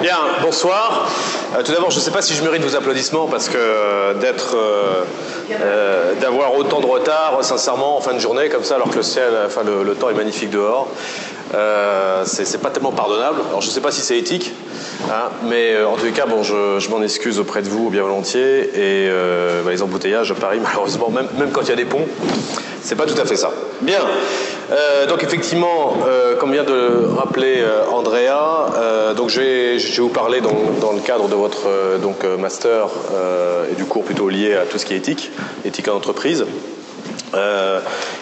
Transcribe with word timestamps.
Bien, 0.00 0.16
bonsoir. 0.40 1.10
Euh, 1.54 1.62
tout 1.62 1.72
d'abord, 1.72 1.90
je 1.90 1.96
ne 1.96 2.00
sais 2.00 2.10
pas 2.10 2.22
si 2.22 2.32
je 2.34 2.42
mérite 2.42 2.62
vos 2.62 2.74
applaudissements 2.74 3.26
parce 3.26 3.50
que 3.50 3.58
euh, 3.58 4.14
d'être, 4.14 4.56
euh, 4.56 6.14
d'avoir 6.18 6.54
autant 6.54 6.80
de 6.80 6.86
retard, 6.86 7.40
sincèrement, 7.42 7.98
en 7.98 8.00
fin 8.00 8.14
de 8.14 8.18
journée, 8.18 8.48
comme 8.48 8.64
ça, 8.64 8.76
alors 8.76 8.88
que 8.88 8.96
le 8.96 9.02
ciel, 9.02 9.30
enfin 9.44 9.60
le, 9.62 9.94
temps 9.94 10.08
est 10.08 10.14
magnifique 10.14 10.48
dehors, 10.48 10.88
c'est, 12.24 12.62
pas 12.62 12.70
tellement 12.70 12.92
pardonnable. 12.92 13.40
Alors, 13.50 13.60
je 13.60 13.66
ne 13.66 13.72
sais 13.72 13.82
pas 13.82 13.90
si 13.90 14.00
c'est 14.00 14.16
éthique, 14.16 14.54
hein, 15.10 15.28
mais 15.42 15.76
en 15.82 15.96
les 16.02 16.12
cas, 16.12 16.24
bon, 16.24 16.42
je, 16.42 16.88
m'en 16.88 17.02
excuse 17.02 17.38
auprès 17.38 17.60
de 17.60 17.68
vous 17.68 17.90
bien 17.90 18.02
volontiers. 18.02 18.70
Et 18.74 19.10
bah, 19.64 19.70
les 19.70 19.82
embouteillages 19.82 20.30
à 20.30 20.34
Paris, 20.34 20.60
malheureusement, 20.62 21.10
même, 21.10 21.28
même 21.38 21.50
quand 21.50 21.62
il 21.62 21.68
y 21.68 21.72
a 21.72 21.76
des 21.76 21.84
ponts, 21.84 22.06
c'est 22.82 22.96
pas 22.96 23.04
tout 23.04 23.20
à 23.20 23.26
fait 23.26 23.36
ça. 23.36 23.50
Bien. 23.82 24.00
Euh, 24.70 25.06
donc 25.06 25.24
effectivement, 25.24 25.94
euh, 26.06 26.36
comme 26.36 26.52
vient 26.52 26.64
de 26.64 27.06
rappeler 27.16 27.56
euh, 27.58 27.84
Andrea, 27.90 28.66
je 29.28 29.40
vais, 29.40 29.78
vous 29.98 30.08
parler 30.08 30.40
dans, 30.40 30.92
le 30.92 31.00
cadre 31.00 31.28
de 31.28 31.34
votre 31.34 31.68
donc, 32.02 32.24
master 32.38 32.86
et 33.70 33.74
du 33.74 33.84
cours 33.84 34.04
plutôt 34.04 34.28
lié 34.28 34.54
à 34.54 34.64
tout 34.64 34.78
ce 34.78 34.86
qui 34.86 34.94
est 34.94 34.96
éthique, 34.96 35.30
éthique 35.64 35.88
en 35.88 35.94
entreprise. 35.94 36.46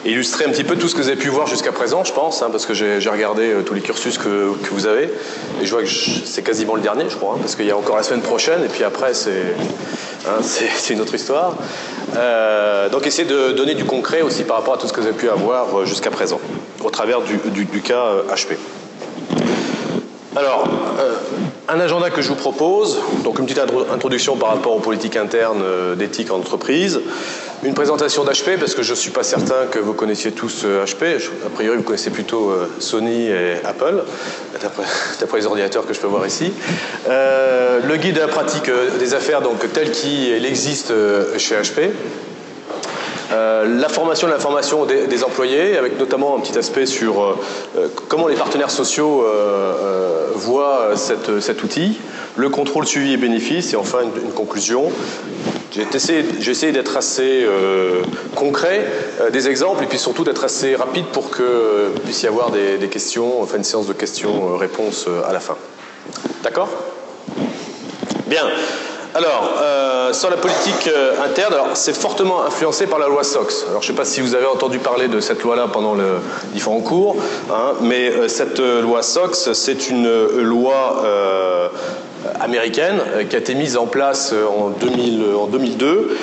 Illustrer 0.05 0.45
un 0.45 0.51
petit 0.51 0.65
peu 0.65 0.77
tout 0.77 0.89
ce 0.89 0.95
que 0.95 1.01
vous 1.01 1.09
avez 1.09 1.17
pu 1.17 1.29
voir 1.29 1.47
jusqu'à 1.47 1.73
présent, 1.73 2.05
je 2.05 2.13
pense, 2.13 2.43
hein, 2.43 2.49
parce 2.51 2.67
que 2.67 2.75
j'ai 2.75 3.09
regardé 3.09 3.55
tous 3.65 3.75
les 3.75 3.81
cursus 3.81 4.19
que, 4.19 4.53
vous 4.71 4.87
avez, 4.87 5.11
et 5.63 5.67
je 5.67 5.71
vois 5.71 5.83
que 5.83 5.89
c'est 5.89 6.43
quasiment 6.43 6.75
le 6.75 6.83
dernier, 6.83 7.05
je 7.09 7.17
crois, 7.17 7.35
hein, 7.35 7.39
parce 7.41 7.57
qu'il 7.57 7.67
y 7.67 7.71
a 7.71 7.77
encore 7.77 7.97
la 7.97 8.03
semaine 8.03 8.23
prochaine, 8.23 8.65
et 8.65 8.69
puis 8.69 8.85
après, 8.85 9.15
c'est 9.15 9.55
hein, 10.27 10.41
une 10.91 11.01
autre 11.01 11.15
histoire. 11.15 11.55
Euh, 12.17 12.89
donc 12.89 13.07
essayez 13.07 13.29
de 13.29 13.53
donner 13.53 13.75
du 13.75 13.85
concret 13.85 14.23
aussi 14.23 14.45
par 14.45 14.57
rapport 14.57 14.75
à 14.75 14.79
tout 14.79 14.89
ce 14.89 14.93
que 14.93 15.01
vous 15.01 15.07
avez 15.07 15.17
pu 15.17 15.29
avoir 15.29 15.81
euh, 15.81 15.85
jusqu'à 15.85 16.11
présent, 16.11 16.41
au 16.83 16.91
travers 16.91 17.21
du, 17.21 17.39
cas 17.83 18.07
HP. 18.35 18.53
Euh, 18.53 19.37
Alors, 20.37 20.69
un 21.69 21.81
agenda 21.81 22.11
que 22.11 22.23
je 22.23 22.29
vous 22.29 22.35
propose, 22.35 22.99
donc 23.25 23.39
une 23.39 23.47
petite 23.47 23.63
introduction 23.93 24.37
par 24.37 24.51
rapport 24.51 24.75
aux 24.75 24.81
politiques 24.81 25.17
internes 25.17 25.63
d'éthique 25.97 26.31
en 26.31 26.37
entreprise, 26.37 27.01
une 27.65 27.75
présentation 27.75 28.25
d'HP, 28.25 28.59
parce 28.59 28.75
que 28.75 28.83
je 28.83 28.93
ne 28.93 28.97
suis 28.97 29.11
pas 29.11 29.23
certain 29.23 29.67
que 29.71 29.79
vous 29.79 29.93
connaissiez 29.93 30.33
tous 30.33 30.65
HP, 30.65 31.29
a 31.45 31.51
priori 31.51 31.77
vous 31.77 31.83
connaissez 31.83 32.11
plutôt 32.11 32.53
Sony 32.79 33.27
et 33.27 33.55
Apple, 33.65 34.05
d'après 35.21 35.39
les 35.39 35.47
ordinateurs 35.47 35.87
que 35.87 35.93
je 35.93 36.01
peux 36.01 36.07
voir 36.07 36.27
ici. 36.27 36.53
le 37.09 37.97
guide 37.97 38.15
de 38.15 38.21
la 38.21 38.29
pratique 38.29 38.71
des 38.99 39.15
affaires, 39.15 39.43
donc 39.43 39.73
tel 39.73 39.91
qu'il 39.91 40.47
existe 40.47 40.93
chez 41.39 41.57
HP, 41.57 41.91
euh, 43.31 43.81
la 43.81 43.89
formation 43.89 44.27
de 44.27 44.33
l'information 44.33 44.87
des, 44.87 45.07
des, 45.07 45.25
employés, 45.25 45.77
avec 45.77 45.99
notamment 45.99 46.37
un 46.37 46.41
petit 46.41 46.57
aspect 46.57 46.87
sur 46.87 47.23
euh, 47.23 47.37
euh, 47.77 47.89
comment 48.09 48.27
les 48.27 48.37
partenaires 48.37 48.71
sociaux 48.71 49.25
voient 50.35 50.93
cet 50.97 51.63
outil, 51.63 51.99
le 52.37 52.49
contrôle, 52.49 52.87
suivi 52.87 53.13
et 53.13 53.17
bénéfice, 53.17 53.73
et 53.73 53.77
enfin 53.77 53.99
une, 54.03 54.33
conclusion. 54.33 54.91
J'ai 55.73 55.87
essayé, 55.95 56.73
d'être 56.73 56.97
assez 56.97 57.47
concret, 58.35 58.87
des 59.33 59.49
exemples, 59.49 59.85
et 59.85 59.87
puis 59.87 59.99
surtout 59.99 60.25
d'être 60.25 60.45
assez 60.45 60.77
rapide 60.77 61.07
pour 61.07 61.31
que 61.31 61.91
puisse 62.05 62.23
y 62.23 62.27
avoir 62.27 62.51
des, 62.51 62.79
des 62.79 62.89
questions, 62.89 63.43
enfin 63.43 63.59
une 63.59 63.65
séance 63.65 63.87
de 63.87 63.93
questions-réponses 63.93 65.09
à 65.29 65.33
la 65.33 65.41
fin. 65.41 65.57
D'accord? 66.43 66.69
Bien. 68.27 68.45
Alors, 69.15 69.55
euh, 69.61 70.13
sur 70.13 70.29
la 70.29 70.37
politique 70.37 70.87
euh, 70.87 71.13
interne, 71.25 71.55
c'est 71.75 71.97
fortement 71.97 72.45
influencé 72.45 72.87
par 72.87 72.99
la 72.99 73.09
loi 73.09 73.25
SOX. 73.25 73.65
Alors, 73.69 73.83
je 73.83 73.91
ne 73.91 73.93
sais 73.93 73.97
pas 73.97 74.05
si 74.05 74.21
vous 74.21 74.35
avez 74.35 74.47
entendu 74.47 74.79
parler 74.79 75.09
de 75.09 75.21
cette 75.21 75.43
loi-là 75.43 75.67
pendant 75.73 75.95
le 75.95 76.19
différents 76.53 76.81
cours, 76.81 77.17
hein, 77.51 77.73
mais 77.81 78.11
euh, 78.11 78.29
cette 78.29 78.59
loi 78.59 79.03
SOX, 79.03 79.53
c'est 79.55 79.89
une 79.89 80.09
loi 80.37 81.03
américaine 82.41 83.01
qui 83.31 83.37
a 83.37 83.39
été 83.39 83.55
mise 83.55 83.77
en 83.77 83.87
place 83.87 84.35
en, 84.35 84.71
2000, 84.71 85.23
en 85.41 85.47
2002, 85.47 86.17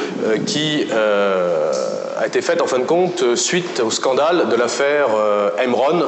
qui 0.45 0.85
a 2.17 2.27
été 2.27 2.41
faite 2.41 2.61
en 2.61 2.67
fin 2.67 2.79
de 2.79 2.85
compte 2.85 3.35
suite 3.35 3.81
au 3.85 3.91
scandale 3.91 4.49
de 4.49 4.55
l'affaire 4.55 5.07
Enron 5.59 6.05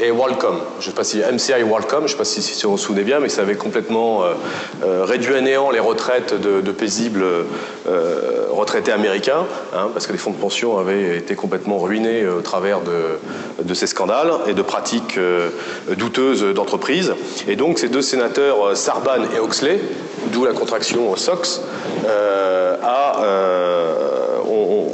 et 0.00 0.10
WorldCom. 0.10 0.60
Je 0.80 0.86
sais 0.86 0.92
pas 0.92 1.04
si 1.04 1.18
MCI 1.18 1.62
WorldCom, 1.62 2.00
je 2.00 2.04
ne 2.04 2.08
sais 2.08 2.16
pas 2.16 2.24
si, 2.24 2.42
si, 2.42 2.62
vous 2.64 2.72
vous 2.72 2.78
souvenez 2.78 3.02
bien, 3.02 3.20
mais 3.20 3.28
ça 3.28 3.42
avait 3.42 3.56
complètement 3.56 4.24
euh, 4.24 4.34
euh, 4.84 5.04
réduit 5.04 5.34
à 5.34 5.40
néant 5.40 5.70
les 5.70 5.80
retraites 5.80 6.34
de, 6.34 6.70
paisibles 6.70 7.24
euh, 7.88 8.46
retraités 8.50 8.92
américains, 8.92 9.46
hein, 9.74 9.88
parce 9.92 10.06
que 10.06 10.12
les 10.12 10.18
fonds 10.18 10.30
de 10.30 10.36
pension 10.36 10.78
avaient 10.78 11.16
été 11.16 11.34
complètement 11.34 11.78
ruinés 11.78 12.26
au 12.26 12.42
travers 12.42 12.80
de, 12.80 13.18
de 13.62 13.74
ces 13.74 13.86
scandales 13.86 14.32
et 14.46 14.54
de 14.54 14.62
pratiques 14.62 15.18
douteuses 15.96 16.42
d'entreprises. 16.42 17.14
Et 17.48 17.56
donc 17.56 17.78
ces 17.78 17.88
deux 17.88 18.02
sénateurs, 18.02 18.76
Sarban 18.76 19.24
et 19.34 19.38
Oxley, 19.38 19.80
d'où 20.32 20.44
la 20.44 20.52
contraction 20.52 21.16
SOX, 21.16 21.62
a 22.82 23.20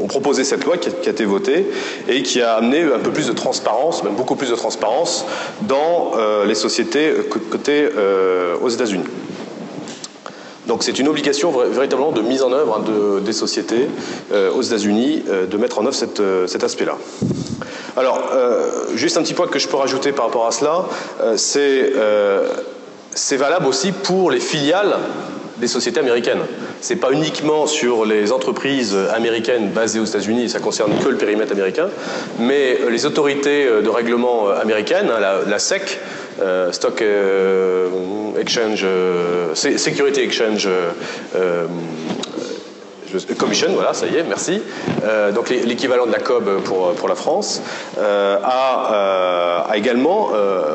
ont, 0.02 0.06
proposé 0.06 0.44
cette 0.44 0.64
loi 0.64 0.76
qui 0.76 0.88
a, 0.88 1.10
été 1.10 1.24
votée 1.24 1.66
et 2.08 2.22
qui 2.22 2.42
a 2.42 2.54
amené 2.54 2.82
un 2.82 2.98
peu 2.98 3.10
plus 3.10 3.26
de 3.26 3.32
transparence, 3.32 4.02
même 4.04 4.14
beaucoup 4.14 4.36
plus 4.36 4.50
de 4.50 4.54
transparence, 4.54 5.24
dans 5.62 6.12
euh, 6.16 6.44
les 6.44 6.54
sociétés 6.54 7.12
cotées 7.50 7.88
euh, 7.96 8.56
aux 8.60 8.68
États-Unis. 8.68 9.04
Donc 10.66 10.84
c'est 10.84 10.98
une 10.98 11.08
obligation 11.08 11.50
véritablement 11.50 12.12
de 12.12 12.22
mise 12.22 12.42
en 12.42 12.52
œuvre 12.52 12.78
hein, 12.78 13.20
des 13.20 13.32
sociétés 13.32 13.88
euh, 14.32 14.52
aux 14.52 14.62
États-Unis 14.62 15.24
de 15.50 15.56
mettre 15.56 15.80
en 15.80 15.86
œuvre 15.86 15.94
cet 15.94 16.64
aspect-là. 16.64 16.96
Alors, 17.96 18.22
juste 18.94 19.18
un 19.18 19.22
petit 19.22 19.34
point 19.34 19.48
que 19.48 19.58
je 19.58 19.68
peux 19.68 19.76
rajouter 19.76 20.12
par 20.12 20.26
rapport 20.26 20.46
à 20.46 20.52
cela, 20.52 20.86
c'est 21.36 21.92
valable 23.36 23.66
aussi 23.66 23.92
pour 23.92 24.30
les 24.30 24.40
filiales 24.40 24.96
des 25.62 25.68
sociétés 25.68 26.00
américaines. 26.00 26.40
Ce 26.82 26.92
n'est 26.92 27.00
pas 27.00 27.12
uniquement 27.12 27.66
sur 27.66 28.04
les 28.04 28.32
entreprises 28.32 28.96
américaines 29.14 29.70
basées 29.70 30.00
aux 30.00 30.04
États-Unis, 30.04 30.50
ça 30.50 30.58
concerne 30.58 30.92
que 31.02 31.08
le 31.08 31.16
périmètre 31.16 31.52
américain, 31.52 31.88
mais 32.38 32.78
les 32.90 33.06
autorités 33.06 33.66
de 33.82 33.88
règlement 33.88 34.48
américaines, 34.48 35.08
hein, 35.08 35.20
la, 35.46 35.58
SEC, 35.60 36.00
euh, 36.40 36.72
Stock 36.72 37.00
euh, 37.00 37.88
Exchange, 38.40 38.82
euh, 38.84 39.54
Security 39.54 40.20
Exchange 40.20 40.68
Commission, 43.38 43.68
voilà, 43.74 43.94
ça 43.94 44.06
y 44.06 44.16
est, 44.16 44.22
merci. 44.22 44.62
donc 45.34 45.50
l'équivalent 45.50 46.06
de 46.06 46.12
la 46.12 46.18
COB 46.18 46.62
pour, 46.62 47.08
la 47.08 47.14
France, 47.14 47.62
a, 47.98 49.66
a, 49.68 49.76
également 49.76 50.30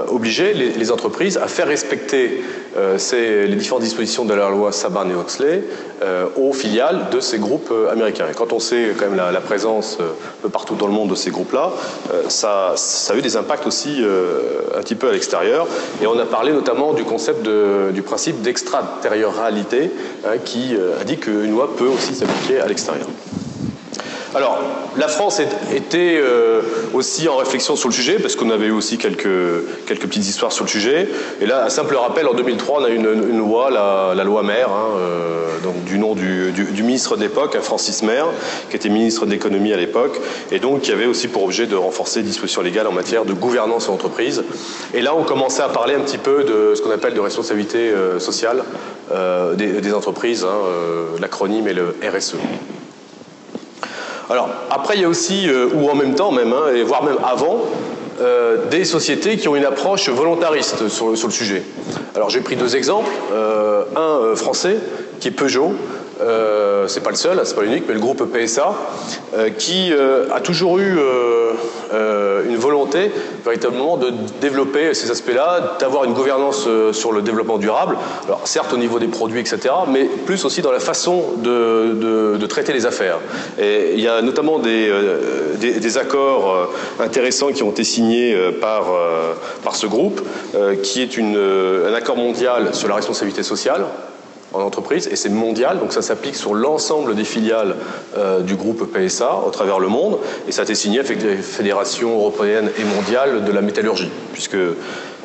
obligé 0.09 0.53
les, 0.53 0.91
entreprises 0.91 1.37
à 1.37 1.47
faire 1.47 1.67
respecter 1.67 2.41
euh, 2.77 2.97
les 3.47 3.55
différentes 3.55 3.81
dispositions 3.81 4.25
de 4.25 4.33
la 4.33 4.49
loi 4.49 4.71
Saban 4.71 5.09
et 5.09 5.15
Oxley 5.15 5.63
euh, 6.03 6.27
aux 6.35 6.53
filiales 6.53 7.07
de 7.11 7.19
ces 7.19 7.39
groupes 7.39 7.71
euh, 7.71 7.91
américains. 7.91 8.25
Et 8.29 8.35
quand 8.35 8.53
on 8.53 8.59
sait 8.59 8.93
quand 8.97 9.09
même 9.09 9.15
la, 9.15 9.41
présence 9.41 9.97
un 9.99 10.41
peu 10.41 10.49
partout 10.49 10.75
dans 10.75 10.85
le 10.85 10.93
monde 10.93 11.09
de 11.09 11.15
ces 11.15 11.31
groupes-là, 11.31 11.71
ça, 12.27 12.75
a 13.09 13.15
eu 13.15 13.21
des 13.21 13.37
impacts 13.37 13.65
aussi 13.65 14.03
un 14.75 14.81
petit 14.81 14.95
peu 14.95 15.09
à 15.09 15.11
l'extérieur. 15.13 15.67
Et 16.01 16.07
on 16.07 16.19
a 16.19 16.25
parlé 16.25 16.51
notamment 16.51 16.93
du 16.93 17.03
concept 17.03 17.47
du 17.93 18.01
principe 18.01 18.41
d'extraterritorialité 18.41 19.91
hein, 20.25 20.37
qui 20.43 20.75
indique 20.99 21.21
qu'une 21.21 21.51
loi 21.51 21.69
peut 21.77 21.87
aussi 21.87 22.13
s'appliquer 22.27 22.61
à 22.61 22.67
l'extérieur. 22.67 23.07
Alors, 24.37 24.59
la 24.97 25.07
France 25.07 25.41
était 25.73 26.19
euh, 26.21 26.61
aussi 26.93 27.27
en 27.27 27.37
réflexion 27.37 27.75
sur 27.75 27.89
le 27.89 27.93
sujet, 27.95 28.19
parce 28.19 28.35
qu'on 28.35 28.51
avait 28.51 28.67
eu 28.67 28.71
aussi 28.71 28.99
quelques, 28.99 29.27
petites 29.87 30.27
histoires 30.27 30.51
sur 30.51 30.63
le 30.63 30.69
sujet. 30.69 31.09
Et 31.41 31.47
là, 31.47 31.65
un 31.65 31.69
simple 31.69 31.95
rappel, 31.95 32.27
en 32.27 32.35
2003, 32.35 32.81
on 32.81 32.85
a 32.85 32.89
eu 32.89 32.97
une, 32.97 33.39
loi, 33.39 33.71
la, 33.71 34.23
loi 34.23 34.43
Maire, 34.43 34.69
hein, 34.69 34.89
euh, 34.95 35.47
du 35.87 35.97
nom 35.97 36.13
du, 36.13 36.83
ministre 36.83 37.15
de 37.15 37.21
l'époque, 37.21 37.57
Francis 37.61 38.03
Maire, 38.03 38.27
qui 38.69 38.75
était 38.75 38.89
ministre 38.89 39.25
de 39.25 39.31
l'économie 39.31 39.73
à 39.73 39.77
l'époque, 39.77 40.21
et 40.51 40.59
donc 40.59 40.81
qui 40.81 40.91
avait 40.91 41.07
aussi 41.07 41.29
pour 41.29 41.43
objet 41.43 41.65
de 41.65 41.75
renforcer 41.75 42.19
les 42.19 42.25
dispositions 42.27 42.61
légales 42.61 42.85
en 42.85 42.91
matière 42.91 43.25
de 43.25 43.33
gouvernance 43.33 43.89
en 43.89 43.93
entreprise. 43.93 44.43
Et 44.93 45.01
là, 45.01 45.15
on 45.15 45.23
commençait 45.23 45.63
à 45.63 45.69
parler 45.69 45.95
un 45.95 46.01
petit 46.01 46.19
peu 46.19 46.43
de 46.43 46.75
ce 46.75 46.83
qu'on 46.83 46.91
appelle 46.91 47.15
de 47.15 47.21
responsabilité 47.21 47.89
euh, 47.89 48.19
sociale 48.19 48.63
des, 49.57 49.93
entreprises, 49.93 50.43
hein, 50.43 50.59
l'acronyme 51.19 51.67
est 51.67 51.73
le 51.73 51.95
RSE. 52.03 52.35
Alors, 54.29 54.49
après, 54.69 54.95
il 54.95 55.01
y 55.01 55.05
a 55.05 55.09
aussi, 55.09 55.49
euh, 55.49 55.69
ou 55.73 55.89
en 55.89 55.95
même 55.95 56.15
temps 56.15 56.31
même, 56.31 56.51
hein, 56.51 56.73
et 56.75 56.83
voire 56.83 57.03
même 57.03 57.17
avant, 57.23 57.65
euh, 58.19 58.57
des 58.71 58.83
sociétés 58.83 59.37
qui 59.37 59.47
ont 59.47 59.55
une 59.55 59.65
approche 59.65 60.09
volontariste 60.09 60.87
sur, 60.87 61.09
le 61.09 61.15
sujet. 61.15 61.61
Alors, 62.15 62.31
j'ai 62.31 62.41
pris 62.41 62.55
deux 62.55 62.75
exemples. 62.75 63.11
Euh, 63.31 63.83
un 63.95 64.35
français, 64.35 64.77
qui 65.19 65.27
est 65.27 65.31
Peugeot, 65.31 65.73
euh, 66.19 66.87
c'est 66.87 67.01
pas 67.01 67.11
le 67.11 67.15
seul, 67.15 67.39
c'est 67.43 67.55
pas 67.55 67.61
l'unique, 67.61 67.83
mais 67.87 67.93
le 67.93 67.99
groupe 67.99 68.23
PSA, 68.25 68.73
euh, 69.35 69.49
qui 69.51 69.93
a 69.93 70.41
toujours 70.41 70.79
eu 70.79 70.97
véritablement 73.43 73.97
de 73.97 74.11
développer 74.41 74.93
ces 74.93 75.11
aspects-là, 75.11 75.77
d'avoir 75.79 76.03
une 76.03 76.13
gouvernance 76.13 76.67
sur 76.91 77.11
le 77.11 77.21
développement 77.21 77.57
durable, 77.57 77.97
alors 78.25 78.47
certes 78.47 78.73
au 78.73 78.77
niveau 78.77 78.99
des 78.99 79.07
produits, 79.07 79.39
etc., 79.39 79.73
mais 79.87 80.05
plus 80.05 80.45
aussi 80.45 80.61
dans 80.61 80.71
la 80.71 80.79
façon 80.79 81.23
de, 81.37 82.45
traiter 82.47 82.71
les 82.71 82.85
affaires. 82.85 83.19
Il 83.59 83.99
y 83.99 84.07
a 84.07 84.21
notamment 84.21 84.57
des, 84.59 84.89
des, 85.59 85.97
accords 85.97 86.69
intéressants 86.99 87.51
qui 87.51 87.61
ont 87.61 87.71
été 87.71 87.83
signés 87.83 88.33
par, 88.61 88.85
par 89.63 89.75
ce 89.75 89.85
groupe, 89.85 90.21
qui 90.81 91.01
est 91.01 91.17
un 91.19 91.93
accord 91.93 92.15
mondial 92.15 92.73
sur 92.73 92.87
la 92.87 92.95
responsabilité 92.95 93.43
sociale, 93.43 93.85
en 94.53 94.61
entreprise, 94.61 95.07
et 95.11 95.15
c'est 95.15 95.29
mondial, 95.29 95.79
donc 95.79 95.91
ça 95.91 96.01
s'applique 96.01 96.35
sur 96.35 96.53
l'ensemble 96.53 97.15
des 97.15 97.25
filiales 97.25 97.75
euh, 98.17 98.41
du 98.41 98.55
groupe 98.55 98.91
PSA 98.91 99.41
au 99.45 99.49
travers 99.49 99.79
le 99.79 99.87
monde, 99.87 100.19
et 100.47 100.51
ça 100.51 100.61
a 100.61 100.63
été 100.63 100.75
signé 100.75 100.99
avec 100.99 101.17
des 101.17 101.35
fédérations 101.35 102.13
européennes 102.15 102.71
et 102.79 102.83
mondiales 102.83 103.43
de 103.43 103.51
la 103.51 103.61
métallurgie, 103.61 104.09
puisque 104.33 104.57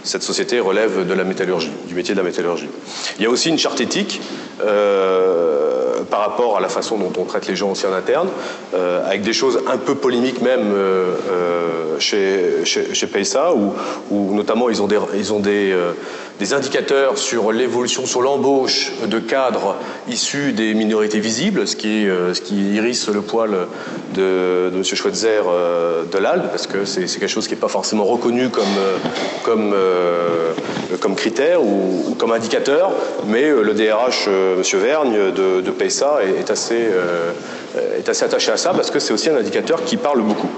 cette 0.03 0.23
société 0.23 0.59
relève 0.59 1.07
de 1.07 1.15
la 1.15 1.25
métallurgie, 1.25 1.71
du 1.87 1.95
métier 1.95 2.15
de 2.15 2.19
la 2.19 2.25
métallurgie. 2.25 2.69
Il 3.19 3.23
y 3.23 3.27
a 3.27 3.31
aussi 3.31 3.49
une 3.49 3.59
charte 3.59 3.81
éthique 3.81 4.21
euh, 4.65 6.03
par 6.11 6.21
rapport 6.21 6.57
à 6.57 6.61
la 6.61 6.69
façon 6.69 6.99
dont 6.99 7.13
on 7.19 7.25
traite 7.25 7.47
les 7.47 7.57
gens 7.57 7.71
aussi 7.71 7.87
en 7.87 7.93
interne, 7.93 8.29
euh, 8.75 9.07
avec 9.07 9.23
des 9.23 9.33
choses 9.33 9.61
un 9.67 9.79
peu 9.79 9.95
polémiques 9.95 10.43
même 10.43 10.75
chez, 11.99 12.65
chez, 12.65 12.95
chez 12.95 13.09
où, 14.11 14.35
notamment 14.35 14.69
ils 14.69 14.83
ont 14.83 14.87
des, 14.87 14.99
ils 15.15 15.33
ont 15.33 15.41
des 15.41 15.75
des 16.43 16.55
indicateurs 16.55 17.19
sur 17.19 17.53
l'évolution, 17.53 18.05
sur 18.05 18.21
l'embauche 18.21 18.91
de 19.07 19.21
cadres 19.21 19.77
issus 20.09 20.53
des 20.53 20.75
minorités 20.75 21.21
visibles, 21.21 21.69
ce 21.69 21.77
qui, 21.77 22.09
euh, 22.09 22.35
ce 22.35 22.41
qui 22.41 22.75
irrisse 22.75 23.09
le 23.09 23.21
poil 23.21 23.57
de, 24.15 24.73
M. 24.75 24.83
Schweitzer 24.83 25.43
euh, 25.47 26.03
de 26.05 26.19
l'ALDE, 26.19 26.49
parce 26.51 26.67
que 26.67 26.85
c'est 26.85 27.07
quelque 27.07 27.29
chose 27.29 27.47
qui 27.47 27.55
n'est 27.55 27.61
pas 27.61 27.69
forcément 27.69 28.05
reconnu 28.05 28.49
comme, 28.49 28.65
euh, 28.77 28.97
comme, 29.45 29.75
comme 30.99 31.15
critère 31.15 31.63
ou, 31.63 32.17
comme 32.19 32.33
indicateur, 32.33 32.91
mais 33.29 33.49
le 33.49 33.75
DRH, 33.75 34.29
M. 34.53 34.81
Vergne 34.81 35.33
de, 35.33 35.61
de 35.61 35.71
PSA, 35.71 36.21
est, 36.39 36.51
assez, 36.51 36.89
est 37.99 38.09
assez 38.09 38.25
attaché 38.25 38.53
à 38.53 38.57
ça, 38.57 38.71
parce 38.71 38.91
que 38.91 38.99
c'est 38.99 39.13
aussi 39.13 39.31
un 39.31 39.37
indicateur 39.37 39.85
qui 39.85 39.97
parle 39.97 40.21
beaucoup. 40.23 40.51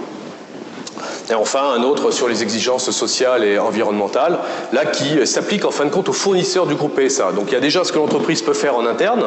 Et 1.30 1.34
enfin, 1.34 1.72
un 1.74 1.82
autre 1.82 2.10
sur 2.10 2.28
les 2.28 2.42
exigences 2.42 2.90
sociales 2.90 3.44
et 3.44 3.58
environnementales, 3.58 4.38
là 4.72 4.84
qui 4.84 5.26
s'applique 5.26 5.64
en 5.64 5.70
fin 5.70 5.86
de 5.86 5.90
compte 5.90 6.08
aux 6.10 6.14
fournisseurs 6.14 6.66
du 6.66 6.74
groupe 6.74 7.00
PSA. 7.00 7.32
Donc 7.32 7.46
il 7.48 7.54
y 7.54 7.56
a 7.56 7.60
déjà 7.60 7.82
ce 7.84 7.92
que 7.92 7.98
l'entreprise 7.98 8.42
peut 8.42 8.52
faire 8.52 8.76
en 8.76 8.84
interne, 8.84 9.24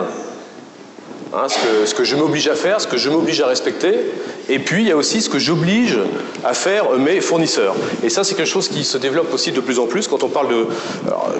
hein, 1.33 1.47
ce, 1.85 1.93
que, 1.93 2.03
je 2.03 2.15
m'oblige 2.15 2.47
à 2.47 2.55
faire, 2.55 2.81
ce 2.81 2.87
que 2.87 2.97
je 2.97 3.09
m'oblige 3.09 3.41
à 3.41 3.47
respecter, 3.47 3.93
et 4.49 4.59
puis 4.59 4.83
il 4.83 4.87
y 4.87 4.91
a 4.91 4.97
aussi 4.97 5.21
ce 5.21 5.29
que 5.29 5.39
j'oblige 5.39 5.97
à 6.43 6.53
faire 6.53 6.91
mes 6.91 7.21
fournisseurs. 7.21 7.75
Et 8.03 8.09
ça, 8.09 8.23
c'est 8.23 8.35
quelque 8.35 8.49
chose 8.49 8.69
qui 8.69 8.83
se 8.83 8.97
développe 8.97 9.33
aussi 9.33 9.51
de 9.51 9.59
plus 9.59 9.79
en 9.79 9.87
plus 9.87 10.07
quand 10.07 10.23
on 10.23 10.29
parle 10.29 10.49
de... 10.49 10.65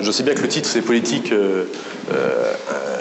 je 0.01 0.11
sais 0.11 0.23
bien 0.23 0.33
que 0.33 0.41
le 0.41 0.47
titre, 0.47 0.69
c'est 0.69 0.81
politique 0.81 1.31
euh, 1.31 1.65
euh, 2.11 2.53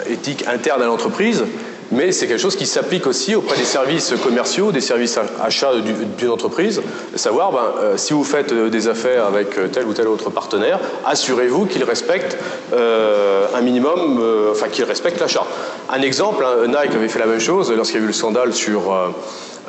éthique 0.09 0.45
interne 0.47 0.81
à 0.81 0.85
l'entreprise, 0.85 1.43
mais 1.91 2.11
c'est 2.11 2.27
quelque 2.27 2.41
chose 2.41 2.55
qui 2.55 2.65
s'applique 2.65 3.07
aussi 3.07 3.35
auprès 3.35 3.57
des 3.57 3.63
services 3.63 4.13
commerciaux, 4.23 4.71
des 4.71 4.81
services 4.81 5.19
achats 5.41 5.71
d'une 6.17 6.29
entreprise, 6.29 6.81
savoir 7.15 7.51
ben, 7.51 7.59
euh, 7.79 7.97
si 7.97 8.13
vous 8.13 8.23
faites 8.23 8.51
euh, 8.51 8.69
des 8.69 8.87
affaires 8.87 9.25
avec 9.25 9.57
euh, 9.57 9.67
tel 9.67 9.85
ou 9.85 9.93
tel 9.93 10.07
autre 10.07 10.29
partenaire, 10.29 10.79
assurez-vous 11.05 11.65
qu'il 11.65 11.83
respecte 11.83 12.37
un 12.73 13.61
minimum, 13.61 14.21
enfin 14.51 14.67
qu'il 14.67 14.83
respecte 14.83 15.19
l'achat. 15.19 15.45
Un 15.89 16.01
exemple, 16.01 16.45
hein, 16.45 16.67
Nike 16.67 16.95
avait 16.95 17.07
fait 17.07 17.19
la 17.19 17.25
même 17.25 17.39
chose 17.39 17.71
lorsqu'il 17.71 17.99
y 17.99 18.01
a 18.01 18.03
eu 18.03 18.07
le 18.07 18.13
scandale 18.13 18.53
sur 18.53 18.93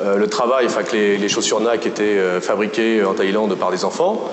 le 0.03 0.27
travail, 0.27 0.65
enfin 0.65 0.83
que 0.83 0.95
les, 0.95 1.29
chaussures 1.29 1.61
Nike 1.61 1.87
étaient 1.87 2.39
fabriquées 2.41 3.03
en 3.03 3.13
Thaïlande 3.13 3.55
par 3.55 3.71
des 3.71 3.85
enfants. 3.85 4.29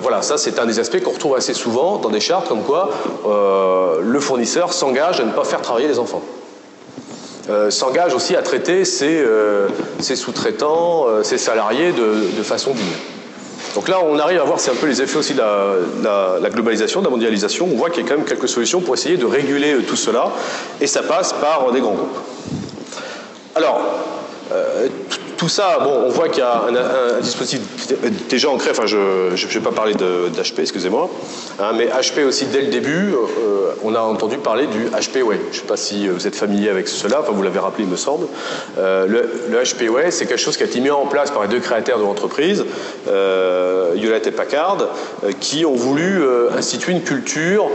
voilà, 0.00 0.22
ça 0.22 0.36
c'est 0.36 0.58
un 0.58 0.66
des 0.66 0.78
aspects 0.78 1.02
qu'on 1.02 1.12
retrouve 1.12 1.36
assez 1.36 1.54
souvent 1.54 1.98
dans 1.98 2.10
des 2.10 2.20
chartes 2.20 2.48
comme 2.48 2.62
quoi 2.62 2.90
le 3.24 4.20
fournisseur 4.20 4.72
s'engage 4.72 5.20
à 5.20 5.24
ne 5.24 5.32
pas 5.32 5.44
faire 5.44 5.62
travailler 5.62 5.88
les 5.88 5.98
enfants. 5.98 6.22
Euh, 7.50 7.70
s'engage 7.70 8.14
aussi 8.14 8.34
à 8.36 8.42
traiter 8.42 8.86
ses, 8.86 9.18
euh, 9.18 9.68
sous-traitants, 10.00 11.06
euh, 11.06 11.22
ses 11.22 11.36
salariés 11.36 11.92
de, 11.92 12.42
façon 12.42 12.72
digne. 12.72 12.84
Donc 13.74 13.88
là, 13.88 13.98
on 14.02 14.18
arrive 14.18 14.40
à 14.40 14.44
voir, 14.44 14.60
c'est 14.60 14.70
un 14.70 14.76
peu 14.76 14.86
les 14.86 15.02
effets 15.02 15.18
aussi 15.18 15.34
de 15.34 15.40
la, 15.40 16.50
globalisation, 16.50 17.00
de 17.00 17.04
la 17.04 17.10
mondialisation. 17.10 17.68
On 17.70 17.76
voit 17.76 17.90
qu'il 17.90 18.02
y 18.02 18.06
a 18.06 18.08
quand 18.08 18.16
même 18.16 18.26
quelques 18.26 18.48
solutions 18.48 18.80
pour 18.80 18.94
essayer 18.94 19.18
de 19.18 19.26
réguler 19.26 19.76
tout 19.86 19.96
cela, 19.96 20.30
et 20.80 20.86
ça 20.86 21.02
passe 21.02 21.34
par 21.34 21.70
des 21.72 21.80
grands 21.80 21.94
groupes. 21.94 22.18
Alors, 23.56 23.80
tout 25.44 25.50
ça, 25.50 25.78
bon, 25.78 26.04
on 26.06 26.08
voit 26.08 26.30
qu'il 26.30 26.38
y 26.38 26.46
a 26.46 26.62
un, 26.68 27.20
dispositif 27.20 27.60
déjà 28.30 28.48
ancré, 28.48 28.70
enfin 28.70 28.86
je 28.86 28.96
ne 28.96 29.34
vais 29.34 29.60
pas 29.60 29.72
parler 29.72 29.92
d'HP, 29.92 30.60
excusez-moi, 30.60 31.10
hein, 31.60 31.72
mais 31.76 31.88
HP 31.88 32.24
aussi 32.24 32.46
dès 32.46 32.62
le 32.62 32.68
début, 32.68 33.12
euh, 33.12 33.74
on 33.84 33.94
a 33.94 34.00
entendu 34.00 34.38
parler 34.38 34.66
du 34.66 34.86
HP 34.86 35.22
Way. 35.22 35.38
Je 35.50 35.56
ne 35.56 35.60
sais 35.60 35.66
pas 35.66 35.76
si 35.76 36.08
vous 36.08 36.26
êtes 36.26 36.34
familier 36.34 36.70
avec 36.70 36.88
cela, 36.88 37.20
enfin 37.20 37.32
vous 37.32 37.42
l'avez 37.42 37.58
rappelé 37.58 37.84
il 37.84 37.90
me 37.90 37.96
semble. 37.96 38.26
Euh, 38.78 39.06
le, 39.06 39.62
HP 39.62 39.90
Way, 39.90 40.10
c'est 40.10 40.24
quelque 40.24 40.38
chose 40.38 40.56
qui 40.56 40.62
a 40.62 40.66
été 40.66 40.80
mis 40.80 40.90
en 40.90 41.06
place 41.06 41.30
par 41.30 41.42
les 41.42 41.48
deux 41.48 41.60
créateurs 41.60 41.98
de 41.98 42.04
l'entreprise, 42.04 42.64
euh, 43.08 43.94
et 43.94 44.30
Packard, 44.30 44.78
euh, 45.24 45.32
qui 45.40 45.66
ont 45.66 45.74
voulu 45.74 46.22
instituer 46.56 46.92
une 46.92 47.02
culture 47.02 47.68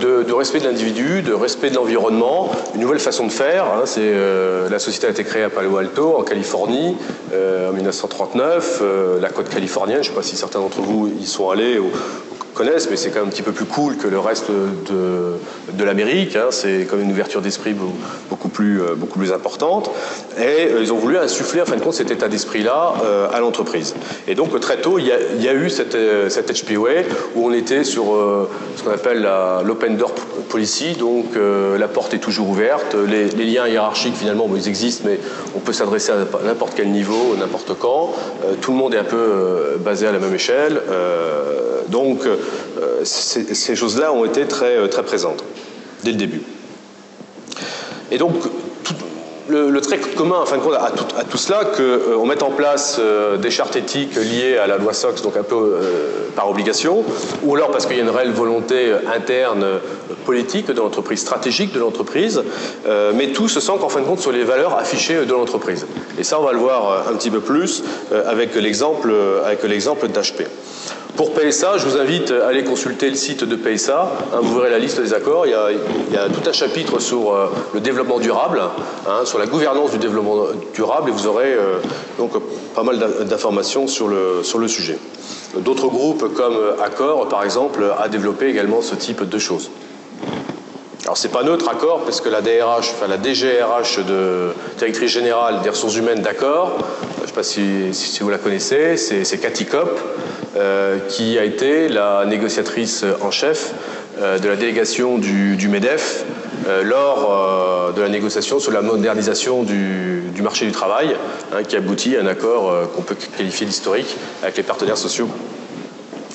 de, 0.00 0.32
respect 0.32 0.60
de 0.60 0.66
l'individu, 0.66 1.22
de 1.22 1.32
respect 1.32 1.70
de 1.70 1.76
l'environnement, 1.76 2.50
une 2.74 2.80
nouvelle 2.80 3.00
façon 3.00 3.26
de 3.26 3.32
faire. 3.32 3.64
Hein, 3.64 3.84
la 4.70 4.78
société 4.78 5.08
a 5.08 5.10
été 5.10 5.24
créée 5.24 5.42
à 5.42 5.50
Palo 5.50 5.76
Alto, 5.76 6.16
en 6.16 6.22
Californie, 6.22 6.96
euh, 7.09 7.09
en 7.70 7.72
1939, 7.72 8.78
euh, 8.82 9.20
la 9.20 9.28
côte 9.28 9.48
californienne, 9.48 10.02
je 10.02 10.08
ne 10.10 10.14
sais 10.14 10.20
pas 10.20 10.22
si 10.22 10.36
certains 10.36 10.60
d'entre 10.60 10.80
vous 10.80 11.10
y 11.20 11.26
sont 11.26 11.50
allés 11.50 11.78
connaissent, 12.54 12.88
mais 12.90 12.96
c'est 12.96 13.10
quand 13.10 13.20
même 13.20 13.28
un 13.28 13.30
petit 13.30 13.42
peu 13.42 13.52
plus 13.52 13.64
cool 13.64 13.96
que 13.96 14.08
le 14.08 14.18
reste 14.18 14.50
de, 14.50 15.34
de 15.72 15.84
l'Amérique. 15.84 16.36
Hein. 16.36 16.46
C'est 16.50 16.86
comme 16.88 17.00
une 17.00 17.10
ouverture 17.12 17.40
d'esprit 17.40 17.74
beaucoup 18.28 18.48
plus, 18.48 18.82
euh, 18.82 18.94
beaucoup 18.94 19.18
plus 19.18 19.32
importante. 19.32 19.90
Et 20.38 20.68
ils 20.80 20.92
ont 20.92 20.96
voulu 20.96 21.18
insuffler, 21.18 21.62
en 21.62 21.66
fin 21.66 21.76
de 21.76 21.82
compte, 21.82 21.94
cet 21.94 22.10
état 22.10 22.28
d'esprit-là 22.28 22.94
à 23.32 23.40
l'entreprise. 23.40 23.94
Et 24.28 24.34
donc, 24.34 24.58
très 24.60 24.78
tôt, 24.78 24.98
il 24.98 25.06
y 25.06 25.48
a, 25.48 25.54
eu 25.54 25.70
cette, 25.70 25.96
cette 26.28 26.52
HPWay 26.52 27.04
où 27.34 27.46
on 27.46 27.52
était 27.52 27.84
sur 27.84 28.04
ce 28.76 28.82
qu'on 28.82 28.90
appelle 28.90 29.28
l'open 29.64 29.96
door 29.96 30.12
policy, 30.48 30.94
donc 30.94 31.34
la 31.78 31.88
porte 31.88 32.14
est 32.14 32.18
toujours 32.18 32.48
ouverte, 32.48 32.94
les, 32.94 33.44
liens 33.44 33.66
hiérarchiques, 33.66 34.16
finalement, 34.16 34.48
ils 34.54 34.68
existent, 34.68 35.04
mais 35.06 35.18
on 35.54 35.60
peut 35.60 35.72
s'adresser 35.72 36.12
à 36.12 36.16
n'importe 36.44 36.74
quel 36.76 36.88
niveau, 36.88 37.34
n'importe 37.38 37.74
quand. 37.78 38.12
Euh, 38.44 38.54
tout 38.60 38.72
le 38.72 38.78
monde 38.78 38.94
est 38.94 38.98
un 38.98 39.04
peu 39.04 39.16
euh, 39.16 39.76
basé 39.78 40.06
à 40.06 40.12
la 40.12 40.18
même 40.18 40.34
échelle. 40.34 40.80
Euh, 40.90 41.80
donc, 41.88 42.20
ces 43.04 43.76
choses-là 43.76 44.12
ont 44.12 44.24
été 44.24 44.46
très, 44.46 44.88
très 44.88 45.02
présentes 45.02 45.44
dès 46.02 46.12
le 46.12 46.16
début. 46.16 46.42
Et 48.10 48.18
donc, 48.18 48.34
le, 49.50 49.80
trait 49.80 49.98
commun, 49.98 50.36
en 50.42 50.46
fin 50.46 50.56
de 50.56 50.62
compte, 50.62 50.74
à 50.74 51.24
tout, 51.24 51.36
cela, 51.36 51.64
qu'on 51.64 51.82
euh, 51.82 52.24
mette 52.24 52.42
en 52.42 52.50
place 52.50 52.98
euh, 53.00 53.36
des 53.36 53.50
chartes 53.50 53.76
éthiques 53.76 54.14
liées 54.16 54.56
à 54.56 54.66
la 54.66 54.76
loi 54.76 54.92
SOX, 54.92 55.22
donc 55.22 55.36
un 55.36 55.42
peu 55.42 55.56
euh, 55.56 56.28
par 56.36 56.48
obligation, 56.48 57.04
ou 57.42 57.54
alors 57.54 57.70
parce 57.70 57.86
qu'il 57.86 57.96
y 57.96 58.00
a 58.00 58.02
une 58.02 58.10
réelle 58.10 58.32
volonté 58.32 58.92
interne 59.12 59.66
politique 60.24 60.66
de 60.66 60.80
l'entreprise, 60.80 61.20
stratégique 61.20 61.72
de 61.72 61.80
l'entreprise, 61.80 62.42
mais 63.14 63.28
tout 63.28 63.48
se 63.48 63.58
sent 63.58 63.72
qu'en 63.80 63.88
fin 63.88 64.00
de 64.00 64.06
compte 64.06 64.20
sur 64.20 64.30
les 64.30 64.44
valeurs 64.44 64.78
affichées 64.78 65.24
de 65.24 65.32
l'entreprise. 65.32 65.86
Et 66.18 66.24
ça, 66.24 66.38
on 66.38 66.44
va 66.44 66.52
le 66.52 66.58
voir 66.58 67.08
un 67.08 67.14
petit 67.14 67.30
peu 67.30 67.40
plus 67.40 67.82
avec 68.26 68.54
l'exemple 68.54 69.08
d'HP. 70.08 70.42
Pour 71.16 71.32
PSA, 71.32 71.78
je 71.78 71.86
vous 71.86 71.98
invite 71.98 72.30
à 72.30 72.48
aller 72.48 72.64
consulter 72.64 73.10
le 73.10 73.16
site 73.16 73.44
de 73.44 73.56
PSA. 73.56 74.10
Hein, 74.32 74.38
vous 74.42 74.54
verrez 74.56 74.70
la 74.70 74.78
liste 74.78 75.00
des 75.00 75.12
accords. 75.12 75.46
Il 75.46 75.52
y 75.52 76.16
a, 76.16 76.28
tout 76.28 76.48
un 76.48 76.52
chapitre 76.52 76.98
sur 76.98 77.32
euh, 77.32 77.46
le 77.74 77.80
développement 77.80 78.18
durable, 78.18 78.60
hein, 79.06 79.24
sur 79.24 79.38
la 79.38 79.46
gouvernance 79.46 79.92
du 79.92 79.98
développement 79.98 80.46
durable, 80.74 81.10
et 81.10 81.12
vous 81.12 81.26
aurez 81.26 81.52
euh, 81.52 81.78
donc 82.18 82.32
pas 82.74 82.82
mal 82.82 82.98
d'informations 83.26 83.86
sur 83.86 84.08
le, 84.08 84.68
sujet. 84.68 84.98
D'autres 85.56 85.88
groupes 85.88 86.32
comme 86.34 86.56
Accor, 86.82 87.28
par 87.28 87.44
exemple, 87.44 87.84
a 87.98 88.08
développé 88.08 88.46
également 88.46 88.82
ce 88.82 88.94
type 88.94 89.28
de 89.28 89.38
choses. 89.38 89.70
Alors 91.04 91.16
c'est 91.16 91.32
pas 91.32 91.42
neutre 91.42 91.68
Accor, 91.68 92.02
parce 92.04 92.20
que 92.20 92.28
la 92.28 92.40
DRH, 92.40 92.92
enfin 92.94 93.08
la 93.08 93.18
DGRH 93.18 93.98
de 94.06 94.50
directrice 94.78 95.10
générale 95.10 95.62
des 95.62 95.70
ressources 95.70 95.96
humaines 95.96 96.20
d'Accor, 96.20 96.76
je 97.16 97.22
ne 97.22 97.26
sais 97.26 97.32
pas 97.32 97.42
si, 97.42 97.92
si, 97.92 98.22
vous 98.22 98.30
la 98.30 98.38
connaissez, 98.38 98.96
c'est 98.96 99.38
Cathy 99.38 99.66
Kopp, 99.66 99.98
euh, 100.56 100.98
qui 101.08 101.38
a 101.38 101.44
été 101.44 101.88
la 101.88 102.24
négociatrice 102.26 103.04
en 103.20 103.30
chef 103.30 103.72
euh, 104.18 104.36
de 104.40 104.48
la 104.48 104.56
délégation 104.56 105.16
du, 105.16 105.68
MEDEF 105.68 106.24
euh, 106.66 106.82
lors 106.82 107.92
de 107.92 108.02
la 108.02 108.08
négociation 108.08 108.58
sur 108.58 108.72
la 108.72 108.82
modernisation 108.82 109.62
du, 109.62 110.42
marché 110.42 110.66
du 110.66 110.72
travail, 110.72 111.14
hein, 111.52 111.62
qui 111.62 111.76
aboutit 111.76 112.16
à 112.16 112.22
un 112.22 112.26
accord 112.26 112.90
qu'on 112.96 113.02
peut 113.02 113.14
qualifier 113.36 113.64
d'historique 113.64 114.16
avec 114.42 114.56
les 114.56 114.64
partenaires 114.64 114.98
sociaux. 114.98 115.28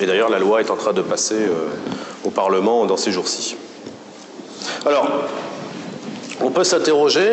Et 0.00 0.06
d'ailleurs, 0.06 0.30
la 0.30 0.38
loi 0.38 0.60
est 0.60 0.70
en 0.70 0.76
train 0.76 0.94
de 0.94 1.02
passer 1.02 1.36
au 2.24 2.30
Parlement 2.30 2.86
dans 2.86 2.96
ces 2.96 3.12
jours-ci. 3.12 3.56
Alors, 4.86 5.10
on 6.40 6.50
peut 6.50 6.64
s'interroger 6.64 7.32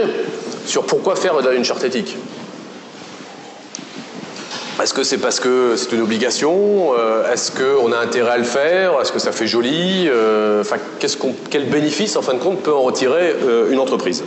sur 0.66 0.84
pourquoi 0.84 1.16
faire 1.16 1.40
une 1.52 1.64
charte 1.64 1.84
éthique. 1.84 2.18
Est-ce 4.82 4.94
que 4.94 5.04
c'est 5.04 5.20
parce 5.20 5.40
que 5.40 5.76
c'est 5.78 5.92
une 5.92 6.02
obligation 6.02 6.94
euh, 6.98 7.32
Est-ce 7.32 7.52
qu'on 7.52 7.92
a 7.92 7.98
intérêt 7.98 8.32
à 8.32 8.38
le 8.38 8.44
faire 8.44 9.00
Est-ce 9.00 9.12
que 9.12 9.20
ça 9.20 9.32
fait 9.32 9.46
joli 9.46 10.08
euh, 10.08 10.62
Enfin, 10.62 10.78
quel 11.50 11.66
bénéfice, 11.66 12.16
en 12.16 12.24
fin 12.24 12.34
de 12.34 12.40
compte, 12.40 12.64
peut 12.64 12.74
en 12.74 12.82
retirer 12.82 13.36
euh, 13.44 13.72
une 13.72 13.78
entreprise? 13.78 14.24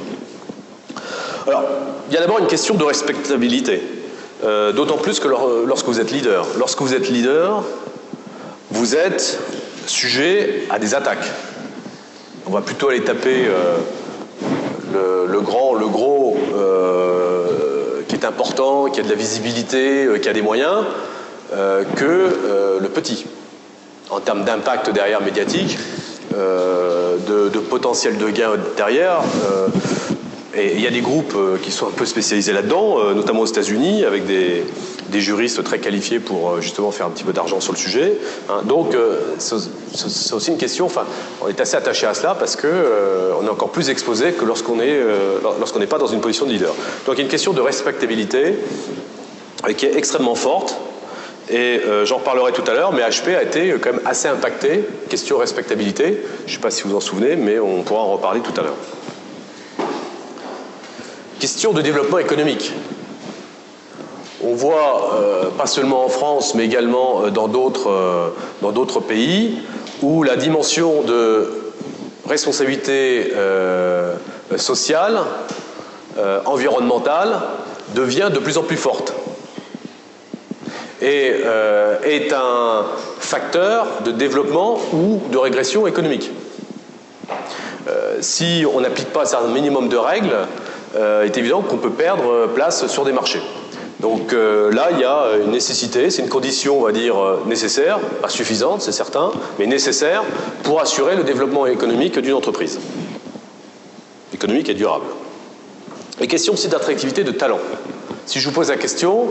Alors, 1.48 1.64
il 2.08 2.14
y 2.14 2.16
a 2.16 2.20
d'abord 2.20 2.38
une 2.38 2.46
question 2.46 2.74
de 2.74 2.84
respectabilité. 2.84 3.82
D'autant 4.42 4.98
plus 4.98 5.18
que 5.18 5.26
lorsque 5.26 5.86
vous 5.86 5.98
êtes 5.98 6.12
leader. 6.12 6.46
Lorsque 6.58 6.80
vous 6.80 6.94
êtes 6.94 7.08
leader, 7.08 7.64
vous 8.70 8.94
êtes 8.94 9.40
sujet 9.86 10.64
à 10.70 10.78
des 10.78 10.94
attaques. 10.94 11.26
On 12.46 12.50
va 12.50 12.60
plutôt 12.60 12.90
aller 12.90 13.02
taper 13.02 13.46
le, 14.92 15.40
grand, 15.40 15.74
le 15.74 15.88
gros 15.88 16.36
important, 18.26 18.86
qui 18.86 19.00
a 19.00 19.02
de 19.02 19.08
la 19.08 19.14
visibilité, 19.14 20.04
euh, 20.04 20.18
qui 20.18 20.28
a 20.28 20.32
des 20.32 20.42
moyens, 20.42 20.84
euh, 21.52 21.84
que 21.96 22.04
euh, 22.04 22.80
le 22.80 22.88
petit, 22.88 23.26
en 24.10 24.20
termes 24.20 24.44
d'impact 24.44 24.90
derrière 24.90 25.22
médiatique, 25.22 25.78
de, 26.32 27.48
de, 27.48 27.58
potentiel 27.60 28.18
de 28.18 28.28
gain 28.28 28.50
derrière. 28.76 29.20
Et 30.56 30.72
il 30.74 30.80
y 30.80 30.86
a 30.86 30.90
des 30.90 31.02
groupes 31.02 31.36
qui 31.62 31.70
sont 31.70 31.88
un 31.88 31.90
peu 31.90 32.06
spécialisés 32.06 32.52
là-dedans, 32.52 33.12
notamment 33.14 33.40
aux 33.40 33.46
États-Unis, 33.46 34.04
avec 34.04 34.24
des, 34.24 34.64
juristes 35.20 35.62
très 35.64 35.78
qualifiés 35.78 36.20
pour 36.20 36.50
euh, 36.50 36.60
justement 36.60 36.90
faire 36.90 37.06
un 37.06 37.10
petit 37.10 37.24
peu 37.24 37.32
d'argent 37.32 37.60
sur 37.60 37.72
le 37.72 37.78
sujet. 37.78 38.18
Hein. 38.48 38.62
Donc 38.64 38.94
euh, 38.94 39.20
c'est 39.38 40.34
aussi 40.34 40.50
une 40.50 40.58
question, 40.58 40.86
enfin, 40.86 41.04
on 41.40 41.48
est 41.48 41.60
assez 41.60 41.76
attaché 41.76 42.06
à 42.06 42.14
cela 42.14 42.34
parce 42.34 42.56
euh, 42.64 43.32
on 43.40 43.46
est 43.46 43.50
encore 43.50 43.70
plus 43.70 43.88
exposé 43.88 44.32
que 44.32 44.44
lorsqu'on 44.44 44.76
n'est 44.76 45.86
pas 45.86 45.98
dans 45.98 46.06
une 46.06 46.20
position 46.20 46.46
de 46.46 46.52
leader. 46.52 46.74
Donc 47.06 47.14
il 47.14 47.18
y 47.18 47.20
a 47.20 47.24
une 47.24 47.30
question 47.30 47.52
de 47.52 47.60
respectabilité 47.60 48.56
qui 49.76 49.86
est 49.86 49.96
extrêmement 49.96 50.34
forte. 50.34 50.76
Et 51.48 51.80
j'en 52.04 52.16
reparlerai 52.16 52.50
tout 52.50 52.68
à 52.68 52.74
l'heure, 52.74 52.92
mais 52.92 53.02
HP 53.02 53.36
a 53.36 53.42
été 53.42 53.72
quand 53.80 53.92
même 53.92 54.00
assez 54.04 54.26
impacté, 54.26 54.84
question 55.08 55.38
respectabilité. 55.38 56.20
Je 56.46 56.50
ne 56.50 56.56
sais 56.56 56.60
pas 56.60 56.72
si 56.72 56.82
vous 56.82 56.96
en 56.96 57.00
souvenez, 57.00 57.36
mais 57.36 57.60
on 57.60 57.82
pourra 57.82 58.00
en 58.00 58.12
reparler 58.12 58.40
tout 58.40 58.60
à 58.60 58.64
l'heure. 58.64 58.74
Question 61.40 61.74
de 61.74 61.82
développement 61.82 62.18
économique. 62.18 62.72
On 64.42 64.54
voit, 64.54 65.16
euh, 65.16 65.44
pas 65.50 65.66
seulement 65.66 66.02
en 66.02 66.08
France, 66.08 66.54
mais 66.54 66.64
également 66.64 67.24
euh, 67.24 67.30
dans 67.30 67.46
d'autres 67.46 67.90
euh, 67.90 69.00
pays, 69.06 69.58
où 70.00 70.22
la 70.22 70.36
dimension 70.36 71.02
de 71.02 71.72
responsabilité 72.26 73.32
sociale, 74.56 75.20
environnementale, 76.44 77.40
devient 77.94 78.30
de 78.32 78.40
plus 78.40 78.58
en 78.58 78.62
plus 78.62 78.76
forte 78.76 79.14
et 81.00 81.32
est 82.04 82.32
un 82.32 82.84
facteur 83.20 83.86
de 84.04 84.10
développement 84.10 84.78
ou 84.92 85.20
de 85.30 85.38
régression 85.38 85.86
économique. 85.86 86.30
si 88.20 88.64
on 88.74 88.80
n'applique 88.80 89.12
pas 89.12 89.22
un 89.22 89.26
certain 89.26 89.48
minimum 89.48 89.88
de 89.88 89.96
règles, 89.96 90.36
est 90.96 91.36
évident 91.36 91.62
qu'on 91.62 91.76
peut 91.76 91.90
perdre 91.90 92.48
place 92.54 92.86
sur 92.86 93.04
des 93.04 93.12
marchés. 93.12 93.42
Donc 94.00 94.32
euh, 94.32 94.70
là, 94.72 94.88
il 94.92 95.00
y 95.00 95.04
a 95.04 95.36
une 95.42 95.52
nécessité, 95.52 96.10
c'est 96.10 96.22
une 96.22 96.28
condition, 96.28 96.78
on 96.78 96.82
va 96.82 96.92
dire, 96.92 97.18
euh, 97.18 97.42
nécessaire, 97.46 97.98
pas 98.20 98.28
suffisante, 98.28 98.82
c'est 98.82 98.92
certain, 98.92 99.32
mais 99.58 99.66
nécessaire 99.66 100.22
pour 100.64 100.80
assurer 100.80 101.16
le 101.16 101.24
développement 101.24 101.66
économique 101.66 102.18
d'une 102.18 102.34
entreprise. 102.34 102.78
Économique 104.34 104.68
et 104.68 104.74
durable. 104.74 105.06
Les 106.20 106.26
questions 106.26 106.52
aussi 106.52 106.68
d'attractivité 106.68 107.24
de 107.24 107.30
talent. 107.30 107.60
Si 108.26 108.38
je 108.38 108.48
vous 108.48 108.54
pose 108.54 108.68
la 108.68 108.76
question, 108.76 109.28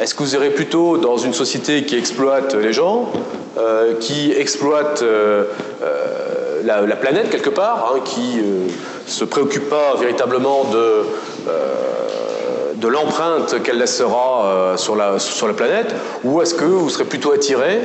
est-ce 0.00 0.14
que 0.14 0.22
vous 0.24 0.34
irez 0.34 0.50
plutôt 0.50 0.96
dans 0.96 1.16
une 1.16 1.34
société 1.34 1.84
qui 1.84 1.96
exploite 1.96 2.54
les 2.54 2.72
gens, 2.72 3.12
euh, 3.58 3.94
qui 4.00 4.32
exploite 4.32 5.04
la, 6.64 6.96
planète 6.96 7.30
quelque 7.30 7.50
part, 7.50 7.92
hein, 7.94 8.00
qui 8.04 8.40
se 9.10 9.24
préoccupe 9.24 9.68
pas 9.68 9.96
véritablement 9.98 10.64
de 10.64 11.04
de 12.80 12.88
l'empreinte 12.88 13.62
qu'elle 13.62 13.78
laissera 13.78 14.46
euh, 14.46 14.76
sur, 14.76 14.96
la, 14.96 15.18
planète, 15.54 15.94
ou 16.24 16.40
est-ce 16.40 16.54
que 16.54 16.64
vous 16.64 16.88
serez 16.88 17.04
plutôt 17.04 17.32
attiré 17.32 17.80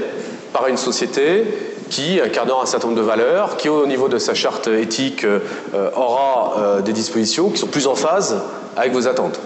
par 0.54 0.68
une 0.68 0.78
société 0.78 1.46
qui 1.90 2.20
incarnera 2.20 2.64
un 2.64 2.66
certain 2.66 2.88
nombre 2.88 3.00
de 3.00 3.06
valeurs, 3.06 3.58
qui 3.58 3.70
au 3.70 3.86
niveau 3.86 4.08
de 4.08 4.18
sa 4.18 4.34
charte 4.34 4.68
éthique 4.68 5.24
euh, 5.26 5.40
aura 5.96 6.56
euh, 6.58 6.82
des 6.82 6.94
dispositions 6.94 7.50
qui 7.50 7.58
sont 7.58 7.68
plus 7.68 7.88
en 7.88 7.96
phase 7.96 8.38
avec 8.76 8.94
vos 8.94 9.08
attentes? 9.08 9.40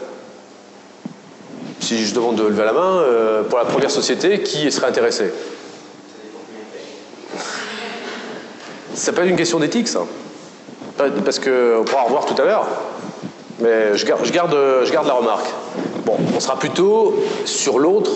Si 1.80 2.06
je 2.06 2.14
demande 2.14 2.36
de 2.36 2.44
lever 2.44 2.66
la 2.66 2.74
main, 2.74 3.04
pour 3.50 3.58
la 3.58 3.66
première 3.66 3.90
société, 3.90 4.44
qui 4.44 4.70
serait 4.72 4.88
intéressé 4.88 5.32
Ça 8.94 9.14
peut 9.14 9.22
être 9.22 9.30
une 9.30 9.38
question 9.38 9.60
d'éthique, 9.60 9.88
ça. 9.88 10.02
Parce 11.24 11.40
qu'on 11.40 11.84
pourra 11.86 12.04
revoir 12.04 12.26
tout 12.26 12.40
à 12.42 12.46
l'heure. 12.46 12.68
Mais 13.60 13.98
je 13.98 14.06
garde, 14.06 14.54
la 14.54 15.14
remarque. 15.14 15.48
Bon, 16.06 16.18
on 16.36 16.40
sera 16.40 16.58
plutôt 16.58 17.16
sur 17.46 17.80
l'autre 17.80 18.12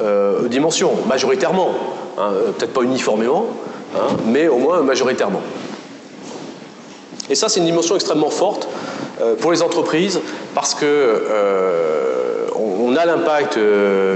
euh, 0.00 0.48
dimension, 0.48 0.92
majoritairement. 1.06 1.70
Hein, 2.18 2.32
euh, 2.32 2.52
peut-être 2.52 2.72
pas 2.72 2.82
uniformément, 2.82 3.46
hein, 3.94 4.16
mais 4.26 4.48
au 4.48 4.58
moins 4.58 4.82
majoritairement. 4.82 5.40
Et 7.30 7.34
ça, 7.34 7.48
c'est 7.48 7.60
une 7.60 7.66
dimension 7.66 7.94
extrêmement 7.94 8.30
forte 8.30 8.68
euh, 9.20 9.34
pour 9.36 9.52
les 9.52 9.62
entreprises 9.62 10.20
parce 10.54 10.74
que 10.74 11.22
on, 12.56 12.96
a 12.96 13.04
l'impact 13.04 13.58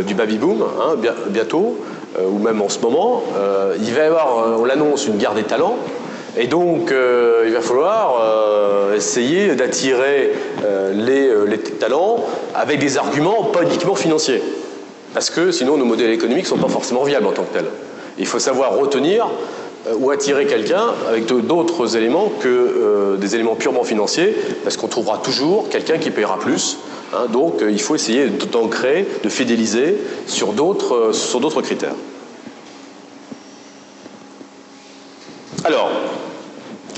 du 0.07 0.15
baby 0.15 0.39
boom 0.39 0.63
hein, 0.63 0.97
bientôt, 1.29 1.77
ou 2.21 2.39
même 2.39 2.61
en 2.61 2.69
ce 2.69 2.81
moment. 2.81 3.23
il 3.79 3.95
va 3.95 4.03
y 4.03 4.07
avoir, 4.07 4.59
on 4.59 4.65
l'annonce, 4.65 5.07
une 5.07 5.19
guerre 5.19 5.35
des 5.35 5.45
talents. 5.45 5.77
Et 6.37 6.47
donc, 6.47 6.91
euh, 6.91 7.45
il 7.47 7.53
va 7.53 7.61
falloir 7.61 8.19
euh, 8.23 8.97
essayer 8.97 9.55
d'attirer 9.55 10.33
euh, 10.65 11.47
les, 11.47 11.59
talents 11.59 12.25
avec 12.55 12.79
des 12.79 12.97
arguments 12.97 13.45
pas 13.45 13.63
uniquement 13.63 13.95
financiers. 13.95 14.43
Parce 15.13 15.29
que 15.29 15.51
sinon, 15.51 15.77
nos 15.77 15.85
modèles 15.85 16.11
économiques 16.11 16.45
ne 16.45 16.49
sont 16.49 16.59
pas 16.59 16.69
forcément 16.69 17.03
viables 17.03 17.27
en 17.27 17.33
tant 17.33 17.43
que 17.43 17.53
tels. 17.53 17.71
Il 18.19 18.27
faut 18.27 18.39
savoir 18.39 18.77
retenir 18.79 19.29
ou 19.99 20.11
attirer 20.11 20.47
quelqu'un 20.47 20.85
avec 21.09 21.27
d'autres 21.27 21.97
éléments 21.97 22.31
que 22.41 23.17
des 23.17 23.35
éléments 23.35 23.57
purement 23.57 23.83
financiers, 23.83 24.35
parce 24.63 24.77
qu'on 24.77 24.87
trouvera 24.87 25.19
toujours 25.19 25.69
quelqu'un 25.69 25.99
qui 25.99 26.11
paiera 26.11 26.39
plus. 26.39 26.79
Hein. 27.13 27.27
donc, 27.31 27.63
il 27.69 27.81
faut 27.81 27.95
essayer 27.95 28.27
d'ancrer, 28.29 29.07
de 29.23 29.29
fidéliser 29.29 29.97
sur 30.27 30.53
d'autres 30.53 31.63
critères. 31.63 31.95
Alors, 35.65 35.91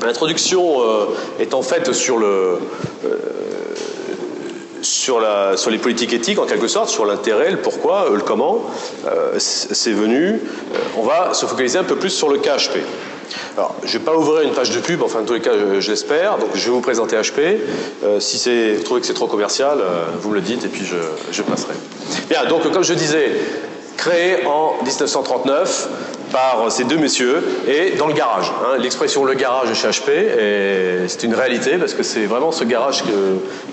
L'introduction 0.05 0.83
euh, 0.83 1.07
est 1.41 1.55
en 1.55 1.63
fait 1.63 1.89
euh, 1.89 2.59
sur, 4.83 5.21
les 5.71 5.79
politiques 5.79 6.13
éthiques 6.13 6.39
en 6.39 6.47
quelque 6.47 6.69
sorte, 6.69 6.91
sur 6.91 7.07
l'intérêt, 7.07 7.51
le 7.51 7.57
pourquoi, 7.59 8.09
le 8.13 8.21
comment. 8.21 8.63
Euh, 9.07 9.35
c'est 9.39 9.93
venu. 9.93 10.41
on 10.99 11.03
va 11.03 11.33
se 11.33 11.47
focaliser 11.47 11.79
un 11.79 11.85
peu 11.85 11.97
plus 11.97 12.11
sur 12.11 12.29
le 12.29 12.39
cas 12.39 12.57
HP. 12.57 12.79
Alors, 13.57 13.75
je 13.83 13.95
ne 13.95 13.99
vais 13.99 14.05
pas 14.05 14.15
ouvrir 14.15 14.43
une 14.43 14.53
page 14.53 14.71
de 14.71 14.81
pub, 14.81 15.03
enfin, 15.03 15.21
en 15.21 15.25
tous 15.25 15.35
les 15.35 15.41
cas, 15.41 15.53
je, 15.81 15.91
l'espère. 15.91 16.39
Donc, 16.39 16.51
je 16.55 16.65
vais 16.67 16.71
vous 16.71 16.83
présenter 16.83 17.17
HP. 17.17 17.59
si 18.21 18.75
vous 18.77 18.83
trouvez 18.83 19.01
que 19.01 19.07
c'est 19.07 19.15
trop 19.15 19.27
commercial, 19.27 19.79
vous 20.21 20.29
me 20.29 20.35
le 20.35 20.41
dites 20.43 20.65
et 20.65 20.69
puis 20.69 20.85
je, 20.85 20.97
je 21.33 21.43
passerai. 21.43 21.73
Bien, 22.29 22.45
donc, 22.45 22.71
comme 22.71 22.85
je 22.85 22.93
disais, 22.93 23.33
créé 23.97 24.47
en 24.47 24.75
1939 24.83 25.89
par 26.33 26.67
ces 26.73 26.83
deux 26.83 26.97
messieurs 26.97 27.45
et 27.69 27.93
dans 27.97 28.09
le 28.09 28.13
garage. 28.13 28.51
Hein. 28.65 28.77
L'expression 28.81 29.25
le 29.25 29.35
garage 29.35 29.73
chez 29.75 29.89
HP, 29.89 31.07
c'est 31.07 31.23
une 31.23 31.35
réalité 31.35 31.79
parce 31.79 31.95
que 31.95 32.03
c'est 32.03 32.27
vraiment 32.27 32.51
ce 32.51 32.65
garage 32.65 33.05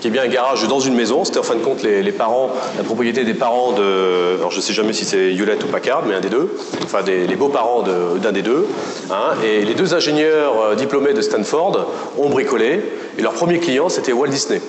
qui 0.00 0.06
est 0.06 0.10
bien 0.10 0.22
un 0.22 0.28
garage 0.28 0.66
dans 0.68 0.78
une 0.78 0.94
maison. 0.94 1.24
C'était 1.24 1.40
en 1.40 1.42
fin 1.42 1.56
de 1.56 1.60
compte 1.60 1.82
les, 1.82 2.12
parents, 2.12 2.50
la 2.76 2.84
propriété 2.84 3.24
des 3.24 3.34
parents 3.34 3.72
de, 3.72 4.36
alors 4.36 4.52
je 4.52 4.60
sais 4.60 4.72
jamais 4.72 4.92
si 4.92 5.04
c'est 5.04 5.34
Hewlett 5.34 5.64
ou 5.64 5.66
Packard, 5.66 6.04
mais 6.06 6.14
un 6.14 6.20
des 6.20 6.28
deux, 6.28 6.56
enfin 6.84 7.00
les 7.04 7.36
beaux-parents 7.36 7.82
d'un 7.82 8.32
des 8.32 8.42
deux. 8.42 8.68
Hein. 9.10 9.34
Et 9.44 9.64
les 9.64 9.74
deux 9.74 9.94
ingénieurs 9.94 10.60
euh, 10.60 10.74
diplômés 10.76 11.14
de 11.14 11.20
Stanford 11.20 11.92
ont 12.16 12.28
bricolé 12.28 12.80
et 13.18 13.22
leur 13.22 13.32
premier 13.32 13.58
client 13.58 13.88
c'était 13.88 14.12
Walt 14.12 14.28
Disney. 14.28 14.60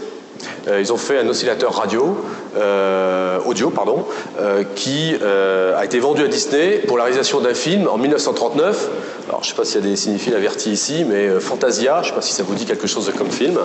Euh, 0.67 0.79
ils 0.79 0.93
ont 0.93 0.97
fait 0.97 1.19
un 1.19 1.27
oscillateur 1.27 1.75
radio, 1.75 2.17
euh, 2.57 3.37
audio, 3.45 3.69
pardon, 3.69 4.05
euh, 4.39 4.63
qui 4.75 5.15
a 5.15 5.83
été 5.83 5.99
vendu 5.99 6.23
à 6.23 6.27
Disney 6.27 6.81
pour 6.87 6.97
la 6.97 7.03
réalisation 7.03 7.41
d'un 7.41 7.53
film 7.53 7.87
en 7.87 7.97
1939. 7.97 8.89
Alors, 9.27 9.43
je 9.43 9.47
ne 9.47 9.49
sais 9.49 9.55
pas 9.55 9.65
s'il 9.65 9.81
y 9.81 9.87
a 9.87 9.89
des 9.89 9.95
cinéphiles 9.95 10.35
avertis 10.35 10.71
ici, 10.71 11.05
mais 11.07 11.39
Fantasia, 11.39 11.97
je 11.97 11.99
ne 11.99 12.09
sais 12.09 12.15
pas 12.15 12.21
si 12.21 12.33
ça 12.33 12.43
vous 12.43 12.55
dit 12.55 12.65
quelque 12.65 12.87
chose 12.87 13.11
comme 13.17 13.31
film, 13.31 13.57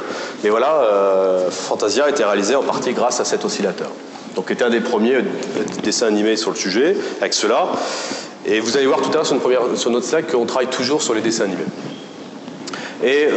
mais 0.43 0.51
voilà, 0.51 0.87
Fantasia 1.51 2.05
a 2.05 2.11
été 2.11 2.25
réalisé 2.25 2.55
en 2.55 2.63
partie 2.63 2.93
grâce 2.93 3.21
à 3.21 3.25
cet 3.25 3.45
oscillateur. 3.45 3.89
Donc, 4.35 4.51
était 4.51 4.65
un 4.65 4.71
des 4.71 4.81
premiers 4.81 5.19
dessins 5.83 6.07
animés 6.07 6.37
sur 6.37 6.51
le 6.51 6.57
sujet, 6.57 6.97
avec 7.21 7.35
cela. 7.35 7.69
Et 8.47 8.61
vous 8.61 8.77
allez 8.77 8.87
voir 8.87 9.01
tout 9.01 9.11
à 9.11 9.15
l'heure 9.15 9.27
sur, 9.27 9.41
sur, 9.77 9.91
notre 9.91 10.07
slide 10.07 10.27
qu'on 10.31 10.47
travaille 10.47 10.69
toujours 10.69 11.03
sur 11.03 11.15
les 11.15 11.21
dessins 11.21 11.45
animés. 11.45 11.65
Et 13.05 13.29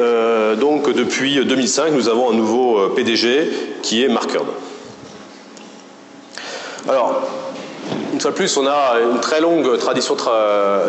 donc 0.59 0.91
depuis 0.91 1.45
2005, 1.45 1.91
nous 1.93 2.09
avons 2.09 2.31
un 2.31 2.33
nouveau 2.33 2.89
PDG 2.95 3.49
qui 3.81 4.03
est 4.03 4.07
Mark. 4.07 4.31
Alors, 6.89 7.21
fois 8.21 8.31
de 8.31 8.35
plus, 8.35 8.55
on 8.57 8.67
a 8.67 8.99
une 9.11 9.19
très 9.19 9.41
longue 9.41 9.77
tradition 9.77 10.15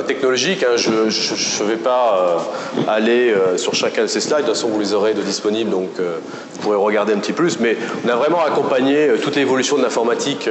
technologique. 0.06 0.64
Hein. 0.64 0.76
Je 0.76 0.90
ne 0.90 1.68
vais 1.68 1.76
pas 1.76 2.42
euh, 2.76 2.82
aller 2.88 3.30
euh, 3.30 3.56
sur 3.56 3.74
chacun 3.74 4.02
de 4.02 4.06
ces 4.06 4.20
slides. 4.20 4.40
De 4.40 4.46
toute 4.46 4.54
façon, 4.54 4.68
vous 4.68 4.78
les 4.78 4.92
aurez 4.92 5.14
de 5.14 5.22
disponibles, 5.22 5.70
donc 5.70 5.90
euh, 5.98 6.18
vous 6.52 6.60
pourrez 6.60 6.76
regarder 6.76 7.12
un 7.12 7.18
petit 7.18 7.32
plus. 7.32 7.58
Mais 7.58 7.76
on 8.04 8.08
a 8.08 8.16
vraiment 8.16 8.42
accompagné 8.44 9.10
toute 9.22 9.36
l'évolution 9.36 9.78
de 9.78 9.82
l'informatique 9.82 10.48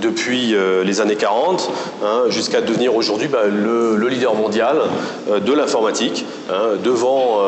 depuis 0.00 0.54
les 0.84 1.00
années 1.00 1.16
40 1.16 1.70
hein, 2.02 2.22
jusqu'à 2.28 2.60
devenir 2.60 2.94
aujourd'hui 2.94 3.28
bah, 3.28 3.44
le, 3.46 4.08
leader 4.08 4.34
mondial 4.34 4.76
de 5.28 5.52
l'informatique 5.52 6.24
hein, 6.50 6.76
devant 6.82 7.40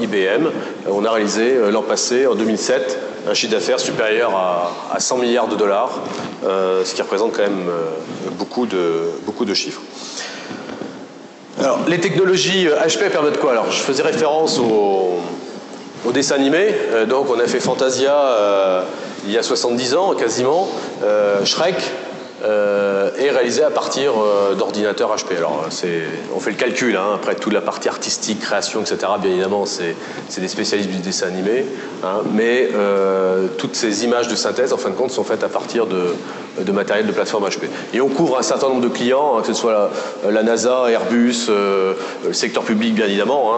IBM. 0.00 0.48
On 0.86 1.04
a 1.04 1.10
réalisé 1.10 1.56
l'an 1.70 1.82
passé, 1.82 2.26
en 2.26 2.34
2007, 2.34 2.98
un 3.28 3.34
chiffre 3.34 3.52
d'affaires 3.52 3.80
supérieur 3.80 4.32
à, 4.36 5.00
100 5.00 5.18
milliards 5.18 5.48
de 5.48 5.56
dollars, 5.56 6.02
euh, 6.44 6.84
ce 6.84 6.94
qui 6.94 7.02
représente 7.02 7.32
quand 7.32 7.42
même 7.42 7.68
euh, 7.68 7.90
beaucoup, 8.32 8.66
de, 8.66 9.54
chiffres. 9.54 9.80
Alors, 11.58 11.80
les 11.88 12.00
technologies 12.00 12.66
HP 12.66 13.02
euh, 13.02 13.10
permettent 13.10 13.40
quoi? 13.40 13.52
Alors, 13.52 13.70
je 13.70 13.80
faisais 13.80 14.02
référence 14.02 14.58
au 14.58 16.12
dessin 16.12 16.34
animé. 16.34 16.74
donc, 17.08 17.30
on 17.30 17.40
a 17.40 17.46
fait 17.46 17.60
Fantasia 17.60 18.84
il 19.24 19.32
y 19.32 19.38
a 19.38 19.42
70 19.42 19.94
ans, 19.94 20.14
quasiment. 20.14 20.68
Shrek, 21.44 21.76
euh, 22.44 23.10
est 23.16 23.30
réalisé 23.30 23.62
à 23.62 23.70
partir 23.70 24.12
euh, 24.18 24.54
d'ordinateurs 24.54 25.16
HP. 25.16 25.38
Alors, 25.38 25.66
on 26.34 26.40
fait 26.40 26.50
le 26.50 26.56
calcul, 26.56 26.94
hein, 26.94 27.12
après 27.14 27.36
toute 27.36 27.54
la 27.54 27.62
partie 27.62 27.88
artistique, 27.88 28.40
création, 28.40 28.82
etc. 28.82 28.98
Bien 29.18 29.30
évidemment, 29.30 29.64
c'est 29.64 29.96
des 30.38 30.48
spécialistes 30.48 30.90
du 30.90 30.98
dessin 30.98 31.28
animé, 31.28 31.64
hein, 32.02 32.20
mais 32.34 32.68
euh, 32.74 33.46
toutes 33.56 33.76
ces 33.76 34.04
images 34.04 34.28
de 34.28 34.34
synthèse, 34.34 34.74
en 34.74 34.76
fin 34.76 34.90
de 34.90 34.94
compte, 34.94 35.10
sont 35.10 35.24
faites 35.24 35.42
à 35.42 35.48
partir 35.48 35.86
de, 35.86 36.72
matériel 36.72 37.06
de 37.06 37.12
plateforme 37.12 37.46
HP. 37.46 37.68
Et 37.94 38.02
on 38.02 38.08
couvre 38.08 38.38
un 38.38 38.42
certain 38.42 38.68
nombre 38.68 38.82
de 38.82 38.88
clients, 38.88 39.38
hein, 39.38 39.40
que 39.40 39.46
ce 39.46 39.54
soit 39.54 39.90
la, 40.28 40.42
NASA, 40.42 40.90
Airbus, 40.90 41.48
le 41.48 42.32
secteur 42.32 42.64
public, 42.64 42.94
bien 42.94 43.06
évidemment. 43.06 43.52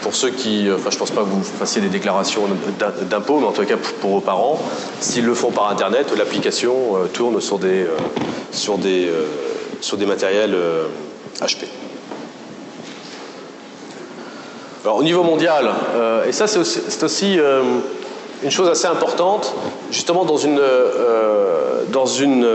pour 0.00 0.14
ceux 0.14 0.30
qui, 0.30 0.68
enfin, 0.72 0.90
je 0.90 0.96
pense 0.96 1.10
pas 1.10 1.20
que 1.20 1.26
vous 1.26 1.42
fassiez 1.42 1.82
des 1.82 1.88
déclarations 1.88 2.42
d'impôts, 3.10 3.40
mais 3.40 3.46
en 3.46 3.52
tout 3.52 3.64
cas 3.64 3.76
pour, 4.00 4.10
vos 4.10 4.20
parents, 4.20 4.58
s'ils 5.00 5.26
le 5.26 5.34
font 5.34 5.50
par 5.50 5.70
Internet, 5.70 6.14
l'application 6.16 6.96
tourne 7.12 7.40
sur 7.40 7.57
des, 7.58 7.82
euh, 7.82 7.96
sur 8.52 8.78
des, 8.78 9.06
euh, 9.08 9.26
sur 9.80 9.96
des 9.96 10.06
matériels 10.06 10.56
HP. 11.40 11.62
Euh, 11.62 11.66
Alors 14.84 14.96
au 14.96 15.02
niveau 15.02 15.22
mondial, 15.22 15.70
et 16.26 16.32
ça 16.32 16.46
c'est 16.46 16.58
aussi, 17.02 17.38
une 18.42 18.50
chose 18.50 18.68
assez 18.68 18.86
importante, 18.86 19.52
justement 19.90 20.24
dans 20.24 20.36
une, 20.36 20.60
dans 21.92 22.06
une 22.06 22.46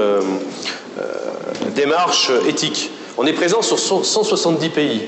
démarche 1.75 2.31
éthique. 2.47 2.91
On 3.17 3.25
est 3.25 3.33
présent 3.33 3.61
sur 3.61 3.77
170 3.77 4.69
pays. 4.69 5.01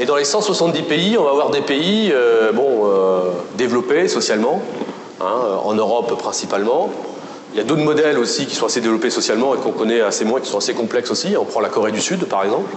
Et 0.00 0.06
dans 0.06 0.16
les 0.16 0.24
170 0.24 0.82
pays, 0.82 1.16
on 1.18 1.24
va 1.24 1.30
avoir 1.30 1.50
des 1.50 1.60
pays 1.60 2.12
bon, 2.54 2.90
développés 3.56 4.08
socialement, 4.08 4.62
hein, 5.20 5.60
en 5.64 5.74
Europe 5.74 6.18
principalement, 6.18 6.90
il 7.56 7.60
y 7.60 7.62
a 7.62 7.64
d'autres 7.64 7.84
modèles 7.84 8.18
aussi 8.18 8.44
qui 8.44 8.54
sont 8.54 8.66
assez 8.66 8.82
développés 8.82 9.08
socialement 9.08 9.54
et 9.54 9.58
qu'on 9.58 9.72
connaît 9.72 10.02
assez 10.02 10.26
moins, 10.26 10.40
qui 10.40 10.50
sont 10.50 10.58
assez 10.58 10.74
complexes 10.74 11.10
aussi. 11.10 11.38
On 11.40 11.46
prend 11.46 11.60
la 11.60 11.70
Corée 11.70 11.90
du 11.90 12.02
Sud, 12.02 12.26
par 12.26 12.44
exemple. 12.44 12.68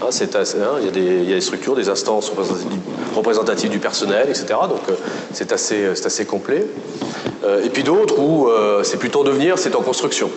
Hein, 0.00 0.10
hein, 0.10 0.76
il, 0.78 0.84
y 0.84 1.32
a 1.32 1.34
des, 1.34 1.40
structures, 1.40 1.74
des 1.74 1.88
instances 1.88 2.30
représentatives 3.16 3.70
du 3.70 3.80
personnel, 3.80 4.28
etc. 4.28 4.46
Donc 4.68 4.82
euh, 4.88 4.92
c'est 5.32 5.50
assez, 5.50 5.86
assez, 5.86 6.24
complet. 6.24 6.64
Euh, 7.42 7.64
et 7.64 7.68
puis 7.68 7.82
d'autres 7.82 8.20
où 8.20 8.46
euh, 8.46 8.84
c'est 8.84 8.98
plutôt 8.98 9.24
devenir, 9.24 9.58
c'est 9.58 9.74
en 9.74 9.82
construction. 9.82 10.30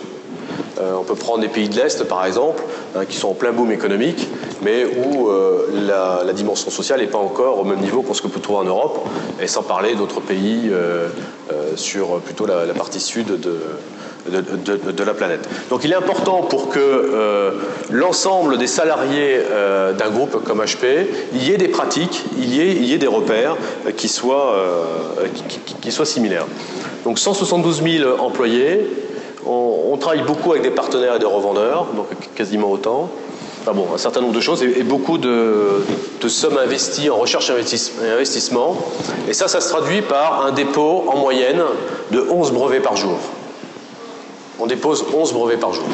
on 0.80 1.04
peut 1.04 1.14
prendre 1.14 1.38
des 1.38 1.48
pays 1.48 1.68
de 1.68 1.76
l'Est, 1.76 2.02
par 2.08 2.26
exemple, 2.26 2.60
hein, 2.96 3.04
qui 3.08 3.16
sont 3.16 3.28
en 3.28 3.34
plein 3.34 3.52
boom 3.52 3.70
économique, 3.70 4.28
mais 4.62 4.84
où 4.84 5.28
la, 5.86 6.32
dimension 6.32 6.70
sociale 6.70 7.00
n'est 7.00 7.06
pas 7.06 7.18
encore 7.18 7.58
au 7.58 7.64
même 7.64 7.80
niveau 7.80 8.02
qu'on 8.02 8.14
ce 8.14 8.22
peut 8.22 8.40
trouver 8.40 8.60
en 8.60 8.64
Europe, 8.64 9.06
et 9.40 9.46
sans 9.46 9.62
parler 9.62 9.94
d'autres 9.94 10.20
pays 10.20 10.72
sur 11.76 12.20
plutôt 12.20 12.46
la, 12.46 12.72
partie 12.74 13.00
sud 13.00 13.26
de, 13.40 15.04
la 15.04 15.14
planète. 15.14 15.48
Donc 15.70 15.84
il 15.84 15.92
est 15.92 15.96
important 15.96 16.42
pour 16.42 16.68
que 16.68 16.78
euh, 16.78 17.50
l'ensemble 17.90 18.58
des 18.58 18.66
salariés 18.66 19.38
euh, 19.38 19.92
d'un 19.92 20.10
groupe 20.10 20.42
comme 20.44 20.62
HP, 20.62 21.06
il 21.34 21.44
y 21.44 21.52
ait 21.52 21.56
des 21.56 21.68
pratiques, 21.68 22.24
il 22.38 22.54
y 22.54 22.92
ait, 22.92 22.98
des 22.98 23.06
repères 23.06 23.56
euh, 23.86 23.90
qui, 23.90 24.08
soient, 24.08 24.56
qui, 25.80 25.92
soient 25.92 26.06
similaires. 26.06 26.46
Donc 27.04 27.18
172 27.18 27.82
000 27.82 28.20
employés, 28.20 28.86
on, 29.46 29.96
travaille 30.00 30.22
beaucoup 30.22 30.50
avec 30.52 30.62
des 30.62 30.70
partenaires 30.70 31.16
et 31.16 31.18
des 31.18 31.26
revendeurs, 31.26 31.86
donc 31.94 32.06
quasiment 32.34 32.70
autant. 32.70 33.08
Enfin 33.62 33.72
bon, 33.72 33.86
un 33.94 33.98
certain 33.98 34.20
nombre 34.20 34.34
de 34.34 34.40
choses 34.40 34.62
et, 34.62 34.82
beaucoup 34.82 35.18
de, 35.18 35.84
sommes 36.26 36.58
investies 36.58 37.10
en 37.10 37.16
recherche 37.16 37.50
et 37.50 38.08
investissement. 38.08 38.76
Et 39.28 39.32
ça, 39.32 39.48
ça 39.48 39.60
se 39.60 39.68
traduit 39.68 40.02
par 40.02 40.44
un 40.44 40.52
dépôt 40.52 41.04
en 41.08 41.16
moyenne 41.16 41.62
de 42.10 42.20
11 42.28 42.52
brevets 42.52 42.82
par 42.82 42.96
jour 42.96 43.18
on 44.62 44.66
dépose 44.66 45.04
11 45.12 45.32
brevets 45.32 45.58
par 45.58 45.72
jour. 45.72 45.84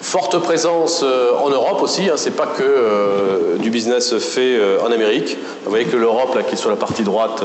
Forte 0.00 0.38
présence 0.38 1.02
euh, 1.04 1.36
en 1.36 1.50
Europe 1.50 1.82
aussi, 1.82 2.08
hein, 2.08 2.14
c'est 2.16 2.30
pas 2.30 2.46
que 2.46 2.62
euh, 2.62 3.56
du 3.58 3.68
business 3.68 4.16
fait 4.18 4.56
euh, 4.56 4.78
en 4.80 4.90
Amérique. 4.90 5.36
Vous 5.64 5.70
voyez 5.70 5.84
que 5.84 5.96
l'Europe, 5.96 6.34
là, 6.34 6.42
qui 6.42 6.54
est 6.54 6.56
sur 6.56 6.70
la 6.70 6.76
partie 6.76 7.02
droite 7.02 7.42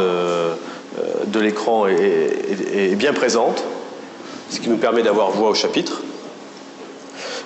de 1.28 1.40
l'écran, 1.40 1.88
est, 1.88 2.96
bien 2.96 3.14
présente, 3.14 3.64
ce 4.52 4.60
qui 4.60 4.70
nous 4.70 4.78
permet 4.78 5.02
d'avoir 5.02 5.32
voix 5.32 5.50
au 5.50 5.56
chapitre. 5.56 6.02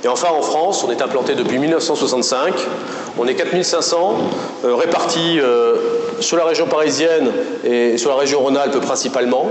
Et 0.04 0.08
enfin, 0.08 0.28
en 0.30 0.42
France, 0.42 0.84
on 0.84 0.92
est 0.92 1.02
implanté 1.02 1.36
depuis 1.36 1.58
1965. 1.58 2.54
On 3.18 3.26
est 3.28 3.36
4500 3.36 4.18
répartis 4.64 5.40
sur 6.20 6.38
la 6.38 6.46
région 6.46 6.68
parisienne 6.68 7.32
et 7.64 7.98
sur 7.98 8.10
la 8.10 8.18
région 8.18 8.42
Rhône-Alpes 8.42 8.80
principalement. 8.82 9.50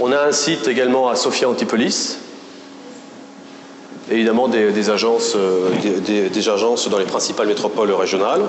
On 0.00 0.12
a 0.12 0.22
un 0.22 0.32
site 0.32 0.66
également 0.68 1.08
à 1.08 1.16
Sofia 1.16 1.48
Antipolis. 1.48 2.18
évidemment 4.10 4.48
des, 4.48 4.90
agences, 4.90 5.34
euh, 5.36 5.68
des, 6.32 6.48
agences 6.48 6.88
dans 6.88 6.98
les 6.98 7.04
principales 7.04 7.46
métropoles 7.46 7.92
régionales. 7.92 8.42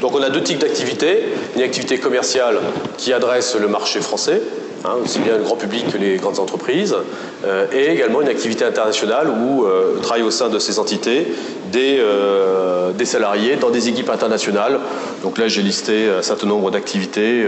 Donc 0.00 0.14
on 0.14 0.22
a 0.22 0.30
deux 0.30 0.42
types 0.42 0.58
d'activités. 0.58 1.24
Une 1.56 1.62
activité 1.62 1.98
commerciale 1.98 2.58
qui 2.98 3.12
adresse 3.12 3.54
le 3.54 3.68
marché 3.68 4.00
français, 4.00 4.42
hein, 4.84 4.94
aussi 5.02 5.20
bien 5.20 5.36
le 5.36 5.42
grand 5.42 5.56
public 5.56 5.90
que 5.90 5.98
les 5.98 6.16
grandes 6.16 6.38
entreprises, 6.38 6.96
euh, 7.44 7.66
et 7.72 7.92
également 7.92 8.20
une 8.20 8.28
activité 8.28 8.64
internationale 8.64 9.28
où 9.28 9.64
euh, 9.64 9.98
travaillent 10.02 10.22
au 10.22 10.30
sein 10.30 10.48
de 10.48 10.58
ces 10.58 10.78
entités 10.78 11.26
des, 11.72 11.98
euh, 12.00 12.92
des, 12.92 13.04
salariés 13.04 13.56
dans 13.56 13.70
des 13.70 13.88
équipes 13.88 14.10
internationales. 14.10 14.80
Donc 15.22 15.38
là, 15.38 15.48
j'ai 15.48 15.62
listé 15.62 16.08
un 16.18 16.22
certain 16.22 16.46
nombre 16.46 16.70
d'activités. 16.70 17.44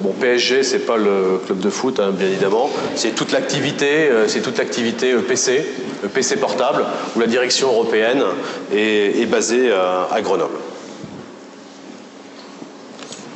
bon, 0.00 0.12
PSG, 0.18 0.62
c'est 0.62 0.80
pas 0.80 0.96
le 0.96 1.38
club 1.44 1.58
de 1.58 1.70
foot, 1.70 2.00
hein, 2.00 2.10
bien 2.12 2.28
évidemment. 2.28 2.70
C'est 2.94 3.14
toute 3.14 3.32
l'activité, 3.32 4.08
c'est 4.28 4.40
toute 4.40 4.58
l'activité 4.58 5.12
PC, 5.14 5.66
PC 6.14 6.36
portable, 6.36 6.84
où 7.14 7.20
la 7.20 7.26
direction 7.26 7.68
européenne 7.68 8.22
est, 8.72 9.28
basée 9.28 9.70
à 9.72 10.20
Grenoble 10.22 10.56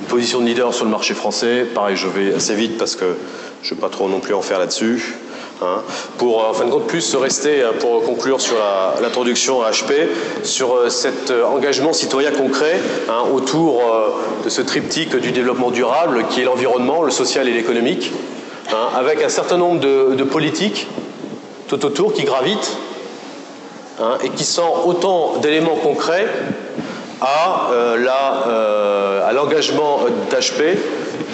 position 0.09 0.41
de 0.41 0.47
leader 0.47 0.73
sur 0.75 0.85
le 0.85 0.91
marché 0.91 1.15
français. 1.15 1.67
Pareil, 1.75 1.97
je 1.97 2.09
vais 2.09 2.35
assez 2.35 2.55
vite 2.55 2.79
parce 2.79 2.97
que 2.97 3.17
je 3.63 3.71
ne 3.71 3.75
vais 3.75 3.81
pas 3.81 3.89
trop 3.89 4.09
non 4.09 4.21
plus 4.21 4.35
en 4.35 4.43
faire 4.43 4.59
là-dessus. 4.59 5.17
Hein. 5.63 5.81
pour, 6.19 6.47
en 6.47 6.53
fin 6.53 6.67
de 6.67 6.71
compte, 6.71 6.87
plus 6.87 7.15
rester, 7.15 7.63
hein, 7.63 7.71
pour 7.81 8.03
conclure 8.03 8.43
sur 8.43 8.57
l'introduction 9.01 9.63
à 9.63 9.71
HP, 9.71 10.07
sur 10.43 10.75
euh, 10.75 10.91
cet 10.91 11.31
euh, 11.31 11.45
engagement 11.45 11.95
citoyen 11.95 12.31
concret 12.31 12.79
hein, 13.09 13.23
autour 13.33 13.81
euh, 13.81 14.11
de 14.45 14.51
ce 14.51 14.61
triptyque 14.61 15.17
du 15.17 15.33
développement 15.33 15.71
durable 15.71 16.27
qui 16.29 16.43
est 16.43 16.45
l'environnement, 16.45 17.03
le 17.03 17.11
social 17.11 17.49
et 17.49 17.55
l'économique, 17.55 18.13
avec 18.95 19.23
un 19.23 19.29
certain 19.31 19.57
nombre 19.57 19.81
de, 19.81 20.25
politiques 20.25 20.89
tout 21.69 21.87
autour 21.87 22.13
qui 22.13 22.25
gravitent 22.25 22.77
et 24.23 24.29
qui 24.31 24.45
sont 24.45 24.83
autant 24.85 25.37
d'éléments 25.37 25.77
concrets 25.77 26.27
à 27.20 27.70
à 29.26 29.33
l'engagement 29.33 30.00
d'HP 30.31 30.79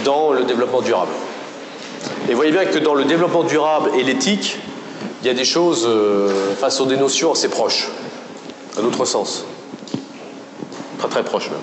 dans 0.05 0.33
le 0.33 0.45
développement 0.45 0.81
durable. 0.81 1.13
Et 2.29 2.35
voyez 2.35 2.53
bien 2.53 2.65
que 2.65 2.79
dans 2.79 2.95
le 2.95 3.05
développement 3.05 3.43
durable 3.43 3.91
et 3.99 4.03
l'éthique, 4.03 4.59
il 5.23 5.27
y 5.27 5.31
a 5.31 5.35
des 5.35 5.45
choses, 5.45 5.87
euh, 5.87 6.55
face 6.59 6.81
aux 6.81 6.87
des 6.87 6.97
notions 6.97 7.33
assez 7.33 7.49
proches, 7.49 7.89
à 8.79 8.83
notre 8.83 9.05
sens. 9.05 9.45
Très 10.99 11.09
très 11.09 11.23
proches 11.23 11.51
même. 11.51 11.61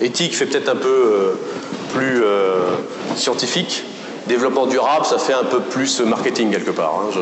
Éthique 0.00 0.36
fait 0.36 0.46
peut-être 0.46 0.68
un 0.68 0.76
peu 0.76 0.88
euh, 0.88 1.32
plus 1.94 2.22
euh, 2.22 2.60
scientifique. 3.16 3.84
Développement 4.26 4.66
durable, 4.66 5.04
ça 5.04 5.18
fait 5.18 5.34
un 5.34 5.44
peu 5.44 5.60
plus 5.60 6.00
marketing 6.00 6.50
quelque 6.50 6.70
part. 6.70 7.02
Hein, 7.02 7.18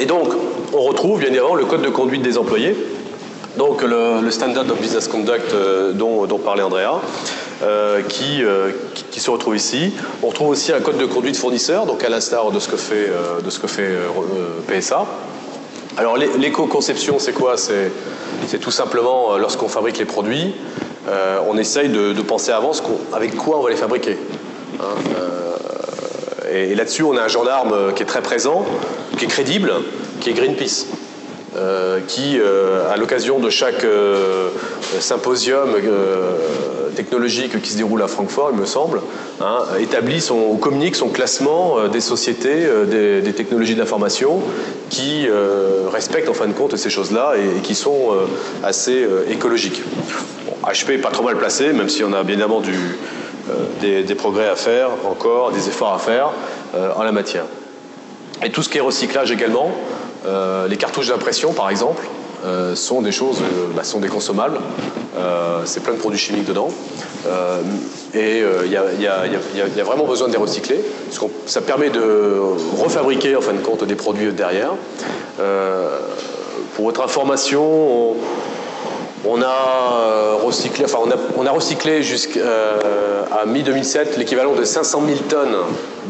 Et 0.00 0.06
donc, 0.06 0.28
on 0.72 0.80
retrouve 0.80 1.20
bien 1.20 1.28
évidemment 1.28 1.54
le 1.54 1.66
code 1.66 1.82
de 1.82 1.90
conduite 1.90 2.22
des 2.22 2.38
employés, 2.38 2.74
donc 3.58 3.82
le, 3.82 4.30
Standard 4.30 4.64
of 4.70 4.80
Business 4.80 5.08
Conduct 5.08 5.52
euh, 5.52 5.92
dont, 5.92 6.26
parlait 6.38 6.62
Andrea, 6.62 7.02
euh, 7.62 8.00
qui, 8.08 8.42
qui, 9.10 9.20
se 9.20 9.30
retrouve 9.30 9.56
ici. 9.56 9.92
On 10.22 10.28
retrouve 10.28 10.48
aussi 10.48 10.72
un 10.72 10.80
code 10.80 10.96
de 10.96 11.04
conduite 11.04 11.36
fournisseur, 11.36 11.84
donc 11.84 12.02
à 12.02 12.08
l'instar 12.08 12.50
de 12.50 12.58
ce 12.58 12.68
que 12.68 12.78
fait, 12.78 13.10
de 13.44 13.50
ce 13.50 13.58
que 13.58 13.66
fait 13.66 13.90
PSA. 14.66 15.04
Alors 15.98 16.16
l'éco-conception, 16.16 17.18
c'est 17.18 17.34
quoi? 17.34 17.56
C'est 17.58 18.58
tout 18.58 18.70
simplement 18.70 19.36
lorsqu'on 19.36 19.68
fabrique 19.68 19.98
les 19.98 20.06
produits, 20.06 20.54
on 21.46 21.58
essaye 21.58 21.90
de, 21.90 22.22
penser 22.22 22.52
à 22.52 22.56
avance 22.56 22.82
avec 23.12 23.36
quoi 23.36 23.58
on 23.58 23.62
va 23.62 23.68
les 23.68 23.76
fabriquer. 23.76 24.16
Hein, 24.80 24.94
et, 26.52 26.74
là-dessus, 26.74 27.02
on 27.02 27.16
a 27.16 27.22
un 27.22 27.28
gendarme 27.28 27.72
euh, 27.72 27.92
qui 27.92 28.02
est 28.02 28.06
très 28.06 28.22
présent, 28.22 28.64
qui 29.18 29.24
est 29.24 29.28
crédible, 29.28 29.72
qui 30.20 30.30
est 30.30 30.32
Greenpeace. 30.32 30.86
Euh, 31.56 31.98
qui, 32.06 32.38
euh, 32.38 32.92
à 32.92 32.96
l'occasion 32.96 33.40
de 33.40 33.50
chaque 33.50 33.84
symposium 35.00 35.70
technologique 36.94 37.60
qui 37.60 37.70
se 37.70 37.76
déroule 37.76 38.02
à 38.02 38.06
Francfort, 38.06 38.50
il 38.52 38.60
me 38.60 38.66
semble, 38.66 39.00
hein, 39.40 39.58
établit 39.80 40.20
son, 40.20 40.36
ou 40.36 40.56
communique 40.58 40.94
son 40.94 41.08
classement 41.08 41.88
des 41.88 42.00
sociétés, 42.00 42.68
des, 42.86 43.32
technologies 43.32 43.74
de 43.74 43.80
l'information 43.80 44.40
qui 44.90 45.26
respectent 45.92 46.28
en 46.28 46.34
fin 46.34 46.46
de 46.46 46.52
compte 46.52 46.76
ces 46.76 46.90
choses-là 46.90 47.32
et, 47.36 47.62
qui 47.62 47.74
sont 47.74 48.12
assez 48.62 49.04
écologiques. 49.28 49.82
HP 50.62 50.90
n'est 50.90 50.98
pas 50.98 51.10
trop 51.10 51.24
mal 51.24 51.36
placé, 51.36 51.72
même 51.72 51.88
si 51.88 52.04
on 52.04 52.12
a 52.12 52.22
bien 52.22 52.34
évidemment 52.34 52.60
du, 52.60 52.76
euh, 53.50 54.02
des, 54.02 54.14
progrès 54.14 54.48
à 54.48 54.56
faire 54.56 54.90
encore, 55.04 55.52
des 55.52 55.68
efforts 55.68 55.94
à 55.94 55.98
faire 55.98 56.30
euh, 56.74 56.92
en 56.96 57.02
la 57.02 57.12
matière. 57.12 57.44
Et 58.44 58.50
tout 58.50 58.62
ce 58.62 58.68
qui 58.68 58.78
est 58.78 58.82
recyclage 58.82 59.30
également, 59.30 59.70
euh, 60.26 60.68
les 60.68 60.76
cartouches 60.76 61.08
d'impression 61.08 61.52
par 61.52 61.70
exemple, 61.70 62.06
sont 62.74 63.02
des 63.02 63.12
choses, 63.12 63.42
bah, 63.76 63.84
sont 63.84 64.00
des 64.00 64.08
consommables. 64.08 64.58
c'est 65.66 65.82
plein 65.82 65.92
de 65.92 65.98
produits 65.98 66.18
chimiques 66.18 66.46
dedans. 66.46 66.68
et 68.14 68.42
il 68.64 68.72
y, 68.72 68.76
a 68.76 69.84
vraiment 69.84 70.06
besoin 70.06 70.28
de 70.28 70.32
les 70.32 70.38
recycler, 70.38 70.80
parce 71.06 71.18
que 71.18 71.26
ça 71.44 71.60
permet 71.60 71.90
de 71.90 72.40
refabriquer 72.78 73.36
en 73.36 73.42
fin 73.42 73.52
de 73.52 73.58
compte 73.58 73.84
des 73.84 73.94
produits 73.94 74.32
derrière. 74.32 74.70
pour 76.74 76.86
votre 76.86 77.02
information, 77.02 77.62
on 77.62 78.16
euh, 79.26 80.36
enfin 80.84 80.98
on 81.36 81.46
a, 81.46 81.50
recyclé 81.50 82.02
jusqu'à 82.02 82.40
euh, 82.40 83.24
mi-2007 83.46 84.18
l'équivalent 84.18 84.54
de 84.54 84.64
500 84.64 85.02
000 85.06 85.18
tonnes 85.28 85.56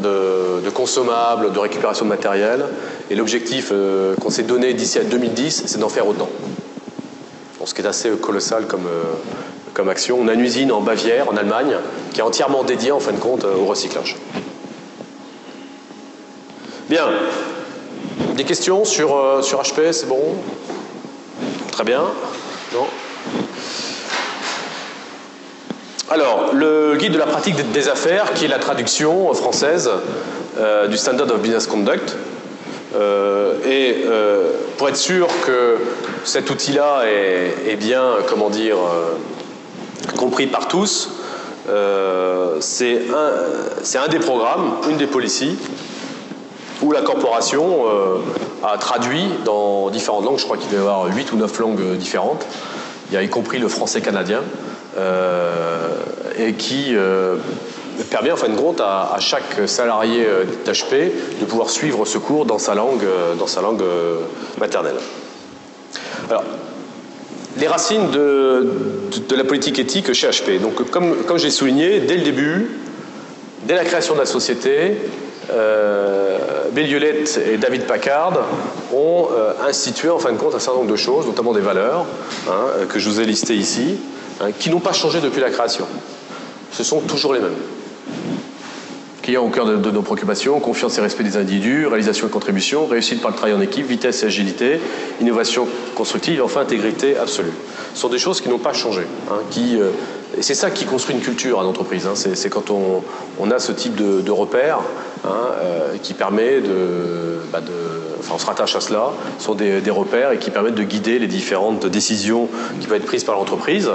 de, 0.01 0.69
consommables, 0.69 1.51
de 1.51 1.59
récupération 1.59 2.05
de 2.05 2.09
matériel. 2.09 2.65
Et 3.09 3.15
l'objectif 3.15 3.69
euh, 3.71 4.15
qu'on 4.15 4.29
s'est 4.29 4.43
donné 4.43 4.73
d'ici 4.73 4.99
à 4.99 5.03
2010, 5.03 5.63
c'est 5.65 5.79
d'en 5.79 5.89
faire 5.89 6.07
autant. 6.07 6.29
ce 7.65 7.73
qui 7.73 7.81
est 7.81 7.87
assez 7.87 8.09
colossal 8.11 8.65
comme, 8.65 8.87
comme 9.73 9.89
action. 9.89 10.17
On 10.19 10.27
a 10.27 10.33
une 10.33 10.41
usine 10.41 10.71
en 10.71 10.81
Bavière, 10.81 11.29
en 11.29 11.35
Allemagne, 11.35 11.75
qui 12.13 12.21
est 12.21 12.23
entièrement 12.23 12.63
dédiée 12.63 12.91
en 12.91 12.99
fin 12.99 13.11
de 13.11 13.19
compte 13.19 13.43
au 13.43 13.65
recyclage. 13.65 14.15
Bien. 16.89 17.07
Des 18.35 18.43
questions 18.45 18.85
sur, 18.85 19.43
sur 19.43 19.61
HP, 19.61 19.91
c'est 19.91 20.07
bon? 20.07 20.21
Très 21.71 21.83
bien. 21.83 22.03
Non? 22.73 22.87
Alors, 26.11 26.49
le 26.53 26.97
guide 26.97 27.13
de 27.13 27.17
la 27.17 27.25
pratique 27.25 27.71
des 27.71 27.87
affaires, 27.87 28.33
qui 28.33 28.43
est 28.43 28.49
la 28.49 28.59
traduction 28.59 29.33
française 29.33 29.89
euh, 30.59 30.87
du 30.87 30.97
Standard 30.97 31.31
of 31.31 31.39
Business 31.39 31.67
Conduct. 31.67 32.17
Euh, 32.93 33.53
et 33.65 34.03
euh, 34.05 34.51
pour 34.77 34.89
être 34.89 34.97
sûr 34.97 35.29
que 35.45 35.77
cet 36.25 36.49
outil-là 36.49 37.03
est, 37.05 37.77
bien, 37.77 38.03
comment 38.27 38.49
dire, 38.49 38.75
compris 40.17 40.47
par 40.47 40.67
tous, 40.67 41.11
c'est 42.59 42.99
un, 43.09 44.07
des 44.09 44.19
programmes, 44.19 44.73
une 44.89 44.97
des 44.97 45.07
policies, 45.07 45.57
où 46.81 46.91
la 46.91 47.03
corporation 47.03 47.85
a 48.63 48.77
traduit 48.77 49.29
dans 49.45 49.89
différentes 49.89 50.25
langues, 50.25 50.39
je 50.39 50.43
crois 50.43 50.57
qu'il 50.57 50.69
va 50.71 50.75
y 50.75 50.79
avoir 50.79 51.05
8 51.05 51.31
ou 51.31 51.37
9 51.37 51.59
langues 51.59 51.95
différentes, 51.95 52.45
y 53.13 53.15
y 53.15 53.29
compris 53.29 53.59
le 53.59 53.69
français 53.69 54.01
canadien, 54.01 54.41
et 56.37 56.53
qui 56.53 56.95
euh, 56.95 57.35
permet 58.09 58.31
en 58.31 58.37
fin 58.37 58.49
de 58.49 58.57
compte 58.57 58.81
à, 58.81 59.15
chaque 59.19 59.67
salarié 59.67 60.25
euh, 60.25 60.45
d'HP 60.65 61.39
de 61.39 61.45
pouvoir 61.45 61.69
suivre 61.69 62.05
ce 62.05 62.17
cours 62.17 62.45
dans 62.45 62.59
sa 62.59 62.73
langue, 62.73 63.05
dans 63.37 63.47
sa 63.47 63.61
langue 63.61 63.83
maternelle. 64.59 64.95
Alors, 66.29 66.43
les 67.57 67.67
racines 67.67 68.09
de, 68.11 68.67
la 69.35 69.43
politique 69.43 69.77
éthique 69.77 70.13
chez 70.13 70.29
HP. 70.29 70.59
Donc, 70.59 70.89
comme, 70.89 71.23
comme 71.23 71.37
j'ai 71.37 71.51
souligné, 71.51 71.99
dès 71.99 72.15
le 72.15 72.23
début, 72.23 72.71
dès 73.63 73.75
la 73.75 73.83
création 73.83 74.13
de 74.13 74.19
la 74.19 74.25
société, 74.25 74.97
euh, 75.51 76.37
et 76.73 77.57
David 77.57 77.83
Packard 77.83 78.47
ont 78.93 79.27
institué 79.67 80.09
en 80.09 80.19
fin 80.19 80.31
de 80.31 80.37
compte 80.37 80.55
un 80.55 80.59
certain 80.59 80.79
nombre 80.79 80.91
de 80.91 80.95
choses, 80.95 81.25
notamment 81.25 81.51
des 81.51 81.59
valeurs, 81.59 82.05
hein, 82.47 82.85
que 82.87 82.97
je 82.97 83.09
vous 83.09 83.19
ai 83.19 83.25
listées 83.25 83.55
ici, 83.55 83.97
Hein, 84.41 84.51
qui 84.57 84.69
n'ont 84.69 84.79
pas 84.79 84.93
changé 84.93 85.21
depuis 85.21 85.41
la 85.41 85.49
création. 85.49 85.85
Ce 86.71 86.83
sont 86.83 87.01
toujours 87.01 87.33
les 87.33 87.39
mêmes. 87.39 87.51
Qui 89.21 89.35
a 89.35 89.41
au 89.41 89.49
cœur 89.49 89.67
de, 89.67 89.91
nos 89.91 90.01
préoccupations 90.01 90.59
confiance 90.59 90.97
et 90.97 91.01
respect 91.01 91.23
des 91.23 91.37
individus, 91.37 91.85
réalisation 91.85 92.27
et 92.27 92.29
contribution, 92.31 92.87
réussite 92.87 93.21
par 93.21 93.29
le 93.29 93.37
travail 93.37 93.53
en 93.53 93.61
équipe, 93.61 93.85
vitesse 93.85 94.23
et 94.23 94.25
agilité, 94.25 94.79
innovation 95.19 95.67
constructive 95.93 96.41
enfin 96.43 96.61
intégrité 96.61 97.17
absolue. 97.17 97.51
Ce 97.93 98.01
sont 98.01 98.09
des 98.09 98.17
choses 98.17 98.41
qui 98.41 98.49
n'ont 98.49 98.57
pas 98.57 98.73
changé. 98.73 99.03
Hein, 99.29 99.41
qui, 99.51 99.79
euh, 99.79 99.91
et 100.35 100.41
c'est 100.41 100.55
ça 100.55 100.71
qui 100.71 100.85
construit 100.85 101.15
une 101.15 101.21
culture 101.21 101.59
à 101.59 101.63
l'entreprise. 101.63 102.07
Hein. 102.07 102.13
c'est, 102.15 102.49
quand 102.49 102.71
on, 102.71 103.51
a 103.51 103.59
ce 103.59 103.71
type 103.73 103.95
de, 103.95 104.31
repères 104.31 104.79
euh, 105.25 105.97
qui 106.01 106.15
permet 106.15 106.61
bah 107.51 107.61
de, 107.61 107.69
Enfin, 108.19 108.35
on 108.35 108.39
se 108.39 108.45
rattache 108.45 108.75
à 108.75 108.81
cela. 108.81 109.11
Ce 109.39 109.45
sont 109.45 109.55
des, 109.55 109.81
des 109.81 109.89
repères 109.89 110.31
et 110.31 110.37
qui 110.37 110.51
permettent 110.51 110.75
de 110.75 110.83
guider 110.83 111.17
les 111.17 111.25
différentes 111.25 111.87
décisions 111.87 112.49
qui 112.79 112.85
peuvent 112.85 112.97
être 112.97 113.07
prises 113.07 113.23
par 113.23 113.35
l'entreprise 113.35 113.89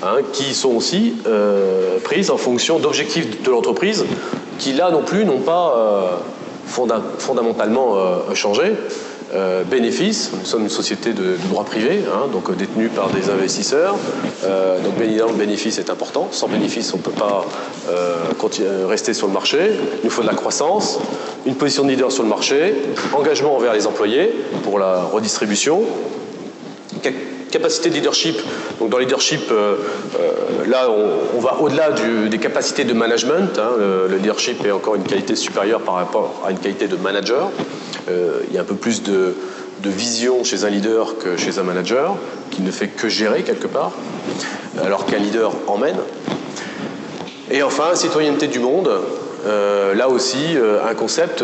Hein, 0.00 0.18
qui 0.32 0.54
sont 0.54 0.76
aussi 0.76 1.14
euh, 1.26 1.98
prises 2.04 2.30
en 2.30 2.36
fonction 2.36 2.78
d'objectifs 2.78 3.42
de 3.42 3.50
l'entreprise 3.50 4.04
qui, 4.56 4.72
là 4.72 4.92
non 4.92 5.02
plus, 5.02 5.24
n'ont 5.24 5.40
pas 5.40 5.74
euh, 5.76 7.02
fondamentalement 7.18 7.96
euh, 7.96 8.34
changé. 8.34 8.74
bénéfices, 9.68 10.30
nous 10.38 10.44
sommes 10.44 10.62
une 10.62 10.68
société 10.68 11.12
de, 11.12 11.36
droit 11.50 11.64
privé, 11.64 12.00
hein, 12.14 12.28
donc 12.32 12.56
détenue 12.56 12.88
par 12.88 13.10
des 13.10 13.28
investisseurs. 13.28 13.96
donc 14.84 14.94
bien 14.94 15.06
évidemment, 15.06 15.32
le 15.32 15.36
bénéfice 15.36 15.78
est 15.78 15.90
important. 15.90 16.28
Sans 16.30 16.46
bénéfice, 16.48 16.94
on 16.94 16.98
ne 16.98 17.02
peut 17.02 17.10
pas 17.10 17.44
rester 18.88 19.14
sur 19.14 19.26
le 19.26 19.32
marché. 19.32 19.58
Il 20.02 20.04
nous 20.04 20.10
faut 20.10 20.22
de 20.22 20.28
la 20.28 20.34
croissance, 20.34 21.00
une 21.44 21.56
position 21.56 21.82
de 21.84 21.90
leader 21.90 22.12
sur 22.12 22.22
le 22.22 22.28
marché, 22.28 22.74
engagement 23.12 23.56
envers 23.56 23.74
les 23.74 23.86
employés 23.86 24.32
pour 24.62 24.78
la 24.78 25.02
redistribution, 25.02 25.82
capacité 27.50 27.90
de 27.90 27.94
leadership. 27.94 28.40
Donc 28.78 28.90
dans 28.90 28.98
leadership, 28.98 29.50
euh, 29.50 29.76
euh, 30.18 30.66
là, 30.66 30.88
on, 30.90 31.40
va 31.40 31.58
au-delà 31.60 31.90
des 31.92 32.38
capacités 32.38 32.84
de 32.84 32.92
management. 32.92 33.58
Hein. 33.58 33.70
le, 33.78 34.16
leadership 34.16 34.64
est 34.64 34.70
encore 34.70 34.94
une 34.94 35.04
qualité 35.04 35.36
supérieure 35.36 35.80
par 35.80 35.94
rapport 35.94 36.42
à 36.46 36.50
une 36.50 36.58
qualité 36.58 36.88
de 36.88 36.96
manager. 36.96 37.50
Euh, 38.08 38.40
il 38.48 38.54
y 38.54 38.58
a 38.58 38.62
un 38.62 38.64
peu 38.64 38.74
plus 38.74 39.02
de, 39.02 39.34
vision 39.84 40.44
chez 40.44 40.64
un 40.64 40.68
leader 40.68 41.16
que 41.16 41.38
chez 41.38 41.58
un 41.58 41.62
manager, 41.62 42.16
qui 42.50 42.60
ne 42.60 42.70
fait 42.70 42.88
que 42.88 43.08
gérer 43.08 43.42
quelque 43.42 43.66
part, 43.66 43.92
alors 44.84 45.06
qu'un 45.06 45.16
leader 45.16 45.50
emmène. 45.66 45.96
Et 47.50 47.62
enfin, 47.62 47.94
citoyenneté 47.94 48.48
du 48.48 48.58
monde. 48.58 48.90
là 49.46 50.08
aussi, 50.10 50.58
un 50.86 50.94
concept 50.94 51.42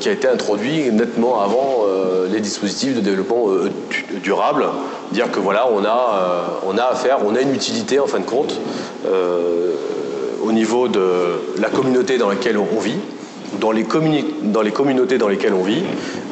qui 0.00 0.08
a 0.08 0.12
été 0.12 0.26
introduit 0.26 0.90
nettement 0.90 1.40
avant 1.40 1.86
les 2.32 2.40
dispositifs 2.40 2.96
de 2.96 3.00
développement 3.00 3.46
durable, 4.24 4.64
dire 5.12 5.30
que 5.30 5.38
voilà, 5.38 5.68
on 5.70 5.84
a, 5.84 5.88
euh, 5.88 6.42
on 6.66 6.76
a 6.76 6.84
affaire, 6.84 7.18
on 7.24 7.36
a 7.36 7.40
une 7.40 7.54
utilité 7.54 8.00
en 8.00 8.06
fin 8.06 8.18
de 8.18 8.24
compte 8.24 8.54
euh, 9.06 9.74
au 10.42 10.52
niveau 10.52 10.88
de 10.88 11.60
la 11.60 11.68
communauté 11.68 12.18
dans 12.18 12.28
laquelle 12.28 12.58
on 12.58 12.80
vit, 12.80 12.98
dans 13.60 13.70
les, 13.70 13.84
communautés 13.84 15.18
dans 15.18 15.28
lesquelles 15.28 15.54
on 15.54 15.62
vit, 15.62 15.84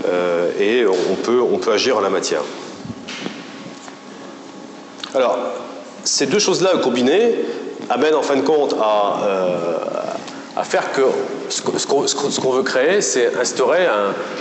euh, 0.09 0.51
et 0.59 0.85
on 0.87 1.14
peut, 1.14 1.73
agir 1.73 1.99
en 1.99 2.01
la 2.01 2.11
matière. 2.11 2.43
Alors, 5.14 5.38
ces 6.03 6.27
deux 6.27 6.38
choses-là 6.38 6.79
combinées 6.83 7.35
amènent 7.88 8.14
en 8.14 8.23
fin 8.23 8.37
de 8.37 8.43
compte 8.43 8.75
à 8.81 10.64
faire 10.64 10.93
que 10.93 11.03
ce 11.51 12.41
qu'on 12.41 12.51
veut 12.51 12.63
créer, 12.63 13.01
c'est 13.01 13.37
instaurer 13.37 13.87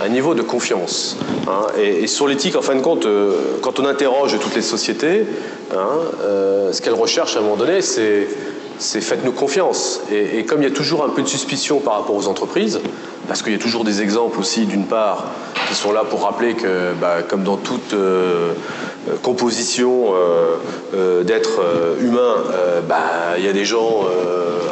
un, 0.02 0.08
niveau 0.08 0.34
de 0.34 0.42
confiance. 0.42 1.16
Hein. 1.46 1.66
Et, 1.78 2.06
sur 2.06 2.26
l'éthique, 2.26 2.56
en 2.56 2.62
fin 2.62 2.74
de 2.74 2.80
compte, 2.80 3.06
euh, 3.06 3.58
quand 3.62 3.78
on 3.78 3.86
interroge 3.86 4.38
toutes 4.40 4.54
les 4.54 4.62
sociétés, 4.62 5.26
hein, 5.72 5.76
euh, 6.22 6.72
ce 6.72 6.80
qu'elles 6.82 6.94
recherchent 6.94 7.36
à 7.36 7.40
un 7.40 7.42
moment 7.42 7.56
donné, 7.56 7.80
c'est 7.82 8.28
faites-nous 8.78 9.32
confiance. 9.32 10.00
Et, 10.12 10.44
comme 10.44 10.62
il 10.62 10.68
y 10.68 10.72
a 10.72 10.74
toujours 10.74 11.04
un 11.04 11.10
peu 11.10 11.22
de 11.22 11.28
suspicion 11.28 11.80
par 11.80 11.94
rapport 11.94 12.16
aux 12.16 12.28
entreprises, 12.28 12.80
parce 13.28 13.42
qu'il 13.42 13.52
y 13.52 13.56
a 13.56 13.58
toujours 13.58 13.84
des 13.84 14.02
exemples 14.02 14.40
aussi, 14.40 14.66
d'une 14.66 14.86
part, 14.86 15.26
qui 15.68 15.74
sont 15.74 15.92
là 15.92 16.04
pour 16.08 16.22
rappeler 16.22 16.54
que, 16.54 16.92
bah, 17.00 17.22
comme 17.22 17.44
dans 17.44 17.56
toute 17.56 17.94
composition 19.22 20.14
d'êtres 21.24 21.60
humains, 22.00 22.36
bah, 22.88 23.36
il 23.38 23.44
y 23.44 23.48
a 23.48 23.52
des 23.52 23.64
gens, 23.64 24.04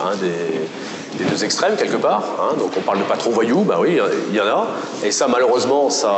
hein, 0.05 0.16
des 1.18 1.24
deux 1.24 1.44
extrêmes 1.44 1.76
quelque 1.76 1.96
part. 1.96 2.22
Hein. 2.40 2.57
donc 2.59 2.70
on 2.76 2.81
parle 2.81 2.98
de 2.98 3.04
patrons 3.04 3.31
voyous, 3.31 3.62
bah 3.62 3.78
oui, 3.81 3.98
il 4.31 4.37
y 4.37 4.40
en 4.40 4.46
a. 4.46 4.68
Et 5.04 5.11
ça, 5.11 5.28
malheureusement, 5.28 5.90
ça 5.90 6.11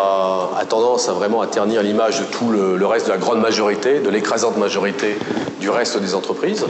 a 0.59 0.65
tendance 0.69 1.09
à 1.09 1.13
vraiment 1.13 1.41
à 1.41 1.47
ternir 1.47 1.83
l'image 1.83 2.21
de 2.21 2.25
tout 2.25 2.51
le, 2.51 2.87
reste 2.87 3.07
de 3.07 3.13
la 3.13 3.19
grande 3.19 3.41
majorité, 3.41 4.01
de 4.01 4.11
l'écrasante 4.11 4.57
majorité 4.57 5.17
du 5.61 5.71
reste 5.71 5.99
des 5.99 6.15
entreprises. 6.15 6.67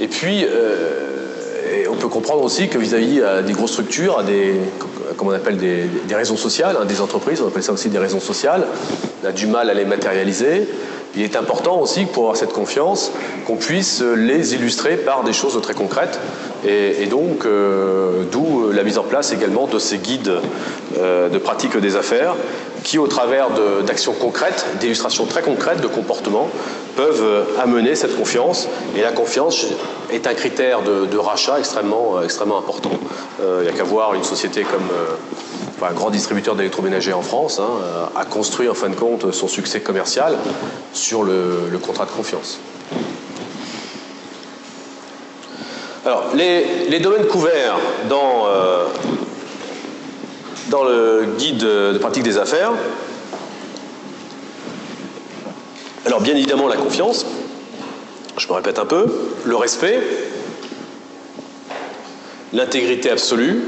Et 0.00 0.08
puis, 0.08 0.44
euh, 0.44 1.84
on 1.90 1.96
peut 1.96 2.08
comprendre 2.08 2.42
aussi 2.42 2.68
que 2.68 2.78
vis-à-vis 2.78 3.20
-vis 3.20 3.42
des 3.44 3.52
grosses 3.52 3.72
structures, 3.72 4.18
à 4.18 4.22
des, 4.22 4.60
comme 5.16 5.28
on 5.28 5.32
appelle 5.32 5.56
des, 5.56 6.14
raisons 6.14 6.36
sociales, 6.36 6.76
hein, 6.80 6.84
des 6.84 7.00
entreprises, 7.00 7.40
on 7.42 7.48
appelle 7.48 7.62
ça 7.62 7.72
aussi 7.72 7.88
des 7.88 7.98
raisons 7.98 8.20
sociales, 8.20 8.66
on 9.22 9.28
a 9.28 9.32
du 9.32 9.46
mal 9.46 9.70
à 9.70 9.74
les 9.74 9.84
matérialiser. 9.84 10.68
Il 11.16 11.22
est 11.22 11.36
important 11.36 11.80
aussi, 11.80 12.06
pour 12.06 12.24
avoir 12.24 12.36
cette 12.36 12.52
confiance, 12.52 13.12
qu'on 13.46 13.56
puisse 13.56 14.02
les 14.02 14.54
illustrer 14.54 14.96
par 14.96 15.22
des 15.22 15.32
choses 15.32 15.60
très 15.62 15.74
concrètes. 15.74 16.18
Et, 16.66 17.06
donc, 17.06 17.44
euh, 17.44 18.24
d'où 18.32 18.70
la 18.72 18.82
mise 18.82 18.98
en 18.98 19.02
place 19.02 19.32
également 19.32 19.66
de 19.66 19.78
ces 19.78 19.98
guides 19.98 20.32
euh, 20.98 21.28
de 21.28 21.38
pratique 21.38 21.76
des 21.76 21.96
affaires 21.96 22.34
qui, 22.82 22.98
au 22.98 23.06
travers 23.06 23.48
d'actions 23.86 24.12
concrètes, 24.12 24.66
d'illustrations 24.80 25.24
très 25.24 25.42
concrètes 25.42 25.80
de 25.80 25.86
comportements, 25.86 26.48
peuvent 26.96 27.46
amener 27.62 27.94
cette 27.94 28.16
confiance. 28.16 28.68
Et 28.96 29.02
la 29.02 29.12
confiance 29.12 29.66
est 30.10 30.26
un 30.26 30.34
critère 30.34 30.80
de, 30.82 31.16
rachat 31.16 31.58
extrêmement, 31.58 32.22
extrêmement 32.22 32.58
important. 32.58 32.92
Euh, 33.40 33.60
il 33.62 33.64
n'y 33.64 33.74
a 33.74 33.76
qu'à 33.76 33.84
voir 33.84 34.14
une 34.14 34.24
société 34.24 34.62
comme 34.62 34.88
un 35.82 35.92
grand 35.92 36.10
distributeur 36.10 36.54
d'électroménager 36.54 37.12
en 37.12 37.22
France, 37.22 37.58
hein, 37.58 38.08
a 38.16 38.24
construit 38.24 38.68
en 38.68 38.74
fin 38.74 38.88
de 38.88 38.94
compte 38.94 39.32
son 39.32 39.48
succès 39.48 39.80
commercial 39.80 40.36
sur 40.92 41.22
le, 41.22 41.70
contrat 41.84 42.06
de 42.06 42.10
confiance. 42.10 42.58
Alors, 46.06 46.24
les, 46.34 47.00
domaines 47.00 47.26
couverts 47.26 47.76
dans, 48.08 48.46
euh, 48.46 48.86
dans 50.68 50.84
le 50.84 51.26
guide 51.38 51.58
de 51.58 51.98
pratique 51.98 52.22
des 52.22 52.38
affaires, 52.38 52.72
alors 56.06 56.20
bien 56.20 56.34
évidemment 56.34 56.68
la 56.68 56.76
confiance, 56.76 57.24
je 58.36 58.46
me 58.48 58.52
répète 58.52 58.78
un 58.78 58.84
peu, 58.84 59.06
le 59.44 59.56
respect, 59.56 60.00
l'intégrité 62.52 63.10
absolue, 63.10 63.64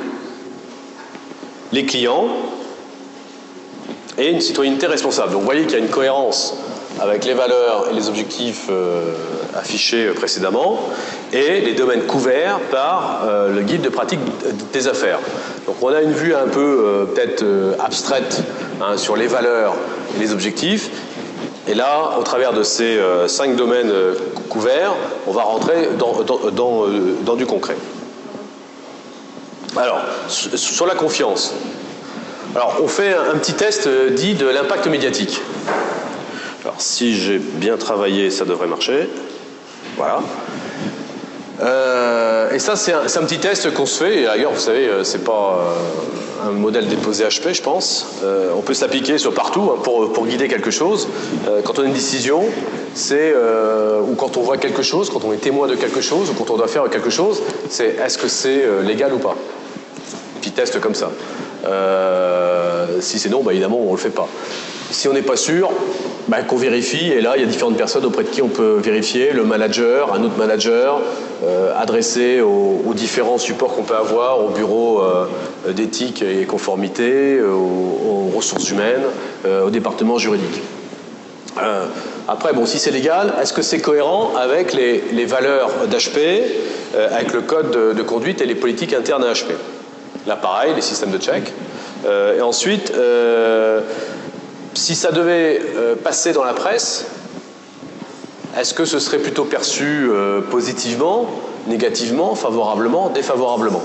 les 1.76 1.84
clients 1.84 2.28
et 4.18 4.30
une 4.30 4.40
citoyenneté 4.40 4.86
responsable. 4.86 5.32
Donc 5.32 5.40
vous 5.40 5.46
voyez 5.46 5.62
qu'il 5.64 5.72
y 5.72 5.80
a 5.80 5.84
une 5.84 5.90
cohérence 5.90 6.54
avec 7.00 7.26
les 7.26 7.34
valeurs 7.34 7.88
et 7.90 7.94
les 7.94 8.08
objectifs 8.08 8.68
euh, 8.70 9.12
affichés 9.54 10.06
précédemment 10.14 10.80
et 11.34 11.60
les 11.60 11.74
domaines 11.74 12.04
couverts 12.04 12.60
par 12.70 13.24
euh, 13.26 13.54
le 13.54 13.60
guide 13.60 13.82
de 13.82 13.90
pratique 13.90 14.20
des 14.72 14.88
affaires. 14.88 15.18
Donc 15.66 15.76
on 15.82 15.88
a 15.88 16.00
une 16.00 16.12
vue 16.12 16.34
un 16.34 16.48
peu 16.48 16.60
euh, 16.60 17.04
peut-être 17.04 17.44
abstraite 17.78 18.42
hein, 18.80 18.96
sur 18.96 19.14
les 19.14 19.26
valeurs 19.26 19.74
et 20.16 20.20
les 20.20 20.32
objectifs. 20.32 20.90
Et 21.68 21.74
là, 21.74 22.12
au 22.18 22.22
travers 22.22 22.54
de 22.54 22.62
ces 22.62 22.96
cinq 23.26 23.56
domaines 23.56 23.90
couverts, 24.48 24.94
on 25.26 25.32
va 25.32 25.42
rentrer 25.42 25.88
dans 25.98 27.34
du 27.34 27.44
concret. 27.44 27.74
Alors, 29.76 30.00
sur 30.28 30.86
la 30.86 30.94
confiance. 30.94 31.54
Alors, 32.56 32.78
on 32.82 32.88
fait 32.88 33.14
un 33.14 33.36
petit 33.36 33.52
test 33.52 33.86
euh, 33.86 34.08
dit 34.08 34.32
de 34.32 34.48
l'impact 34.48 34.86
médiatique. 34.86 35.42
Alors, 36.64 36.76
si 36.78 37.14
j'ai 37.14 37.38
bien 37.38 37.76
travaillé, 37.76 38.30
ça 38.30 38.46
devrait 38.46 38.66
marcher. 38.66 39.10
Voilà. 39.98 40.20
Euh, 41.60 42.50
et 42.50 42.58
ça, 42.58 42.76
c'est 42.76 42.94
un, 42.94 43.24
petit 43.24 43.40
test 43.40 43.74
qu'on 43.74 43.84
se 43.84 44.02
fait. 44.02 44.22
Et 44.22 44.24
d'ailleurs, 44.24 44.52
vous 44.52 44.60
savez, 44.60 44.88
euh, 44.88 45.04
c'est 45.04 45.22
pas 45.22 45.58
un 46.46 46.52
modèle 46.52 46.88
déposé 46.88 47.24
HP, 47.24 47.52
je 47.52 47.60
pense. 47.60 48.06
on 48.56 48.62
peut 48.62 48.72
s'appliquer 48.72 49.18
sur 49.18 49.34
partout 49.34 49.70
hein, 49.74 49.78
pour, 49.82 50.10
pour, 50.14 50.26
guider 50.26 50.48
quelque 50.48 50.70
chose. 50.70 51.08
quand 51.64 51.78
on 51.78 51.82
a 51.82 51.86
une 51.86 51.92
décision, 51.92 52.42
c'est 52.94 53.34
ou 54.08 54.14
quand 54.14 54.38
on 54.38 54.42
voit 54.42 54.56
quelque 54.56 54.82
chose, 54.82 55.10
quand 55.10 55.24
on 55.24 55.32
est 55.32 55.38
témoin 55.38 55.66
de 55.66 55.74
quelque 55.74 56.00
chose, 56.00 56.30
ou 56.30 56.34
quand 56.34 56.50
on 56.50 56.56
doit 56.56 56.68
faire 56.68 56.88
quelque 56.88 57.10
chose, 57.10 57.42
c'est 57.68 57.96
est-ce 57.96 58.16
que 58.16 58.28
c'est 58.28 58.64
légal 58.82 59.12
ou 59.12 59.18
pas 59.18 59.34
test 60.52 60.80
comme 60.80 60.94
ça. 60.94 61.10
Euh, 61.66 62.86
si 63.00 63.18
c'est 63.18 63.28
non, 63.28 63.42
bah, 63.42 63.52
évidemment, 63.52 63.80
on 63.80 63.86
ne 63.86 63.90
le 63.92 63.96
fait 63.96 64.10
pas. 64.10 64.28
Si 64.90 65.08
on 65.08 65.12
n'est 65.12 65.22
pas 65.22 65.36
sûr, 65.36 65.70
bah, 66.28 66.42
qu'on 66.42 66.56
vérifie. 66.56 67.08
Et 67.08 67.20
là, 67.20 67.34
il 67.36 67.42
y 67.42 67.44
a 67.44 67.48
différentes 67.48 67.76
personnes 67.76 68.04
auprès 68.04 68.24
de 68.24 68.28
qui 68.28 68.42
on 68.42 68.48
peut 68.48 68.78
vérifier. 68.82 69.32
Le 69.32 69.44
manager, 69.44 70.14
un 70.14 70.22
autre 70.22 70.38
manager, 70.38 71.00
euh, 71.44 71.72
adressé 71.76 72.40
aux, 72.40 72.94
différents 72.94 73.36
supports 73.36 73.74
qu'on 73.74 73.82
peut 73.82 73.96
avoir, 73.96 74.42
au 74.42 74.48
bureau 74.48 75.02
euh, 75.02 75.26
d'éthique 75.72 76.22
et 76.22 76.44
conformité, 76.46 77.40
aux, 77.42 78.30
ressources 78.34 78.70
humaines, 78.70 79.02
au 79.64 79.70
département 79.70 80.18
juridique. 80.18 80.60
après, 82.28 82.52
bon, 82.52 82.66
si 82.66 82.78
c'est 82.78 82.90
légal, 82.90 83.32
est-ce 83.40 83.54
que 83.54 83.62
c'est 83.62 83.80
cohérent 83.80 84.32
avec 84.36 84.74
les, 84.74 85.24
valeurs 85.24 85.70
d'HP, 85.88 86.18
avec 87.12 87.32
le 87.32 87.40
code 87.40 87.70
de, 87.70 87.92
de 87.94 88.02
conduite 88.02 88.42
et 88.42 88.46
les 88.46 88.54
politiques 88.54 88.92
internes 88.92 89.24
à 89.24 89.32
HP 89.32 89.52
l'appareil, 90.26 90.74
les 90.74 90.82
systèmes 90.82 91.10
de 91.10 91.18
check. 91.18 91.52
Euh, 92.04 92.38
et 92.38 92.42
ensuite, 92.42 92.92
euh, 92.94 93.80
si 94.74 94.94
ça 94.94 95.12
devait 95.12 95.60
euh, 95.76 95.94
passer 95.94 96.32
dans 96.32 96.44
la 96.44 96.52
presse, 96.52 97.06
est-ce 98.58 98.74
que 98.74 98.84
ce 98.84 98.98
serait 98.98 99.18
plutôt 99.18 99.44
perçu 99.44 100.08
positivement, 100.50 101.26
négativement, 101.66 102.34
favorablement, 102.34 103.10
défavorablement? 103.10 103.82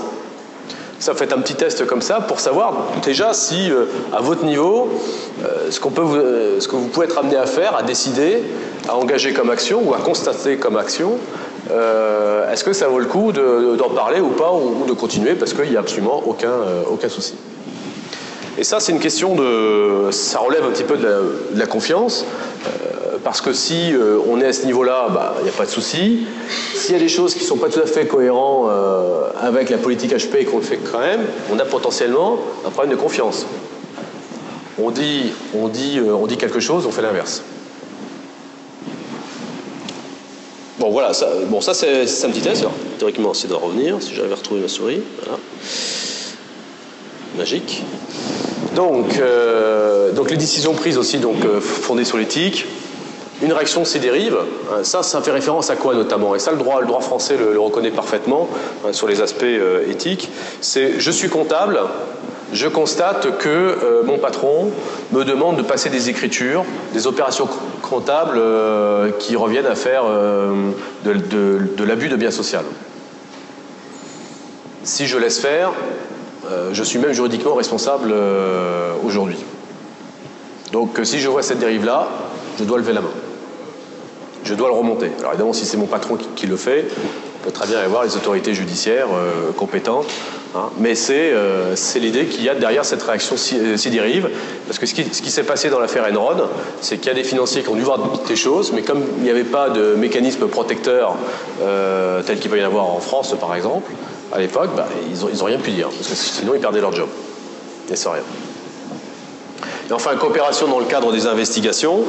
Ça 0.98 1.14
fait 1.14 1.30
un 1.34 1.40
petit 1.40 1.56
test 1.56 1.84
comme 1.84 2.00
ça 2.00 2.22
pour 2.22 2.40
savoir 2.40 2.86
déjà 3.04 3.34
si, 3.34 3.70
à 4.14 4.22
votre 4.22 4.46
niveau, 4.46 4.88
ce, 5.68 5.78
qu'on 5.78 5.90
peut 5.90 6.58
ce 6.58 6.66
que 6.68 6.76
vous 6.76 6.88
pouvez 6.88 7.04
être 7.04 7.18
amené 7.18 7.36
à 7.36 7.44
faire, 7.44 7.76
à 7.76 7.82
décider, 7.82 8.42
à 8.88 8.96
engager 8.96 9.34
comme 9.34 9.50
action 9.50 9.82
ou 9.84 9.92
à 9.92 9.98
constater 9.98 10.56
comme 10.56 10.78
action, 10.78 11.18
euh, 11.70 12.50
est-ce 12.52 12.64
que 12.64 12.72
ça 12.72 12.88
vaut 12.88 12.98
le 12.98 13.06
coup 13.06 13.32
d'en 13.32 13.90
parler 13.90 14.20
ou 14.20 14.28
pas, 14.28 14.52
ou, 14.52 14.84
de 14.86 14.92
continuer 14.92 15.34
parce 15.34 15.54
qu'il 15.54 15.70
n'y 15.70 15.76
a 15.76 15.80
absolument 15.80 16.22
aucun, 16.26 16.48
euh, 16.48 16.82
aucun 16.90 17.08
souci 17.08 17.34
Et 18.58 18.64
ça, 18.64 18.80
c'est 18.80 18.92
une 18.92 18.98
question 18.98 19.34
de. 19.34 20.10
Ça 20.10 20.40
relève 20.40 20.64
un 20.64 20.70
petit 20.70 20.84
peu 20.84 20.96
de 20.96 21.08
la, 21.54 21.66
confiance. 21.66 22.24
Euh, 22.66 23.16
parce 23.22 23.40
que 23.40 23.52
si 23.52 23.94
on 24.28 24.40
est 24.40 24.46
à 24.46 24.52
ce 24.52 24.66
niveau-là, 24.66 25.06
bah, 25.14 25.34
il 25.40 25.44
n'y 25.44 25.50
a 25.50 25.52
pas 25.52 25.64
de 25.64 25.70
souci. 25.70 26.26
S'il 26.74 26.94
y 26.94 26.98
a 26.98 27.00
des 27.00 27.08
choses 27.08 27.34
qui 27.34 27.42
ne 27.42 27.46
sont 27.46 27.56
pas 27.56 27.68
tout 27.68 27.78
à 27.78 27.86
fait 27.86 28.06
cohérentes 28.06 28.68
avec 29.40 29.70
la 29.70 29.78
politique 29.78 30.12
HP 30.12 30.40
et 30.40 30.44
qu'on 30.44 30.56
le 30.56 30.64
fait 30.64 30.78
quand 30.78 30.98
même, 30.98 31.20
on 31.52 31.58
a 31.60 31.64
potentiellement 31.64 32.38
un 32.66 32.70
problème 32.70 32.96
de 32.96 33.00
confiance. 33.00 33.46
On 34.76 34.90
dit, 34.90 35.32
on 35.54 35.68
dit, 35.68 36.00
on 36.00 36.26
dit 36.26 36.36
quelque 36.36 36.58
chose, 36.58 36.84
on 36.84 36.90
fait 36.90 37.02
l'inverse. 37.02 37.42
Bon, 40.82 40.90
voilà, 40.90 41.14
ça, 41.14 41.28
bon, 41.46 41.60
ça 41.60 41.74
c'est 41.74 42.24
un 42.24 42.30
petit 42.30 42.40
test. 42.40 42.64
théoriquement, 42.98 43.34
c'est 43.34 43.46
de 43.46 43.54
revenir, 43.54 43.98
si 44.00 44.16
j'arrive 44.16 44.32
à 44.32 44.34
retrouver 44.34 44.62
ma 44.62 44.66
souris. 44.66 45.00
Voilà. 45.22 45.38
Magique. 47.38 47.84
Donc, 48.74 49.16
euh, 49.16 50.10
donc 50.10 50.32
les 50.32 50.36
décisions 50.36 50.74
prises 50.74 50.98
aussi 50.98 51.18
donc, 51.18 51.36
euh, 51.44 51.60
fondées 51.60 52.04
sur 52.04 52.18
l'éthique. 52.18 52.66
Une 53.42 53.52
réaction 53.52 53.84
s'y 53.84 54.00
dérive. 54.00 54.36
Hein, 54.72 54.82
ça, 54.82 55.04
ça 55.04 55.22
fait 55.22 55.30
référence 55.30 55.70
à 55.70 55.76
quoi 55.76 55.94
notamment? 55.94 56.34
Et 56.34 56.40
ça, 56.40 56.50
le 56.50 56.58
droit, 56.58 56.80
le 56.80 56.88
droit 56.88 57.00
français 57.00 57.36
le, 57.36 57.60
reconnaît 57.60 57.92
parfaitement 57.92 58.48
hein, 58.84 58.92
sur 58.92 59.06
les 59.06 59.20
aspects 59.20 59.44
euh, 59.44 59.88
éthiques. 59.88 60.30
C'est 60.60 60.98
je 60.98 61.10
suis 61.12 61.28
comptable, 61.28 61.78
je 62.52 62.68
constate 62.68 63.38
que 63.38 63.48
euh, 63.48 64.02
mon 64.04 64.18
patron 64.18 64.70
me 65.10 65.24
demande 65.24 65.56
de 65.56 65.62
passer 65.62 65.88
des 65.88 66.10
écritures, 66.10 66.64
des 66.92 67.06
opérations 67.06 67.48
comptables 67.80 68.36
euh, 68.36 69.10
qui 69.18 69.36
reviennent 69.36 69.66
à 69.66 69.74
faire 69.74 70.02
euh, 70.06 70.70
de, 71.04 71.84
l'abus 71.84 72.08
de 72.08 72.16
biens 72.16 72.30
sociaux. 72.30 72.60
Si 74.84 75.06
je 75.06 75.16
laisse 75.16 75.38
faire, 75.38 75.72
je 76.72 76.82
suis 76.82 76.98
même 76.98 77.12
juridiquement 77.12 77.54
responsable 77.54 78.12
aujourd'hui. 79.04 79.36
Donc 80.72 80.98
si 81.04 81.20
je 81.20 81.28
vois 81.28 81.42
cette 81.42 81.60
dérive-là, 81.60 82.08
je 82.58 82.64
dois 82.64 82.78
lever 82.78 82.92
la 82.92 83.00
main. 83.00 83.12
Je 84.44 84.54
dois 84.54 84.66
le 84.66 84.74
remonter. 84.74 85.12
Alors 85.20 85.30
évidemment, 85.32 85.52
si 85.52 85.64
c'est 85.64 85.76
mon 85.76 85.86
patron 85.86 86.18
qui, 86.34 86.46
le 86.48 86.56
fait, 86.56 86.88
peut 87.42 87.50
très 87.50 87.66
bien 87.66 87.78
aller 87.78 87.88
voir 87.88 88.04
les 88.04 88.16
autorités 88.16 88.54
judiciaires 88.54 89.08
compétentes 89.56 90.12
Hein. 90.54 90.68
mais 90.76 90.92
euh, 91.10 91.72
c'est 91.76 91.98
l'idée 91.98 92.26
qu'il 92.26 92.42
y 92.42 92.48
a 92.50 92.54
derrière 92.54 92.84
cette 92.84 93.02
réaction 93.02 93.38
si, 93.38 93.58
euh, 93.58 93.90
dérive. 93.90 94.28
Parce 94.66 94.78
que 94.78 94.84
ce 94.84 94.92
qui, 94.92 95.30
s'est 95.30 95.44
passé 95.44 95.70
dans 95.70 95.78
l'affaire 95.78 96.04
Enron, 96.12 96.48
c'est 96.82 96.98
qu'il 96.98 97.06
y 97.06 97.10
a 97.10 97.14
des 97.14 97.24
financiers 97.24 97.62
qui 97.62 97.70
ont 97.70 97.74
dû 97.74 97.82
voir 97.82 97.98
des 98.28 98.36
choses, 98.36 98.72
mais 98.72 98.82
comme 98.82 99.02
il 99.18 99.22
n'y 99.22 99.30
avait 99.30 99.44
pas 99.44 99.70
de 99.70 99.94
mécanisme 99.94 100.46
protecteur 100.48 101.16
euh, 101.62 102.22
tel 102.22 102.38
qu'il 102.38 102.50
peut 102.50 102.58
y 102.58 102.62
en 102.62 102.66
avoir 102.66 102.84
en 102.84 103.00
France, 103.00 103.34
par 103.40 103.54
exemple, 103.54 103.90
à 104.30 104.38
l'époque, 104.38 104.70
bah, 104.76 104.88
ils 105.10 105.38
n'ont 105.38 105.44
rien 105.44 105.58
pu 105.58 105.70
dire, 105.70 105.88
parce 105.88 106.08
que 106.08 106.14
sinon 106.14 106.52
ils 106.54 106.60
perdaient 106.60 106.80
leur 106.80 106.94
job. 106.94 107.08
Et 107.90 107.96
c'est 107.96 108.10
rien. 108.10 108.22
enfin, 109.90 110.14
coopération 110.16 110.68
dans 110.68 110.80
le 110.80 110.86
cadre 110.86 111.12
des 111.12 111.26
investigations. 111.26 112.04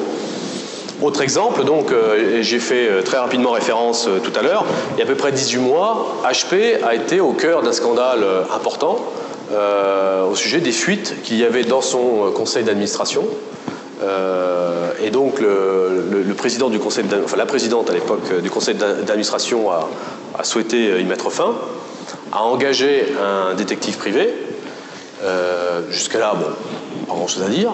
Autre 1.03 1.21
exemple, 1.21 1.65
donc, 1.65 1.91
euh, 1.91 2.41
j'ai 2.41 2.59
fait 2.59 2.87
euh, 2.87 3.01
très 3.01 3.17
rapidement 3.17 3.51
référence 3.51 4.07
euh, 4.07 4.19
tout 4.19 4.31
à 4.39 4.41
l'heure, 4.41 4.63
il 4.93 4.99
y 4.99 5.01
a 5.01 5.03
à 5.03 5.07
peu 5.07 5.15
près 5.15 5.33
18 5.33 5.57
mois, 5.57 6.15
HP 6.23 6.81
a 6.81 6.95
été 6.95 7.19
au 7.19 7.33
cœur 7.33 7.61
d'un 7.61 7.73
scandale 7.73 8.23
important 8.55 8.99
au 10.31 10.35
sujet 10.35 10.61
des 10.61 10.71
fuites 10.71 11.21
qu'il 11.23 11.37
y 11.37 11.43
avait 11.43 11.63
dans 11.63 11.81
son 11.81 12.31
conseil 12.33 12.63
d'administration. 12.63 13.23
et 15.03 15.11
donc, 15.11 15.39
le, 15.39 16.33
président 16.35 16.69
du 16.69 16.79
conseil, 16.79 17.05
enfin 17.23 17.37
la 17.37 17.45
présidente 17.45 17.89
à 17.91 17.93
l'époque 17.93 18.41
du 18.41 18.49
conseil 18.49 18.73
d'administration 18.73 19.69
a, 19.69 20.43
souhaité 20.43 20.99
y 20.99 21.03
mettre 21.03 21.29
fin, 21.29 21.53
a 22.31 22.41
engagé 22.41 23.05
un 23.21 23.53
détective 23.53 23.97
privé. 23.97 24.33
Jusque-là, 25.91 26.33
bon, 26.35 26.47
pas 27.07 27.13
grand-chose 27.13 27.43
à 27.43 27.49
dire. 27.49 27.73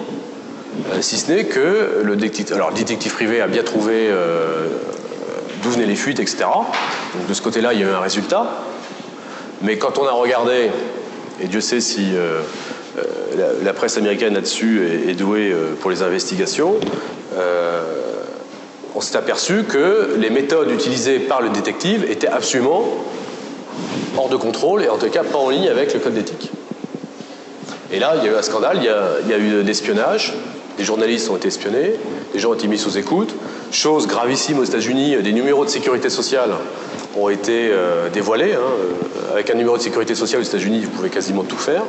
Euh, 0.92 1.00
si 1.00 1.18
ce 1.18 1.32
n'est 1.32 1.44
que 1.44 2.00
le 2.02 2.16
détective, 2.16 2.54
alors, 2.54 2.72
détective 2.72 3.12
privé 3.12 3.40
a 3.40 3.46
bien 3.46 3.62
trouvé 3.62 4.08
euh, 4.08 4.68
d'où 5.62 5.70
venaient 5.70 5.86
les 5.86 5.96
fuites, 5.96 6.20
etc. 6.20 6.44
Donc 7.14 7.26
de 7.28 7.34
ce 7.34 7.42
côté-là, 7.42 7.72
il 7.72 7.80
y 7.80 7.84
a 7.84 7.86
eu 7.86 7.90
un 7.90 8.00
résultat. 8.00 8.50
Mais 9.62 9.78
quand 9.78 9.98
on 9.98 10.06
a 10.06 10.12
regardé, 10.12 10.70
et 11.40 11.48
Dieu 11.48 11.60
sait 11.60 11.80
si 11.80 12.14
euh, 12.14 12.40
la, 13.62 13.72
presse 13.72 13.98
américaine 13.98 14.34
là-dessus 14.34 14.82
est, 15.08 15.14
douée 15.14 15.54
pour 15.80 15.90
les 15.90 16.02
investigations, 16.02 16.76
on 18.94 19.00
s'est 19.00 19.16
aperçu 19.16 19.64
que 19.64 20.14
les 20.18 20.30
méthodes 20.30 20.70
utilisées 20.70 21.18
par 21.18 21.40
le 21.40 21.50
détective 21.50 22.10
étaient 22.10 22.28
absolument 22.28 22.84
hors 24.16 24.28
de 24.28 24.36
contrôle 24.36 24.82
et 24.82 24.88
en 24.88 24.96
tout 24.96 25.08
cas 25.08 25.22
pas 25.22 25.38
en 25.38 25.50
ligne 25.50 25.68
avec 25.68 25.94
le 25.94 26.00
code 26.00 26.14
d'éthique. 26.14 26.50
Et 27.92 27.98
là, 27.98 28.14
il 28.16 28.24
y 28.24 28.28
a 28.28 28.32
eu 28.32 28.36
un 28.36 28.42
scandale, 28.42 28.78
il 28.78 28.84
y 28.84 28.88
a, 28.88 29.08
il 29.22 29.30
y 29.30 29.34
a 29.34 29.38
eu 29.38 29.62
l'espionnage, 29.62 30.34
des 30.80 30.86
journalistes 30.86 31.28
ont 31.28 31.36
été 31.36 31.48
espionnés, 31.48 31.92
des 32.32 32.38
gens 32.38 32.52
ont 32.52 32.54
été 32.54 32.66
mis 32.66 32.78
sous 32.78 32.96
écoute. 32.96 33.34
Chose 33.70 34.06
gravissime 34.06 34.60
aux 34.60 34.64
États-Unis, 34.64 35.14
des 35.22 35.32
numéros 35.32 35.66
de 35.66 35.68
sécurité 35.68 36.08
sociale 36.08 36.52
ont 37.18 37.28
été 37.28 37.68
euh, 37.70 38.08
dévoilés. 38.08 38.54
Hein. 38.54 38.60
Euh, 38.62 39.32
avec 39.34 39.50
un 39.50 39.54
numéro 39.56 39.76
de 39.76 39.82
sécurité 39.82 40.14
sociale 40.14 40.40
aux 40.40 40.44
États-Unis, 40.44 40.80
vous 40.80 40.90
pouvez 40.90 41.10
quasiment 41.10 41.42
tout 41.42 41.58
faire. 41.58 41.82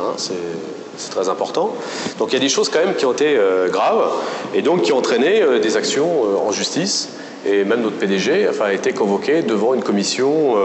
Hein. 0.00 0.14
c'est 0.16 1.10
très 1.10 1.28
important. 1.28 1.76
Donc 2.18 2.32
il 2.32 2.34
y 2.34 2.36
a 2.38 2.40
des 2.40 2.48
choses 2.48 2.68
quand 2.68 2.80
même 2.84 2.96
qui 2.96 3.06
ont 3.06 3.12
été 3.12 3.36
euh, 3.36 3.68
graves 3.68 4.10
et 4.52 4.62
donc 4.62 4.82
qui 4.82 4.92
ont 4.92 4.98
entraîné 4.98 5.60
des 5.62 5.76
actions 5.76 6.44
en 6.44 6.50
justice. 6.50 7.10
Et 7.46 7.62
même 7.62 7.82
notre 7.82 7.98
PDG 7.98 8.48
a 8.60 8.72
été 8.72 8.90
convoqué 8.92 9.42
devant 9.42 9.74
une 9.74 9.82
commission 9.84 10.56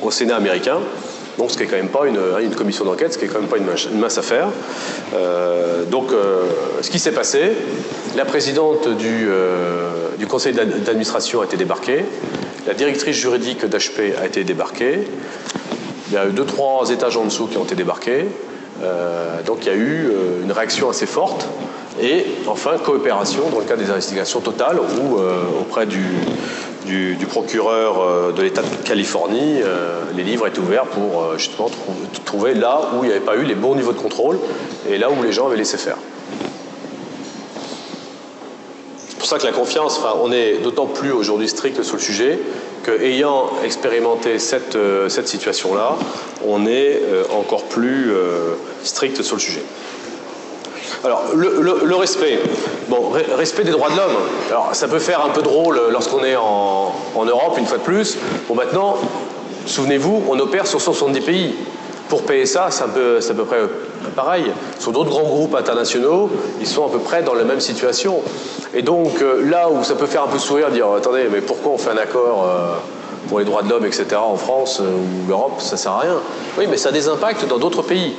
au 0.00 0.10
Sénat 0.10 0.36
américain 0.36 0.78
donc 1.38 1.50
ce 1.50 1.56
qui 1.56 1.62
n'est 1.62 1.68
quand 1.68 1.76
même 1.76 1.88
pas 1.88 2.06
une, 2.06 2.16
hein, 2.16 2.40
une 2.42 2.54
commission 2.54 2.84
d'enquête, 2.84 3.12
ce 3.12 3.18
qui 3.18 3.24
n'est 3.24 3.30
quand 3.30 3.40
même 3.40 3.48
pas 3.48 3.58
une, 3.58 3.98
mince 3.98 4.18
affaire. 4.18 4.48
Euh, 5.14 5.84
donc 5.84 6.12
euh, 6.12 6.44
ce 6.80 6.90
qui 6.90 6.98
s'est 6.98 7.12
passé, 7.12 7.52
la 8.16 8.24
présidente 8.24 8.88
du, 8.88 9.26
euh, 9.28 10.08
du 10.18 10.26
conseil 10.26 10.52
d'administration 10.52 11.40
a 11.40 11.44
été 11.44 11.56
débarquée, 11.56 12.04
la 12.66 12.74
directrice 12.74 13.16
juridique 13.16 13.64
d'HP 13.64 14.16
a 14.20 14.26
été 14.26 14.44
débarquée, 14.44 15.08
il 16.08 16.14
y 16.14 16.16
a 16.16 16.26
eu 16.26 16.32
deux, 16.32 16.44
trois 16.44 16.90
étages 16.90 17.16
en 17.16 17.24
dessous 17.24 17.46
qui 17.46 17.56
ont 17.56 17.64
été 17.64 17.74
débarqués, 17.74 18.26
donc 19.46 19.58
il 19.62 19.66
y 19.66 19.70
a 19.70 19.74
eu 19.74 20.10
une 20.42 20.52
réaction 20.52 20.90
assez 20.90 21.06
forte 21.06 21.48
et 22.00 22.24
enfin 22.46 22.78
coopération 22.78 23.50
dans 23.50 23.58
le 23.58 23.64
cadre 23.64 23.82
des 23.82 23.90
investigations 23.90 24.40
totales 24.40 24.78
où 24.78 25.18
auprès 25.60 25.86
du, 25.86 27.26
procureur 27.28 28.00
euh, 28.00 28.32
de 28.32 28.42
l'État 28.42 28.62
de 28.62 28.86
Californie, 28.86 29.60
euh, 29.62 30.02
les 30.14 30.22
livres 30.22 30.46
étaient 30.46 30.58
ouverts 30.58 30.84
pour 30.84 31.22
euh, 31.22 31.38
justement 31.38 31.70
trouver 32.24 32.54
là 32.54 32.90
où 32.94 33.04
il 33.04 33.08
n'y 33.08 33.12
avait 33.12 33.24
pas 33.24 33.36
eu 33.36 33.44
les 33.44 33.54
bons 33.54 33.74
niveaux 33.74 33.92
de 33.92 33.98
contrôle 33.98 34.38
et 34.88 34.98
là 34.98 35.10
où 35.10 35.22
les 35.22 35.32
gens 35.32 35.46
avaient 35.46 35.56
laissé 35.56 35.78
faire. 35.78 35.96
C'est 39.08 39.18
pour 39.18 39.26
ça 39.26 39.38
que 39.38 39.46
la 39.46 39.52
confiance, 39.52 40.00
on 40.20 40.32
est 40.32 40.58
d'autant 40.58 40.86
plus 40.86 41.12
aujourd'hui 41.12 41.48
strict 41.48 41.82
sur 41.82 41.96
le 41.96 42.02
sujet 42.02 42.38
qu'ayant 42.84 43.50
expérimenté 43.64 44.38
cette, 44.40 44.76
cette 45.08 45.28
situation-là, 45.28 45.96
on 46.44 46.66
est 46.66 47.00
encore 47.30 47.62
plus 47.64 48.12
strict 48.82 49.22
sur 49.22 49.36
le 49.36 49.40
sujet. 49.40 49.62
Alors, 51.04 51.24
le, 51.34 51.94
respect. 51.94 52.38
Bon, 52.88 53.10
respect 53.36 53.64
des 53.64 53.70
droits 53.70 53.90
de 53.90 53.96
l'homme. 53.96 54.16
Alors, 54.50 54.70
ça 54.72 54.88
peut 54.88 54.98
faire 54.98 55.24
un 55.24 55.30
peu 55.30 55.42
drôle 55.42 55.80
lorsqu'on 55.90 56.24
est 56.24 56.36
en, 56.36 56.92
Europe, 57.24 57.56
une 57.58 57.66
fois 57.66 57.78
de 57.78 57.82
plus. 57.82 58.18
Bon, 58.48 58.54
maintenant, 58.54 58.96
souvenez-vous, 59.66 60.24
on 60.28 60.38
opère 60.38 60.66
sur 60.66 60.80
70 60.80 61.20
pays. 61.20 61.54
Pour 62.08 62.22
ça, 62.44 62.68
c'est 62.70 62.82
à 62.82 62.88
peu 63.34 63.44
près 63.44 63.60
pareil. 64.14 64.44
Sur 64.78 64.92
d'autres 64.92 65.10
grands 65.10 65.22
groupes 65.22 65.54
internationaux, 65.54 66.30
ils 66.60 66.66
sont 66.66 66.86
à 66.86 66.90
peu 66.90 66.98
près 66.98 67.22
dans 67.22 67.34
la 67.34 67.44
même 67.44 67.60
situation. 67.60 68.20
Et 68.74 68.82
donc, 68.82 69.22
euh, 69.22 69.48
là 69.48 69.70
où 69.70 69.82
ça 69.82 69.94
peut 69.94 70.06
faire 70.06 70.24
un 70.24 70.28
peu 70.28 70.38
sourire, 70.38 70.70
dire 70.70 70.90
attendez, 70.92 71.28
mais 71.30 71.40
pourquoi 71.40 71.72
on 71.72 71.78
fait 71.78 71.90
un 71.90 71.96
accord 71.96 72.46
euh, 72.46 72.74
pour 73.28 73.38
les 73.38 73.44
droits 73.44 73.62
de 73.62 73.70
l'homme, 73.70 73.86
etc., 73.86 74.06
en 74.16 74.36
France 74.36 74.80
euh, 74.80 74.84
ou 74.84 75.28
l'Europe, 75.28 75.60
ça 75.60 75.76
sert 75.76 75.92
à 75.92 76.00
rien. 76.00 76.16
Oui, 76.58 76.66
mais 76.68 76.76
ça 76.76 76.90
a 76.90 76.92
des 76.92 77.08
impacts 77.08 77.46
dans 77.46 77.58
d'autres 77.58 77.82
pays 77.82 78.14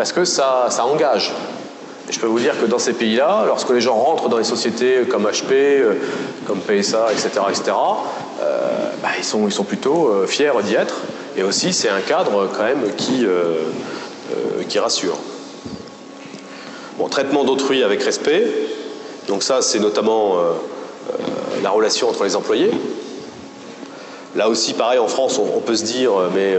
parce 0.00 0.12
que 0.12 0.24
ça, 0.24 0.70
engage. 0.78 1.30
Et 2.08 2.12
je 2.14 2.18
peux 2.18 2.26
vous 2.26 2.38
dire 2.38 2.58
que 2.58 2.64
dans 2.64 2.78
ces 2.78 2.94
pays-là, 2.94 3.44
lorsque 3.46 3.68
les 3.68 3.82
gens 3.82 3.96
rentrent 3.96 4.30
dans 4.30 4.38
les 4.38 4.44
sociétés 4.44 5.02
comme 5.06 5.26
HP, 5.26 5.52
euh, 5.52 5.92
comme 6.46 6.58
PSA, 6.60 7.12
etc., 7.12 7.28
etc., 7.50 7.72
euh, 8.40 8.88
ils, 9.18 9.24
sont, 9.24 9.46
ils 9.46 9.52
sont 9.52 9.64
plutôt 9.64 10.08
euh, 10.08 10.26
fiers 10.26 10.52
d'y 10.64 10.74
être. 10.74 11.02
Et 11.36 11.42
aussi, 11.42 11.74
c'est 11.74 11.90
un 11.90 12.00
cadre 12.00 12.48
quand 12.56 12.62
même 12.62 12.94
qui, 12.96 13.26
qui 14.70 14.78
rassure. 14.78 15.18
Bon, 16.96 17.08
traitement 17.08 17.44
d'autrui 17.44 17.82
avec 17.82 18.02
respect. 18.02 18.50
Donc 19.28 19.42
ça, 19.42 19.60
c'est 19.60 19.80
notamment 19.80 20.36
la 21.62 21.68
relation 21.68 22.08
entre 22.08 22.24
les 22.24 22.36
employés. 22.36 22.70
Là 24.34 24.48
aussi, 24.48 24.72
pareil, 24.72 24.98
en 24.98 25.08
France, 25.08 25.38
on, 25.38 25.60
peut 25.60 25.76
se 25.76 25.84
dire, 25.84 26.12
mais 26.34 26.58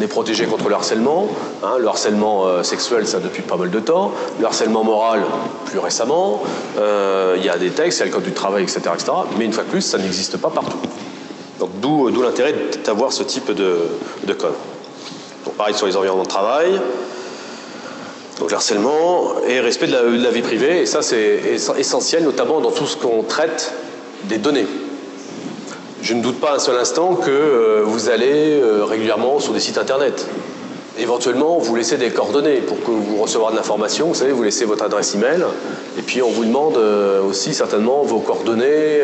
on 0.00 0.02
est 0.02 0.06
protégé 0.06 0.46
contre 0.46 0.68
le 0.70 0.74
harcèlement. 0.74 1.28
Hein, 1.62 1.76
le 1.78 1.86
harcèlement 1.86 2.46
euh, 2.46 2.62
sexuel, 2.62 3.06
ça 3.06 3.18
depuis 3.18 3.42
pas 3.42 3.56
mal 3.56 3.70
de 3.70 3.80
temps. 3.80 4.12
Le 4.38 4.46
harcèlement 4.46 4.82
moral, 4.82 5.22
plus 5.66 5.78
récemment. 5.78 6.42
Euh, 6.78 7.34
il 7.36 7.44
y 7.44 7.50
a 7.50 7.58
des 7.58 7.68
textes, 7.68 7.98
il 7.98 8.00
y 8.00 8.02
a 8.04 8.06
le 8.06 8.12
code 8.12 8.22
du 8.22 8.32
travail, 8.32 8.62
etc., 8.62 8.80
etc. 8.94 9.12
Mais 9.36 9.44
une 9.44 9.52
fois 9.52 9.64
de 9.64 9.68
plus, 9.68 9.82
ça 9.82 9.98
n'existe 9.98 10.38
pas 10.38 10.48
partout. 10.48 10.78
Donc 11.58 11.68
d'où 11.80 12.08
l'intérêt 12.22 12.54
d'avoir 12.82 13.12
ce 13.12 13.22
type 13.22 13.52
de, 13.52 14.32
code. 14.32 14.54
Donc 15.44 15.54
pareil 15.56 15.74
sur 15.74 15.86
les 15.86 15.96
environnements 15.96 16.24
de 16.24 16.28
travail. 16.28 16.80
Donc 18.38 18.50
harcèlement 18.50 19.34
et 19.46 19.60
respect 19.60 19.88
de 19.88 20.22
la 20.22 20.30
vie 20.30 20.40
privée. 20.40 20.80
Et 20.80 20.86
ça, 20.86 21.02
c'est 21.02 21.42
essentiel, 21.76 22.24
notamment 22.24 22.62
dans 22.62 22.70
tout 22.70 22.86
ce 22.86 22.96
qu'on 22.96 23.22
traite 23.22 23.74
des 24.24 24.38
données. 24.38 24.66
Je 26.02 26.14
ne 26.14 26.22
doute 26.22 26.40
pas 26.40 26.54
un 26.54 26.58
seul 26.58 26.78
instant 26.78 27.14
que 27.14 27.30
euh, 27.30 27.82
vous 27.84 28.08
allez 28.08 28.58
euh, 28.58 28.84
régulièrement 28.84 29.38
sur 29.38 29.52
des 29.52 29.60
sites 29.60 29.76
internet. 29.76 30.26
Éventuellement, 30.98 31.58
vous 31.58 31.76
laissez 31.76 31.98
des 31.98 32.08
coordonnées 32.08 32.62
pour 32.62 32.82
que 32.82 32.90
vous 32.90 33.18
recevoir 33.18 33.50
de 33.50 33.56
l'information. 33.56 34.08
Vous 34.08 34.14
savez, 34.14 34.32
vous 34.32 34.42
laissez 34.42 34.64
votre 34.64 34.82
adresse 34.82 35.14
email 35.14 35.44
et 35.98 36.02
puis 36.02 36.22
on 36.22 36.30
vous 36.30 36.46
demande 36.46 36.78
euh, 36.78 37.22
aussi 37.22 37.52
certainement 37.52 38.02
vos 38.02 38.20
coordonnées, 38.20 39.00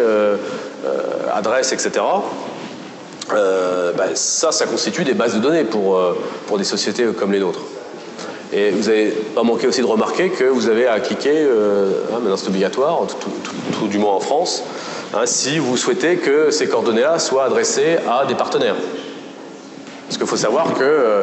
adresses, 1.34 1.72
etc. 1.72 2.02
Ben, 3.30 4.14
ça, 4.14 4.52
ça 4.52 4.66
constitue 4.66 5.04
des 5.04 5.14
bases 5.14 5.34
de 5.34 5.40
données 5.40 5.64
pour, 5.64 6.00
pour 6.46 6.58
des 6.58 6.64
sociétés 6.64 7.04
comme 7.18 7.32
les 7.32 7.40
nôtres. 7.40 7.60
Et 8.52 8.70
vous 8.70 8.88
n'avez 8.88 9.10
pas 9.10 9.42
manqué 9.42 9.66
aussi 9.66 9.80
de 9.80 9.86
remarquer 9.86 10.30
que 10.30 10.44
vous 10.44 10.68
avez 10.68 10.86
à 10.86 11.00
cliquer, 11.00 11.42
hein, 11.42 12.18
maintenant 12.22 12.36
c'est 12.36 12.48
obligatoire, 12.48 13.00
tout, 13.72 13.88
du 13.88 13.98
moins 13.98 14.14
en 14.14 14.20
France, 14.20 14.62
Si 15.24 15.58
vous 15.58 15.76
souhaitez 15.76 16.16
que 16.16 16.50
ces 16.50 16.68
coordonnées-là 16.68 17.18
soient 17.18 17.44
adressées 17.44 17.96
à 18.08 18.26
des 18.26 18.34
partenaires. 18.34 18.76
Parce 20.06 20.18
qu'il 20.18 20.26
faut 20.26 20.36
savoir 20.36 20.72
que 20.74 20.84
euh, 20.84 21.22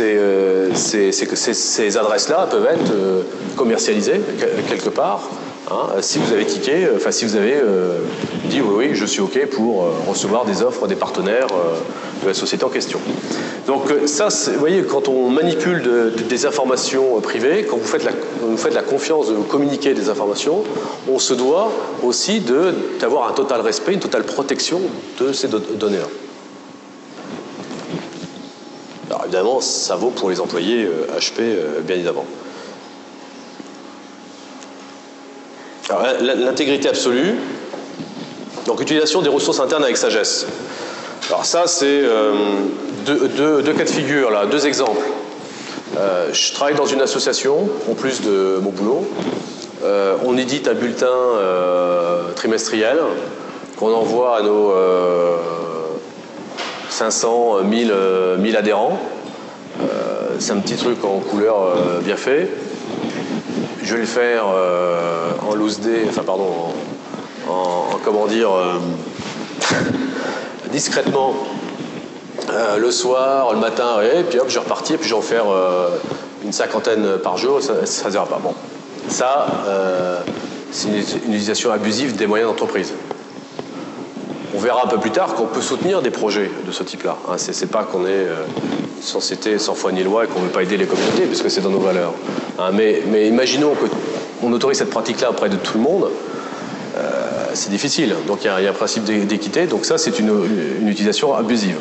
euh, 0.00 0.70
ces, 0.74 1.96
adresses-là 1.98 2.46
peuvent 2.50 2.66
être 2.66 2.90
euh, 2.92 3.22
commercialisées 3.56 4.20
quelque 4.68 4.88
part. 4.88 5.28
Hein, 5.70 6.00
si 6.00 6.18
vous 6.18 6.32
avez 6.32 6.44
tiqué, 6.44 6.88
enfin 6.94 7.12
si 7.12 7.24
vous 7.24 7.36
avez 7.36 7.54
dit 8.46 8.60
oui, 8.60 8.88
oui, 8.88 8.94
je 8.94 9.04
suis 9.06 9.20
OK 9.20 9.38
pour 9.46 9.86
recevoir 10.08 10.44
des 10.44 10.62
offres 10.62 10.86
des 10.86 10.96
partenaires 10.96 11.46
de 12.22 12.28
la 12.28 12.34
société 12.34 12.64
en 12.64 12.68
question. 12.68 12.98
Donc 13.66 13.90
euh, 13.90 14.06
ça, 14.06 14.28
vous 14.28 14.58
voyez, 14.58 14.82
quand 14.82 15.08
on 15.08 15.28
manipule 15.28 16.12
des 16.28 16.46
informations 16.46 17.20
privées, 17.20 17.66
quand 17.68 17.76
vous 17.76 17.86
faites, 17.86 18.04
la, 18.04 18.12
faites 18.56 18.74
la 18.74 18.82
confiance 18.82 19.28
de 19.28 19.34
communiquer 19.34 19.94
des 19.94 20.08
informations, 20.08 20.64
on 21.08 21.18
se 21.18 21.34
doit 21.34 21.70
aussi 22.02 22.42
d'avoir 23.00 23.28
un 23.28 23.32
total 23.32 23.60
respect, 23.60 23.92
une 23.92 24.00
totale 24.00 24.24
protection 24.24 24.80
de 25.20 25.32
ces 25.32 25.48
données-là. 25.48 26.08
Alors 29.10 29.24
évidemment, 29.24 29.60
ça 29.60 29.96
vaut 29.96 30.10
pour 30.10 30.30
les 30.30 30.40
employés 30.40 30.86
HP, 30.86 31.40
euh, 31.40 31.42
euh, 31.78 31.80
bien 31.80 31.96
évidemment. 31.96 32.24
L'intégrité 36.20 36.88
absolue, 36.88 37.34
donc 38.66 38.80
utilisation 38.80 39.22
des 39.22 39.28
ressources 39.28 39.60
internes 39.60 39.84
avec 39.84 39.96
sagesse. 39.96 40.46
Alors 41.28 41.44
ça, 41.44 41.64
c'est 41.66 42.02
deux, 43.04 43.62
cas 43.76 43.84
de 43.84 43.88
figure, 43.88 44.30
là, 44.30 44.46
deux 44.46 44.66
exemples. 44.66 45.06
je 46.32 46.52
travaille 46.52 46.74
dans 46.74 46.86
une 46.86 47.02
association, 47.02 47.68
en 47.90 47.94
plus 47.94 48.22
de 48.22 48.58
mon 48.62 48.70
boulot. 48.70 49.06
on 50.24 50.36
édite 50.38 50.68
un 50.68 50.74
bulletin 50.74 51.06
trimestriel 52.36 52.98
qu'on 53.76 53.92
envoie 53.92 54.38
à 54.38 54.42
nos 54.42 54.72
500, 56.90 57.64
1000, 57.64 57.94
1000 58.38 58.56
adhérents. 58.56 58.98
C'est 60.38 60.52
un 60.52 60.58
petit 60.58 60.76
truc 60.76 61.04
en 61.04 61.18
couleur 61.18 61.76
bien 62.02 62.16
fait. 62.16 62.48
Je 63.82 63.94
vais 63.94 64.00
le 64.00 64.06
faire 64.06 64.44
en 65.46 65.54
loose 65.54 65.80
day, 65.80 66.06
enfin 66.08 66.22
pardon, 66.24 66.72
en, 67.48 67.98
comment 68.04 68.26
dire, 68.26 68.50
discrètement 70.70 71.34
euh, 72.50 72.76
le 72.78 72.90
soir, 72.90 73.52
le 73.52 73.60
matin, 73.60 74.00
et 74.02 74.24
puis 74.24 74.38
hop, 74.38 74.48
je 74.48 74.58
repartis, 74.58 74.94
et 74.94 74.98
puis 74.98 75.08
je 75.08 75.14
vais 75.14 75.18
en 75.18 75.22
faire 75.22 75.44
euh, 75.48 75.88
une 76.44 76.52
cinquantaine 76.52 77.18
par 77.22 77.36
jour, 77.36 77.60
ça 77.62 77.74
ne 77.74 78.10
dira 78.10 78.26
pas. 78.26 78.40
Bon, 78.42 78.54
ça, 79.08 79.46
euh, 79.66 80.18
c'est 80.70 80.88
une, 80.88 80.96
utilisation 80.96 81.70
abusive 81.72 82.16
des 82.16 82.26
moyens 82.26 82.50
d'entreprise. 82.50 82.92
On 84.54 84.58
verra 84.58 84.84
un 84.84 84.88
peu 84.88 84.98
plus 84.98 85.12
tard 85.12 85.34
qu'on 85.34 85.46
peut 85.46 85.62
soutenir 85.62 86.02
des 86.02 86.10
projets 86.10 86.50
de 86.66 86.72
ce 86.72 86.82
type-là. 86.82 87.16
Hein, 87.30 87.38
ce 87.38 87.58
n'est 87.58 87.70
pas 87.70 87.84
qu'on 87.84 88.06
est 88.06 88.26
sans 89.02 89.20
cité, 89.20 89.58
sans 89.58 89.74
foi 89.74 89.92
ni 89.92 90.02
loi 90.02 90.24
et 90.24 90.26
qu'on 90.28 90.40
ne 90.40 90.46
veut 90.46 90.50
pas 90.50 90.62
aider 90.62 90.76
les 90.76 90.86
communautés, 90.86 91.22
puisque 91.22 91.50
c'est 91.50 91.60
dans 91.60 91.70
nos 91.70 91.80
valeurs. 91.80 92.14
Hein, 92.58 92.70
mais, 92.72 93.02
imaginons 93.26 93.74
qu'on 94.40 94.52
autorise 94.52 94.78
cette 94.78 94.90
pratique-là 94.90 95.30
auprès 95.30 95.48
de 95.48 95.56
tout 95.56 95.76
le 95.76 95.82
monde 95.84 96.08
c'est 97.54 97.70
difficile. 97.70 98.14
Donc 98.26 98.44
il 98.44 98.46
y, 98.46 98.66
a, 98.66 98.70
un 98.70 98.72
principe 98.72 99.04
d'équité. 99.04 99.66
Donc 99.66 99.84
ça, 99.84 99.98
c'est 99.98 100.18
une, 100.18 100.30
utilisation 100.86 101.34
abusive. 101.34 101.76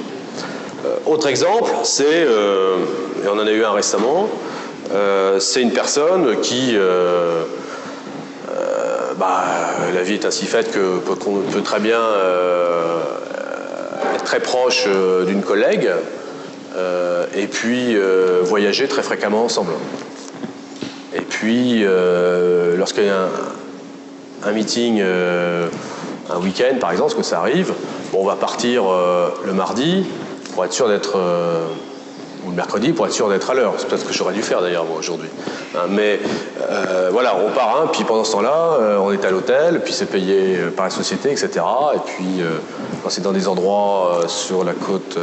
Euh, 0.86 0.96
autre 1.06 1.28
exemple, 1.28 1.72
c'est, 1.84 2.06
euh, 2.08 2.78
et 3.24 3.28
on 3.28 3.34
en 3.34 3.48
a 3.48 3.52
eu 3.52 3.64
un 3.64 3.72
récemment, 3.72 4.30
euh, 4.94 5.40
c'est 5.40 5.62
une 5.62 5.72
personne 5.72 6.40
qui, 6.42 6.76
bah, 9.18 9.44
la 9.94 10.02
vie 10.02 10.16
est 10.16 10.26
ainsi 10.26 10.46
faite 10.46 10.72
que 10.72 10.98
qu'on 11.16 11.42
peut 11.52 11.62
très 11.62 11.80
bien 11.80 12.02
être 14.16 14.24
très 14.24 14.40
proche 14.40 14.88
d'une 15.28 15.44
collègue 15.44 15.92
et 17.36 17.48
puis 17.48 17.96
voyager 18.44 18.88
très 18.88 19.04
fréquemment 19.04 19.44
ensemble. 19.44 19.74
Et 21.14 21.22
puis, 21.22 21.84
lorsqu'il 22.78 23.06
y 23.06 23.10
a 23.10 23.24
un, 23.24 23.30
un 24.44 24.52
meeting 24.52 25.00
euh, 25.02 25.68
un 26.30 26.40
week-end, 26.40 26.78
par 26.80 26.92
exemple, 26.92 27.14
parce 27.14 27.22
que 27.22 27.30
ça 27.30 27.40
arrive. 27.40 27.74
Bon, 28.12 28.22
on 28.22 28.26
va 28.26 28.36
partir 28.36 28.84
euh, 28.90 29.30
le 29.46 29.54
mardi 29.54 30.06
pour 30.54 30.66
être 30.66 30.74
sûr 30.74 30.88
d'être 30.88 31.18
euh, 31.18 31.66
ou 32.46 32.50
le 32.50 32.56
mercredi 32.56 32.94
pour 32.94 33.06
être 33.06 33.14
sûr 33.14 33.30
d'être 33.30 33.50
à 33.50 33.54
l'heure. 33.54 33.74
C'est 33.78 33.88
peut-être 33.88 34.02
ce 34.02 34.08
que 34.08 34.14
j'aurais 34.14 34.34
dû 34.34 34.42
faire 34.42 34.62
d'ailleurs 34.62 34.86
aujourd'hui. 34.98 35.30
Hein, 35.76 35.88
mais 35.90 36.20
voilà, 37.12 37.36
on 37.36 37.52
part 37.52 37.82
un, 37.84 37.88
puis 37.88 38.04
pendant 38.04 38.24
ce 38.24 38.32
temps-là, 38.34 39.00
on 39.02 39.12
est 39.12 39.24
à 39.26 39.32
l'hôtel, 39.32 39.82
puis 39.82 39.94
c'est 39.94 40.06
payé 40.06 40.58
par 40.76 40.86
la 40.86 40.92
société, 40.92 41.32
etc. 41.32 41.50
Et 41.96 42.00
puis 42.06 42.42
quand 43.04 43.10
c'est 43.10 43.22
dans 43.22 43.32
des 43.32 43.48
endroits 43.48 44.22
sur 44.28 44.64
la 44.64 44.74
côte 44.74 45.18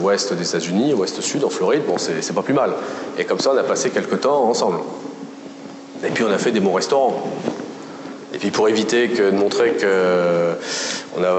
ouest 0.00 0.32
des 0.32 0.48
États-Unis, 0.48 0.94
ouest-sud, 0.94 1.44
en 1.44 1.50
Floride, 1.50 1.82
bon, 1.86 1.96
c'est 1.98 2.34
pas 2.34 2.42
plus 2.42 2.54
mal. 2.54 2.72
Et 3.18 3.24
comme 3.24 3.40
ça, 3.40 3.52
on 3.54 3.58
a 3.58 3.62
passé 3.62 3.90
quelques 3.90 4.20
temps 4.20 4.44
ensemble. 4.44 4.78
Et 6.04 6.10
puis 6.10 6.24
on 6.24 6.30
a 6.30 6.38
fait 6.38 6.50
des 6.50 6.60
bons 6.60 6.74
restaurants. 6.74 7.22
Et 8.34 8.38
puis 8.38 8.50
pour 8.50 8.68
éviter 8.68 9.08
que, 9.08 9.30
de 9.30 9.36
montrer 9.36 9.74
qu'on 9.74 11.22
a, 11.22 11.30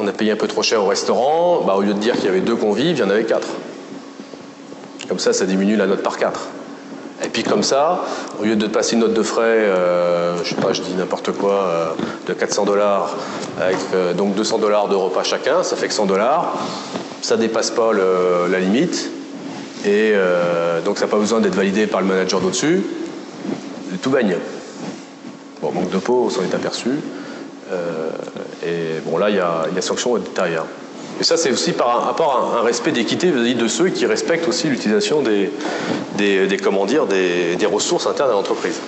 on 0.00 0.06
a 0.06 0.12
payé 0.12 0.32
un 0.32 0.36
peu 0.36 0.48
trop 0.48 0.62
cher 0.62 0.82
au 0.82 0.86
restaurant, 0.86 1.62
bah, 1.64 1.74
au 1.76 1.80
lieu 1.80 1.94
de 1.94 1.98
dire 1.98 2.14
qu'il 2.16 2.24
y 2.24 2.28
avait 2.28 2.40
deux 2.40 2.56
convives, 2.56 2.96
il 2.96 2.98
y 2.98 3.02
en 3.02 3.10
avait 3.10 3.24
quatre. 3.24 3.48
Comme 5.08 5.18
ça, 5.18 5.32
ça 5.32 5.46
diminue 5.46 5.76
la 5.76 5.86
note 5.86 6.02
par 6.02 6.16
quatre. 6.16 6.48
Et 7.24 7.28
puis 7.28 7.42
comme 7.42 7.62
ça, 7.62 8.04
au 8.40 8.44
lieu 8.44 8.56
de 8.56 8.66
passer 8.66 8.94
une 8.94 9.00
note 9.00 9.14
de 9.14 9.22
frais, 9.22 9.42
euh, 9.44 10.36
je 10.42 10.50
sais 10.50 10.60
pas, 10.60 10.72
je 10.72 10.82
dis 10.82 10.94
n'importe 10.94 11.32
quoi, 11.32 11.52
euh, 11.52 11.86
de 12.26 12.32
400 12.32 12.64
dollars, 12.64 13.16
avec 13.60 13.78
euh, 13.94 14.12
donc 14.12 14.34
200 14.34 14.58
dollars 14.58 14.88
de 14.88 14.96
repas 14.96 15.22
chacun, 15.22 15.62
ça 15.62 15.76
fait 15.76 15.88
que 15.88 15.94
100 15.94 16.06
dollars, 16.06 16.54
ça 17.22 17.36
dépasse 17.36 17.70
pas 17.70 17.92
la 17.92 18.58
limite, 18.58 19.10
et 19.86 20.12
donc 20.84 20.98
ça 20.98 21.06
n'a 21.06 21.10
pas 21.10 21.16
besoin 21.16 21.40
d'être 21.40 21.54
validé 21.54 21.86
par 21.86 22.02
le 22.02 22.06
manager 22.06 22.40
d'au-dessus, 22.40 22.84
tout 24.02 24.10
baigne 24.10 24.36
manque 25.72 25.90
de 25.90 25.98
peau, 25.98 26.24
on 26.26 26.30
s'en 26.30 26.42
est 26.42 26.54
aperçu. 26.54 26.90
Euh, 27.72 28.10
et 28.64 29.00
bon, 29.04 29.16
là, 29.16 29.30
il 29.30 29.36
y 29.36 29.40
a, 29.40 29.64
y 29.74 29.78
a 29.78 29.82
sanction. 29.82 30.16
Hein. 30.16 30.20
Et 31.20 31.24
ça, 31.24 31.36
c'est 31.36 31.52
aussi 31.52 31.72
par 31.72 32.04
rapport 32.04 32.52
à 32.54 32.58
un 32.58 32.62
respect 32.62 32.90
d'équité 32.90 33.30
vis-à-vis 33.30 33.54
de 33.54 33.68
ceux 33.68 33.88
qui 33.88 34.04
respectent 34.06 34.48
aussi 34.48 34.68
l'utilisation 34.68 35.22
des, 35.22 35.50
des, 36.16 36.56
comment 36.62 36.86
dire, 36.86 37.06
des, 37.06 37.66
ressources 37.66 38.06
internes 38.06 38.30
à 38.30 38.34
l'entreprise. 38.34 38.80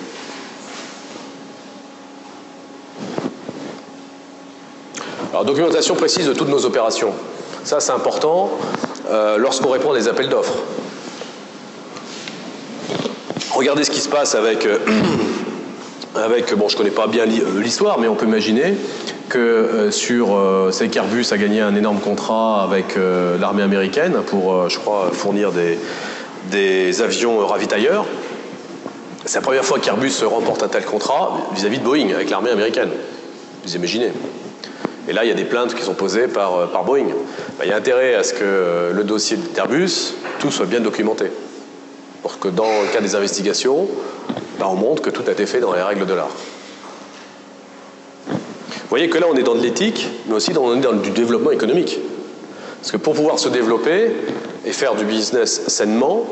Alors, 5.31 5.45
documentation 5.45 5.95
précise 5.95 6.27
de 6.27 6.33
toutes 6.33 6.49
nos 6.49 6.65
opérations. 6.65 7.13
Ça, 7.63 7.79
c'est 7.79 7.91
important 7.91 8.51
euh, 9.09 9.37
lorsqu'on 9.37 9.69
répond 9.69 9.91
à 9.91 9.97
des 9.97 10.07
appels 10.07 10.29
d'offres. 10.29 10.57
Regardez 13.51 13.83
ce 13.83 13.91
qui 13.91 14.01
se 14.01 14.09
passe 14.09 14.35
avec 14.35 14.65
euh, 14.65 14.79
avec, 16.23 16.53
bon, 16.55 16.67
je 16.67 16.75
ne 16.75 16.77
connais 16.77 16.91
pas 16.91 17.07
bien 17.07 17.23
euh, 17.23 17.61
l'histoire, 17.61 17.99
mais 17.99 18.07
on 18.07 18.15
peut 18.15 18.25
imaginer 18.25 18.75
que 19.29 19.39
euh, 19.39 19.91
sur 19.91 20.35
euh, 20.35 20.71
Airbus 20.93 21.25
a 21.31 21.37
gagné 21.37 21.61
un 21.61 21.75
énorme 21.75 21.99
contrat 21.99 22.63
avec 22.63 22.97
l'armée 23.39 23.63
américaine 23.63 24.21
pour, 24.25 24.69
je 24.69 24.77
crois, 24.79 25.11
fournir 25.11 25.51
des, 25.51 25.77
des 26.51 27.01
avions 27.01 27.45
ravitailleurs. 27.45 28.05
C'est 29.25 29.39
la 29.39 29.41
première 29.41 29.65
fois 29.65 29.79
qu'Airbus 29.79 30.23
remporte 30.23 30.63
un 30.63 30.69
tel 30.69 30.85
contrat 30.85 31.37
vis-à-vis 31.53 31.79
de 31.79 31.83
Boeing, 31.83 32.13
avec 32.13 32.29
l'armée 32.29 32.49
américaine. 32.49 32.89
Vous 33.65 33.75
imaginez 33.75 34.11
Et 35.09 35.13
là, 35.13 35.25
il 35.25 35.27
y 35.27 35.31
a 35.31 35.35
des 35.35 35.43
plaintes 35.43 35.75
qui 35.75 35.83
sont 35.83 35.93
posées 35.93 36.27
par, 36.27 36.69
par 36.69 36.85
Boeing. 36.85 37.07
Ben, 37.59 37.65
il 37.65 37.69
y 37.69 37.73
a 37.73 37.75
intérêt 37.75 38.15
à 38.15 38.23
ce 38.23 38.33
que 38.33 38.93
le 38.93 39.03
dossier 39.03 39.37
d'Airbus, 39.53 40.13
tout 40.39 40.51
soit 40.51 40.65
bien 40.65 40.79
documenté. 40.79 41.25
Pour 42.21 42.39
que 42.39 42.47
dans 42.47 42.83
le 42.83 42.93
cas 42.93 43.01
des 43.01 43.15
investigations, 43.15 43.89
on 44.65 44.75
montre 44.75 45.01
que 45.01 45.09
tout 45.09 45.23
a 45.27 45.31
été 45.31 45.45
fait 45.45 45.59
dans 45.59 45.73
les 45.73 45.81
règles 45.81 46.05
de 46.05 46.13
l'art. 46.13 46.31
Vous 48.27 48.91
voyez 48.91 49.09
que 49.09 49.17
là, 49.17 49.27
on 49.29 49.35
est 49.35 49.43
dans 49.43 49.55
de 49.55 49.61
l'éthique, 49.61 50.07
mais 50.27 50.35
aussi 50.35 50.53
dans, 50.53 50.63
on 50.63 50.77
est 50.77 50.81
dans 50.81 50.93
du 50.93 51.11
développement 51.11 51.51
économique. 51.51 51.99
Parce 52.79 52.91
que 52.91 52.97
pour 52.97 53.15
pouvoir 53.15 53.37
se 53.37 53.49
développer 53.49 54.11
et 54.65 54.71
faire 54.71 54.95
du 54.95 55.03
business 55.03 55.67
sainement, 55.67 56.25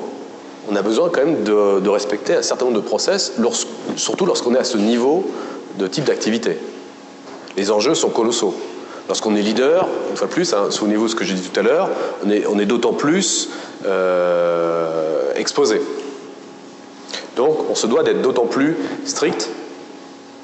on 0.69 0.75
a 0.75 0.81
besoin 0.81 1.09
quand 1.09 1.25
même 1.25 1.43
de, 1.43 1.89
respecter 1.89 2.35
un 2.35 2.41
certain 2.41 2.65
nombre 2.65 2.77
de 2.77 2.85
process, 2.85 3.33
surtout 3.97 4.25
lorsqu'on 4.25 4.55
est 4.55 4.59
à 4.59 4.63
ce 4.63 4.77
niveau 4.77 5.29
de 5.77 5.87
type 5.87 6.05
d'activité. 6.05 6.57
Les 7.57 7.71
enjeux 7.71 7.93
sont 7.93 8.09
colossaux. 8.09 8.55
Lorsqu'on 9.07 9.35
est 9.35 9.41
leader, 9.41 9.87
une 10.09 10.17
fois 10.17 10.27
de 10.27 10.31
plus, 10.31 10.53
hein, 10.53 10.71
souvenez-vous 10.71 11.05
de 11.05 11.11
ce 11.11 11.15
que 11.15 11.25
j'ai 11.25 11.35
dit 11.35 11.47
tout 11.47 11.59
à 11.59 11.63
l'heure, 11.63 11.89
on 12.25 12.29
est, 12.31 12.47
on 12.47 12.57
est 12.57 12.65
d'autant 12.65 12.93
plus 12.93 13.49
euh, 13.85 15.33
exposé. 15.35 15.81
Donc 17.35 17.69
on 17.69 17.75
se 17.75 17.87
doit 17.87 18.03
d'être 18.03 18.21
d'autant 18.21 18.45
plus 18.45 18.77
strict 19.05 19.49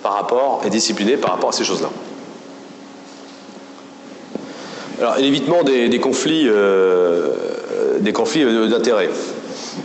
par 0.03 0.13
rapport 0.13 0.61
et 0.65 0.69
discipliné 0.69 1.17
par 1.17 1.31
rapport 1.31 1.49
à 1.49 1.53
ces 1.53 1.63
choses-là. 1.63 1.89
Alors, 4.99 5.15
l'évitement 5.17 5.63
des, 5.63 5.99
conflits, 5.99 6.47
euh, 6.47 7.29
des 7.99 8.13
conflits 8.13 8.45
d'intérêts. 8.69 9.09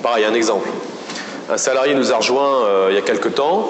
Pareil, 0.03 0.27
un 0.27 0.35
exemple. 0.35 0.69
Un 1.51 1.57
salarié 1.57 1.95
nous 1.95 2.13
a 2.13 2.17
rejoint 2.17 2.65
euh, 2.65 2.89
il 2.91 2.97
y 2.97 2.99
a 2.99 3.03
quelque 3.03 3.29
temps. 3.29 3.67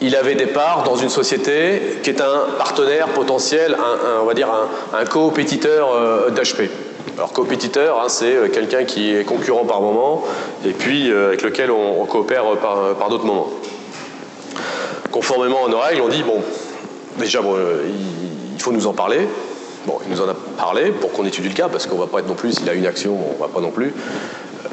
Il 0.00 0.14
avait 0.14 0.34
des 0.34 0.46
parts 0.46 0.84
dans 0.84 0.94
une 0.94 1.08
société 1.08 1.98
qui 2.02 2.10
est 2.10 2.20
un 2.20 2.44
partenaire 2.58 3.08
potentiel, 3.08 3.76
on 4.22 4.26
va 4.26 4.34
dire 4.34 4.48
un, 4.92 5.04
coopétiteur 5.06 5.88
euh, 5.92 6.30
d'HP. 6.30 6.70
Alors 7.16 7.32
compétiteur, 7.32 7.98
hein, 8.02 8.08
c'est 8.08 8.36
euh, 8.36 8.48
quelqu'un 8.48 8.84
qui 8.84 9.14
est 9.14 9.24
concurrent 9.24 9.64
par 9.64 9.80
moment 9.80 10.22
et 10.66 10.72
puis 10.72 11.10
euh, 11.10 11.28
avec 11.28 11.40
lequel 11.40 11.70
on, 11.70 12.04
coopère 12.04 12.44
par, 12.58 13.08
d'autres 13.08 13.24
moments. 13.24 13.48
Conformément 15.10 15.64
à 15.64 15.68
nos 15.70 15.78
règles, 15.78 16.02
on 16.02 16.08
dit, 16.08 16.22
bon, 16.22 16.42
déjà, 17.18 17.40
il, 17.40 18.60
faut 18.60 18.72
nous 18.72 18.86
en 18.86 18.92
parler. 18.92 19.26
Bon, 19.86 19.98
il 20.04 20.12
nous 20.12 20.20
en 20.20 20.28
a 20.28 20.34
parlé 20.58 20.90
pour 20.90 21.12
qu'on 21.12 21.24
étudie 21.24 21.48
le 21.48 21.54
cas, 21.54 21.68
parce 21.68 21.86
qu'on 21.86 21.94
ne 21.94 22.00
va 22.00 22.06
pas 22.06 22.18
être 22.18 22.28
non 22.28 22.34
plus, 22.34 22.52
s'il 22.52 22.68
a 22.68 22.74
une 22.74 22.86
action, 22.86 23.16
on 23.16 23.32
ne 23.34 23.38
va 23.38 23.48
pas 23.48 23.60
non 23.60 23.70
plus, 23.70 23.94
euh, 24.64 24.68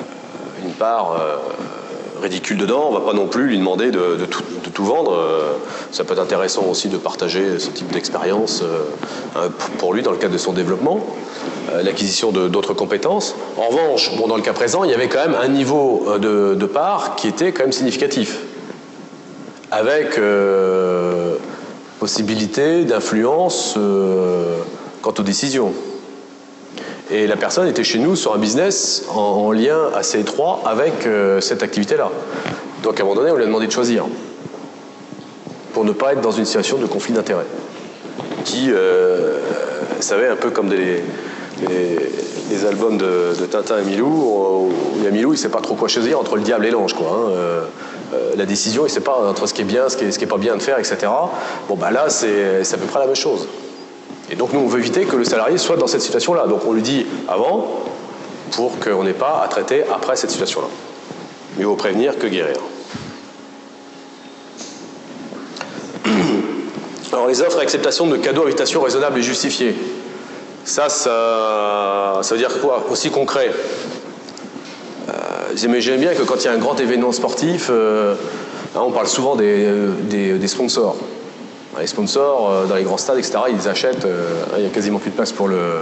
une 0.66 0.74
part 0.74 1.16
ridicule 2.24 2.58
dedans, 2.58 2.88
on 2.90 2.94
va 2.94 3.02
pas 3.02 3.14
non 3.14 3.28
plus 3.28 3.48
lui 3.48 3.58
demander 3.58 3.92
de, 3.92 4.18
tout, 4.74 4.84
vendre. 4.84 5.18
ça 5.92 6.04
peut 6.04 6.14
être 6.14 6.20
intéressant 6.20 6.66
aussi 6.70 6.90
de 6.90 6.98
partager 6.98 7.60
ce 7.60 7.70
type 7.70 7.92
d'expérience 7.92 8.64
pour 9.78 9.94
lui 9.94 10.02
dans 10.02 10.12
le 10.12 10.18
cadre 10.18 10.34
de 10.34 10.38
son 10.40 10.54
développement. 10.54 11.06
Euh, 11.72 11.82
l'acquisition 11.82 12.32
d'autres 12.32 12.74
compétences. 12.74 13.36
En 13.58 13.70
revanche, 13.70 14.12
dans 14.28 14.36
le 14.36 14.42
cas 14.42 14.54
présent, 14.54 14.84
il 14.84 14.92
y 14.92 14.94
avait 14.94 15.08
quand 15.08 15.22
même 15.22 15.38
un 15.42 15.48
niveau 15.48 16.06
euh, 16.08 16.56
de, 16.56 16.66
part 16.66 17.16
qui 17.16 17.28
était 17.28 17.52
quand 17.52 17.64
même 17.64 17.72
significatif, 17.72 18.40
avec 19.72 20.18
euh, 20.18 21.36
possibilité 22.00 22.84
d'influence 22.84 23.78
quant 25.02 25.14
aux 25.18 25.24
décisions. 25.24 25.74
Et 27.14 27.28
la 27.28 27.36
personne 27.36 27.68
était 27.68 27.84
chez 27.84 28.00
nous 28.00 28.16
sur 28.16 28.34
un 28.34 28.40
business 28.40 29.06
en, 29.14 29.52
lien 29.52 29.78
assez 29.94 30.20
étroit 30.20 30.62
avec 30.66 31.06
euh, 31.06 31.40
cette 31.42 31.62
activité-là. 31.62 32.10
Donc 32.82 33.00
à 33.00 33.04
un 33.04 33.06
moment 33.06 33.22
donné, 33.22 33.30
on 33.30 33.36
lui 33.36 33.44
a 33.44 33.46
demandé 33.46 33.68
de 33.68 33.72
choisir 33.72 34.06
pour 35.74 35.86
ne 35.86 35.92
pas 35.92 36.14
être 36.14 36.22
dans 36.22 36.32
une 36.32 36.46
situation 36.46 36.80
de 36.80 36.88
conflit 36.88 37.14
d'intérêts 37.14 37.46
qui, 38.46 38.72
euh, 38.72 39.38
savez, 40.00 40.28
un 40.28 40.36
peu 40.36 40.50
comme 40.50 40.70
des, 40.70 41.04
les, 41.70 42.66
albums 42.66 42.98
de, 42.98 43.46
Tintin 43.46 43.78
et 43.80 43.84
Milou, 43.84 44.08
où 44.08 44.72
il 44.98 45.04
y 45.04 45.08
a 45.08 45.12
Milou, 45.12 45.30
il 45.30 45.36
ne 45.36 45.38
sait 45.38 45.50
pas 45.50 45.62
trop 45.62 45.76
quoi 45.76 45.88
choisir 45.88 46.20
entre 46.20 46.36
le 46.36 46.42
diable 46.42 46.66
et 46.66 46.72
l'ange. 46.72 46.96
Hein. 47.00 47.30
Euh, 47.30 47.62
la 48.36 48.46
décision, 48.48 48.84
il 48.84 48.90
ne 48.90 48.92
sait 48.92 49.02
pas 49.02 49.20
entre 49.30 49.46
ce 49.46 49.54
qui 49.54 49.62
est 49.62 49.66
bien, 49.66 49.88
ce 49.88 49.98
qui 49.98 50.06
n'est 50.06 50.28
pas 50.28 50.38
bien 50.38 50.56
de 50.56 50.62
faire, 50.64 50.80
etc. 50.80 50.98
Bon, 51.70 51.76
bah 51.76 51.92
là, 51.92 52.10
c'est 52.10 52.62
à 52.62 52.78
peu 52.78 52.88
près 52.88 53.00
la 53.00 53.06
même 53.06 53.16
chose. 53.16 53.48
Et 54.34 54.36
donc, 54.36 54.52
nous, 54.52 54.62
on 54.62 54.68
veut 54.68 54.80
éviter 54.80 55.06
que 55.06 55.16
le 55.16 55.26
salarié 55.26 55.60
soit 55.60 55.78
dans 55.78 55.86
cette 55.86 56.02
situation-là. 56.02 56.48
Donc, 56.48 56.62
on 56.66 56.74
lui 56.74 56.82
dit 56.82 57.06
avant 57.28 57.84
pour 58.54 58.80
qu'on 58.80 59.04
n'ait 59.04 59.14
pas 59.14 59.44
à 59.46 59.48
traiter 59.48 59.84
après 59.94 60.16
cette 60.16 60.32
situation-là. 60.32 60.70
Mieux 61.60 61.68
vaut 61.68 61.76
prévenir 61.76 62.18
que 62.18 62.26
guérir. 62.26 62.56
Alors, 67.14 67.28
les 67.28 67.44
offres 67.44 67.60
et 67.60 67.62
acceptation 67.62 68.08
de 68.08 68.18
cadeaux, 68.18 68.46
invitations 68.46 68.82
raisonnables 68.82 69.20
et 69.20 69.22
justifiées. 69.22 69.76
Ça, 70.66 70.90
ça, 70.90 72.20
veut 72.32 72.38
dire 72.38 72.60
quoi? 72.60 72.88
Aussi 72.90 73.12
concret. 73.12 73.52
Euh, 75.10 75.14
J'aime 75.54 76.00
bien 76.00 76.16
que 76.16 76.24
quand 76.24 76.38
il 76.38 76.46
y 76.46 76.48
a 76.48 76.54
un 76.54 76.58
grand 76.58 76.80
événement 76.80 77.12
sportif, 77.12 77.68
euh, 77.70 78.16
hein, 78.76 78.82
on 78.84 78.90
parle 78.90 79.06
souvent 79.06 79.36
des, 79.36 79.70
des, 80.10 80.48
sponsors. 80.48 80.98
Les 81.80 81.88
sponsors, 81.88 82.52
euh, 82.52 82.66
dans 82.66 82.76
les 82.76 82.84
grands 82.84 82.98
stades, 82.98 83.18
etc., 83.18 83.40
ils 83.50 83.68
achètent, 83.68 84.06
euh, 84.06 84.44
il 84.58 84.62
n'y 84.62 84.68
a 84.68 84.70
quasiment 84.70 85.00
plus 85.00 85.10
de 85.10 85.16
place 85.16 85.32
pour, 85.32 85.48
le, 85.48 85.82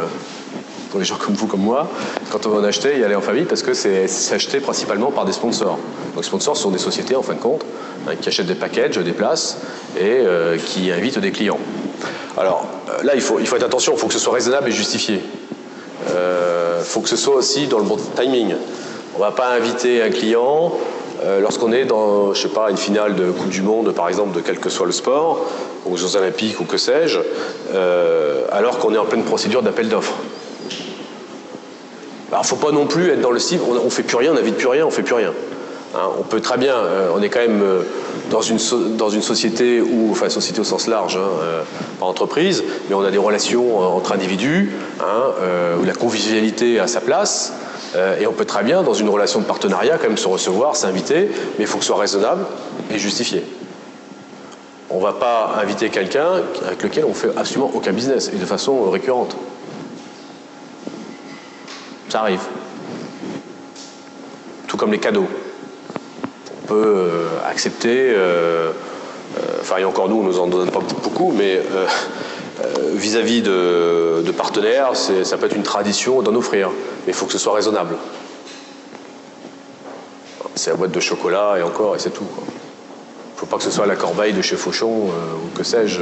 pour 0.89 0.99
les 0.99 1.05
gens 1.05 1.17
comme 1.17 1.33
vous, 1.33 1.47
comme 1.47 1.61
moi. 1.61 1.89
Quand 2.31 2.45
on 2.45 2.57
en 2.57 2.63
acheter, 2.63 2.97
y 2.97 3.03
aller 3.03 3.15
en 3.15 3.21
famille 3.21 3.45
parce 3.45 3.61
que 3.61 3.73
c'est 3.73 4.05
acheté 4.33 4.59
principalement 4.59 5.11
par 5.11 5.25
des 5.25 5.33
sponsors. 5.33 5.77
Donc 6.15 6.23
sponsors 6.23 6.57
sont 6.57 6.71
des 6.71 6.77
sociétés, 6.77 7.15
en 7.15 7.23
fin 7.23 7.33
de 7.33 7.39
compte, 7.39 7.65
hein, 8.07 8.13
qui 8.19 8.29
achètent 8.29 8.47
des 8.47 8.55
packages, 8.55 8.97
des 8.97 9.11
places 9.11 9.57
et 9.99 10.21
qui 10.65 10.91
invitent 10.91 11.19
des 11.19 11.31
clients. 11.31 11.59
Alors 12.37 12.65
là, 13.03 13.13
il 13.15 13.21
faut, 13.21 13.39
il 13.39 13.47
faut 13.47 13.57
être 13.57 13.65
attention, 13.65 13.93
il 13.93 13.99
faut 13.99 14.07
que 14.07 14.13
ce 14.13 14.19
soit 14.19 14.33
raisonnable 14.33 14.69
et 14.69 14.71
justifié. 14.71 15.21
Il 16.07 16.11
euh, 16.13 16.81
faut 16.83 17.01
que 17.01 17.09
ce 17.09 17.15
soit 17.15 17.35
aussi 17.35 17.67
dans 17.67 17.77
le 17.77 17.85
bon 17.85 17.97
timing. 18.15 18.55
On 19.15 19.19
ne 19.19 19.23
va 19.23 19.31
pas 19.31 19.49
inviter 19.49 20.01
un 20.01 20.09
client 20.09 20.73
euh, 21.23 21.39
lorsqu'on 21.39 21.71
est 21.71 21.85
dans, 21.85 22.33
je 22.33 22.41
sais 22.41 22.49
pas, 22.49 22.69
une 22.71 22.77
finale 22.77 23.15
de 23.15 23.31
Coupe 23.31 23.49
du 23.49 23.61
Monde, 23.61 23.93
par 23.93 24.07
exemple, 24.07 24.35
de 24.35 24.41
quel 24.41 24.59
que 24.59 24.69
soit 24.69 24.85
le 24.85 24.91
sport, 24.91 25.45
aux 25.85 25.97
Jeux 25.97 26.15
Olympiques 26.15 26.59
ou 26.59 26.65
que 26.65 26.77
sais-je, 26.77 27.19
euh, 27.73 28.41
alors 28.51 28.79
qu'on 28.79 28.93
est 28.93 28.97
en 28.97 29.05
pleine 29.05 29.23
procédure 29.23 29.61
d'appel 29.61 29.89
d'offres. 29.89 30.15
Alors, 32.31 32.45
faut 32.45 32.55
pas 32.55 32.71
non 32.71 32.87
plus 32.87 33.09
être 33.09 33.21
dans 33.21 33.31
le 33.31 33.39
cible, 33.39 33.63
on 33.67 33.83
ne 33.83 33.89
fait 33.89 34.03
plus 34.03 34.17
rien, 34.17 34.31
on 34.31 34.35
n'invite 34.35 34.57
plus 34.57 34.67
rien, 34.67 34.85
on 34.85 34.91
fait 34.91 35.03
plus 35.03 35.15
rien. 35.15 35.33
Hein, 35.93 36.09
on 36.17 36.23
peut 36.23 36.39
très 36.39 36.57
bien, 36.57 36.75
on 37.13 37.21
est 37.21 37.27
quand 37.27 37.41
même 37.41 37.61
dans 38.31 38.41
une, 38.41 38.57
dans 38.97 39.09
une 39.09 39.21
société 39.21 39.81
où, 39.81 40.09
enfin 40.11 40.29
société 40.29 40.61
au 40.61 40.63
sens 40.63 40.87
large, 40.87 41.17
hein, 41.17 41.29
euh, 41.43 41.63
entreprise, 41.99 42.63
mais 42.89 42.95
on 42.95 43.03
a 43.03 43.11
des 43.11 43.17
relations 43.17 43.81
euh, 43.81 43.85
entre 43.85 44.13
individus, 44.13 44.71
hein, 44.99 45.33
euh, 45.41 45.75
où 45.77 45.83
la 45.83 45.93
convivialité 45.93 46.79
a 46.79 46.87
sa 46.87 47.01
place, 47.01 47.53
et 47.95 48.25
on 48.25 48.31
peut 48.31 48.45
très 48.45 48.63
bien, 48.63 48.83
dans 48.83 48.93
une 48.93 49.09
relation 49.09 49.39
de 49.39 49.45
partenariat, 49.45 49.97
quand 49.97 50.07
même 50.07 50.17
se 50.17 50.27
recevoir, 50.27 50.75
s'inviter, 50.75 51.29
mais 51.57 51.65
il 51.65 51.67
faut 51.67 51.77
que 51.77 51.83
ce 51.83 51.87
soit 51.87 51.99
raisonnable 51.99 52.45
et 52.89 52.97
justifié. 52.97 53.43
On 54.89 54.97
ne 54.97 55.03
va 55.03 55.13
pas 55.13 55.55
inviter 55.61 55.89
quelqu'un 55.89 56.41
avec 56.65 56.83
lequel 56.83 57.05
on 57.05 57.13
fait 57.13 57.29
absolument 57.37 57.71
aucun 57.73 57.93
business, 57.93 58.29
et 58.33 58.37
de 58.37 58.45
façon 58.45 58.89
récurrente. 58.89 59.35
Ça 62.09 62.19
arrive. 62.19 62.41
Tout 64.67 64.75
comme 64.75 64.91
les 64.91 64.99
cadeaux 64.99 65.27
peut 66.67 66.75
euh, 66.75 67.27
accepter, 67.49 68.11
euh, 68.13 68.71
euh, 69.37 69.41
enfin 69.61 69.77
et 69.77 69.85
encore 69.85 70.09
nous 70.09 70.17
on 70.17 70.23
nous 70.23 70.39
en 70.39 70.47
donne 70.47 70.71
pas 70.71 70.81
beaucoup, 71.03 71.33
mais 71.37 71.61
vis-à-vis 72.93 73.41
de, 73.41 74.31
partenaires, 74.37 74.95
ça 74.95 75.37
peut 75.37 75.45
être 75.45 75.55
une 75.55 75.63
tradition 75.63 76.21
d'en 76.21 76.35
offrir, 76.35 76.69
mais 76.69 77.11
il 77.11 77.13
faut 77.13 77.25
que 77.25 77.33
ce 77.33 77.37
soit 77.37 77.53
raisonnable. 77.53 77.95
C'est 80.55 80.71
la 80.71 80.75
boîte 80.75 80.91
de 80.91 80.99
chocolat 80.99 81.55
et 81.59 81.63
encore, 81.63 81.95
et 81.95 81.99
c'est 81.99 82.11
tout. 82.11 82.27
Il 82.37 83.35
ne 83.35 83.39
faut 83.39 83.45
pas 83.45 83.57
que 83.57 83.63
ce 83.63 83.71
soit 83.71 83.85
la 83.85 83.95
corbeille 83.95 84.33
de 84.33 84.41
chez 84.41 84.55
Fauchon 84.55 85.07
ou 85.07 85.57
que 85.57 85.63
sais-je. 85.63 86.01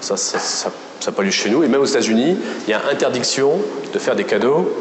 ça, 0.00 0.16
ça 0.16 1.10
n'a 1.10 1.16
pas 1.16 1.22
lieu 1.22 1.30
chez 1.30 1.50
nous. 1.50 1.62
Et 1.62 1.68
même 1.68 1.80
aux 1.80 1.86
États-Unis, 1.86 2.36
il 2.66 2.70
y 2.70 2.72
a 2.72 2.80
interdiction 2.90 3.58
de 3.92 3.98
faire 3.98 4.16
des 4.16 4.24
cadeaux 4.24 4.72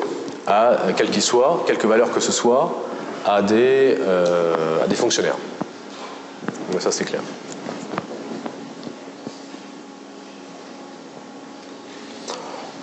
à 0.47 0.77
quel 0.95 1.09
qu'il 1.09 1.21
soit, 1.21 1.63
quelque 1.67 1.87
valeur 1.87 2.11
que 2.11 2.19
ce 2.19 2.31
soit, 2.31 2.83
à 3.25 3.41
des, 3.41 3.97
euh, 3.99 4.87
fonctionnaires. 4.95 5.37
Ça 6.79 6.91
c'est 6.91 7.05
clair. 7.05 7.21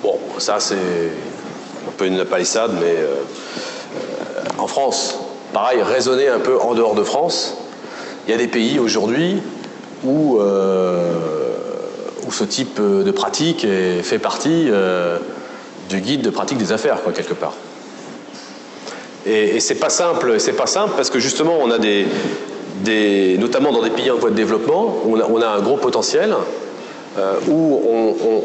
Bon, 0.02 0.18
ça 0.40 0.58
c'est 0.58 0.74
un 0.74 1.92
peu 1.96 2.06
une 2.06 2.24
palissade, 2.24 2.72
mais 2.80 2.94
euh, 2.96 3.14
euh, 3.14 4.40
en 4.58 4.66
France, 4.66 5.18
pareil, 5.52 5.82
raisonner 5.82 6.28
un 6.28 6.38
peu 6.38 6.58
en 6.58 6.74
dehors 6.74 6.94
de 6.94 7.04
France, 7.04 7.56
il 8.26 8.30
y 8.30 8.34
a 8.34 8.38
des 8.38 8.48
pays 8.48 8.78
aujourd'hui 8.78 9.42
où, 10.04 10.40
où 10.40 12.32
ce 12.32 12.44
type 12.44 12.80
de 12.80 13.10
pratique 13.10 13.66
fait 14.02 14.18
partie 14.18 14.70
du 15.88 16.00
guide 16.00 16.22
de 16.22 16.30
pratique 16.30 16.58
des 16.58 16.72
affaires, 16.72 17.02
quoi, 17.02 17.12
quelque 17.12 17.34
part. 17.34 17.54
Et, 19.26 19.58
c'est 19.60 19.74
pas 19.74 19.90
simple, 19.90 20.38
c'est 20.38 20.52
pas 20.52 20.66
simple 20.66 20.92
parce 20.96 21.10
que 21.10 21.18
justement 21.18 21.58
on 21.60 21.70
a 21.70 21.78
des, 21.78 22.06
des, 22.84 23.36
notamment 23.38 23.72
dans 23.72 23.82
des 23.82 23.90
pays 23.90 24.10
en 24.10 24.16
voie 24.16 24.30
de 24.30 24.36
développement, 24.36 24.96
on 25.06 25.42
a 25.42 25.48
un 25.48 25.60
gros 25.60 25.76
potentiel 25.76 26.34
euh, 27.18 27.34
où 27.48 27.80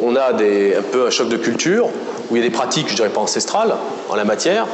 on, 0.03 0.15
a 0.15 0.29
un 0.29 0.81
peu 0.91 1.07
un 1.07 1.09
choc 1.09 1.29
de 1.29 1.37
culture, 1.37 1.87
où 2.29 2.35
il 2.35 2.41
y 2.41 2.45
a 2.45 2.49
des 2.49 2.55
pratiques, 2.55 2.89
je 2.89 2.95
dirais 2.95 3.09
pas 3.09 3.21
ancestrales 3.21 3.75
en 4.09 4.15
la 4.15 4.23
matière, 4.23 4.67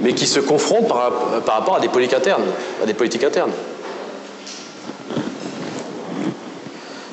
mais 0.00 0.14
qui 0.14 0.26
se 0.26 0.40
confrontent 0.40 0.88
par, 0.88 1.54
rapport 1.54 1.76
à 1.76 1.80
des 1.80 1.88
politiques 1.88 2.16
internes, 2.16 2.44
à 2.82 2.86
des 2.86 2.94
politiques 2.94 3.24
internes. 3.24 3.52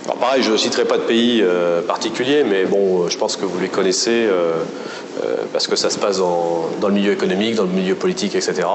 Alors 0.05 0.17
pareil, 0.17 0.43
je 0.43 0.51
ne 0.51 0.57
citerai 0.57 0.85
pas 0.85 0.97
de 0.97 1.03
pays 1.03 1.41
euh, 1.41 1.81
particuliers, 1.81 2.43
mais 2.43 2.65
bon, 2.65 3.09
je 3.09 3.17
pense 3.17 3.35
que 3.35 3.45
vous 3.45 3.59
les 3.59 3.69
connaissez. 3.69 4.27
Euh, 4.27 4.53
euh, 5.23 5.37
parce 5.53 5.67
que 5.67 5.77
ça 5.77 5.89
se 5.89 5.97
passe 5.97 6.17
dans, 6.17 6.67
le 6.83 6.93
milieu 6.93 7.13
économique, 7.13 7.55
dans 7.55 7.63
le 7.63 7.69
milieu 7.69 7.95
politique, 7.95 8.35
etc. 8.35 8.67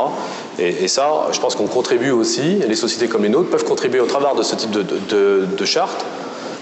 Et, 0.58 0.88
ça, 0.88 1.28
je 1.32 1.38
pense 1.38 1.54
qu'on 1.54 1.66
contribue 1.66 2.10
aussi, 2.10 2.60
les 2.66 2.74
sociétés 2.76 3.08
comme 3.08 3.24
les 3.24 3.28
nôtres 3.28 3.50
peuvent 3.50 3.64
contribuer 3.64 4.00
au 4.00 4.06
travers 4.06 4.34
de 4.34 4.42
ce 4.42 4.54
type 4.54 4.70
de, 4.70 4.82
de, 4.82 5.64
charte, 5.66 6.04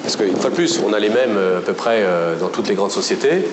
parce 0.08 0.16
qu'une 0.16 0.38
fois 0.38 0.48
de 0.48 0.54
plus, 0.54 0.80
on 0.82 0.94
a 0.94 0.98
les 0.98 1.10
mêmes 1.10 1.36
euh, 1.36 1.58
à 1.58 1.60
peu 1.60 1.74
près 1.74 1.98
euh, 2.00 2.34
dans 2.36 2.48
toutes 2.48 2.66
les 2.66 2.74
grandes 2.74 2.92
sociétés, 2.92 3.44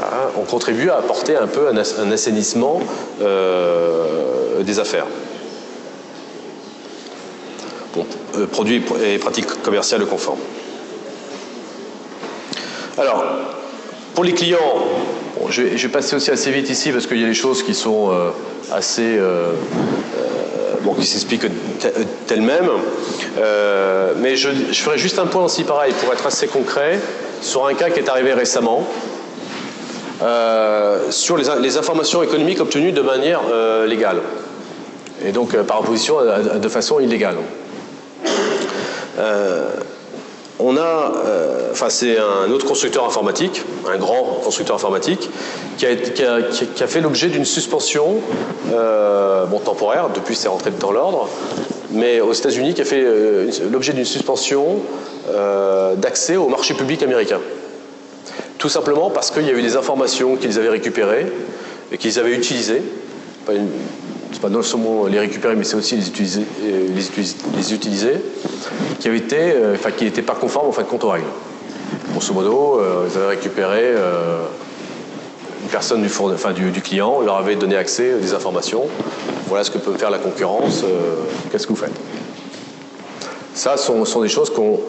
hein, 0.00 0.30
on 0.36 0.42
contribue 0.42 0.88
à 0.88 0.98
apporter 0.98 1.34
un 1.36 1.48
peu 1.48 1.66
un, 1.66 1.76
assainissement 1.76 2.80
des 4.60 4.78
affaires. 4.78 5.06
Bon, 7.94 8.06
produits 8.52 8.80
et 9.04 9.18
pratiques 9.18 9.60
commerciales 9.64 10.06
conformes. 10.06 10.38
Alors, 12.96 13.24
pour 14.14 14.22
les 14.22 14.34
clients, 14.34 14.84
je, 15.48 15.62
vais, 15.62 15.88
passer 15.88 16.14
aussi 16.14 16.30
assez 16.30 16.52
vite 16.52 16.70
ici 16.70 16.92
parce 16.92 17.08
qu'il 17.08 17.20
y 17.20 17.24
a 17.24 17.28
des 17.28 17.34
choses 17.34 17.64
qui 17.64 17.74
sont 17.74 18.12
euh, 18.12 18.30
assez. 18.72 19.18
Euh, 20.84 20.88
euh, 20.88 20.92
bon, 20.92 20.94
qui 20.94 21.06
s'expliquent 21.06 21.46
d'elles-mêmes. 22.28 22.70
mais 24.18 24.36
je, 24.36 24.48
ferai 24.72 24.98
juste 24.98 25.18
un 25.18 25.26
point 25.26 25.44
aussi 25.44 25.64
pareil 25.64 25.92
pour 26.00 26.12
être 26.12 26.26
assez 26.26 26.46
concret 26.46 26.98
sur 27.40 27.66
un 27.66 27.74
cas 27.74 27.90
qui 27.90 28.00
est 28.00 28.08
arrivé 28.08 28.32
récemment. 28.32 28.86
sur 31.10 31.36
les, 31.36 31.76
informations 31.76 32.22
économiques 32.22 32.60
obtenues 32.60 32.92
de 32.92 33.02
manière 33.02 33.42
légale 33.86 34.20
et 35.24 35.32
donc 35.32 35.56
par 35.62 35.80
opposition 35.80 36.16
de 36.60 36.68
façon 36.68 37.00
illégale 37.00 37.36
on 40.58 40.76
a, 40.76 41.12
euh, 41.26 41.72
enfin 41.72 41.90
c'est 41.90 42.16
un 42.18 42.50
autre 42.50 42.66
constructeur 42.66 43.04
informatique, 43.04 43.62
un 43.88 43.96
grand 43.96 44.40
constructeur 44.42 44.76
informatique, 44.76 45.28
qui 45.76 45.86
a, 45.86 46.86
fait 46.86 47.00
l'objet 47.00 47.28
d'une 47.28 47.44
suspension, 47.44 48.20
euh, 48.72 49.46
bon 49.46 49.58
temporaire, 49.58 50.10
depuis 50.14 50.36
c'est 50.36 50.48
rentré 50.48 50.70
dans 50.70 50.92
l'ordre, 50.92 51.28
mais 51.90 52.20
aux 52.20 52.32
États-Unis 52.32 52.74
qui 52.74 52.82
a 52.82 52.84
fait 52.84 53.02
euh, 53.02 53.50
l'objet 53.70 53.92
d'une 53.92 54.04
suspension 54.04 54.78
d'accès 55.96 56.36
au 56.36 56.48
marché 56.48 56.74
public 56.74 57.02
américain. 57.02 57.40
Tout 58.58 58.68
simplement 58.68 59.10
parce 59.10 59.30
qu'il 59.30 59.46
y 59.46 59.50
avait 59.50 59.62
des 59.62 59.76
informations 59.76 60.36
qu'ils 60.36 60.58
avaient 60.58 60.68
récupérées 60.68 61.26
et 61.90 61.98
qu'ils 61.98 62.18
avaient 62.18 62.34
utilisées, 62.34 62.82
c'est 64.34 64.40
pas 64.40 64.48
non 64.48 64.62
seulement 64.62 65.06
les 65.06 65.20
récupérer, 65.20 65.54
mais 65.54 65.62
c'est 65.62 65.76
aussi 65.76 65.94
les 65.94 66.08
utiliser, 66.08 66.42
euh, 66.64 66.88
les 67.56 67.72
utiliser, 67.72 68.14
qui 68.98 69.08
été, 69.08 69.36
euh, 69.38 69.74
enfin, 69.76 69.92
qui 69.92 70.04
n'étaient 70.04 70.22
pas 70.22 70.34
conformes 70.34 70.66
en 70.66 70.72
fin 70.72 70.82
de 70.82 70.88
compte 70.88 71.04
aux 71.04 71.10
règles. 71.10 71.28
Grosso 72.10 72.34
modo, 72.34 72.80
euh, 72.80 73.06
ils 73.08 73.16
avaient 73.16 73.28
récupéré 73.28 73.94
personnes 75.70 76.02
du, 76.02 76.08
enfin, 76.08 76.52
du, 76.52 76.80
client, 76.80 77.20
leur 77.20 77.36
avez 77.36 77.54
donné 77.54 77.76
accès 77.76 78.14
à 78.14 78.16
des 78.16 78.34
informations. 78.34 78.86
Voilà 79.46 79.62
ce 79.62 79.70
que 79.70 79.78
peut 79.78 79.96
faire 79.96 80.10
la 80.10 80.18
concurrence. 80.18 80.84
Qu'est-ce 81.50 81.66
que 81.66 81.72
vous 81.72 81.78
faites? 81.78 81.94
Ça 83.54 83.76
sont, 83.76 84.04
sont 84.04 84.22
des 84.22 84.28
choses 84.28 84.50
qu'on, 84.50 84.80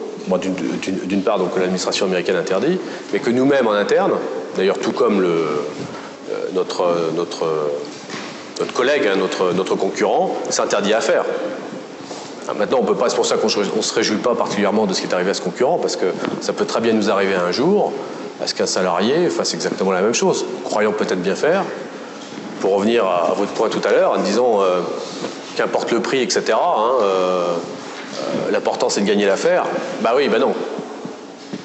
d'une 1.04 1.22
part, 1.22 1.38
donc 1.38 1.56
l'administration 1.56 2.06
américaine 2.06 2.36
interdit, 2.36 2.78
mais 3.12 3.20
que 3.20 3.30
nous-mêmes 3.30 3.68
en 3.68 3.72
interne, 3.72 4.12
d'ailleurs 4.56 4.78
tout 4.78 4.92
comme 4.92 5.20
le, 5.20 5.46
notre, 6.52 7.12
notre, 7.16 7.46
notre 8.58 8.72
collègue, 8.72 9.06
hein, 9.06 9.16
notre, 9.16 9.74
concurrent, 9.74 10.34
s'interdit 10.50 10.94
à 10.94 11.00
faire. 11.00 11.24
Ah, 12.48 12.54
maintenant, 12.54 12.78
on 12.80 12.84
peut 12.84 12.94
pas, 12.94 13.08
c'est 13.08 13.16
pour 13.16 13.26
ça 13.26 13.36
qu'on 13.36 13.48
ne 13.48 13.82
se 13.82 13.94
réjouit 13.94 14.18
pas 14.18 14.34
particulièrement 14.34 14.86
de 14.86 14.94
ce 14.94 15.00
qui 15.00 15.06
est 15.06 15.14
arrivé 15.14 15.30
à 15.30 15.34
ce 15.34 15.42
concurrent, 15.42 15.78
parce 15.78 15.96
que 15.96 16.06
ça 16.40 16.52
peut 16.52 16.64
très 16.64 16.80
bien 16.80 16.92
nous 16.92 17.10
arriver 17.10 17.34
un 17.34 17.52
jour 17.52 17.92
à 18.42 18.46
ce 18.46 18.54
qu'un 18.54 18.66
salarié 18.66 19.30
fasse 19.30 19.54
exactement 19.54 19.92
la 19.92 20.02
même 20.02 20.14
chose, 20.14 20.44
croyant 20.64 20.92
peut-être 20.92 21.20
bien 21.20 21.34
faire. 21.34 21.64
Pour 22.60 22.74
revenir 22.74 23.04
à, 23.04 23.34
votre 23.36 23.52
point 23.52 23.68
tout 23.68 23.80
à 23.84 23.90
l'heure, 23.90 24.12
en 24.12 24.22
disant 24.22 24.62
euh, 24.62 24.80
qu'importe 25.56 25.90
le 25.92 26.00
prix, 26.00 26.22
etc., 26.22 26.44
hein, 26.52 26.92
euh, 27.02 27.54
euh, 28.18 28.50
l'important 28.50 28.88
c'est 28.88 29.02
de 29.02 29.06
gagner 29.06 29.26
l'affaire. 29.26 29.64
Bah 30.00 30.12
oui, 30.16 30.28
bah 30.28 30.38
non. 30.38 30.54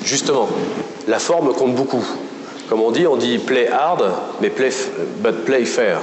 Justement, 0.04 0.50
la 1.08 1.20
forme 1.20 1.54
compte 1.54 1.76
beaucoup. 1.76 2.06
Comme 2.70 2.82
on 2.82 2.92
dit, 2.92 3.06
on 3.06 3.18
dit 3.18 3.38
play 3.38 3.70
hard, 3.70 4.12
mais 4.42 4.50
play, 4.50 4.72
but 5.20 5.46
play 5.46 5.66
fair. 5.66 6.00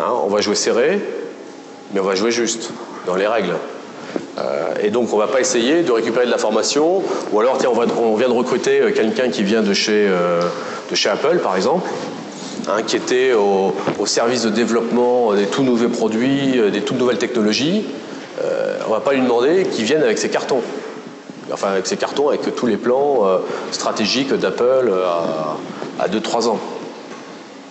Hein, 0.00 0.14
on 0.24 0.28
va 0.28 0.40
jouer 0.40 0.54
serré, 0.54 0.98
mais 1.92 2.00
on 2.00 2.04
va 2.04 2.14
jouer 2.14 2.30
juste, 2.30 2.70
dans 3.06 3.16
les 3.16 3.26
règles. 3.26 3.54
Euh, 4.38 4.74
et 4.82 4.88
donc 4.88 5.12
on 5.12 5.16
ne 5.16 5.20
va 5.20 5.28
pas 5.28 5.40
essayer 5.40 5.82
de 5.82 5.92
récupérer 5.92 6.24
de 6.24 6.30
l'information, 6.30 7.02
ou 7.32 7.40
alors 7.40 7.58
on, 7.98 8.16
vient 8.16 8.28
de 8.28 8.32
recruter 8.32 8.80
euh, 8.80 8.92
quelqu'un 8.92 9.28
qui 9.28 9.42
vient 9.42 9.62
de 9.62 9.74
chez, 9.74 10.08
euh, 10.08 10.40
Apple 11.04 11.40
par 11.42 11.54
exemple, 11.54 11.86
hein, 12.66 12.82
qui 12.86 12.96
était 12.96 13.32
au, 13.34 13.74
service 14.06 14.42
de 14.42 14.50
développement 14.50 15.34
des 15.34 15.46
tout 15.46 15.62
nouveaux 15.62 15.88
produits, 15.88 16.58
des 16.72 16.80
toutes 16.80 16.98
nouvelles 16.98 17.18
technologies. 17.18 17.84
on 18.40 18.88
ne 18.88 18.94
va 18.94 19.00
pas 19.00 19.12
lui 19.12 19.20
demander 19.20 19.64
qu'il 19.64 19.84
vienne 19.84 20.02
avec 20.02 20.18
ses 20.18 20.30
cartons. 20.30 20.62
Enfin 21.52 21.68
avec 21.68 21.86
ses 21.86 21.96
cartons, 21.96 22.28
avec 22.28 22.54
tous 22.56 22.66
les 22.66 22.76
plans 22.76 23.24
stratégiques 23.70 24.32
d'Apple 24.32 24.92
à, 25.06 26.02
à 26.02 26.08
2-3 26.08 26.48
ans. 26.48 26.58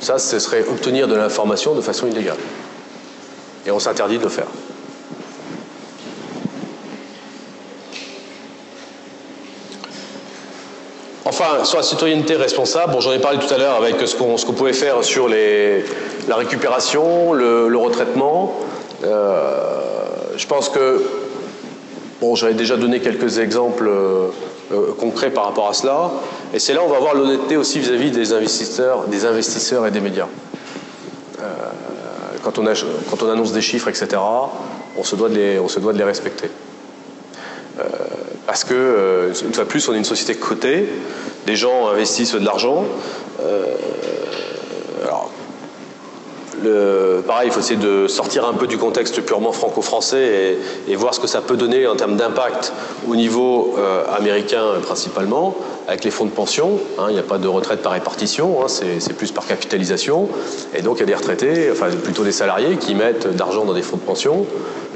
Ça, 0.02 0.18
ce 0.18 0.40
serait 0.40 0.64
obtenir 0.68 1.08
de 1.08 1.16
l'information 1.16 1.76
de 1.76 1.82
façon 1.82 2.08
illégale. 2.08 2.38
Et 3.66 3.72
on 3.72 3.80
s'interdit 3.80 4.18
de 4.18 4.24
le 4.24 4.30
faire. 4.30 4.48
Enfin, 11.26 11.64
sur 11.64 11.78
la 11.78 11.84
citoyenneté 11.84 12.36
responsable, 12.36 12.94
bon, 12.94 13.02
j'en 13.02 13.12
ai 13.12 13.20
parlé 13.20 13.38
tout 13.38 13.54
à 13.54 13.58
l'heure 13.58 13.76
avec 13.76 13.96
ce 14.08 14.16
qu'on 14.16 14.54
pouvait 14.54 14.74
faire 14.74 15.04
sur 15.04 15.28
les, 15.28 15.86
la 16.28 16.36
récupération, 16.36 17.34
le, 17.34 17.78
retraitement. 17.78 18.56
Euh, 19.04 19.60
je 20.36 20.48
pense 20.48 20.70
que, 20.70 21.04
bon, 22.20 22.34
j'avais 22.34 22.56
déjà 22.56 22.78
donné 22.78 23.00
quelques 23.00 23.38
exemples 23.38 23.88
euh, 23.88 24.30
euh, 24.72 24.94
concrets 25.00 25.32
par 25.32 25.46
rapport 25.46 25.70
à 25.70 25.74
cela, 25.74 26.12
et 26.54 26.60
c'est 26.60 26.74
là 26.74 26.82
où 26.82 26.86
on 26.86 26.90
va 26.90 27.00
voir 27.00 27.16
l'honnêteté 27.16 27.58
aussi 27.58 27.80
vis-à-vis 27.80 28.12
des 28.12 28.34
investisseurs, 28.34 29.08
des 29.08 29.26
investisseurs 29.26 29.86
et 29.86 29.92
des 29.92 30.02
médias. 30.02 30.28
quand, 32.44 32.58
on 32.58 32.64
quand 33.10 33.24
on 33.24 33.30
annonce 33.30 33.52
des 33.52 33.62
chiffres, 33.62 33.90
etc., 33.90 34.22
on 34.98 35.04
se 35.04 35.16
doit 35.16 35.30
de 35.30 35.36
les, 35.36 36.04
respecter 36.04 36.50
parce 38.50 38.64
que, 38.64 39.32
une 39.46 39.54
fois 39.54 39.64
de 39.64 39.70
plus, 39.70 39.88
on 39.90 39.94
est 39.94 40.00
une 40.00 40.04
société 40.04 40.34
cotée, 40.34 40.90
des 41.46 41.56
gens 41.56 41.88
investissent 41.90 42.34
de 42.34 42.44
l'argent. 42.44 42.84
Euh, 43.44 43.64
pareil, 47.28 47.48
il 47.48 47.52
faut 47.52 47.60
essayer 47.60 47.80
de 47.80 48.08
sortir 48.08 48.48
un 48.48 48.54
peu 48.54 48.68
du 48.68 48.78
contexte 48.78 49.22
purement 49.22 49.52
franco-français 49.52 50.58
et, 50.88 50.96
voir 50.96 51.14
ce 51.14 51.20
que 51.20 51.28
ça 51.28 51.42
peut 51.42 51.56
donner 51.56 51.88
en 51.88 51.96
termes 51.96 52.18
d'impact 52.18 52.74
au 53.08 53.16
niveau 53.16 53.76
euh, 53.78 54.04
américain 54.16 54.66
principalement, 54.82 55.56
avec 55.88 56.04
les 56.04 56.12
fonds 56.12 56.26
de 56.26 56.32
pension. 56.32 56.80
Hein, 56.98 57.06
il 57.10 57.14
n'y 57.14 57.20
a 57.20 57.24
pas 57.24 57.38
de 57.38 57.48
retraite 57.48 57.82
par 57.82 57.94
répartition, 57.94 58.64
hein, 58.64 58.68
c'est 58.68 59.14
plus 59.14 59.32
par 59.32 59.48
capitalisation. 59.48 60.28
Et 60.76 60.82
donc 60.82 60.98
il 60.98 61.00
y 61.02 61.04
a 61.04 61.08
des 61.08 61.16
retraités, 61.16 61.70
enfin 61.72 61.88
plutôt 62.04 62.24
des 62.24 62.34
salariés 62.34 62.76
qui 62.78 62.96
mettent 62.96 63.28
d'argent 63.28 63.64
dans 63.66 63.74
des 63.74 63.82
fonds 63.82 63.98
de 63.98 64.02
pension, 64.02 64.46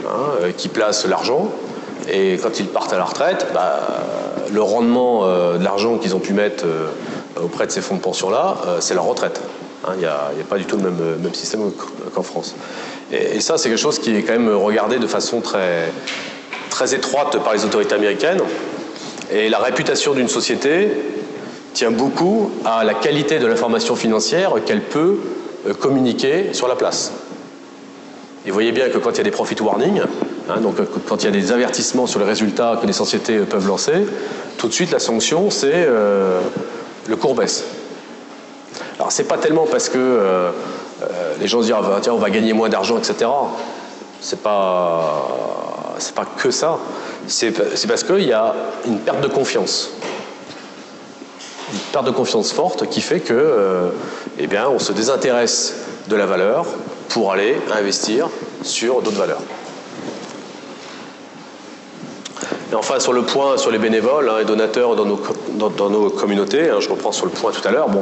hein, 0.06 0.10
euh, 0.42 0.52
qui 0.52 0.68
placent 0.68 1.06
l'argent. 1.06 1.50
Et 2.12 2.38
quand 2.42 2.60
ils 2.60 2.68
partent 2.68 2.92
à 2.92 2.98
la 2.98 3.06
retraite, 3.06 3.48
bah, 3.54 3.80
le 4.52 4.62
rendement 4.62 5.26
euh, 5.26 5.58
de 5.58 5.64
l'argent 5.64 5.98
qu'ils 5.98 6.16
ont 6.16 6.20
pu 6.20 6.34
mettre 6.34 6.66
euh, 6.66 6.90
auprès 7.42 7.66
de 7.66 7.72
ces 7.72 7.82
fonds 7.82 7.96
de 7.96 8.02
pension-là, 8.02 8.58
euh, 8.68 8.78
c'est 8.80 8.94
leur 8.94 9.06
retraite. 9.06 9.42
Hein, 9.86 9.92
il 9.96 10.00
n'y 10.00 10.06
a, 10.06 10.32
pas 10.50 10.58
du 10.58 10.66
tout 10.66 10.78
le 10.78 10.84
même, 10.84 11.18
même 11.22 11.34
système 11.34 11.72
qu'en 12.14 12.24
France. 12.24 12.56
Et, 13.12 13.40
ça, 13.40 13.58
c'est 13.58 13.70
quelque 13.70 13.80
chose 13.80 14.00
qui 14.00 14.16
est 14.16 14.24
quand 14.24 14.34
même 14.34 14.54
regardé 14.56 14.98
de 14.98 15.08
façon 15.08 15.42
très, 15.42 15.92
très 16.70 16.94
étroite 16.94 17.38
par 17.44 17.54
les 17.54 17.66
autorités 17.66 17.96
américaines. 17.96 18.42
Et 19.32 19.50
la 19.50 19.60
réputation 19.60 20.14
d'une 20.14 20.28
société 20.28 20.90
tient 21.74 21.92
beaucoup 21.92 22.52
à 22.66 22.84
la 22.84 22.94
qualité 22.94 23.40
de 23.40 23.48
l'information 23.48 23.96
financière 23.96 24.54
qu'elle 24.66 24.84
peut 24.84 25.18
communiquer 25.80 26.54
sur 26.54 26.68
la 26.68 26.76
place. 26.76 27.12
Et 28.46 28.50
vous 28.50 28.54
voyez 28.54 28.74
bien 28.74 28.90
que 28.90 28.98
quand 28.98 29.12
il 29.12 29.18
y 29.18 29.22
a 29.22 29.24
des 29.24 29.32
profit 29.32 29.56
warnings, 29.62 30.02
Hein, 30.50 30.60
donc 30.60 30.76
quand 31.08 31.24
il 31.24 31.26
y 31.26 31.30
a 31.30 31.32
des 31.32 31.54
avertissements 31.54 32.06
sur 32.06 32.20
les 32.20 32.26
résultats 32.26 32.78
que 32.82 32.86
les 32.86 32.94
sociétés 32.94 33.40
peuvent 33.40 33.68
lancer, 33.68 34.06
tout 34.58 34.68
de 34.68 34.74
suite 34.74 34.92
la 34.92 35.00
sanction 35.00 35.50
c'est 35.50 35.72
euh, 35.74 36.42
le 37.08 37.16
cours 37.16 37.34
baisse. 37.34 37.64
Alors 39.00 39.12
c'est 39.12 39.24
pas 39.24 39.38
tellement 39.38 39.66
parce 39.66 39.90
que 39.90 39.98
euh, 39.98 40.52
euh, 41.02 41.34
les 41.40 41.48
gens 41.48 41.62
se 41.62 41.68
disent 41.68 41.76
ah, 41.76 42.00
tiens 42.02 42.14
on 42.14 42.18
va 42.18 42.30
gagner 42.30 42.54
moins 42.54 42.70
d'argent 42.70 42.98
etc. 42.98 43.30
C'est 44.22 44.42
pas 44.42 45.28
c'est 46.00 46.16
pas 46.16 46.26
que 46.26 46.52
ça. 46.52 46.78
C'est 47.28 47.52
parce 47.88 48.04
qu'il 48.04 48.26
y 48.26 48.34
a 48.34 48.54
une 48.86 49.00
perte 49.00 49.22
de 49.22 49.28
confiance. 49.28 49.92
Une 51.72 51.80
perte 51.92 52.06
de 52.06 52.12
confiance 52.12 52.52
forte 52.52 52.88
qui 52.90 53.02
fait 53.02 53.20
que 53.20 53.92
eh 54.38 54.48
bien, 54.48 54.68
on 54.70 54.80
se 54.80 54.92
désintéresse 54.92 55.76
de 56.08 56.16
la 56.16 56.26
valeur 56.26 56.66
pour 57.10 57.32
aller 57.32 57.56
investir 57.72 58.30
sur 58.64 59.02
d'autres 59.02 59.18
valeurs. 59.18 59.42
Et 62.72 62.76
enfin, 62.76 63.00
sur 63.00 63.14
le 63.14 63.22
point, 63.22 63.58
sur 63.58 63.70
les 63.70 63.78
bénévoles 63.78 64.30
hein, 64.30 64.40
et 64.42 64.46
donateurs 64.46 64.96
dans 64.96 65.06
nos, 65.06 65.22
dans, 65.52 65.90
nos 65.90 66.10
communautés, 66.10 66.70
hein, 66.70 66.78
je 66.80 66.90
reprends 66.90 67.12
sur 67.12 67.26
le 67.26 67.32
point 67.32 67.52
tout 67.52 67.66
à 67.68 67.72
l'heure, 67.72 67.88
bon, 67.88 68.02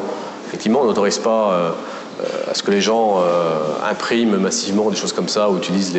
effectivement, 0.52 0.82
on 0.82 0.86
n'autorise 0.86 1.18
pas 1.18 1.54
euh, 1.54 1.72
euh, 2.20 2.52
à 2.52 2.54
ce 2.54 2.62
que 2.62 2.72
les 2.72 2.82
gens 2.82 3.20
euh, 3.20 3.90
impriment 3.90 4.36
massivement 4.36 4.90
des 4.90 4.98
choses 4.98 5.14
comme 5.14 5.30
ça 5.30 5.50
ou 5.50 5.58
utilisent 5.58 5.98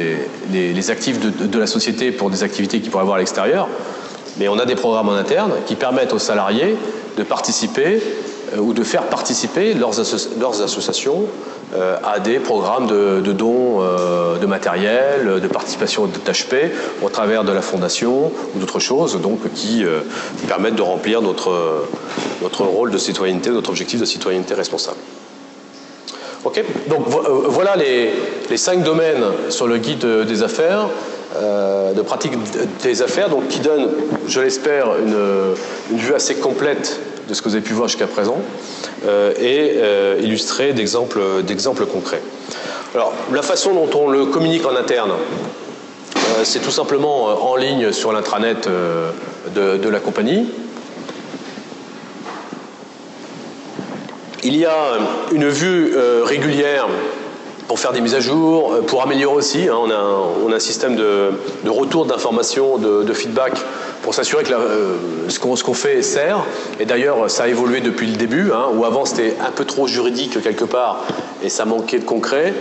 les, 0.52 0.90
actifs 0.90 1.18
de, 1.18 1.58
la 1.58 1.66
société 1.66 2.12
pour 2.12 2.28
des 2.28 2.42
activités 2.42 2.80
qu'ils 2.80 2.90
pourraient 2.90 3.02
avoir 3.02 3.16
à 3.16 3.20
l'extérieur. 3.20 3.66
Mais 4.36 4.48
on 4.48 4.58
a 4.58 4.66
des 4.66 4.74
programmes 4.74 5.08
en 5.08 5.14
interne 5.14 5.52
qui 5.64 5.74
permettent 5.74 6.12
aux 6.12 6.18
salariés 6.18 6.76
de 7.16 7.22
participer 7.22 8.02
ou 8.58 8.74
de 8.74 8.82
faire 8.82 9.04
participer 9.04 9.72
leurs, 9.72 10.00
associations 10.00 11.24
à 12.02 12.20
des 12.20 12.38
programmes 12.38 12.86
de, 12.86 13.32
dons 13.32 13.78
euh, 13.80 14.38
de 14.38 14.46
matériel, 14.46 15.40
de 15.40 15.48
participation 15.48 16.06
de 16.06 16.18
THP 16.18 16.72
au 17.02 17.08
travers 17.08 17.44
de 17.44 17.52
la 17.52 17.62
fondation 17.62 18.30
ou 18.54 18.58
d'autres 18.58 18.80
choses 18.80 19.20
donc, 19.20 19.40
qui, 19.54 19.84
euh, 19.84 20.00
permettent 20.48 20.74
de 20.74 20.82
remplir 20.82 21.22
notre, 21.22 21.86
notre 22.42 22.64
rôle 22.64 22.90
de 22.90 22.98
citoyenneté, 22.98 23.50
notre 23.50 23.70
objectif 23.70 24.00
de 24.00 24.04
citoyenneté 24.04 24.54
responsable. 24.54 24.98
Ok, 26.44 26.62
donc 26.88 27.06
voilà 27.06 27.76
les, 27.76 28.12
les, 28.50 28.56
cinq 28.56 28.82
domaines 28.82 29.24
sur 29.48 29.68
le 29.68 29.78
guide 29.78 30.04
des 30.04 30.42
affaires, 30.42 30.88
de 31.40 32.02
pratique 32.02 32.32
des 32.82 33.00
affaires, 33.00 33.28
donc 33.28 33.46
qui 33.46 33.60
donnent, 33.60 33.88
je 34.26 34.40
l'espère, 34.40 34.88
une, 34.98 35.16
une, 35.92 35.98
vue 35.98 36.14
assez 36.14 36.34
complète 36.34 36.98
de 37.28 37.34
ce 37.34 37.40
que 37.40 37.48
vous 37.48 37.54
avez 37.54 37.64
pu 37.64 37.74
voir 37.74 37.86
jusqu'à 37.86 38.08
présent. 38.08 38.38
Euh, 39.04 39.32
et 39.36 39.72
euh, 39.78 40.20
illustré 40.22 40.72
d'exemples 40.72 41.86
concrets. 41.86 42.22
Alors, 42.94 43.12
la 43.32 43.42
façon 43.42 43.74
dont 43.74 43.90
on 43.98 44.08
le 44.08 44.26
communique 44.26 44.64
en 44.64 44.76
interne, 44.76 45.10
euh, 45.10 46.20
c'est 46.44 46.60
tout 46.60 46.70
simplement 46.70 47.24
en 47.50 47.56
ligne 47.56 47.90
sur 47.90 48.12
l'intranet 48.12 48.68
de, 49.54 49.88
la 49.88 49.98
compagnie. 49.98 50.46
Il 54.44 54.56
y 54.56 54.66
a 54.66 54.98
une 55.32 55.48
vue 55.48 55.96
régulière 56.24 56.86
pour 57.72 57.80
faire 57.80 57.92
des 57.94 58.02
mises 58.02 58.14
à 58.14 58.20
jour, 58.20 58.80
pour 58.86 59.02
améliorer 59.02 59.34
aussi. 59.34 59.66
Hein. 59.66 59.78
on, 59.82 59.90
a 59.90 60.54
un, 60.54 60.58
système 60.58 60.94
de, 60.94 61.30
retour 61.66 62.04
d'informations, 62.04 62.76
de, 62.76 63.12
feedback 63.14 63.54
pour 64.02 64.12
s'assurer 64.12 64.44
que 64.44 64.52
euh, 64.52 65.30
ce 65.30 65.38
qu'on 65.40 65.72
fait 65.72 66.02
sert. 66.02 66.44
Et 66.80 66.84
d'ailleurs, 66.84 67.30
ça 67.30 67.44
a 67.44 67.48
évolué 67.48 67.80
depuis 67.80 68.08
le 68.08 68.16
début, 68.18 68.52
hein, 68.52 68.66
où 68.76 68.84
avant 68.84 69.06
c'était 69.06 69.36
un 69.40 69.52
peu 69.52 69.64
trop 69.64 69.86
juridique 69.86 70.42
quelque 70.42 70.66
part 70.66 71.06
et 71.42 71.48
ça 71.48 71.64
manquait 71.64 71.98
de 71.98 72.04
concret. 72.04 72.52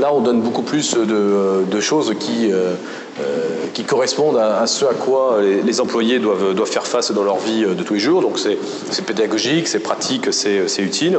Là, 0.00 0.14
on 0.14 0.20
donne 0.20 0.42
beaucoup 0.42 0.62
plus 0.62 0.94
de, 0.94 1.80
choses 1.80 2.14
qui, 2.20 2.52
euh, 2.52 2.74
euh, 3.20 3.48
qui 3.72 3.82
correspondent 3.82 4.38
à, 4.38 4.64
ce 4.68 4.84
à 4.84 4.94
quoi 4.94 5.38
les, 5.42 5.80
employés 5.80 6.20
doivent, 6.20 6.54
doivent, 6.54 6.70
faire 6.70 6.86
face 6.86 7.10
dans 7.10 7.24
leur 7.24 7.38
vie 7.38 7.64
de 7.64 7.82
tous 7.82 7.94
les 7.94 8.00
jours. 8.00 8.22
Donc 8.22 8.38
c'est 8.38 9.04
pédagogique, 9.04 9.66
c'est 9.66 9.80
pratique, 9.80 10.32
c'est 10.32 10.82
utile. 10.82 11.18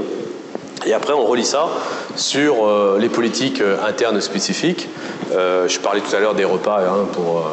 Et 0.86 0.94
après, 0.94 1.14
on 1.14 1.26
relie 1.26 1.46
ça 1.46 1.68
sur 2.16 2.56
les 3.00 3.10
politiques 3.10 3.62
internes 3.86 4.22
spécifiques. 4.22 4.88
je 5.32 5.80
parlais 5.80 6.02
tout 6.02 6.16
à 6.16 6.20
l'heure 6.20 6.36
des 6.36 6.46
repas 6.46 6.80
hein, 6.82 7.06
pour 7.14 7.44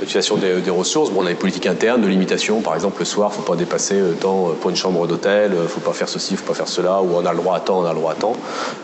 l'utilisation 0.00 0.36
des, 0.36 0.70
ressources. 0.70 1.10
Bon, 1.10 1.22
on 1.22 1.26
a 1.26 1.30
des 1.30 1.34
politiques 1.34 1.66
internes 1.66 2.02
de 2.02 2.06
limitation. 2.06 2.60
Par 2.60 2.74
exemple, 2.74 2.98
le 2.98 3.04
soir, 3.04 3.30
il 3.32 3.38
ne 3.38 3.42
faut 3.42 3.50
pas 3.52 3.56
dépasser 3.56 4.00
tant 4.20 4.50
pour 4.60 4.70
une 4.70 4.76
chambre 4.76 5.06
d'hôtel, 5.06 5.52
il 5.54 5.62
ne 5.62 5.66
faut 5.66 5.80
pas 5.80 5.92
faire 5.92 6.08
ceci, 6.08 6.32
il 6.32 6.34
ne 6.34 6.38
faut 6.40 6.46
pas 6.46 6.54
faire 6.54 6.68
cela, 6.68 7.00
ou 7.00 7.10
on 7.14 7.24
a 7.24 7.32
le 7.32 7.38
droit 7.38 7.56
à 7.56 7.60
temps, 7.60 7.80
on 7.80 7.86
a 7.86 7.92
le 7.92 7.98
droit 7.98 8.12
à 8.12 8.16
temps. 8.16 8.34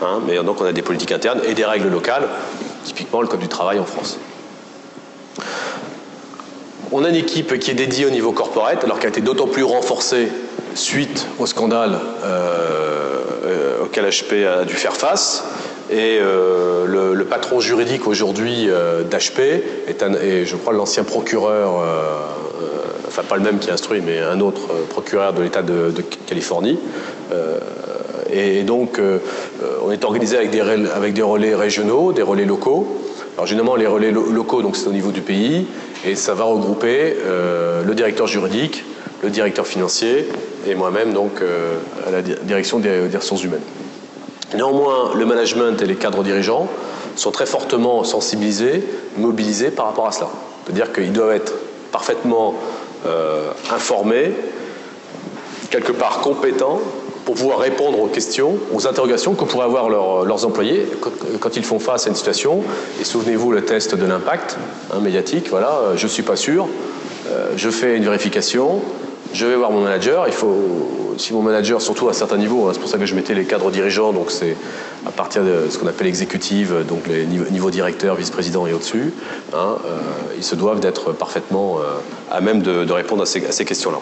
Hein. 0.02 0.20
mais 0.26 0.36
donc, 0.42 0.60
on 0.60 0.64
a 0.64 0.72
des 0.72 0.82
politiques 0.82 1.12
internes 1.12 1.40
et 1.46 1.54
des 1.54 1.64
règles 1.64 1.88
locales, 1.88 2.28
typiquement 2.84 3.20
le 3.20 3.28
Code 3.28 3.40
du 3.40 3.48
travail 3.48 3.78
en 3.78 3.84
France. 3.84 4.18
On 6.92 7.04
a 7.04 7.08
une 7.08 7.14
équipe 7.14 7.58
qui 7.58 7.70
est 7.70 7.74
dédiée 7.74 8.06
au 8.06 8.10
niveau 8.10 8.32
corporate, 8.32 8.82
alors 8.82 8.98
qu'elle 8.98 9.10
a 9.10 9.12
été 9.12 9.20
d'autant 9.20 9.46
plus 9.46 9.62
renforcée 9.62 10.28
suite 10.74 11.26
au 11.38 11.46
scandale 11.46 11.98
euh, 12.24 12.79
euh, 12.79 12.79
auquel 13.90 14.06
HP 14.06 14.46
a 14.46 14.64
dû 14.64 14.74
faire 14.74 14.96
face. 14.96 15.44
Et 15.90 16.18
euh, 16.20 16.86
le, 16.86 17.24
patron 17.24 17.60
juridique 17.60 18.06
aujourd'hui 18.06 18.66
d'HP 18.66 19.40
est, 19.88 20.44
je 20.44 20.56
crois, 20.56 20.72
l'ancien 20.72 21.04
procureur, 21.04 21.84
enfin 23.06 23.22
pas 23.22 23.36
le 23.36 23.42
même 23.42 23.58
qui 23.58 23.70
instruit, 23.70 24.00
mais 24.04 24.18
un 24.18 24.40
autre 24.40 24.62
procureur 24.88 25.32
de 25.32 25.42
l'État 25.42 25.62
de, 25.62 25.92
Californie. 26.26 26.78
et 28.32 28.62
donc, 28.64 29.00
on 29.84 29.92
est 29.92 30.04
organisé 30.04 30.38
avec 30.38 30.50
des, 30.50 31.22
relais 31.22 31.54
régionaux, 31.54 32.12
des 32.12 32.22
relais 32.22 32.46
locaux. 32.46 32.98
Alors 33.36 33.46
généralement, 33.46 33.76
les 33.76 33.86
relais 33.86 34.10
locaux, 34.10 34.62
donc 34.62 34.76
c'est 34.76 34.88
au 34.88 34.92
niveau 34.92 35.12
du 35.12 35.20
pays, 35.20 35.66
et 36.04 36.16
ça 36.16 36.34
va 36.34 36.44
regrouper 36.44 37.16
le 37.86 37.94
directeur 37.94 38.26
juridique, 38.26 38.84
le 39.22 39.30
directeur 39.30 39.66
financier 39.66 40.26
et 40.66 40.74
moi-même 40.74 41.12
donc 41.12 41.40
euh, 41.40 41.76
à 42.06 42.10
la 42.10 42.22
direction 42.22 42.78
des, 42.78 43.08
ressources 43.14 43.44
humaines. 43.44 43.60
Néanmoins, 44.54 45.12
le 45.14 45.24
management 45.24 45.80
et 45.80 45.86
les 45.86 45.94
cadres 45.94 46.22
dirigeants 46.22 46.68
sont 47.16 47.30
très 47.30 47.46
fortement 47.46 48.04
sensibilisés, 48.04 48.84
mobilisés 49.16 49.70
par 49.70 49.86
rapport 49.86 50.06
à 50.06 50.12
cela. 50.12 50.28
C'est-à-dire 50.64 50.92
qu'ils 50.92 51.12
doivent 51.12 51.32
être 51.32 51.54
parfaitement 51.92 52.54
euh, 53.06 53.50
informés, 53.72 54.32
quelque 55.70 55.92
part 55.92 56.20
compétents, 56.20 56.80
pour 57.24 57.34
pouvoir 57.34 57.58
répondre 57.58 58.00
aux 58.00 58.06
questions, 58.06 58.58
aux 58.72 58.88
interrogations 58.88 59.34
que 59.34 59.44
pourraient 59.44 59.66
avoir 59.66 59.88
leurs 59.88 60.46
employés 60.46 60.86
quand, 61.38 61.56
ils 61.56 61.64
font 61.64 61.78
face 61.78 62.06
à 62.06 62.08
une 62.10 62.16
situation. 62.16 62.64
Et 63.00 63.04
souvenez-vous 63.04 63.52
le 63.52 63.64
test 63.64 63.94
de 63.94 64.06
l'impact 64.06 64.56
hein, 64.92 65.00
médiatique, 65.00 65.48
voilà, 65.50 65.70
euh, 65.70 65.96
je 65.96 66.04
ne 66.04 66.10
suis 66.10 66.22
pas 66.22 66.36
sûr, 66.36 66.66
je 67.54 67.70
fais 67.70 67.96
une 67.96 68.02
vérification, 68.02 68.82
je 69.32 69.46
vais 69.46 69.56
voir 69.56 69.70
mon 69.70 69.82
manager. 69.82 70.26
Il 70.26 70.32
faut, 70.32 71.14
si 71.18 71.32
mon 71.32 71.42
manager, 71.42 71.80
surtout 71.80 72.08
à 72.08 72.12
certains 72.12 72.38
niveaux, 72.38 72.66
hein, 72.66 72.70
c'est 72.72 72.80
pour 72.80 72.88
ça 72.88 72.98
que 72.98 73.06
je 73.06 73.14
mettais 73.14 73.34
les 73.34 73.44
cadres 73.44 73.70
dirigeants, 73.70 74.12
donc 74.12 74.30
c'est 74.30 74.56
à 75.06 75.10
partir 75.10 75.42
de 75.44 75.68
ce 75.70 75.78
qu'on 75.78 75.86
appelle 75.86 76.06
exécutive, 76.06 76.84
donc 76.86 77.06
les 77.06 77.24
niveaux, 77.26 77.70
directeurs, 77.70 78.16
vice-président 78.16 78.66
et 78.66 78.72
au-dessus, 78.72 79.12
hein, 79.54 79.76
euh, 79.84 79.98
ils 80.36 80.44
se 80.44 80.54
doivent 80.54 80.80
d'être 80.80 81.12
parfaitement 81.12 81.78
euh, 81.78 81.82
à 82.30 82.40
même 82.40 82.62
de, 82.62 82.92
répondre 82.92 83.22
à 83.22 83.26
ces, 83.26 83.64
questions-là. 83.64 83.98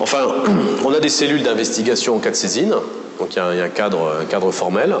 Enfin, 0.00 0.26
on 0.84 0.92
a 0.92 1.00
des 1.00 1.08
cellules 1.08 1.42
d'investigation 1.42 2.16
en 2.16 2.18
cas 2.18 2.30
de 2.30 2.36
saisine, 2.36 2.74
donc 3.18 3.34
il 3.34 3.36
y 3.36 3.40
a, 3.40 3.46
un, 3.46 3.68
cadre, 3.68 4.24
cadre, 4.28 4.50
formel 4.50 4.96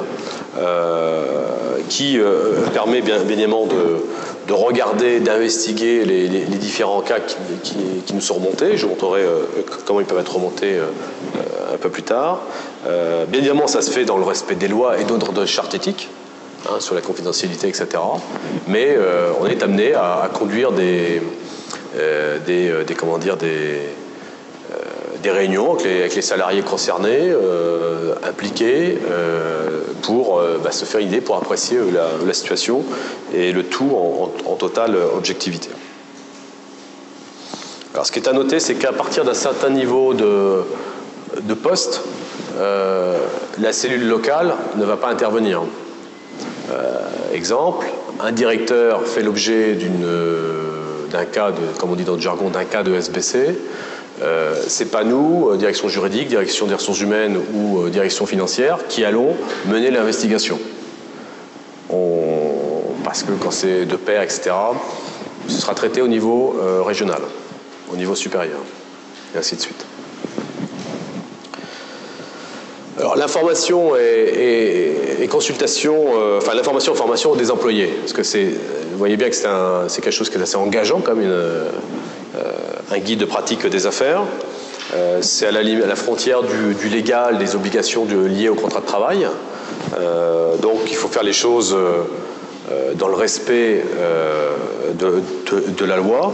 euh, 0.58 1.63
qui 1.88 2.18
permet 2.72 3.00
bien, 3.00 3.20
évidemment 3.20 3.66
de 3.66 4.02
de 4.46 4.52
regarder, 4.52 5.20
d'investiguer 5.20 6.04
les, 6.04 6.28
différents 6.58 7.00
cas 7.00 7.18
qui, 7.62 8.12
nous 8.12 8.20
sont 8.20 8.34
remontés. 8.34 8.76
Je 8.76 8.86
montrerai 8.86 9.22
euh, 9.22 9.42
comment 9.84 10.00
ils 10.00 10.06
peuvent 10.06 10.20
être 10.20 10.34
remontés 10.34 10.74
euh, 10.74 10.84
euh, 11.36 11.74
un 11.74 11.78
peu 11.78 11.88
plus 11.88 12.02
tard. 12.02 12.42
bien 12.84 13.40
évidemment, 13.40 13.66
ça 13.66 13.82
se 13.82 13.90
fait 13.90 14.04
dans 14.04 14.18
le 14.18 14.24
respect 14.24 14.54
des 14.54 14.68
lois 14.68 15.00
et 15.00 15.04
d'autres 15.04 15.46
chartes 15.46 15.74
éthiques, 15.74 16.08
hein, 16.68 16.78
sur 16.80 16.94
la 16.94 17.00
confidentialité, 17.00 17.68
etc. 17.68 17.86
Mais 18.68 18.96
on 19.40 19.46
est 19.46 19.62
amené 19.62 19.94
à, 19.94 20.30
conduire 20.32 20.72
des, 20.72 21.22
des, 22.46 22.94
comment 22.96 23.18
dire, 23.18 23.36
des, 23.36 23.80
des 25.24 25.30
réunions 25.30 25.72
avec 25.72 26.14
les, 26.14 26.22
salariés 26.22 26.62
concernés, 26.62 27.32
impliqués, 28.22 28.98
pour 30.02 30.40
bah, 30.62 30.70
se 30.70 30.84
faire 30.84 31.00
une 31.00 31.08
idée, 31.08 31.20
pour 31.22 31.36
apprécier 31.36 31.78
la, 32.24 32.32
situation 32.34 32.84
et 33.32 33.52
le 33.52 33.64
tout 33.64 33.90
en, 34.46 34.54
totale 34.56 34.96
objectivité. 35.16 35.70
Alors, 37.94 38.06
ce 38.06 38.10
qui 38.10 38.18
est 38.18 38.28
à 38.28 38.32
noter, 38.32 38.58
c'est 38.58 38.74
qu'à 38.74 38.92
partir 38.92 39.24
d'un 39.24 39.34
certain 39.34 39.70
niveau 39.70 40.14
de, 40.14 41.54
poste, 41.54 42.02
euh, 42.58 43.16
la 43.60 43.72
cellule 43.72 44.08
locale 44.08 44.52
ne 44.76 44.84
va 44.84 44.96
pas 44.96 45.08
intervenir. 45.08 45.62
Euh, 46.72 46.98
exemple, 47.32 47.86
un 48.20 48.32
directeur 48.32 49.06
fait 49.06 49.22
l'objet 49.22 49.78
d'un 51.12 51.24
cas, 51.24 51.52
de, 51.52 51.78
comme 51.78 51.92
on 51.92 51.94
dit 51.94 52.02
dans 52.02 52.16
le 52.16 52.20
jargon, 52.20 52.50
d'un 52.50 52.64
cas 52.64 52.82
de 52.82 52.92
SBC. 52.92 53.56
Euh, 54.22 54.54
c'est 54.68 54.90
pas 54.90 55.04
nous, 55.04 55.50
euh, 55.50 55.56
direction 55.56 55.88
juridique, 55.88 56.28
direction 56.28 56.66
des 56.66 56.74
ressources 56.74 57.00
humaines 57.00 57.36
ou 57.54 57.88
direction 57.88 58.26
financière, 58.26 58.78
qui 58.88 59.04
allons 59.04 59.34
mener 59.66 59.90
l'investigation. 59.90 60.58
On, 61.90 62.24
parce 63.04 63.22
que 63.22 63.32
quand 63.32 63.50
c'est 63.50 63.84
de 63.84 63.96
pair, 63.96 64.22
etc., 64.22 64.50
ce 65.48 65.60
sera 65.60 65.74
traité 65.74 66.00
au 66.00 66.08
niveau 66.08 66.56
euh, 66.60 66.82
régional, 66.82 67.20
au 67.92 67.96
niveau 67.96 68.14
supérieur, 68.14 68.60
et 69.34 69.38
ainsi 69.38 69.56
de 69.56 69.60
suite. 69.60 69.84
Alors 72.98 73.16
l'information 73.16 73.96
et, 73.96 75.28
consultation, 75.30 75.94
euh, 76.16 76.38
enfin 76.38 76.54
l'information 76.54 76.94
et 76.94 76.96
formation 76.96 77.34
des 77.34 77.50
employés, 77.50 77.86
parce 77.86 78.12
que 78.12 78.22
vous 78.22 78.98
voyez 78.98 79.16
bien 79.16 79.28
que 79.28 79.34
c'est, 79.34 80.00
quelque 80.00 80.12
chose 80.12 80.30
qui 80.30 80.38
est 80.38 80.42
assez 80.42 80.56
engageant 80.56 81.00
comme 81.00 81.20
une, 81.20 81.28
euh, 81.28 81.70
un 82.90 82.98
guide 82.98 83.20
de 83.20 83.24
pratique 83.24 83.66
des 83.66 83.86
affaires. 83.86 84.22
c'est 85.20 85.46
à 85.46 85.52
la, 85.52 85.96
frontière 85.96 86.42
du, 86.42 86.88
légal, 86.88 87.38
des 87.38 87.54
obligations 87.54 88.06
liées 88.06 88.48
au 88.48 88.54
contrat 88.54 88.80
de 88.80 88.86
travail. 88.86 89.26
donc 90.62 90.80
il 90.90 90.96
faut 90.96 91.08
faire 91.08 91.22
les 91.22 91.32
choses 91.32 91.76
euh, 92.72 92.94
dans 92.94 93.08
le 93.08 93.14
respect 93.14 93.84
euh, 93.98 94.54
de, 94.94 95.84
la 95.84 95.98
loi. 95.98 96.32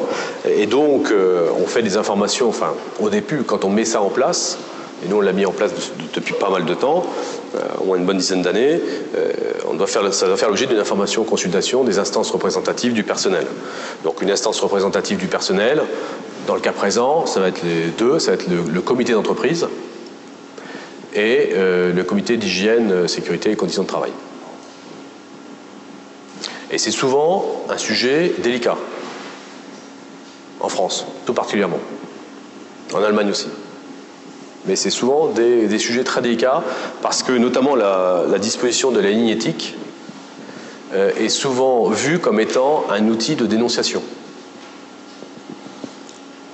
Et 0.49 0.67
donc, 0.67 1.11
euh, 1.11 1.49
on 1.61 1.67
fait 1.67 1.83
des 1.83 1.97
informations, 1.97 2.49
enfin, 2.49 2.73
au 3.01 3.11
début, 3.11 3.43
quand 3.43 3.65
on 3.65 3.69
met 3.69 3.85
ça 3.85 4.01
en 4.01 4.11
place, 4.11 4.57
et 5.05 5.09
nous 5.09 5.17
on 5.17 5.21
l'a 5.21 5.33
mis 5.33 5.47
en 5.47 5.53
place 5.53 5.73
depuis 6.15 6.35
pas 6.35 6.51
mal 6.51 6.65
de 6.65 6.75
temps, 6.75 7.05
au 7.81 7.85
moins 7.85 7.97
une 7.97 8.05
bonne 8.05 8.19
dizaine 8.19 8.43
d'années, 8.43 8.81
on 9.69 9.75
doit 9.75 9.87
faire, 9.87 10.13
ça 10.13 10.27
doit 10.27 10.37
faire 10.37 10.49
l'objet 10.49 10.67
d'une 10.67 10.79
information 10.79 11.25
consultation 11.25 11.85
des 11.85 11.99
instances 11.99 12.31
représentatives 12.31 12.93
du 12.93 13.03
personnel. 13.03 13.47
Donc 14.05 14.23
une 14.23 14.31
instance 14.31 14.61
représentative 14.61 15.19
du 15.19 15.27
personnel, 15.27 15.83
dans 16.47 16.55
le 16.55 16.61
cas 16.61 16.73
présent, 16.73 17.27
ça 17.27 17.41
va 17.41 17.49
être 17.49 17.63
les 17.63 17.89
deux, 17.99 18.19
ça 18.19 18.33
va 18.33 18.35
être 18.35 18.47
le, 18.49 18.81
comité 18.81 19.13
d'entreprise 19.13 19.69
et 21.15 21.51
le 21.55 22.03
comité 22.03 22.37
d'hygiène, 22.37 23.09
sécurité 23.09 23.51
et 23.51 23.57
conditions 23.57 23.83
de 23.83 23.89
travail. 23.89 24.13
Et 26.71 26.79
c'est 26.79 26.93
souvent 26.93 27.65
un 27.69 27.79
sujet 27.79 28.33
délicat. 28.39 28.77
En 30.61 30.69
France, 30.69 31.07
tout 31.27 31.35
particulièrement. 31.35 31.81
En 32.93 33.03
Allemagne 33.03 33.31
aussi. 33.31 33.49
Mais 34.67 34.77
c'est 34.77 34.91
souvent 34.91 35.29
des, 35.29 35.79
sujets 35.79 36.05
très 36.05 36.21
délicats 36.21 36.63
parce 37.03 37.23
que 37.23 37.33
notamment 37.33 37.75
la, 37.75 38.39
disposition 38.39 38.91
de 38.91 39.01
la 39.01 39.11
ligne 39.11 39.29
éthique 39.29 39.77
euh, 40.95 41.11
est 41.19 41.29
souvent 41.29 41.89
vue 41.89 42.19
comme 42.19 42.41
étant 42.41 42.85
un 42.91 43.09
outil 43.09 43.37
de 43.37 43.47
dénonciation. 43.47 44.03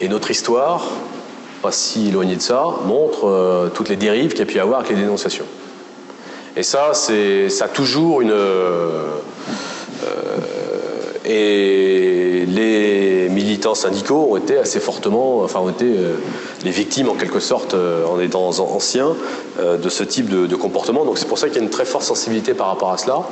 Et 0.00 0.08
notre 0.08 0.30
histoire, 0.30 0.86
pas 1.62 1.72
si 1.72 2.08
éloignée 2.08 2.36
de 2.36 2.42
ça, 2.42 2.64
montre 2.84 3.26
euh, 3.26 3.68
toutes 3.74 3.88
les 3.88 3.96
dérives 3.96 4.30
qu'il 4.30 4.40
y 4.40 4.42
a 4.42 4.46
pu 4.46 4.56
y 4.56 4.60
avoir 4.60 4.80
avec 4.80 4.90
les 4.90 4.96
dénonciations. 5.02 5.46
Et 6.54 6.62
ça, 6.62 6.92
ça 6.94 7.64
a 7.64 7.68
toujours 7.68 8.22
une, 8.22 8.32
et 11.26 12.44
les 12.46 13.15
militants 13.56 13.74
syndicaux 13.74 14.28
ont 14.32 14.36
été 14.36 14.58
assez 14.58 14.80
fortement, 14.80 15.40
enfin 15.40 15.60
ont 15.60 15.70
été 15.70 15.86
euh, 15.86 16.16
les 16.62 16.70
victimes 16.70 17.08
en 17.08 17.14
quelque 17.14 17.40
sorte, 17.40 17.72
euh, 17.72 18.04
en 18.04 18.20
étant 18.20 18.46
anciens, 18.48 19.16
euh, 19.58 19.78
de 19.78 19.88
ce 19.88 20.04
type 20.04 20.28
de, 20.28 20.56
comportement. 20.56 21.06
Donc 21.06 21.16
c'est 21.16 21.26
pour 21.26 21.38
ça 21.38 21.48
qu'il 21.48 21.56
y 21.56 21.60
a 21.60 21.62
une 21.62 21.70
très 21.70 21.86
forte 21.86 22.04
sensibilité 22.04 22.52
par 22.52 22.66
rapport 22.66 22.92
à 22.92 22.98
cela. 22.98 23.22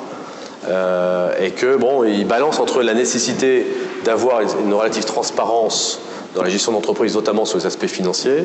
et 1.42 1.50
que 1.50 1.76
bon, 1.76 2.04
ils 2.04 2.26
balancent 2.26 2.58
entre 2.58 2.82
la 2.82 2.94
nécessité 2.94 3.66
d'avoir 4.06 4.40
une 4.40 4.72
relative 4.72 5.04
transparence 5.04 6.00
dans 6.34 6.42
la 6.42 6.48
gestion 6.48 6.72
d'entreprise, 6.72 7.14
notamment 7.14 7.44
sur 7.44 7.58
les 7.58 7.66
aspects 7.66 7.86
financiers, 7.86 8.44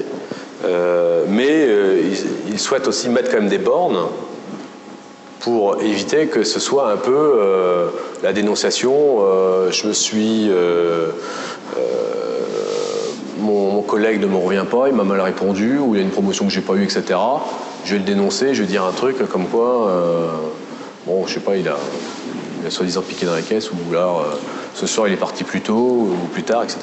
mais 1.28 1.68
ils, 2.50 2.60
souhaitent 2.60 2.90
aussi 2.90 3.08
mettre 3.08 3.32
quand 3.32 3.40
même 3.40 3.48
des 3.50 3.58
bornes 3.58 4.02
pour 5.40 5.82
éviter 5.82 6.28
que 6.28 6.44
ce 6.44 6.60
soit 6.60 6.92
un 6.92 6.98
peu 6.98 7.36
euh, 7.40 7.88
la 8.24 8.34
dénonciation. 8.34 9.20
Euh, 9.22 9.72
je 9.72 9.88
me 9.88 9.94
suis. 9.94 10.50
Euh, 10.50 11.12
mon, 13.40 13.82
collègue 13.82 14.22
ne 14.22 14.28
me 14.28 14.38
revient 14.38 14.66
pas, 14.70 14.88
il 14.88 14.94
m'a 14.94 15.04
mal 15.04 15.20
répondu, 15.20 15.80
ou 15.80 15.96
il 15.96 15.98
y 15.98 16.02
a 16.02 16.04
une 16.04 16.12
promotion 16.12 16.46
que 16.46 16.52
j'ai 16.52 16.62
pas 16.62 16.76
eue, 16.76 16.84
etc. 16.84 17.20
je 17.86 17.94
vais 17.94 17.98
le 17.98 18.06
dénoncer, 18.06 18.54
je 18.54 18.62
vais 18.62 18.68
dire 18.68 18.84
un 18.84 18.92
truc 18.92 19.18
comme 19.30 19.48
quoi, 19.48 19.92
bon, 21.08 21.26
je 21.26 21.34
sais 21.34 21.40
pas, 21.40 21.56
il 21.56 21.68
a, 21.68 21.78
soi-disant 22.70 23.02
piqué 23.02 23.26
dans 23.26 23.34
la 23.34 23.42
caisse, 23.42 23.72
ou 23.72 23.76
alors 23.90 24.24
ce 24.76 24.86
soir 24.86 25.08
il 25.08 25.14
est 25.14 25.18
parti 25.18 25.44
plus 25.44 25.62
tôt, 25.62 25.74
ou 26.12 26.28
plus 26.32 26.44
tard, 26.44 26.62
etc. 26.62 26.78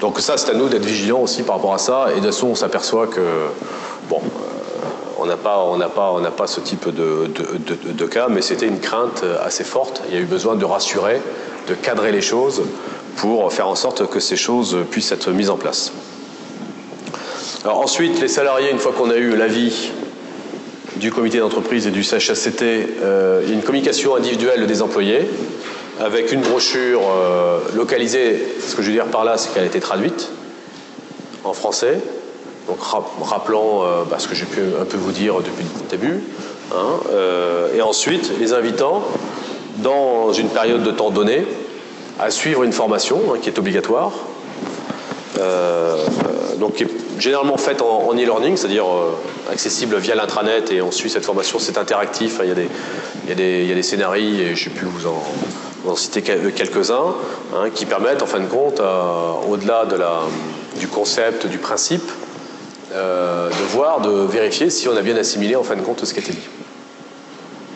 Donc 0.00 0.20
ça, 0.20 0.36
c'est 0.36 0.50
à 0.50 0.54
nous 0.54 0.68
d'être 0.68 0.84
vigilants 0.84 1.22
aussi 1.22 1.42
par 1.42 1.56
rapport 1.56 1.74
à 1.74 1.78
ça. 1.78 2.08
Et 2.12 2.20
de 2.20 2.26
toute 2.26 2.26
façon, 2.26 2.48
on 2.48 2.54
s'aperçoit 2.54 3.08
que, 3.08 3.20
bon, 4.08 4.20
on 5.20 5.26
n'a 5.26 5.36
pas, 5.36 6.46
ce 6.46 6.60
type 6.60 6.88
de, 6.88 8.06
cas, 8.06 8.28
mais 8.28 8.42
c'était 8.42 8.66
une 8.66 8.80
crainte 8.80 9.24
assez 9.44 9.64
forte. 9.64 10.02
Il 10.08 10.14
y 10.14 10.18
a 10.18 10.20
eu 10.20 10.24
besoin 10.24 10.56
de 10.56 10.64
rassurer, 10.64 11.20
de 11.68 11.74
cadrer 11.74 12.12
les 12.12 12.22
choses 12.22 12.62
pour 13.16 13.52
faire 13.52 13.68
en 13.68 13.74
sorte 13.74 14.08
que 14.08 14.20
ces 14.20 14.36
choses 14.36 14.76
puissent 14.90 15.12
être 15.12 15.30
mises 15.30 15.50
en 15.50 15.56
place. 15.56 15.92
Ensuite, 17.64 18.20
les 18.20 18.28
salariés, 18.28 18.70
une 18.70 18.78
fois 18.78 18.92
qu'on 18.92 19.10
a 19.10 19.16
eu 19.16 19.36
l'avis 19.36 19.90
du 20.96 21.12
comité 21.12 21.38
d'entreprise 21.38 21.86
et 21.86 21.90
du 21.90 22.02
CHSCT, 22.02 22.62
euh, 22.62 23.40
il 23.44 23.50
y 23.50 23.52
a 23.52 23.54
une 23.54 23.62
communication 23.62 24.16
individuelle 24.16 24.66
des 24.66 24.82
employés 24.82 25.28
avec 26.00 26.32
une 26.32 26.40
brochure 26.40 27.02
euh, 27.02 27.58
localisée. 27.74 28.48
Ce 28.66 28.74
que 28.74 28.82
je 28.82 28.88
veux 28.88 28.94
dire 28.94 29.06
par 29.06 29.24
là, 29.24 29.36
c'est 29.36 29.52
qu'elle 29.52 29.64
a 29.64 29.66
été 29.66 29.80
traduite 29.80 30.30
en 31.44 31.52
français. 31.52 32.00
Donc 32.68 32.78
rappelant 32.80 33.82
euh, 33.82 34.04
bah, 34.08 34.16
ce 34.18 34.28
que 34.28 34.34
j'ai 34.34 34.46
pu 34.46 34.60
un 34.80 34.84
peu 34.84 34.96
vous 34.96 35.12
dire 35.12 35.36
depuis 35.36 35.64
le 35.64 35.88
début. 35.90 36.20
Hein, 36.72 37.00
euh, 37.10 37.74
et 37.74 37.82
ensuite, 37.82 38.32
les 38.38 38.52
invitant, 38.52 39.02
dans 39.78 40.32
une 40.32 40.48
période 40.48 40.82
de 40.82 40.90
temps 40.90 41.10
donnée, 41.10 41.44
à 42.18 42.30
suivre 42.30 42.62
une 42.62 42.72
formation 42.72 43.20
hein, 43.32 43.38
qui 43.40 43.48
est 43.48 43.58
obligatoire. 43.58 44.12
donc 46.58 46.74
qui 46.74 46.82
est 46.84 46.90
généralement 47.18 47.56
faite 47.56 47.80
en 47.80 48.12
e-learning, 48.12 48.56
c'est-à-dire 48.56 48.84
accessible 49.50 49.96
via 49.96 50.14
l'intranet 50.14 50.70
et 50.70 50.80
on 50.82 50.90
suit 50.90 51.10
cette 51.10 51.24
formation, 51.24 51.58
c'est 51.58 51.78
interactif, 51.78 52.40
il 52.42 52.48
y, 52.48 52.52
a 52.52 52.54
des, 52.54 52.68
il, 53.24 53.28
y 53.28 53.32
a 53.32 53.34
des, 53.34 53.64
y 53.64 54.40
et 54.40 54.54
je 54.54 54.70
ne 54.70 54.86
vous 54.86 55.06
en, 55.06 55.96
citer 55.96 56.22
quelques-uns, 56.22 57.14
hein, 57.54 57.70
qui 57.74 57.86
permettent 57.86 58.22
en 58.22 58.26
fin 58.26 58.40
de 58.40 58.46
compte, 58.46 58.80
euh, 58.80 59.32
au-delà 59.48 59.86
du 60.78 60.86
concept, 60.88 61.46
du 61.46 61.58
principe, 61.58 62.08
euh, 62.08 62.29
de 62.92 63.64
voir, 63.68 64.00
de 64.00 64.10
vérifier 64.26 64.70
si 64.70 64.88
on 64.88 64.96
a 64.96 65.02
bien 65.02 65.16
assimilé 65.16 65.56
en 65.56 65.62
fin 65.62 65.76
de 65.76 65.82
compte 65.82 66.04
ce 66.04 66.12
qui 66.12 66.20
a 66.20 66.22
été 66.22 66.32
dit. 66.32 66.48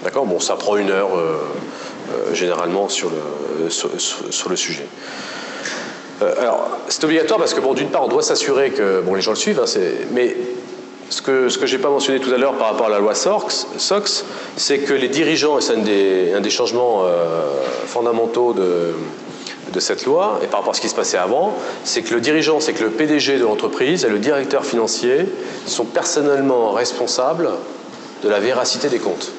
D'accord? 0.04 0.26
Bon, 0.26 0.38
ça 0.38 0.56
prend 0.56 0.76
une 0.76 0.90
heure 0.90 1.16
euh, 1.16 2.34
généralement 2.34 2.90
sur 2.90 3.10
le, 3.10 4.56
sujet. 4.56 4.86
alors, 6.20 6.78
c'est 6.88 7.02
obligatoire 7.04 7.38
parce 7.38 7.54
que, 7.54 7.60
bon, 7.60 7.72
d'une 7.72 7.88
part, 7.88 8.04
on 8.04 8.08
doit 8.08 8.22
s'assurer 8.22 8.70
que 8.70 9.00
bon, 9.00 9.14
les 9.14 9.22
gens 9.22 9.30
le 9.30 9.36
suivent, 9.36 9.60
hein, 9.60 9.80
mais 10.12 10.36
ce 11.08 11.22
que 11.22 11.48
je 11.48 11.76
n'ai 11.76 11.82
pas 11.82 11.88
mentionné 11.88 12.20
tout 12.20 12.32
à 12.32 12.36
l'heure 12.36 12.58
par 12.58 12.72
rapport 12.72 12.86
à 12.86 12.90
la 12.90 12.98
loi 12.98 13.14
SOX, 13.14 13.66
c'est 14.56 14.78
que 14.78 14.92
les 14.92 15.08
dirigeants, 15.08 15.58
et 15.58 15.62
c'est 15.62 15.74
un 15.74 16.40
des, 16.40 16.50
changements 16.50 17.04
euh, 17.04 17.46
fondamentaux 17.86 18.52
de, 18.52 18.94
de, 19.74 19.80
cette 19.80 20.04
loi, 20.04 20.40
et 20.42 20.46
par 20.46 20.60
rapport 20.60 20.72
à 20.72 20.74
ce 20.74 20.80
qui 20.80 20.88
se 20.88 20.94
passait 20.94 21.18
avant, 21.18 21.54
c'est 21.84 22.02
que 22.02 22.14
le 22.14 22.20
dirigeant, 22.20 22.60
c'est 22.60 22.72
que 22.72 22.84
le 22.84 22.90
PDG 22.90 23.38
de 23.38 23.44
l'entreprise 23.44 24.04
et 24.04 24.08
le 24.08 24.18
directeur 24.18 24.64
financier 24.64 25.26
sont 25.66 25.84
personnellement 25.84 26.72
responsables 26.72 27.50
de 28.22 28.28
la 28.28 28.40
véracité 28.40 28.88
des 28.88 28.98
comptes. 28.98 29.32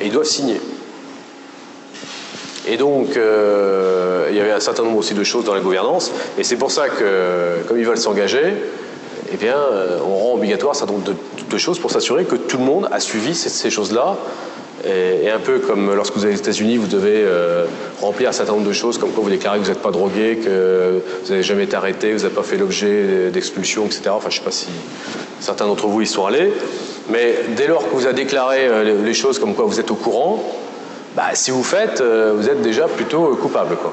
Et 0.00 0.06
ils 0.06 0.12
doivent 0.12 0.26
signer. 0.26 0.60
Et 2.66 2.76
donc, 2.76 3.16
euh, 3.16 4.28
il 4.30 4.36
y 4.36 4.40
avait 4.40 4.52
un 4.52 4.60
certain 4.60 4.82
nombre 4.82 4.98
aussi 4.98 5.14
de 5.14 5.24
choses 5.24 5.44
dans 5.44 5.54
la 5.54 5.60
gouvernance, 5.60 6.10
et 6.38 6.44
c'est 6.44 6.56
pour 6.56 6.70
ça 6.70 6.88
que, 6.88 7.62
comme 7.66 7.78
ils 7.78 7.86
veulent 7.86 7.98
s'engager, 7.98 8.54
eh 9.32 9.36
bien, 9.36 9.56
euh, 9.56 9.98
on 10.04 10.16
rend 10.16 10.34
obligatoire 10.34 10.72
un 10.72 10.78
certain 10.78 10.94
nombre 10.94 11.12
de, 11.48 11.58
choses 11.58 11.78
pour 11.78 11.90
s'assurer 11.90 12.24
que 12.24 12.36
tout 12.36 12.58
le 12.58 12.64
monde 12.64 12.88
a 12.90 13.00
suivi 13.00 13.34
ces, 13.34 13.70
choses-là. 13.70 14.16
Et, 14.84 15.28
un 15.30 15.38
peu 15.38 15.58
comme 15.58 15.94
lorsque 15.94 16.14
vous 16.14 16.24
allez 16.24 16.34
aux 16.34 16.38
États-Unis, 16.38 16.76
vous 16.76 16.86
devez 16.86 17.22
euh, 17.24 17.66
remplir 18.00 18.30
un 18.30 18.32
certain 18.32 18.52
nombre 18.52 18.66
de 18.66 18.72
choses, 18.72 18.98
comme 18.98 19.10
quoi 19.10 19.22
vous 19.22 19.30
déclarez 19.30 19.58
que 19.58 19.64
vous 19.64 19.70
n'êtes 19.70 19.82
pas 19.82 19.90
drogué, 19.90 20.38
que 20.42 21.00
vous 21.24 21.30
n'avez 21.30 21.42
jamais 21.42 21.64
été 21.64 21.76
arrêté, 21.76 22.12
vous 22.12 22.22
n'avez 22.22 22.34
pas 22.34 22.42
fait 22.42 22.56
l'objet 22.56 23.30
d'expulsion, 23.30 23.86
etc. 23.86 24.02
Enfin, 24.08 24.30
je 24.30 24.36
ne 24.36 24.38
sais 24.40 24.44
pas 24.44 24.50
si 24.50 24.68
certains 25.38 25.66
d'entre 25.66 25.86
vous 25.86 26.00
y 26.00 26.06
sont 26.06 26.26
allés. 26.26 26.52
Mais 27.10 27.34
dès 27.56 27.66
lors 27.66 27.88
que 27.88 27.94
vous 27.94 28.06
avez 28.06 28.14
déclaré 28.14 28.66
euh, 28.66 29.04
les 29.04 29.14
choses 29.14 29.38
comme 29.38 29.54
quoi 29.54 29.66
vous 29.66 29.80
êtes 29.80 29.90
au 29.90 29.96
courant, 29.96 30.42
bah, 31.14 31.34
si 31.34 31.50
vous 31.50 31.64
faites, 31.64 32.00
vous 32.02 32.48
êtes 32.48 32.62
déjà 32.62 32.86
plutôt 32.86 33.36
coupable. 33.36 33.76
Quoi. 33.76 33.92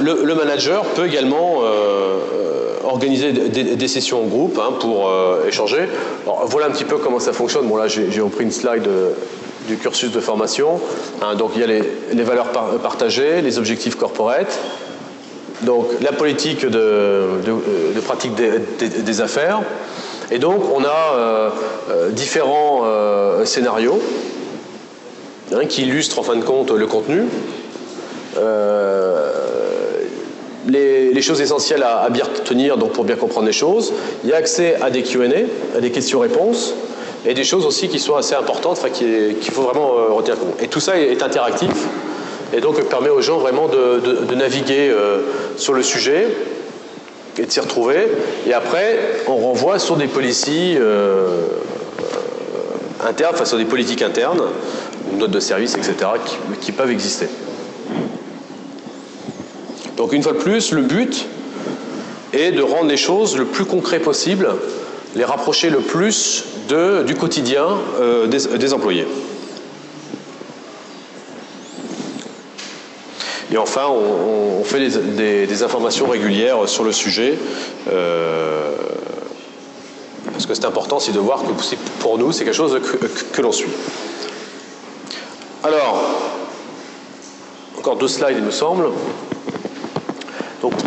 Le, 0.00 0.34
manager 0.34 0.82
peut 0.94 1.06
également 1.06 1.60
euh, 1.62 1.66
euh, 1.66 2.74
organiser 2.84 3.32
des, 3.32 3.88
sessions 3.88 4.22
en 4.22 4.26
groupe 4.26 4.58
hein, 4.58 4.74
pour 4.80 5.08
euh, 5.08 5.46
échanger. 5.46 5.88
voilà 6.46 6.66
un 6.66 6.70
petit 6.70 6.84
peu 6.84 6.96
comment 6.96 7.20
ça 7.20 7.32
fonctionne. 7.32 7.66
Bon, 7.66 7.76
là, 7.76 7.88
j'ai 7.88 8.20
repris 8.20 8.44
une 8.44 8.52
slide 8.52 8.88
du 9.66 9.76
cursus 9.76 10.10
de 10.10 10.20
formation. 10.20 10.80
Hein. 11.22 11.34
donc, 11.34 11.52
il 11.54 11.60
y 11.60 11.64
a 11.64 11.66
les, 11.66 12.22
valeurs 12.22 12.48
partagées, 12.82 13.42
les 13.42 13.58
objectifs 13.58 13.96
corporate, 13.96 14.58
donc 15.62 15.86
la 16.00 16.12
politique 16.12 16.64
de, 16.64 17.26
pratique 18.04 18.32
des, 18.34 19.20
affaires. 19.20 19.60
Et 20.30 20.38
donc, 20.38 20.62
on 20.74 20.84
a 20.84 21.50
différents 22.10 22.84
scénarios 23.44 24.00
hein, 25.52 25.66
qui 25.68 25.82
illustrent 25.82 26.18
en 26.20 26.22
fin 26.22 26.36
de 26.36 26.44
compte 26.44 26.70
le 26.70 26.86
contenu 26.86 27.24
les, 30.68 31.22
choses 31.22 31.40
essentielles 31.40 31.82
à, 31.82 32.08
bien 32.10 32.24
retenir 32.24 32.76
donc 32.76 32.92
pour 32.92 33.04
bien 33.04 33.16
comprendre 33.16 33.46
les 33.46 33.52
choses. 33.52 33.92
Il 34.24 34.30
y 34.30 34.32
a 34.32 34.36
accès 34.36 34.76
à 34.80 34.90
des 34.90 35.02
Q&A, 35.02 35.76
à 35.76 35.80
des 35.80 35.90
questions-réponses, 35.90 36.74
et 37.26 37.34
des 37.34 37.44
choses 37.44 37.66
aussi 37.66 37.88
qui 37.88 37.98
sont 37.98 38.16
assez 38.16 38.34
importantes, 38.34 38.80
qu'il 38.92 39.52
faut 39.52 39.62
vraiment 39.62 39.94
euh, 39.96 40.12
retenir. 40.12 40.36
Et 40.60 40.68
tout 40.68 40.80
ça 40.80 40.98
est, 40.98 41.22
interactif, 41.22 41.70
et 42.54 42.60
donc 42.60 42.82
permet 42.88 43.10
aux 43.10 43.20
gens 43.20 43.38
vraiment 43.38 43.68
de, 43.68 44.34
naviguer 44.34 44.90
euh, 44.90 45.20
sur 45.56 45.74
le 45.74 45.82
sujet 45.82 46.28
et 47.38 47.46
de 47.46 47.50
s'y 47.50 47.60
retrouver. 47.60 48.08
Et 48.46 48.52
après, 48.52 48.98
on 49.26 49.36
renvoie 49.36 49.78
sur 49.78 49.96
des 49.96 50.06
policiers 50.06 50.76
euh, 50.78 51.46
internes, 53.06 53.34
enfin 53.34 53.44
sur 53.44 53.58
des 53.58 53.64
politiques 53.64 54.02
internes, 54.02 54.42
notes 55.18 55.30
de 55.30 55.40
service, 55.40 55.74
etc., 55.74 55.94
qui 56.60 56.72
peuvent 56.72 56.90
exister. 56.90 57.28
Donc 59.98 60.12
une 60.12 60.22
fois 60.22 60.32
de 60.32 60.38
plus, 60.38 60.70
le 60.70 60.82
but 60.82 61.26
est 62.32 62.52
de 62.52 62.62
rendre 62.62 62.88
les 62.88 62.96
choses 62.96 63.36
le 63.36 63.44
plus 63.44 63.64
concret 63.64 63.98
possible, 63.98 64.48
les 65.16 65.24
rapprocher 65.24 65.70
le 65.70 65.80
plus 65.80 66.44
du 67.04 67.14
quotidien 67.16 67.66
euh, 68.00 68.26
des, 68.26 68.72
employés. 68.72 69.06
Et 73.50 73.56
enfin, 73.56 73.86
on, 73.88 74.62
fait 74.62 74.88
des, 74.88 75.62
informations 75.64 76.06
régulières 76.06 76.68
sur 76.68 76.84
le 76.84 76.92
sujet, 76.92 77.36
euh, 77.90 78.76
parce 80.30 80.46
que 80.46 80.54
c'est 80.54 80.66
important 80.66 80.98
aussi 80.98 81.10
de 81.10 81.18
voir 81.18 81.42
que 81.42 81.74
pour 81.98 82.18
nous, 82.18 82.30
c'est 82.30 82.44
quelque 82.44 82.54
chose 82.54 82.78
que, 82.80 83.06
que 83.06 83.42
l'on 83.42 83.50
suit. 83.50 83.70
Alors, 85.64 86.04
encore 87.78 87.96
deux 87.96 88.06
slides, 88.06 88.36
il 88.36 88.44
me 88.44 88.52
semble. 88.52 88.90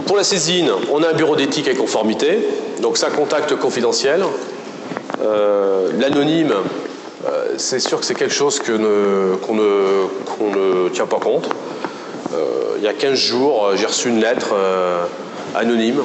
Pour 0.06 0.18
la 0.18 0.24
saisine, 0.24 0.70
on 0.92 1.04
a 1.04 1.10
un 1.10 1.14
bureau 1.14 1.36
d'éthique 1.36 1.68
et 1.68 1.76
conformité, 1.76 2.40
donc 2.82 2.98
ça 2.98 3.10
contact 3.10 3.56
confidentiel. 3.56 4.24
Euh, 5.22 5.92
l'anonyme, 6.00 6.54
euh, 7.26 7.54
c'est 7.58 7.80
sûr 7.80 8.00
que 8.00 8.06
c'est 8.06 8.16
quelque 8.16 8.34
chose 8.34 8.60
qu'on 8.60 9.54
ne, 9.54 10.90
tient 10.90 11.06
pas 11.06 11.20
compte. 11.20 11.50
Euh, 12.34 12.76
il 12.78 12.84
y 12.84 12.88
a 12.88 12.94
15 12.94 13.14
jours, 13.14 13.70
j'ai 13.76 13.86
reçu 13.86 14.10
une 14.10 14.20
lettre 14.20 14.54
anonyme 15.56 16.04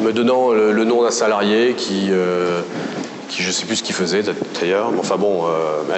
me 0.00 0.12
donnant 0.12 0.50
le, 0.50 0.84
nom 0.84 1.02
d'un 1.02 1.10
salarié 1.10 1.74
qui, 1.74 2.08
je 2.08 3.46
ne 3.46 3.52
sais 3.52 3.66
plus 3.66 3.76
ce 3.76 3.82
qu'il 3.82 3.94
faisait 3.94 4.22
d'ailleurs, 4.58 4.90
enfin 4.98 5.16
bon, 5.16 5.44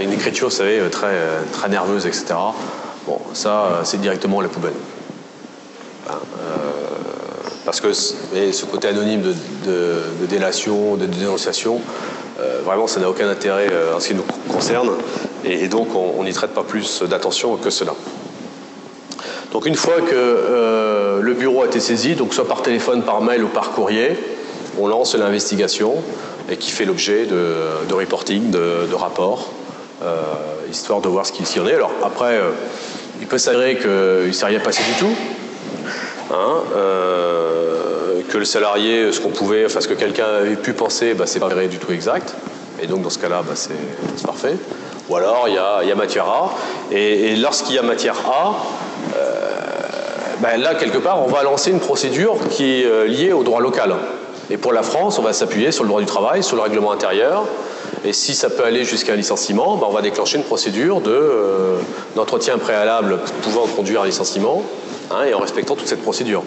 une 0.02 0.12
écriture, 0.12 0.48
vous 0.48 0.54
savez, 0.54 0.80
très, 0.90 1.14
très 1.52 1.68
nerveuse, 1.68 2.06
etc. 2.06 2.34
Bon, 3.06 3.20
ça, 3.32 3.82
c'est 3.84 4.00
directement 4.00 4.40
la 4.40 4.48
poubelle. 4.48 4.72
Parce 7.64 7.80
que 7.80 7.92
ce 7.92 8.64
côté 8.66 8.88
anonyme 8.88 9.22
de, 9.66 10.26
délation, 10.26 10.96
de 10.96 11.06
dénonciation, 11.06 11.80
euh, 12.40 12.60
vraiment, 12.64 12.86
ça 12.86 13.00
n'a 13.00 13.08
aucun 13.08 13.28
intérêt 13.28 13.68
euh, 13.70 13.96
en 13.96 14.00
ce 14.00 14.08
qui 14.08 14.14
nous 14.14 14.24
concerne. 14.52 14.90
Et, 15.44 15.68
donc, 15.68 15.88
on 15.94 16.22
n'y 16.24 16.32
traite 16.32 16.52
pas 16.52 16.62
plus 16.62 17.02
d'attention 17.02 17.56
que 17.56 17.70
cela. 17.70 17.94
Donc, 19.52 19.66
une 19.66 19.76
fois 19.76 20.00
que 20.00 20.14
euh, 20.14 21.20
le 21.20 21.32
bureau 21.34 21.62
a 21.62 21.66
été 21.66 21.80
saisi, 21.80 22.14
donc 22.14 22.34
soit 22.34 22.46
par 22.46 22.62
téléphone, 22.62 23.02
par 23.02 23.22
mail 23.22 23.44
ou 23.44 23.48
par 23.48 23.70
courrier, 23.70 24.18
on 24.78 24.86
lance 24.86 25.14
l'investigation 25.14 25.94
et 26.50 26.56
qui 26.56 26.70
fait 26.70 26.84
l'objet 26.84 27.24
de, 27.26 27.94
reporting, 27.94 28.50
de, 28.50 28.86
de 28.90 28.94
rapports, 28.94 29.50
histoire 30.70 31.00
de 31.00 31.08
voir 31.08 31.24
ce 31.24 31.32
qu'il 31.32 31.46
y 31.56 31.60
en 31.60 31.66
est. 31.66 31.74
Alors, 31.74 31.92
après, 32.04 32.38
il 33.20 33.26
peut 33.26 33.38
s'avérer 33.38 33.78
qu'il 33.78 33.88
ne 34.26 34.32
s'est 34.32 34.46
rien 34.46 34.60
passé 34.60 34.82
du 34.82 34.98
tout. 34.98 35.14
Hein, 36.30 36.62
que 38.28 38.38
le 38.38 38.44
salarié, 38.44 39.12
ce 39.12 39.20
qu'on 39.20 39.30
pouvait, 39.30 39.66
enfin 39.66 39.80
ce 39.80 39.88
que 39.88 39.94
quelqu'un 39.94 40.26
avait 40.26 40.56
pu 40.56 40.72
penser, 40.72 41.14
bah, 41.14 41.24
c'est 41.26 41.40
pas 41.40 41.48
du 41.48 41.78
tout 41.78 41.92
exact. 41.92 42.34
Et 42.82 42.86
donc 42.86 43.02
dans 43.02 43.10
ce 43.10 43.18
cas-là, 43.18 43.42
bah, 43.46 43.54
c'est 43.54 43.74
parfait. 44.24 44.56
Ou 45.08 45.16
alors 45.16 45.44
il 45.48 45.54
y 45.54 45.58
a, 45.58 45.94
matière 45.94 46.24
A. 46.24 46.54
Et, 46.90 47.36
lorsqu'il 47.36 47.74
y 47.74 47.78
a 47.78 47.82
matière 47.82 48.16
A, 48.26 48.54
bah, 50.40 50.56
là 50.56 50.74
quelque 50.74 50.98
part, 50.98 51.22
on 51.22 51.30
va 51.30 51.42
lancer 51.42 51.70
une 51.70 51.80
procédure 51.80 52.36
qui 52.50 52.82
est 52.82 53.06
liée 53.06 53.32
au 53.32 53.44
droit 53.44 53.60
local. 53.60 53.94
Et 54.50 54.56
pour 54.56 54.72
la 54.72 54.82
France, 54.82 55.18
on 55.18 55.22
va 55.22 55.32
s'appuyer 55.32 55.72
sur 55.72 55.84
le 55.84 55.88
droit 55.88 56.00
du 56.00 56.06
travail, 56.06 56.42
sur 56.42 56.56
le 56.56 56.62
règlement 56.62 56.92
intérieur. 56.92 57.44
Et 58.04 58.12
si 58.12 58.34
ça 58.34 58.50
peut 58.50 58.64
aller 58.64 58.84
jusqu'à 58.84 59.14
un 59.14 59.16
licenciement, 59.16 59.76
ben, 59.76 59.86
on 59.88 59.92
va 59.92 60.02
déclencher 60.02 60.36
une 60.36 60.44
procédure 60.44 61.00
euh, 61.06 61.78
d'entretien 62.14 62.58
préalable 62.58 63.18
pouvant 63.42 63.66
conduire 63.66 64.00
à 64.00 64.04
un 64.04 64.06
licenciement, 64.06 64.62
hein, 65.10 65.24
et 65.24 65.34
en 65.34 65.38
respectant 65.38 65.76
toute 65.76 65.86
cette 65.86 66.02
procédure. 66.02 66.42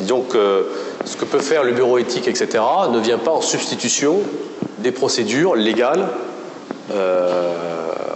Donc, 0.00 0.34
euh, 0.34 0.62
ce 1.04 1.16
que 1.16 1.24
peut 1.24 1.40
faire 1.40 1.64
le 1.64 1.72
bureau 1.72 1.98
éthique, 1.98 2.28
etc., 2.28 2.62
ne 2.90 2.98
vient 2.98 3.18
pas 3.18 3.32
en 3.32 3.40
substitution 3.40 4.20
des 4.78 4.92
procédures 4.92 5.54
légales 5.54 6.08
euh, 6.92 7.54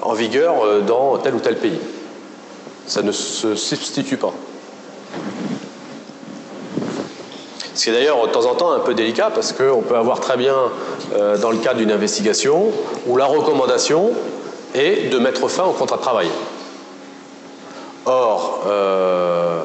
en 0.02 0.14
vigueur 0.14 0.82
dans 0.86 1.18
tel 1.18 1.34
ou 1.34 1.40
tel 1.40 1.56
pays. 1.56 1.78
Ça 2.86 3.02
ne 3.02 3.12
se 3.12 3.54
substitue 3.54 4.16
pas. 4.16 4.32
Ce 7.74 7.84
qui 7.84 7.90
est 7.90 7.94
d'ailleurs 7.94 8.26
de 8.26 8.32
temps 8.32 8.46
en 8.46 8.54
temps 8.54 8.72
un 8.72 8.80
peu 8.80 8.94
délicat 8.94 9.30
parce 9.34 9.52
qu'on 9.52 9.80
peut 9.80 9.96
avoir 9.96 10.20
très 10.20 10.36
bien, 10.36 10.54
euh, 11.16 11.38
dans 11.38 11.50
le 11.50 11.56
cadre 11.56 11.78
d'une 11.78 11.90
investigation, 11.90 12.70
où 13.06 13.16
la 13.16 13.24
recommandation 13.24 14.10
est 14.74 15.10
de 15.10 15.18
mettre 15.18 15.48
fin 15.48 15.64
au 15.64 15.72
contrat 15.72 15.96
de 15.96 16.02
travail. 16.02 16.28
Or, 18.04 18.64
euh, 18.66 19.62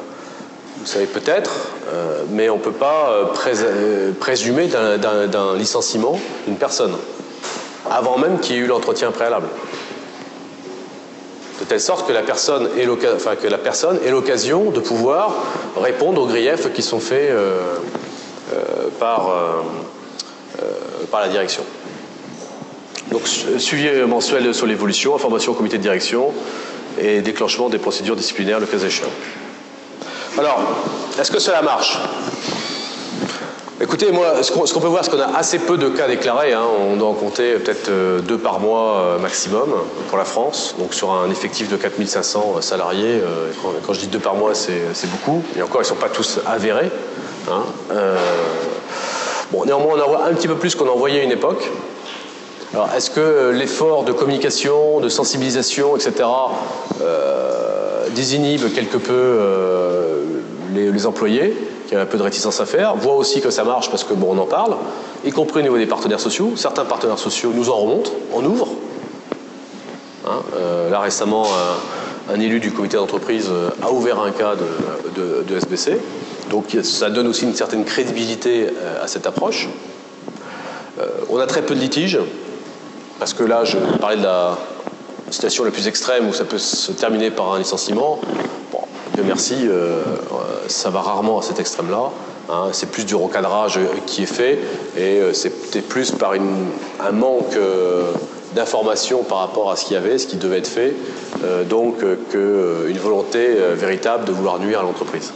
vous 0.78 0.86
savez 0.86 1.06
peut-être, 1.06 1.50
euh, 1.92 2.22
mais 2.30 2.48
on 2.50 2.56
ne 2.56 2.62
peut 2.62 2.72
pas 2.72 3.30
présumer 4.18 4.68
d'un 4.68 5.56
licenciement 5.56 6.18
une 6.46 6.56
personne, 6.56 6.94
avant 7.90 8.18
même 8.18 8.38
qu'il 8.38 8.56
y 8.56 8.58
ait 8.58 8.62
eu 8.62 8.66
l'entretien 8.66 9.10
préalable 9.10 9.48
de 11.60 11.64
telle 11.64 11.80
sorte 11.80 12.06
que 12.06 12.12
la 12.12 12.22
personne 12.22 12.68
ait 12.78 14.10
l'occasion 14.10 14.70
de 14.70 14.80
pouvoir 14.80 15.34
répondre 15.76 16.22
aux 16.22 16.26
griefs 16.26 16.72
qui 16.72 16.82
sont 16.82 17.00
faits 17.00 17.30
euh, 17.30 17.76
euh, 18.52 18.88
euh, 19.02 19.62
par 21.10 21.20
la 21.20 21.28
direction. 21.28 21.64
Donc 23.10 23.26
suivi 23.26 23.88
mensuel 24.06 24.54
sur 24.54 24.66
l'évolution, 24.66 25.14
information 25.14 25.52
au 25.52 25.54
comité 25.54 25.78
de 25.78 25.82
direction 25.82 26.32
et 27.00 27.20
déclenchement 27.20 27.68
des 27.68 27.78
procédures 27.78 28.16
disciplinaires 28.16 28.60
le 28.60 28.66
cas 28.66 28.78
échéant. 28.78 29.08
Alors, 30.38 30.60
est-ce 31.18 31.32
que 31.32 31.38
cela 31.38 31.62
marche? 31.62 31.98
Écoutez, 33.80 34.10
moi, 34.10 34.42
ce 34.42 34.50
qu'on 34.50 34.80
peut 34.80 34.88
voir, 34.88 35.04
c'est 35.04 35.10
qu'on 35.12 35.20
a 35.20 35.36
assez 35.36 35.60
peu 35.60 35.78
de 35.78 35.88
cas 35.88 36.08
déclarés. 36.08 36.52
Hein. 36.52 36.64
On 36.80 36.96
doit 36.96 37.08
en 37.08 37.14
compter 37.14 37.54
peut-être 37.54 37.88
euh, 37.88 38.20
deux 38.20 38.36
par 38.36 38.58
mois 38.58 38.96
euh, 38.96 39.18
maximum 39.18 39.72
pour 40.08 40.18
la 40.18 40.24
France. 40.24 40.74
Donc 40.80 40.94
sur 40.94 41.12
un 41.12 41.30
effectif 41.30 41.68
de 41.68 41.76
4500 41.76 42.54
euh, 42.56 42.60
salariés, 42.60 43.22
quand, 43.86 43.92
je 43.92 44.00
dis 44.00 44.08
deux 44.08 44.18
par 44.18 44.34
mois, 44.34 44.52
c'est 44.54 45.10
beaucoup. 45.10 45.44
Et 45.56 45.62
encore, 45.62 45.80
ils 45.80 45.84
ne 45.84 45.88
sont 45.88 45.94
pas 45.94 46.08
tous 46.08 46.40
avérés. 46.44 46.90
Hein. 47.50 47.62
bon, 49.52 49.64
néanmoins, 49.64 49.94
on 49.96 50.02
en 50.02 50.08
voit 50.08 50.24
un 50.26 50.34
petit 50.34 50.48
peu 50.48 50.56
plus 50.56 50.74
qu'on 50.74 50.88
en 50.88 50.96
voyait 50.96 51.20
à 51.20 51.22
une 51.22 51.32
époque. 51.32 51.70
Alors, 52.74 52.90
est-ce 52.94 53.10
que 53.10 53.50
l'effort 53.50 54.04
de 54.04 54.12
communication, 54.12 55.00
de 55.00 55.08
sensibilisation, 55.08 55.96
etc., 55.96 56.28
désinhibe 58.14 58.72
quelque 58.74 58.98
peu 58.98 59.38
les 60.74 61.06
employés 61.06 61.54
qui 61.88 61.94
a 61.94 62.02
un 62.02 62.06
peu 62.06 62.18
de 62.18 62.22
réticence 62.22 62.60
à 62.60 62.66
faire, 62.66 62.94
voit 62.96 63.14
aussi 63.14 63.40
que 63.40 63.50
ça 63.50 63.64
marche 63.64 63.90
parce 63.90 64.04
que 64.04 64.12
on 64.12 64.38
en 64.38 64.46
parle, 64.46 64.76
y 65.24 65.30
compris 65.30 65.60
au 65.60 65.62
niveau 65.62 65.78
des 65.78 65.86
partenaires 65.86 66.20
sociaux. 66.20 66.52
Certains 66.54 66.84
partenaires 66.84 67.18
sociaux 67.18 67.50
nous 67.54 67.70
en 67.70 67.76
remontent, 67.76 68.10
on 68.34 68.44
ouvre. 68.44 68.68
Hein, 70.26 70.42
euh, 70.56 70.90
là 70.90 71.00
récemment, 71.00 71.46
un, 72.30 72.40
élu 72.40 72.60
du 72.60 72.72
comité 72.72 72.98
d'entreprise 72.98 73.48
euh, 73.50 73.70
a 73.82 73.90
ouvert 73.90 74.20
un 74.20 74.32
cas 74.32 74.54
de, 74.54 75.56
SBC. 75.56 75.98
Donc 76.50 76.76
ça 76.82 77.10
donne 77.10 77.26
aussi 77.26 77.44
une 77.44 77.54
certaine 77.54 77.84
crédibilité 77.84 78.66
euh, 78.66 79.02
à 79.02 79.08
cette 79.08 79.26
approche. 79.26 79.68
on 81.30 81.38
a 81.38 81.46
très 81.46 81.62
peu 81.62 81.74
de 81.74 81.80
litiges, 81.80 82.18
parce 83.18 83.34
que 83.34 83.42
là, 83.42 83.64
je 83.64 83.78
parlais 84.00 84.16
de 84.16 84.22
la 84.22 84.56
situation 85.30 85.64
la 85.64 85.70
plus 85.70 85.88
extrême 85.88 86.28
où 86.28 86.32
ça 86.32 86.44
peut 86.44 86.58
se 86.58 86.92
terminer 86.92 87.30
par 87.30 87.52
un 87.54 87.58
licenciement. 87.58 88.18
Bon, 88.72 88.80
Dieu 89.14 89.24
merci, 89.26 89.68
ça 90.68 90.90
va 90.90 91.00
rarement 91.00 91.38
à 91.38 91.42
cet 91.42 91.60
extrême-là. 91.60 92.10
Hein. 92.50 92.68
c'est 92.72 92.90
plus 92.90 93.04
du 93.04 93.14
recadrage 93.14 93.78
qui 94.06 94.22
est 94.22 94.26
fait 94.26 94.58
et 94.96 95.20
euh, 95.20 95.34
c'est 95.34 95.82
plus 95.86 96.12
par 96.12 96.32
un 96.32 97.12
manque 97.12 97.54
euh, 97.56 98.10
d'information 98.54 99.22
par 99.22 99.38
rapport 99.38 99.70
à 99.70 99.76
ce 99.76 99.84
qu'il 99.84 99.94
y 99.94 99.96
avait, 99.98 100.16
ce 100.16 100.26
qui 100.26 100.36
devait 100.36 100.56
être 100.56 100.68
fait, 100.68 100.94
euh, 101.44 101.64
donc 101.64 101.98
qu'une 102.30 102.98
volonté 102.98 103.54
véritable 103.74 104.24
de 104.24 104.32
vouloir 104.32 104.58
nuire 104.58 104.80
à 104.80 104.82
l'entreprise. 104.82 105.34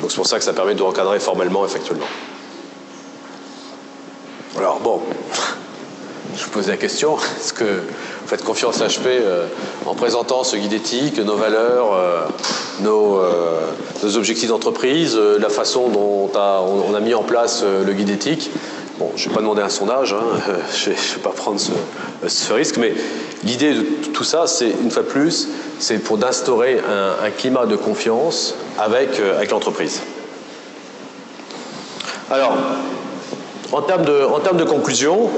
Donc 0.00 0.10
c'est 0.10 0.16
pour 0.16 0.26
ça 0.26 0.38
que 0.38 0.44
ça 0.44 0.52
permet 0.52 0.74
de 0.74 0.82
recadrer 0.82 1.20
formellement, 1.20 1.64
effectivement. 1.64 2.06
Alors 4.58 4.80
bon, 4.80 5.02
je 6.36 6.44
vous 6.44 6.50
posais 6.50 6.70
la 6.70 6.76
question, 6.76 7.16
est-ce 7.38 7.52
que 7.52 7.64
vous 7.64 8.26
faites 8.26 8.44
confiance 8.44 8.80
à 8.80 8.86
HP 8.86 9.22
en 9.86 9.94
présentant 9.94 10.44
ce 10.44 10.56
guide 10.56 10.72
éthique, 10.72 11.18
nos 11.18 11.36
valeurs, 11.36 12.28
nos, 12.80 13.20
nos 14.02 14.16
objectifs 14.16 14.48
d'entreprise, 14.48 15.16
euh, 15.16 15.38
la 15.38 15.48
façon 15.48 15.88
dont 15.88 16.30
on, 16.34 16.94
a 16.94 17.00
mis 17.00 17.14
en 17.14 17.22
place 17.22 17.62
euh, 17.64 17.84
le 17.84 17.92
guide 17.92 18.10
éthique? 18.10 18.50
Bon, 18.98 19.10
je 19.16 19.24
ne 19.24 19.28
vais 19.28 19.34
pas 19.34 19.40
demander 19.40 19.62
un 19.62 19.68
sondage, 19.68 20.12
hein, 20.12 20.22
je 20.74 20.90
ne 20.90 20.94
vais 20.94 21.22
pas 21.22 21.30
prendre 21.30 21.60
ce, 21.60 22.52
risque, 22.52 22.76
mais 22.76 22.92
l'idée 23.44 23.74
de 23.74 23.82
tout 24.12 24.24
ça, 24.24 24.46
c'est 24.46 24.70
une 24.82 24.90
fois 24.90 25.02
de 25.02 25.08
plus, 25.08 25.48
c'est 25.78 25.98
pour 25.98 26.18
d'instaurer 26.18 26.78
un, 26.78 27.30
climat 27.30 27.66
de 27.66 27.76
confiance 27.76 28.54
avec, 28.78 29.18
euh, 29.18 29.36
avec 29.36 29.50
l'entreprise. 29.50 30.00
Alors, 32.30 32.56
en 33.72 33.82
termes 33.82 34.04
de, 34.04 34.24
en 34.24 34.40
termes 34.40 34.58
de 34.58 34.64
conclusion, 34.64 35.30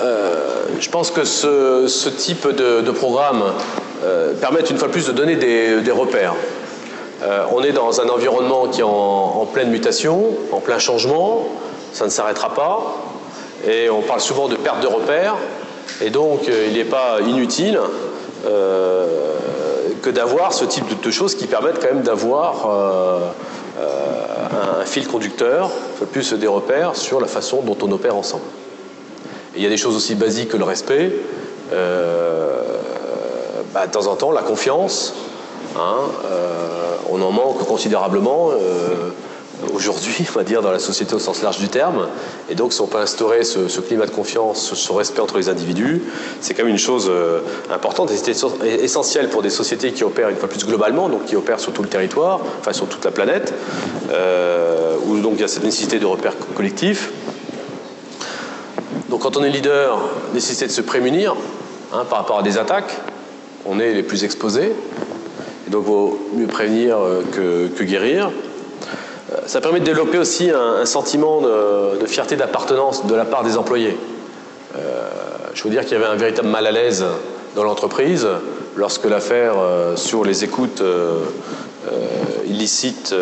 je 0.00 0.88
pense 0.90 1.10
que 1.10 1.24
ce, 1.24 2.08
type 2.08 2.48
de, 2.48 2.90
programme 2.90 3.42
permet 4.40 4.60
une 4.60 4.78
fois 4.78 4.88
de 4.88 4.92
plus 4.92 5.06
de 5.06 5.12
donner 5.12 5.36
des 5.36 5.92
repères. 5.92 6.34
Euh, 7.22 7.44
on 7.52 7.62
est 7.62 7.72
dans 7.72 8.00
un 8.00 8.08
environnement 8.08 8.68
qui 8.68 8.80
est 8.80 8.84
en, 8.84 9.46
pleine 9.52 9.70
mutation, 9.70 10.36
en 10.52 10.60
plein 10.60 10.78
changement, 10.78 11.48
ça 11.92 12.04
ne 12.04 12.10
s'arrêtera 12.10 12.54
pas, 12.54 12.94
et 13.66 13.90
on 13.90 14.02
parle 14.02 14.20
souvent 14.20 14.46
de 14.48 14.54
perte 14.54 14.80
de 14.80 14.86
repères, 14.86 15.36
et 16.00 16.10
donc 16.10 16.48
euh, 16.48 16.68
il 16.68 16.74
n'est 16.76 16.84
pas 16.84 17.18
inutile 17.26 17.80
euh, 18.46 19.06
que 20.00 20.10
d'avoir 20.10 20.52
ce 20.52 20.64
type 20.64 21.00
de, 21.00 21.10
choses 21.10 21.34
qui 21.34 21.48
permettent 21.48 21.80
quand 21.80 21.92
même 21.92 22.02
d'avoir 22.02 22.68
un, 23.80 24.84
fil 24.84 25.06
conducteur, 25.06 25.70
plus 26.12 26.32
des 26.32 26.46
repères 26.46 26.96
sur 26.96 27.20
la 27.20 27.26
façon 27.26 27.60
dont 27.60 27.76
on 27.82 27.92
opère 27.92 28.16
ensemble. 28.16 28.44
Il 29.58 29.62
y 29.62 29.66
a 29.66 29.70
des 29.70 29.76
choses 29.76 29.96
aussi 29.96 30.14
basiques 30.14 30.48
que 30.50 30.56
le 30.56 30.64
respect, 30.64 31.12
bah, 33.74 33.86
de 33.86 33.92
temps 33.92 34.06
en 34.06 34.16
temps 34.16 34.32
la 34.32 34.42
confiance, 34.42 35.12
hein, 35.76 35.98
on 37.10 37.20
en 37.22 37.30
manque 37.30 37.58
considérablement 37.66 38.50
euh, 38.52 39.10
aujourd'hui, 39.74 40.26
on 40.28 40.38
va 40.38 40.44
dire, 40.44 40.62
dans 40.62 40.70
la 40.70 40.78
société 40.78 41.14
au 41.14 41.18
sens 41.18 41.42
large 41.42 41.58
du 41.58 41.68
terme. 41.68 42.08
Et 42.48 42.54
donc, 42.54 42.72
si 42.72 42.80
on 42.80 42.86
peut 42.86 42.98
instaurer 42.98 43.44
ce, 43.44 43.80
climat 43.80 44.06
de 44.06 44.10
confiance, 44.10 44.74
ce, 44.74 44.92
respect 44.92 45.20
entre 45.20 45.38
les 45.38 45.48
individus, 45.48 46.02
c'est 46.40 46.54
quand 46.54 46.62
même 46.62 46.72
une 46.72 46.78
chose 46.78 47.08
euh, 47.10 47.40
importante 47.72 48.10
et 48.10 48.16
c'est 48.16 48.36
essentiel 48.82 49.28
pour 49.28 49.42
des 49.42 49.50
sociétés 49.50 49.92
qui 49.92 50.04
opèrent 50.04 50.28
une 50.28 50.36
fois 50.36 50.48
plus 50.48 50.64
globalement, 50.64 51.08
donc 51.08 51.24
qui 51.24 51.36
opèrent 51.36 51.60
sur 51.60 51.72
tout 51.72 51.82
le 51.82 51.88
territoire, 51.88 52.40
enfin 52.60 52.72
sur 52.72 52.86
toute 52.86 53.04
la 53.04 53.10
planète, 53.10 53.54
euh, 54.12 54.96
où 55.06 55.18
donc 55.18 55.34
il 55.36 55.40
y 55.40 55.44
a 55.44 55.48
cette 55.48 55.64
nécessité 55.64 55.98
de 55.98 56.06
repères 56.06 56.34
collectifs. 56.54 57.10
Quand 59.20 59.36
on 59.36 59.44
est 59.44 59.50
leader, 59.50 60.00
nécessité 60.32 60.66
de 60.66 60.72
se 60.72 60.80
prémunir 60.80 61.34
hein, 61.92 62.04
par 62.08 62.18
rapport 62.18 62.38
à 62.38 62.42
des 62.42 62.58
attaques, 62.58 62.96
on 63.66 63.80
est 63.80 63.92
les 63.92 64.02
plus 64.02 64.24
exposés 64.24 64.72
donc, 65.68 65.84
il 65.84 65.90
vaut 65.90 66.18
mieux 66.34 66.46
prévenir 66.46 66.98
euh, 66.98 67.22
que, 67.30 67.82
guérir. 67.82 68.30
Euh, 69.32 69.36
ça 69.46 69.60
permet 69.60 69.80
de 69.80 69.84
développer 69.84 70.18
aussi 70.18 70.50
un, 70.50 70.86
sentiment 70.86 71.42
de, 71.42 72.06
fierté 72.06 72.36
d'appartenance 72.36 73.06
de 73.06 73.14
la 73.14 73.24
part 73.24 73.44
des 73.44 73.58
employés. 73.58 73.96
Euh, 74.76 75.08
je 75.54 75.62
veux 75.64 75.70
dire 75.70 75.82
qu'il 75.82 75.92
y 75.92 75.96
avait 75.96 76.06
un 76.06 76.16
véritable 76.16 76.48
mal 76.48 76.66
à 76.66 76.70
l'aise 76.70 77.04
dans 77.54 77.64
l'entreprise 77.64 78.26
lorsque 78.76 79.04
l'affaire 79.04 79.56
sur 79.96 80.24
les 80.24 80.44
écoutes 80.44 80.82
illicites 82.46 83.14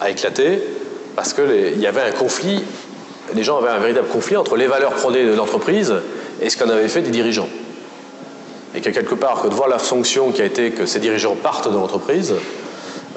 a 0.00 0.10
éclaté, 0.10 0.62
parce 1.16 1.32
qu'il 1.32 1.80
y 1.80 1.86
avait 1.86 2.02
un 2.02 2.10
conflit, 2.10 2.62
les 3.32 3.42
gens 3.42 3.58
avaient 3.58 3.70
un 3.70 3.78
véritable 3.78 4.08
conflit 4.08 4.36
entre 4.36 4.56
les 4.56 4.66
valeurs 4.66 4.92
prônées 4.92 5.24
de 5.24 5.34
l'entreprise 5.34 5.94
et 6.40 6.50
ce 6.50 6.56
qu'en 6.56 6.68
avaient 6.68 6.88
fait 6.88 7.02
des 7.02 7.10
dirigeants. 7.10 7.48
et 8.74 8.80
que 8.80 8.90
quelque 8.90 9.14
part, 9.14 9.48
de 9.48 9.54
voir 9.54 9.68
la 9.68 9.78
fonction 9.78 10.32
qui 10.32 10.42
a 10.42 10.44
été 10.44 10.72
que 10.72 10.84
ces 10.84 10.98
dirigeants 10.98 11.36
partent 11.36 11.70
de 11.70 11.76
l'entreprise, 11.76 12.34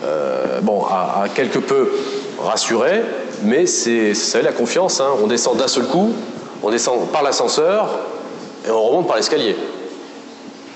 euh, 0.03 0.59
bon, 0.61 0.85
a, 0.85 1.25
quelque 1.33 1.57
peu 1.57 1.89
rassuré, 2.39 3.01
mais 3.43 3.65
c'est 3.65 4.13
la 4.43 4.51
confiance. 4.51 5.01
Hein. 5.01 5.09
On 5.23 5.27
descend 5.27 5.57
d'un 5.57 5.67
seul 5.67 5.85
coup, 5.85 6.13
on 6.61 6.69
descend 6.69 7.07
par 7.09 7.23
l'ascenseur 7.23 7.89
et 8.67 8.71
on 8.71 8.83
remonte 8.83 9.07
par 9.07 9.15
l'escalier. 9.15 9.55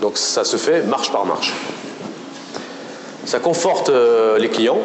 Donc 0.01 0.17
ça 0.17 0.43
se 0.43 0.57
fait 0.57 0.81
marche 0.81 1.11
par 1.11 1.25
marche. 1.25 1.53
Ça 3.25 3.39
conforte 3.39 3.89
euh, 3.89 4.39
les 4.39 4.49
clients, 4.49 4.79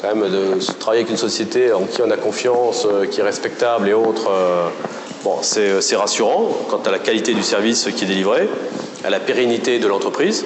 quand 0.00 0.14
même, 0.14 0.30
de 0.30 0.78
travailler 0.78 1.02
avec 1.02 1.10
une 1.10 1.16
société 1.18 1.72
en 1.72 1.82
qui 1.82 2.02
on 2.02 2.10
a 2.10 2.16
confiance, 2.16 2.86
euh, 2.86 3.06
qui 3.06 3.20
est 3.20 3.24
respectable 3.24 3.88
et 3.88 3.94
autres. 3.94 4.30
Bon, 5.24 5.38
euh, 5.56 5.80
c'est 5.80 5.96
rassurant 5.96 6.48
quant 6.68 6.80
à 6.84 6.90
la 6.90 6.98
qualité 6.98 7.34
du 7.34 7.42
service 7.42 7.88
qui 7.96 8.04
est 8.04 8.06
délivré, 8.06 8.48
à 9.04 9.10
la 9.10 9.20
pérennité 9.20 9.78
de 9.78 9.88
l'entreprise. 9.88 10.44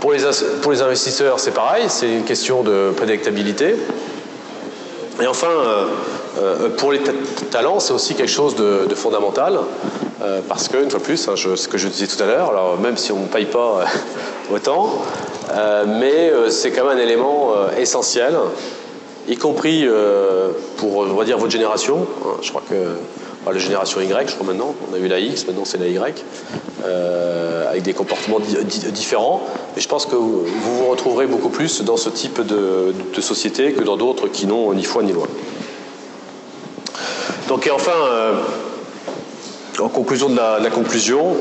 Pour 0.00 0.12
les, 0.12 0.20
pour 0.62 0.72
les 0.72 0.82
investisseurs, 0.82 1.40
c'est 1.40 1.52
pareil, 1.52 1.84
c'est 1.88 2.08
une 2.08 2.24
question 2.24 2.62
de 2.62 2.92
prédictabilité. 2.96 3.74
Et 5.20 5.26
enfin, 5.26 5.48
euh, 6.38 6.66
euh, 6.66 6.68
pour 6.70 6.92
les 6.92 7.00
talents, 7.50 7.80
c'est 7.80 7.92
aussi 7.92 8.14
quelque 8.14 8.30
chose 8.30 8.54
de, 8.56 8.94
fondamental, 8.94 9.58
parce 10.48 10.68
que, 10.68 10.82
une 10.82 10.90
fois 10.90 11.00
plus, 11.00 11.28
hein, 11.28 11.34
ce 11.36 11.68
que 11.68 11.78
je 11.78 11.88
disais 11.88 12.06
tout 12.06 12.20
à 12.22 12.26
l'heure, 12.26 12.50
alors 12.50 12.78
même 12.80 12.96
si 12.96 13.12
on 13.12 13.20
ne 13.20 13.26
paye 13.26 13.44
pas 13.44 13.84
autant, 14.52 15.02
mais 15.86 16.32
c'est 16.48 16.70
quand 16.70 16.84
même 16.84 16.98
un 16.98 17.00
élément 17.00 17.52
essentiel, 17.78 18.34
y 19.28 19.36
compris 19.36 19.86
pour, 20.78 20.96
on 20.96 21.14
va 21.14 21.24
dire, 21.24 21.38
votre 21.38 21.52
génération. 21.52 22.06
Hein, 22.24 22.38
je 22.42 22.50
crois 22.50 22.62
que 22.68 22.74
la 23.52 23.58
génération 23.58 24.00
Y, 24.00 24.28
je 24.28 24.34
crois 24.34 24.46
maintenant. 24.46 24.74
On 24.90 24.94
a 24.94 24.98
eu 24.98 25.08
la 25.08 25.20
X, 25.20 25.46
maintenant 25.46 25.64
c'est 25.64 25.78
la 25.78 25.88
Y, 25.88 26.24
euh, 26.84 27.70
avec 27.70 27.82
des 27.82 27.92
comportements 27.92 28.40
différents. 28.40 29.42
Mais 29.74 29.82
je 29.82 29.88
pense 29.88 30.06
que 30.06 30.16
vous 30.16 30.44
vous 30.44 30.86
retrouverez 30.86 31.26
beaucoup 31.26 31.48
plus 31.48 31.82
dans 31.82 31.96
ce 31.96 32.08
type 32.08 32.40
de, 32.44 32.92
société 33.20 33.72
que 33.72 33.82
dans 33.82 33.96
d'autres 33.96 34.28
qui 34.28 34.46
n'ont 34.46 34.72
ni 34.74 34.84
foi 34.84 35.02
ni 35.02 35.12
loi. 35.12 35.26
Enfin, 37.72 37.92
euh, 37.92 38.32
en 39.80 39.88
conclusion 39.88 40.28
de 40.28 40.36
la, 40.36 40.70
conclusion, 40.70 41.36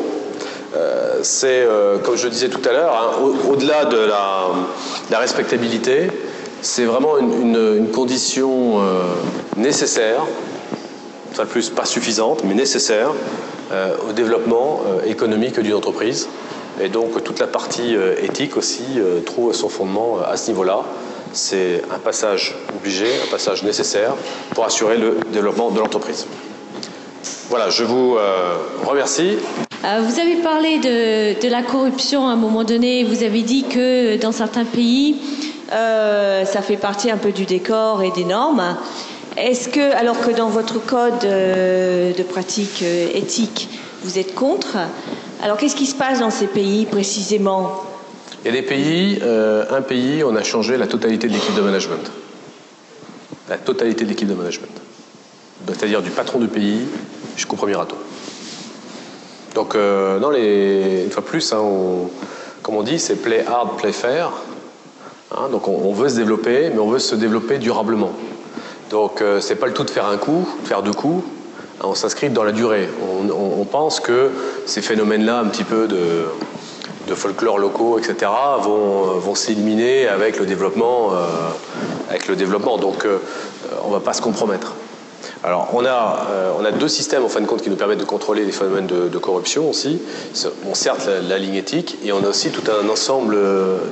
euh, 0.76 1.20
c'est, 1.22 1.68
comme 2.04 2.18
je 2.18 2.28
disais 2.28 2.50
tout 2.50 2.62
à 2.68 2.72
l'heure, 2.72 2.94
hein, 2.94 3.50
au-delà 3.50 3.86
de 3.86 3.98
la, 5.10 5.20
respectabilité, 5.20 6.08
c'est 6.62 6.86
vraiment 6.86 7.18
une 7.20 7.90
condition 7.92 8.82
nécessaire 9.58 10.24
plus 11.44 11.70
pas 11.70 11.84
suffisante, 11.84 12.44
mais 12.46 12.54
nécessaire 12.54 13.12
euh, 13.74 13.96
au 14.08 14.14
développement 14.14 14.84
euh, 14.88 15.10
économique 15.10 15.60
d'une 15.60 15.74
entreprise. 15.74 16.30
Et 16.80 16.88
donc 16.88 17.22
toute 17.24 17.40
la 17.40 17.48
partie 17.48 17.96
euh, 17.96 18.16
éthique 18.22 18.56
aussi 18.56 18.84
trouve 19.26 19.54
son 19.54 19.68
fondement 19.68 20.20
à 20.26 20.38
ce 20.38 20.52
niveau-là. 20.52 20.84
C'est 21.36 21.82
un 21.94 22.00
passage 22.00 22.56
obligé, 22.76 23.06
un 23.06 23.30
passage 23.30 23.62
nécessaire 23.64 24.14
pour 24.54 24.66
assurer 24.66 24.98
le 24.98 25.18
développement 25.32 25.70
de 25.70 25.80
l'entreprise. 25.80 26.26
Voilà, 27.50 27.70
je 27.70 27.84
vous 27.84 28.18
remercie. 28.86 29.38
Vous 29.84 30.20
avez 30.20 30.38
parlé 30.38 30.80
de, 30.80 31.50
la 31.50 31.62
corruption 31.62 32.28
à 32.28 32.32
un 32.32 32.36
moment 32.38 32.64
donné. 32.64 33.04
Vous 33.04 33.24
avez 33.24 33.42
dit 33.42 33.66
que 33.66 34.18
dans 34.18 34.32
certains 34.32 34.66
pays, 34.66 35.18
ça 35.70 36.62
fait 36.64 36.78
partie 36.78 37.12
un 37.12 37.18
peu 37.18 37.32
du 37.32 37.46
décor 37.46 38.02
et 38.02 38.12
des 38.12 38.24
normes. 38.24 38.76
Est-ce 39.38 39.68
que, 39.68 39.94
alors 39.96 40.20
que 40.22 40.32
dans 40.32 40.48
votre 40.48 40.84
code 40.86 41.26
euh, 41.26 42.14
de 42.14 42.24
pratique 42.24 42.82
euh, 42.84 43.10
éthique, 43.14 43.68
vous 44.02 44.18
êtes 44.18 44.34
contre, 44.34 44.78
alors 45.44 45.58
qu'est-ce 45.58 45.76
qui 45.76 45.88
se 45.88 45.96
passe 45.96 46.20
dans 46.20 46.30
ces 46.30 46.48
pays 46.48 46.86
précisément? 46.86 47.84
Il 48.46 48.54
y 48.54 48.58
a 48.58 48.62
des 48.62 48.68
pays, 48.68 49.20
euh, 49.24 49.66
un 49.72 49.82
pays, 49.82 50.24
on 50.24 50.36
a 50.36 50.44
changé 50.44 50.78
la 50.78 50.86
totalité 50.86 51.28
de 51.28 51.34
l'équipe 51.34 51.56
de 51.56 51.62
management. 51.62 52.12
La 53.50 53.58
totalité 53.58 54.06
de 54.06 54.10
l'équipe 54.10 54.28
de 54.28 54.36
management. 54.36 54.70
C'est-à-dire 55.68 56.04
du 56.04 56.12
patron 56.12 56.40
du 56.40 56.48
pays 56.48 56.88
jusqu'au 57.36 57.56
premier 57.56 57.76
râteau. 57.76 57.98
Donc, 59.56 59.76
non, 59.76 60.30
les, 60.30 61.04
une 61.06 61.12
fois 61.12 61.26
plus, 61.26 61.52
hein, 61.54 61.64
comme 62.62 62.76
on 62.76 62.84
dit, 62.84 63.00
c'est 63.00 63.16
play 63.16 63.44
hard, 63.48 63.78
play 63.78 63.92
fair. 63.92 64.32
Hein, 65.32 65.50
donc, 65.52 65.68
on 65.68 65.92
veut 65.94 66.10
se 66.10 66.16
développer, 66.16 66.70
mais 66.70 66.80
on 66.80 66.90
veut 66.90 67.00
se 67.00 67.16
développer 67.16 67.58
durablement. 67.58 68.14
Donc 68.90 69.22
euh, 69.22 69.40
c'est 69.42 69.56
pas 69.56 69.68
le 69.68 69.74
tout 69.74 69.84
de 69.84 69.90
faire 69.90 70.08
un 70.08 70.18
coup, 70.18 70.48
de 70.62 70.68
faire 70.68 70.84
deux 70.84 70.94
coups. 70.94 71.24
On 71.84 71.96
s'inscrit 71.96 72.30
dans 72.30 72.44
la 72.44 72.52
durée. 72.52 72.88
On, 73.30 73.66
pense 73.66 74.00
que 74.00 74.30
ces 74.66 74.82
phénomènes-là, 74.82 75.40
un 75.40 75.46
petit 75.46 75.66
peu 75.66 75.88
de, 75.88 76.26
folklore 77.14 77.60
locaux, 77.60 78.00
etc., 78.00 78.32
vont, 78.62 79.20
vont 79.20 79.36
s'éliminer 79.36 80.08
avec 80.08 80.40
le 80.40 80.46
développement. 80.46 81.12
Euh, 81.14 81.26
avec 82.10 82.28
le 82.28 82.36
développement. 82.36 82.78
Donc 82.78 83.06
euh, 83.06 83.18
on 83.84 83.90
ne 83.90 83.94
va 83.94 84.00
pas 84.00 84.14
se 84.14 84.22
compromettre. 84.22 84.74
Alors, 85.44 85.70
on 85.74 85.86
a, 85.86 86.26
on 86.60 86.66
a 86.66 86.72
deux 86.72 86.88
systèmes 86.88 87.24
en 87.24 87.30
fin 87.30 87.40
de 87.40 87.46
compte 87.46 87.62
qui 87.62 87.70
nous 87.70 87.76
permettent 87.76 88.00
de 88.00 88.06
contrôler 88.06 88.46
les 88.46 88.52
phénomènes 88.52 88.88
de, 88.88 89.18
corruption 89.20 89.70
aussi. 89.70 90.02
On 90.68 90.74
certes 90.74 91.08
la, 91.08 91.38
ligne 91.38 91.56
éthique 91.56 91.98
et 92.04 92.12
on 92.12 92.24
a 92.24 92.28
aussi 92.28 92.50
tout 92.50 92.64
un 92.72 92.90
ensemble 92.90 93.38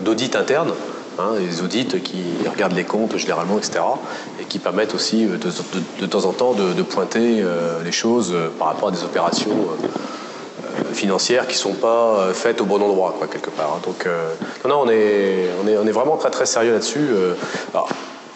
d'audits 0.04 0.32
internes 0.36 0.74
Hein, 1.20 1.34
les 1.40 1.62
audits 1.62 1.86
qui 1.86 2.24
regardent 2.50 2.74
les 2.74 2.86
comptes 2.86 3.18
généralement, 3.18 3.60
etc., 3.60 3.82
et 4.42 4.46
qui 4.46 4.58
permettent 4.58 4.96
aussi 4.96 5.26
euh, 5.26 5.38
de, 6.00 6.06
temps 6.08 6.26
en 6.26 6.32
temps 6.32 6.54
de, 6.54 6.82
pointer 6.82 7.40
euh, 7.40 7.84
les 7.84 7.92
choses 7.92 8.32
euh, 8.34 8.50
par 8.58 8.70
rapport 8.70 8.90
à 8.90 8.92
des 8.92 9.04
opérations 9.04 9.52
financières 10.94 11.48
qui 11.48 11.56
ne 11.56 11.60
sont 11.60 11.74
pas 11.74 12.30
faites 12.34 12.62
au 12.62 12.66
bon 12.66 12.82
endroit, 12.82 13.16
quoi, 13.18 13.28
quelque 13.28 13.50
part. 13.50 13.78
Hein. 13.78 13.82
Donc, 13.86 14.08
non, 14.66 14.70
non, 14.70 14.84
on 14.86 14.90
est, 14.90 15.50
on, 15.64 15.88
est, 15.88 15.92
vraiment 15.92 16.18
très 16.18 16.32
très 16.32 16.46
sérieux 16.46 16.72
là-dessus. 16.72 17.08
Alors, 17.74 17.90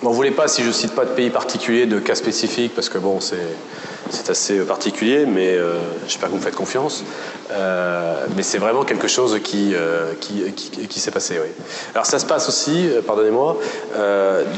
N'en 0.04 0.12
voulez 0.12 0.30
pas 0.30 0.48
si 0.48 0.64
je 0.64 0.72
cite 0.72 0.94
pas 0.94 1.06
de 1.06 1.10
pays 1.10 1.32
particulier, 1.32 1.88
de 1.88 1.98
cas 1.98 2.14
spécifiques, 2.14 2.76
parce 2.76 2.88
que 2.88 3.00
bon, 3.00 3.20
c'est 3.20 4.30
assez 4.30 4.60
particulier, 4.60 5.26
mais 5.26 5.56
euh, 5.56 5.80
j'espère 6.06 6.30
que 6.30 6.34
vous 6.34 6.40
me 6.40 6.44
faites 6.44 6.56
confiance. 6.56 7.04
Euh, 7.52 8.28
mais 8.36 8.44
c'est 8.44 8.60
vraiment 8.60 8.84
quelque 8.84 9.08
chose 9.08 9.40
qui, 9.44 9.74
euh, 9.74 10.14
qui, 10.22 10.52
qui, 10.52 11.00
s'est 11.00 11.10
passé. 11.10 11.40
Oui. 11.42 11.50
Alors 11.96 12.06
ça 12.06 12.20
se 12.20 12.28
passe 12.28 12.48
aussi, 12.48 12.90
pardonnez-moi, 13.08 13.58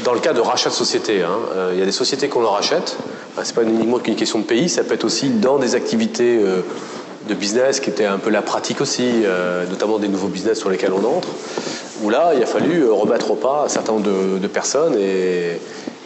dans 0.04 0.12
le 0.12 0.20
cas 0.20 0.34
de 0.34 0.40
rachat 0.40 0.68
de 0.68 0.74
sociétés. 0.74 1.22
Hein. 1.22 1.38
Il 1.72 1.78
y 1.78 1.82
a 1.82 1.86
des 1.86 1.92
sociétés 1.92 2.28
qu'on 2.28 2.42
leur 2.42 2.52
rachète. 2.52 2.98
c'est 3.42 3.54
pas 3.54 3.62
uniquement 3.62 3.98
qu'une 3.98 4.16
question 4.16 4.40
de 4.40 4.44
pays, 4.44 4.68
ça 4.68 4.84
peut 4.84 4.94
être 4.94 5.04
aussi 5.04 5.30
dans 5.30 5.58
des 5.58 5.74
activités 5.74 6.38
de 7.28 7.34
business 7.34 7.80
qui 7.80 7.90
étaient 7.90 8.06
un 8.06 8.18
peu 8.18 8.30
la 8.30 8.42
pratique 8.42 8.80
aussi, 8.80 9.24
notamment 9.68 9.98
des 9.98 10.08
nouveaux 10.08 10.28
business 10.28 10.58
sur 10.58 10.70
lesquels 10.70 10.92
on 10.92 11.04
entre 11.04 11.28
où 12.02 12.10
là, 12.10 12.32
il 12.34 12.42
a 12.42 12.46
fallu 12.46 12.82
euh, 12.82 12.92
remettre 12.92 13.30
au 13.30 13.34
pas 13.34 13.64
un 13.66 13.68
certain 13.68 13.92
nombre 13.92 14.38
de, 14.38 14.46
personnes 14.46 14.96
et, 14.98 15.60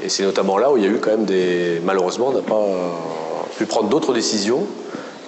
c'est 0.07 0.25
notamment 0.25 0.59
là 0.59 0.71
où 0.71 0.77
il 0.77 0.85
y 0.85 0.87
a 0.87 0.91
eu 0.91 0.99
quand 0.99 1.13
même 1.13 1.25
des... 1.25 1.81
Malheureusement, 1.83 2.29
on 2.29 2.33
n'a 2.33 2.43
pas 2.43 2.63
pu 3.57 3.65
prendre 3.65 3.89
d'autres 3.89 4.13
décisions 4.13 4.67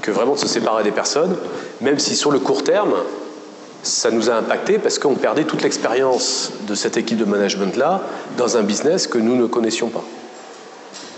que 0.02 0.10
vraiment 0.10 0.34
de 0.34 0.38
se 0.38 0.48
séparer 0.48 0.84
des 0.84 0.90
personnes, 0.90 1.34
même 1.80 1.98
si 1.98 2.14
sur 2.14 2.30
le 2.30 2.38
court 2.38 2.62
terme, 2.62 2.92
ça 3.82 4.10
nous 4.10 4.28
a 4.28 4.34
impacté 4.34 4.78
parce 4.78 4.98
qu'on 4.98 5.14
perdait 5.14 5.44
toute 5.44 5.62
l'expérience 5.62 6.52
de 6.68 6.74
cette 6.74 6.98
équipe 6.98 7.16
de 7.16 7.24
management-là 7.24 8.02
dans 8.36 8.58
un 8.58 8.62
business 8.62 9.06
que 9.06 9.16
nous 9.16 9.34
ne 9.34 9.46
connaissions 9.46 9.88
pas. 9.88 10.04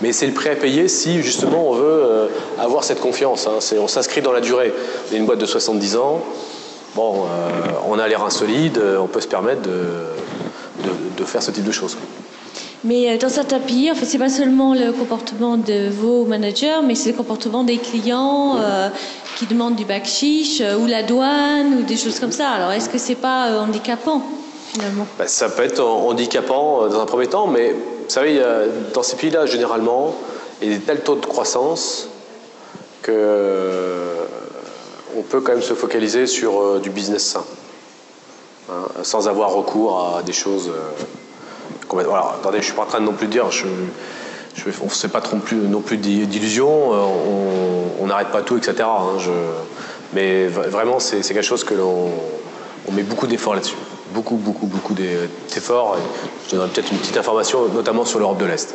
Mais 0.01 0.13
c'est 0.13 0.27
le 0.27 0.33
prix 0.33 0.51
à 0.51 0.57
payer 0.57 0.89
si 0.89 1.23
justement 1.23 1.71
on 1.71 1.75
veut 1.75 1.85
euh, 1.85 2.27
avoir 2.59 2.85
cette 2.85 3.01
confiance. 3.01 3.47
Hein. 3.47 3.59
On 3.81 3.89
s'inscrit 3.89 4.23
dans 4.23 4.33
la 4.33 4.41
durée. 4.41 4.73
On 5.11 5.15
est 5.15 5.19
une 5.19 5.27
boîte 5.27 5.41
de 5.41 5.47
70 5.47 5.97
ans, 5.97 6.23
bon, 6.95 7.25
euh, 7.25 7.51
on 7.89 7.99
a 7.99 8.07
les 8.07 8.15
reins 8.15 8.31
solides, 8.31 8.79
euh, 8.79 8.99
on 8.99 9.09
peut 9.09 9.21
se 9.21 9.29
permettre 9.29 9.63
de, 9.63 11.25
faire 11.25 11.43
ce 11.43 11.51
type 11.51 11.65
de 11.65 11.73
choses. 11.73 11.97
Mais 12.85 13.19
dans 13.19 13.29
certains 13.29 13.59
pays, 13.59 13.91
en 13.91 13.95
fait, 13.95 14.07
c'est 14.07 14.19
pas 14.19 14.31
seulement 14.31 14.73
le 14.73 14.93
comportement 14.93 15.59
de 15.59 15.91
vos 15.91 16.25
managers, 16.25 16.81
mais 16.83 16.95
c'est 16.95 17.11
le 17.11 17.17
comportement 17.17 17.65
des 17.65 17.77
clients 17.77 18.57
qui 19.37 19.45
demandent 19.45 19.77
du 19.77 19.85
bac 19.85 20.07
chiche 20.07 20.63
ou 20.81 20.87
la 20.87 21.03
douane 21.03 21.81
ou 21.81 21.83
des 21.83 21.99
choses 21.99 22.19
comme 22.19 22.33
ça. 22.33 22.49
Alors, 22.49 22.73
est-ce 22.73 22.89
que 22.89 22.97
c'est 22.97 23.17
pas 23.17 23.61
handicapant 23.61 24.23
finalement? 24.73 25.07
Bah, 25.19 25.27
Ça 25.27 25.51
peut 25.51 25.65
être 25.65 25.85
handicapant 25.85 26.89
dans 26.89 27.01
un 27.01 27.07
premier 27.07 27.27
temps, 27.27 27.47
mais 27.47 27.75
vous 28.09 28.15
savez, 28.15 28.43
dans 28.95 29.03
ces 29.03 29.17
pays-là, 29.17 29.45
généralement, 29.45 30.15
il 30.63 30.73
y 30.73 30.75
a 30.75 30.79
des 30.79 30.85
tels 30.85 31.03
taux 31.03 31.17
de 31.17 31.27
croissance 31.27 32.09
que 33.03 33.99
on 35.17 35.23
peut 35.23 35.41
quand 35.41 35.53
même 35.53 35.63
se 35.63 35.75
focaliser 35.75 36.27
sur 36.27 36.61
euh, 36.61 36.81
du 36.81 36.91
business 36.91 37.25
sain, 37.25 37.45
hein, 38.71 38.87
sans 39.03 39.29
avoir 39.29 39.51
recours 39.53 40.17
à 40.17 40.23
des 40.23 40.33
choses 40.33 40.69
euh, 40.69 42.05
attendez, 42.35 42.59
je 42.59 42.65
suis 42.65 42.75
pas 42.75 42.83
en 42.83 42.87
train 42.87 43.01
de 43.01 43.07
non 43.07 43.15
plus 43.15 43.27
dire, 43.27 43.47
on 43.47 44.69
ne 44.69 44.89
fait 44.91 45.09
pas 45.09 45.21
trop 45.21 45.37
plus, 45.39 45.57
non 45.57 45.81
plus 45.81 45.97
d'illusions, 45.97 46.93
euh, 46.93 47.95
on 48.01 48.07
n'arrête 48.07 48.29
pas 48.29 48.43
tout, 48.43 48.57
etc. 48.59 48.75
Hein, 48.83 49.17
mais 50.13 50.47
vraiment, 50.47 50.99
c'est 50.99 51.21
quelque 51.23 51.43
chose 51.43 51.65
que 51.65 51.75
l'on 51.75 52.11
on 52.87 52.93
met 52.93 53.03
beaucoup 53.03 53.27
d'efforts 53.27 53.55
là-dessus. 53.55 53.77
Beaucoup, 54.15 54.37
beaucoup, 54.37 54.67
beaucoup 54.67 54.95
d'efforts. 54.95 55.97
Je 56.47 56.53
donnerai 56.53 56.69
peut-être 56.71 56.93
une 56.93 56.99
petite 56.99 57.17
information, 57.17 57.69
notamment 57.69 58.05
sur 58.05 58.19
l'Europe 58.19 58.39
de 58.39 58.47
l'Est, 58.47 58.75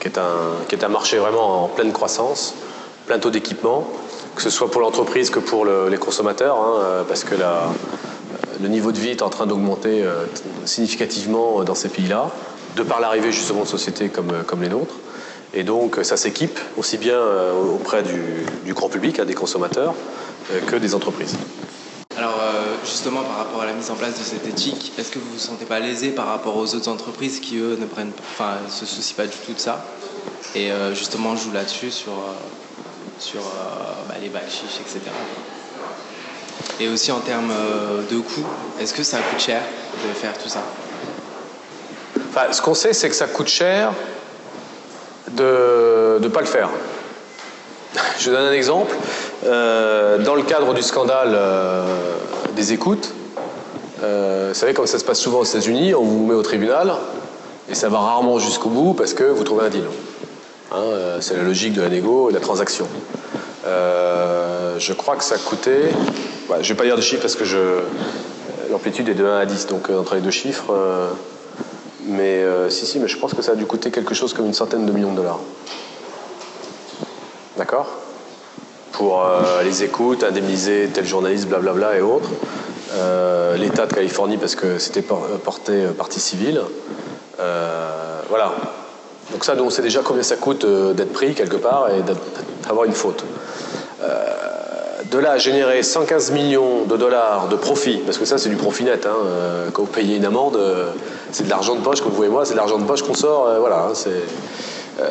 qui, 0.00 0.08
est 0.08 0.18
un, 0.18 0.64
qui 0.68 0.74
est 0.74 0.84
un 0.84 0.88
marché 0.88 1.18
vraiment 1.18 1.64
en 1.64 1.68
pleine 1.68 1.92
croissance, 1.92 2.54
plein 3.06 3.18
taux 3.18 3.30
d'équipement, 3.30 3.86
que 4.34 4.42
ce 4.42 4.50
soit 4.50 4.70
pour 4.70 4.80
l'entreprise 4.80 5.30
que 5.30 5.38
pour 5.38 5.64
les 5.64 5.96
consommateurs, 5.96 6.56
hein, 6.56 7.04
parce 7.06 7.22
que 7.22 7.36
le 8.60 8.68
niveau 8.68 8.90
de 8.90 8.98
vie 8.98 9.10
est 9.10 9.22
en 9.22 9.30
train 9.30 9.46
d'augmenter 9.46 10.04
significativement 10.64 11.62
dans 11.62 11.76
ces 11.76 11.88
pays-là, 11.88 12.30
de 12.76 12.82
par 12.82 13.00
l'arrivée 13.00 13.30
justement 13.30 13.62
de 13.62 13.68
sociétés 13.68 14.08
comme, 14.08 14.32
comme 14.44 14.62
les 14.62 14.68
nôtres. 14.68 14.96
Et 15.54 15.62
donc 15.62 16.00
ça 16.02 16.16
s'équipe 16.16 16.58
aussi 16.76 16.98
bien 16.98 17.20
auprès 17.72 18.02
du, 18.02 18.74
grand 18.74 18.88
public, 18.88 19.20
hein, 19.20 19.24
des 19.24 19.34
consommateurs, 19.34 19.94
que 20.66 20.76
des 20.76 20.96
entreprises. 20.96 21.36
Alors 22.16 22.38
euh, 22.40 22.76
justement 22.84 23.22
par 23.22 23.38
rapport 23.38 23.62
à 23.62 23.66
la 23.66 23.72
mise 23.72 23.90
en 23.90 23.96
place 23.96 24.18
de 24.18 24.24
cette 24.24 24.46
éthique, 24.46 24.92
est-ce 24.98 25.10
que 25.10 25.18
vous 25.18 25.32
vous 25.32 25.38
sentez 25.38 25.64
pas 25.64 25.80
lésé 25.80 26.10
par 26.10 26.26
rapport 26.26 26.56
aux 26.56 26.74
autres 26.74 26.88
entreprises 26.88 27.40
qui 27.40 27.58
eux 27.58 27.76
ne 27.80 27.86
prennent, 27.86 28.12
enfin 28.34 28.58
se 28.68 28.86
soucient 28.86 29.16
pas 29.16 29.26
du 29.26 29.36
tout 29.36 29.52
de 29.52 29.58
ça 29.58 29.84
et 30.54 30.70
euh, 30.70 30.94
justement 30.94 31.34
jouent 31.34 31.52
là-dessus 31.52 31.90
sur 31.90 32.12
euh, 32.12 32.32
sur 33.18 33.40
bah, 34.08 34.14
les 34.20 34.28
bacs 34.28 34.48
chiches, 34.48 34.80
etc. 34.80 35.00
Et 36.80 36.88
aussi 36.88 37.10
en 37.12 37.20
termes 37.20 37.52
de 38.10 38.18
coûts, 38.18 38.46
est-ce 38.80 38.92
que 38.92 39.04
ça 39.04 39.18
coûte 39.18 39.40
cher 39.40 39.62
de 39.62 40.12
faire 40.12 40.36
tout 40.36 40.48
ça? 40.48 40.62
Enfin, 42.30 42.52
Ce 42.52 42.60
qu'on 42.60 42.74
sait, 42.74 42.92
c'est 42.92 43.08
que 43.08 43.14
ça 43.14 43.28
coûte 43.28 43.46
cher 43.46 43.92
de 45.30 46.18
ne 46.20 46.28
pas 46.28 46.40
le 46.40 46.46
faire. 46.46 46.70
Je 48.18 48.30
donne 48.30 48.46
un 48.46 48.52
exemple. 48.52 48.94
Euh, 49.44 50.18
dans 50.18 50.34
le 50.34 50.42
cadre 50.42 50.72
du 50.72 50.82
scandale 50.82 51.32
euh, 51.34 51.84
des 52.56 52.72
écoutes, 52.72 53.12
euh, 54.02 54.48
vous 54.48 54.58
savez, 54.58 54.72
comme 54.72 54.86
ça 54.86 54.98
se 54.98 55.04
passe 55.04 55.20
souvent 55.20 55.40
aux 55.40 55.44
États-Unis, 55.44 55.94
on 55.94 56.02
vous 56.02 56.24
met 56.24 56.34
au 56.34 56.42
tribunal 56.42 56.94
et 57.68 57.74
ça 57.74 57.90
va 57.90 57.98
rarement 57.98 58.38
jusqu'au 58.38 58.70
bout 58.70 58.94
parce 58.94 59.12
que 59.12 59.24
vous 59.24 59.44
trouvez 59.44 59.66
un 59.66 59.68
deal. 59.68 59.84
Hein, 60.72 61.18
c'est 61.20 61.36
la 61.36 61.42
logique 61.42 61.74
de 61.74 61.82
la 61.82 61.90
négo 61.90 62.30
et 62.30 62.32
de 62.32 62.38
la 62.38 62.42
transaction. 62.42 62.86
je 63.64 64.92
crois 64.94 65.16
que 65.16 65.24
ça 65.24 65.36
coûtait. 65.36 65.90
je 66.48 66.54
ne 66.54 66.62
vais 66.62 66.74
pas 66.74 66.84
dire 66.84 66.96
de 66.96 67.02
chiffres 67.02 67.22
parce 67.22 67.36
que 67.36 67.44
je... 67.44 67.80
l'amplitude 68.70 69.08
est 69.10 69.14
de 69.14 69.26
1 69.26 69.38
à 69.38 69.46
10, 69.46 69.66
donc 69.66 69.90
entre 69.90 70.14
les 70.14 70.22
deux 70.22 70.30
chiffres. 70.30 70.72
mais 72.06 72.44
si, 72.70 72.86
si, 72.86 72.98
mais 72.98 73.08
je 73.08 73.18
pense 73.18 73.34
que 73.34 73.42
ça 73.42 73.52
a 73.52 73.56
dû 73.56 73.66
coûter 73.66 73.90
quelque 73.90 74.14
chose 74.14 74.32
comme 74.32 74.46
une 74.46 74.54
centaine 74.54 74.86
de 74.86 74.92
millions 74.92 75.12
de 75.12 75.16
dollars. 75.16 75.40
D'accord? 77.56 78.03
Pour 78.94 79.22
euh, 79.22 79.62
les 79.64 79.82
écoutes, 79.82 80.22
indemniser 80.22 80.88
tel 80.92 81.04
journaliste, 81.04 81.48
blablabla 81.48 81.98
et 81.98 82.00
autres. 82.00 82.30
Euh, 82.94 83.56
L'État 83.56 83.86
de 83.86 83.92
Californie 83.92 84.38
parce 84.38 84.54
que 84.54 84.78
c'était 84.78 85.02
porté 85.02 85.72
euh, 85.72 85.92
partie 85.92 86.20
civile. 86.20 86.62
voilà. 88.28 88.52
Donc 89.32 89.44
ça, 89.44 89.54
on 89.58 89.70
sait 89.70 89.82
déjà 89.82 90.00
combien 90.04 90.22
ça 90.22 90.36
coûte 90.36 90.64
d'être 90.64 91.12
pris 91.12 91.34
quelque 91.34 91.56
part 91.56 91.88
et 91.90 92.02
d'avoir 92.62 92.84
une 92.84 92.92
faute. 92.92 93.24
de 95.10 95.18
là 95.18 95.32
à 95.32 95.38
générer 95.38 95.82
115 95.82 96.30
millions 96.30 96.84
de 96.84 96.96
dollars 96.96 97.48
de 97.48 97.56
profit, 97.56 97.98
parce 97.98 98.18
que 98.18 98.24
ça 98.24 98.38
c'est 98.38 98.48
du 98.48 98.56
profit 98.56 98.84
net, 98.84 99.06
hein, 99.06 99.16
quand 99.72 99.82
vous 99.82 99.92
payez 99.92 100.16
une 100.16 100.24
amende, 100.24 100.58
c'est 101.32 101.44
de 101.44 101.50
l'argent 101.50 101.74
de 101.74 101.80
poche, 101.80 102.00
comme 102.00 102.10
vous 102.10 102.16
voyez 102.16 102.30
moi, 102.30 102.44
c'est 102.44 102.52
de 102.52 102.58
l'argent 102.58 102.78
de 102.78 102.84
poche 102.84 103.02
qu'on 103.02 103.14
sort, 103.14 103.48
voilà. 103.58 103.88
Hein, 103.88 105.02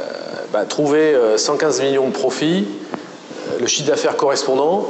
bah, 0.53 0.65
trouver 0.65 1.17
115 1.35 1.81
millions 1.81 2.07
de 2.07 2.13
profit, 2.13 2.67
le 3.59 3.67
chiffre 3.67 3.87
d'affaires 3.89 4.15
correspondant, 4.15 4.87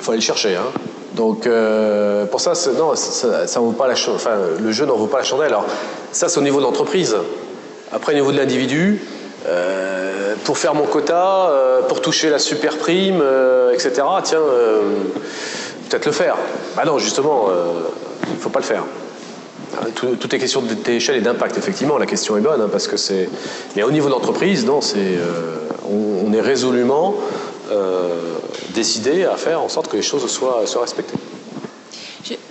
il 0.00 0.04
faut 0.04 0.12
aller 0.12 0.20
le 0.20 0.24
chercher. 0.24 0.56
Hein. 0.56 0.66
Donc, 1.14 1.46
euh, 1.46 2.24
pour 2.26 2.40
ça, 2.40 2.52
non, 2.78 2.94
ça, 2.94 3.60
vaut 3.60 3.72
pas 3.72 3.88
la 3.88 3.94
enfin, 3.94 4.36
le 4.58 4.72
jeu 4.72 4.86
n'en 4.86 4.96
vaut 4.96 5.06
pas 5.06 5.18
la 5.18 5.24
chandelle. 5.24 5.48
Alors, 5.48 5.66
ça, 6.12 6.28
c'est 6.28 6.38
au 6.38 6.42
niveau 6.42 6.58
de 6.58 6.64
l'entreprise. 6.64 7.16
Après, 7.92 8.12
au 8.12 8.14
niveau 8.16 8.32
de 8.32 8.38
l'individu, 8.38 9.02
euh, 9.46 10.34
pour 10.44 10.56
faire 10.56 10.74
mon 10.74 10.84
quota, 10.84 11.50
euh, 11.50 11.82
pour 11.82 12.00
toucher 12.00 12.30
la 12.30 12.38
super 12.38 12.78
prime, 12.78 13.22
etc., 13.72 14.02
tiens, 14.22 14.40
peut-être 15.88 16.06
le 16.06 16.12
faire. 16.12 16.36
Ah 16.76 16.84
non, 16.84 16.98
justement, 16.98 17.48
il 18.28 18.34
ne 18.34 18.40
faut 18.40 18.50
pas 18.50 18.60
le 18.60 18.64
faire. 18.64 18.84
Tout, 19.94 20.34
est 20.34 20.38
question 20.38 20.62
d'échelle 20.62 21.16
et 21.16 21.20
d'impact, 21.20 21.56
effectivement, 21.56 21.96
la 21.96 22.06
question 22.06 22.36
est 22.36 22.40
bonne, 22.40 22.60
hein, 22.60 22.68
parce 22.70 22.88
que 22.88 22.96
c'est. 22.96 23.28
Mais 23.76 23.82
au 23.82 23.90
niveau 23.92 24.08
de 24.08 24.12
l'entreprise, 24.12 24.66
non, 24.66 24.80
c'est 24.80 25.18
on, 25.90 26.32
est 26.32 26.40
résolument 26.40 27.14
euh, 27.70 28.34
décidé 28.74 29.24
à 29.24 29.36
faire 29.36 29.60
en 29.60 29.68
sorte 29.68 29.88
que 29.88 29.96
les 29.96 30.02
choses 30.02 30.26
soient, 30.30 30.64
respectées. 30.80 31.18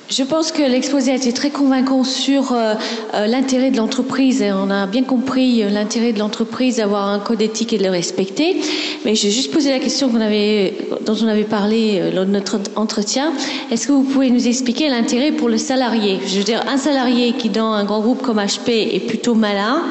Je, 0.09 0.23
pense 0.23 0.51
que 0.51 0.63
l'exposé 0.63 1.11
a 1.11 1.15
été 1.15 1.31
très 1.31 1.51
convaincant 1.51 2.03
sur 2.03 2.51
euh, 2.51 2.73
euh, 3.13 3.27
l'intérêt 3.27 3.69
de 3.69 3.77
l'entreprise. 3.77 4.43
On 4.43 4.71
a 4.71 4.87
bien 4.87 5.03
compris 5.03 5.63
l'intérêt 5.69 6.11
de 6.11 6.19
l'entreprise 6.19 6.77
d'avoir 6.77 7.07
un 7.07 7.19
code 7.19 7.41
éthique 7.41 7.73
et 7.73 7.77
de 7.77 7.83
le 7.83 7.91
respecter. 7.91 8.57
Mais 9.05 9.13
j'ai 9.13 9.29
juste 9.29 9.51
posé 9.51 9.69
la 9.69 9.79
question 9.79 10.09
qu'on 10.09 10.21
avait, 10.21 10.73
dont 11.05 11.15
on 11.21 11.27
avait 11.27 11.43
parlé 11.43 12.11
lors 12.11 12.25
de 12.25 12.31
notre 12.31 12.59
entretien. 12.75 13.31
Est-ce 13.69 13.87
que 13.87 13.91
vous 13.91 14.03
pouvez 14.03 14.31
nous 14.31 14.47
expliquer 14.47 14.89
l'intérêt 14.89 15.31
pour 15.31 15.49
le 15.49 15.57
salarié? 15.57 16.19
Je 16.25 16.39
veux 16.39 16.43
dire, 16.43 16.63
un 16.67 16.77
salarié 16.77 17.33
qui 17.33 17.49
dans 17.49 17.71
un 17.71 17.83
grand 17.83 18.01
groupe 18.01 18.23
comme 18.23 18.39
HP 18.39 18.69
est 18.69 19.05
plutôt 19.07 19.35
malin, 19.35 19.83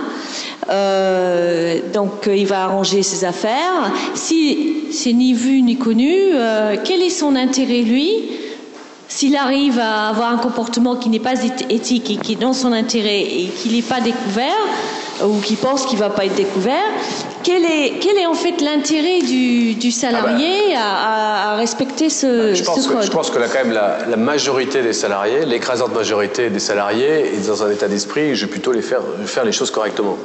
euh, 0.70 1.80
donc 1.94 2.28
euh, 2.28 2.36
il 2.36 2.46
va 2.46 2.64
arranger 2.64 3.02
ses 3.02 3.24
affaires. 3.24 3.92
Si 4.14 4.92
c'est 4.92 5.12
ni 5.12 5.32
vu 5.32 5.62
ni 5.62 5.76
connu, 5.76 6.12
euh, 6.12 6.76
quel 6.84 7.02
est 7.02 7.10
son 7.10 7.36
intérêt 7.36 7.82
lui 7.82 8.12
S'il 9.08 9.36
arrive 9.36 9.78
à 9.78 10.08
avoir 10.08 10.30
un 10.32 10.36
comportement 10.36 10.96
qui 10.96 11.08
n'est 11.08 11.18
pas 11.18 11.42
éthique 11.70 12.10
et 12.10 12.16
qui 12.16 12.32
est 12.32 12.40
dans 12.40 12.52
son 12.52 12.72
intérêt 12.72 13.22
et 13.22 13.50
qu'il 13.56 13.72
n'est 13.72 13.82
pas 13.82 14.00
découvert, 14.00 14.56
ou 15.24 15.40
qui 15.40 15.56
pense 15.56 15.86
qu'il 15.86 15.98
ne 15.98 16.04
va 16.04 16.10
pas 16.10 16.26
être 16.26 16.34
découvert, 16.34 16.84
quel 17.42 17.64
est, 17.64 17.94
quel 18.00 18.18
est 18.18 18.26
en 18.26 18.34
fait 18.34 18.60
l'intérêt 18.60 19.20
du, 19.20 19.90
salarié 19.90 20.74
ah 20.76 21.46
bah. 21.46 21.52
à, 21.52 21.56
respecter 21.56 22.10
ce, 22.10 22.54
je 22.54 22.62
pense 22.62 22.86
code? 22.86 22.98
que, 22.98 23.06
Je 23.06 23.10
pense 23.10 23.30
que 23.30 23.38
là, 23.38 23.46
quand 23.50 23.64
même, 23.64 23.72
la, 23.72 24.16
majorité 24.16 24.82
des 24.82 24.92
salariés, 24.92 25.46
l'écrasante 25.46 25.94
majorité 25.94 26.50
des 26.50 26.58
salariés, 26.58 27.34
est 27.34 27.48
dans 27.48 27.62
un 27.62 27.70
état 27.70 27.88
d'esprit, 27.88 28.34
je 28.34 28.44
vais 28.44 28.50
plutôt 28.50 28.72
les 28.72 28.82
faire, 28.82 29.00
faire 29.24 29.44
les 29.44 29.52
choses 29.52 29.70
correctement. 29.70 30.18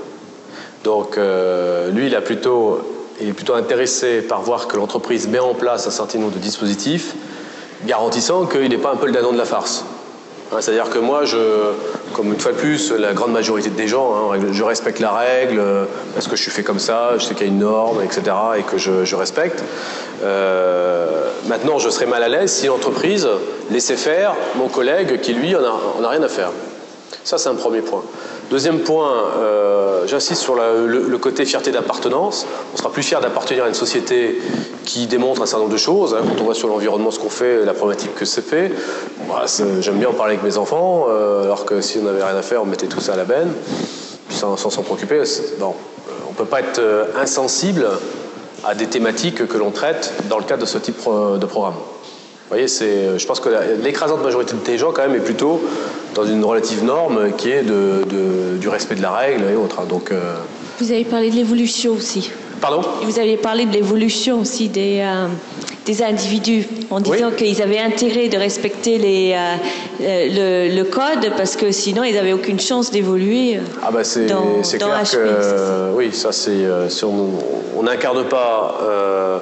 Donc 0.84 1.18
euh, 1.18 1.90
lui, 1.92 2.08
il, 2.08 2.16
a 2.16 2.22
plutôt, 2.22 2.82
il 3.22 3.30
est 3.30 3.34
plutôt 3.34 3.54
intéressé 3.54 4.22
par 4.22 4.42
voir 4.42 4.68
que 4.68 4.76
l'entreprise 4.76 5.30
met 5.30 5.40
en 5.40 5.54
place 5.54 5.88
un 5.88 5.92
certain 5.92 6.20
nombre 6.20 6.34
de 6.34 6.40
dispositifs 6.40 7.16
garantissant 7.86 8.46
qu'il 8.46 8.70
n'est 8.70 8.78
pas 8.78 8.92
un 8.92 8.96
peu 8.96 9.08
le 9.08 9.12
dadon 9.12 9.32
de 9.32 9.38
la 9.38 9.46
farce. 9.46 9.86
Hein, 10.52 10.58
c'est-à-dire 10.60 10.90
que 10.90 11.00
moi, 11.00 11.26
je, 11.26 11.38
comme 12.14 12.28
une 12.28 12.40
fois 12.40 12.52
de 12.52 12.58
plus, 12.58 12.92
la 12.92 13.14
grande 13.14 13.32
majorité 13.32 13.70
des 13.70 13.88
gens, 13.88 14.32
hein, 14.32 14.40
je 14.52 14.64
respecte 14.64 15.00
la 15.00 15.12
règle 15.12 15.62
parce 16.14 16.28
que 16.28 16.36
je 16.36 16.42
suis 16.42 16.52
fait 16.52 16.64
comme 16.64 16.80
ça, 16.80 17.14
je 17.18 17.24
sais 17.24 17.34
qu'il 17.34 17.48
y 17.48 17.50
a 17.50 17.54
une 17.54 17.60
norme, 17.60 18.02
etc., 18.04 18.24
et 18.58 18.64
que 18.64 18.78
je, 18.78 19.16
respecte. 19.16 19.64
Euh, 20.24 21.30
maintenant, 21.48 21.80
je 21.80 21.90
serais 21.90 22.06
mal 22.06 22.24
à 22.24 22.30
l'aise 22.30 22.52
si 22.52 22.68
l'entreprise 22.68 23.28
laissait 23.72 23.96
faire 23.96 24.36
mon 24.56 24.68
collègue 24.68 25.20
qui, 25.22 25.34
lui, 25.34 25.56
en 25.56 26.04
a 26.04 26.10
rien 26.10 26.24
à 26.24 26.30
faire. 26.30 26.52
Ça, 27.24 27.38
c'est 27.38 27.50
un 27.50 27.56
premier 27.56 27.82
point. 27.82 28.04
Deuxième 28.54 28.82
point, 28.82 29.12
euh, 29.40 30.06
j'insiste 30.06 30.44
sur 30.44 30.54
le, 30.54 31.18
côté 31.18 31.44
fierté 31.44 31.72
d'appartenance. 31.72 32.46
On 32.72 32.78
sera 32.78 32.92
plus 32.92 33.02
fier 33.02 33.20
d'appartenir 33.20 33.64
à 33.64 33.68
une 33.68 33.74
société 33.74 34.40
qui 34.86 35.08
démontre 35.08 35.42
un 35.42 35.48
certain 35.48 35.64
nombre 35.64 35.74
de 35.74 35.78
choses. 35.80 36.14
Hein. 36.14 36.20
quand 36.24 36.40
on 36.40 36.44
voit 36.44 36.54
sur 36.54 36.68
l'environnement 36.68 37.10
ce 37.10 37.18
qu'on 37.18 37.32
fait, 37.32 37.66
la 37.66 37.74
problématique 37.74 38.14
que 38.14 38.26
c'est 38.26 38.44
fait, 38.44 38.72
bah, 39.28 39.46
j'aime 39.80 39.98
bien 39.98 40.10
en 40.10 40.14
parler 40.14 40.34
avec 40.34 40.44
mes 40.44 40.60
enfants, 40.60 41.08
euh, 41.10 41.46
alors 41.46 41.66
que 41.66 41.82
si 41.82 41.98
on 41.98 42.04
n'avait 42.04 42.24
rien 42.24 42.36
à 42.36 42.44
faire, 42.44 42.62
on 42.62 42.68
mettait 42.68 42.86
tout 42.86 43.02
ça 43.02 43.14
à 43.14 43.18
la 43.18 43.24
benne, 43.24 43.52
sans 44.30 44.56
s'en 44.56 44.84
préoccuper. 44.84 45.16
Euh, 45.16 45.60
on 45.60 46.30
ne 46.30 46.36
peut 46.38 46.46
pas 46.46 46.60
être 46.60 46.80
insensible 47.20 47.88
à 48.64 48.76
des 48.76 48.86
thématiques 48.86 49.48
que 49.48 49.58
l'on 49.58 49.72
traite 49.72 50.14
dans 50.30 50.38
le 50.38 50.44
cadre 50.44 50.62
de 50.62 50.68
ce 50.68 50.78
type 50.78 51.00
de 51.04 51.46
programme. 51.48 51.74
Voyez, 52.54 52.68
je 52.68 53.26
pense 53.26 53.40
que 53.40 53.50
l'écrasante 53.84 54.22
majorité 54.22 54.54
des 54.64 54.78
gens, 54.78 54.92
quand 54.92 55.02
même, 55.02 55.16
est 55.16 55.26
plutôt 55.26 55.60
dans 56.14 56.24
une 56.24 56.46
relative 56.46 56.84
norme 56.84 57.32
qui 57.36 57.50
est 57.50 57.64
de, 57.64 58.58
du 58.60 58.70
respect 58.70 58.94
de 58.94 59.02
la 59.02 59.10
règle 59.10 59.46
et 59.52 59.56
autres. 59.56 59.80
Hein. 59.80 59.86
Donc, 59.90 60.12
euh, 60.12 60.36
Vous 60.80 60.92
avez 60.92 61.04
parlé 61.04 61.32
de 61.32 61.36
l'évolution 61.36 61.94
aussi. 61.94 62.30
Pardon? 62.62 62.88
Vous 63.02 63.18
avez 63.18 63.38
parlé 63.38 63.66
de 63.66 63.74
l'évolution 63.74 64.40
aussi 64.40 64.70
des, 64.70 65.00
euh, 65.02 65.26
des 65.88 66.04
individus 66.04 66.68
en 66.92 67.00
disant 67.00 67.32
qu'ils 67.32 67.60
avaient 67.64 67.80
intérêt 67.80 68.30
de 68.30 68.38
respecter 68.38 69.00
les, 69.00 69.36
euh, 70.00 70.70
le, 70.70 70.84
code 70.84 71.32
parce 71.36 71.56
que 71.56 71.72
sinon 71.72 72.04
ils 72.04 72.14
n'avaient 72.14 72.34
aucune 72.34 72.60
chance 72.60 72.92
d'évoluer 72.92 73.60
ah 73.82 73.90
bah 73.92 74.04
c'est, 74.04 74.28
c'est 74.62 74.78
clair 74.78 75.04
que, 75.12 75.92
oui, 75.96 76.12
ça 76.14 76.32
c'est 76.32 76.68
si 76.90 77.04
on 77.04 77.82
n'incarne 77.84 78.26
pas 78.26 79.42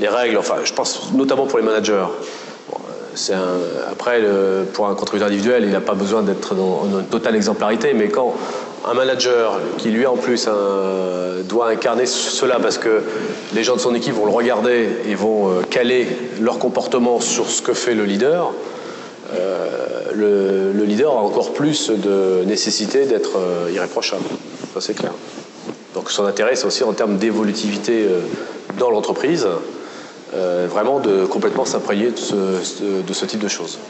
les 0.00 0.08
règles, 0.08 0.38
enfin 0.38 0.56
je 0.64 0.72
pense 0.72 1.12
notamment 1.12 1.46
pour 1.46 1.58
les 1.58 1.64
managers, 1.64 2.06
après, 3.90 4.22
pour 4.72 4.86
un 4.86 4.94
contributeur 4.94 5.28
individuel, 5.28 5.64
il 5.64 5.70
n'a 5.70 5.80
pas 5.80 5.94
besoin 5.94 6.22
d'être 6.22 6.54
dans 6.54 6.84
une 6.86 7.04
totale 7.04 7.36
exemplarité, 7.36 7.92
mais 7.92 8.08
quand 8.08 8.34
un 8.88 8.94
manager 8.94 9.60
qui 9.78 9.90
lui 9.90 10.06
en 10.06 10.16
plus 10.16 10.48
doit 11.50 11.68
incarner 11.68 12.06
cela 12.06 12.58
parce 12.60 12.78
que 12.78 13.02
les 13.54 13.64
gens 13.64 13.76
de 13.76 13.80
son 13.80 13.94
équipe 13.94 14.14
vont 14.14 14.26
le 14.26 14.32
regarder 14.32 14.88
et 15.06 15.14
vont 15.14 15.48
euh, 15.48 15.62
caler 15.62 16.06
leur 16.40 16.58
comportement 16.58 17.20
sur 17.20 17.50
ce 17.50 17.60
que 17.60 17.74
fait 17.74 17.94
le 17.94 18.04
leader, 18.04 18.52
euh, 19.34 20.72
le, 20.72 20.84
leader 20.84 21.12
a 21.12 21.20
encore 21.20 21.52
plus 21.52 21.90
de 21.90 22.44
nécessité 22.46 23.04
d'être 23.04 23.36
euh, 23.36 23.70
irréprochable. 23.72 24.24
Ça 24.74 24.80
c'est 24.80 24.94
clair. 24.94 25.12
Donc 25.94 26.10
son 26.10 26.24
intérêt 26.24 26.56
c'est 26.56 26.66
aussi 26.66 26.84
en 26.84 26.92
termes 26.92 27.16
d'évolutivité 27.16 28.06
dans 28.78 28.90
l'entreprise, 28.90 29.46
vraiment 30.32 31.00
de 31.00 31.26
complètement 31.26 31.64
s'imprégner 31.64 32.10
de 32.10 33.12
ce 33.12 33.24
type 33.24 33.40
de 33.40 33.48
choses. 33.48 33.80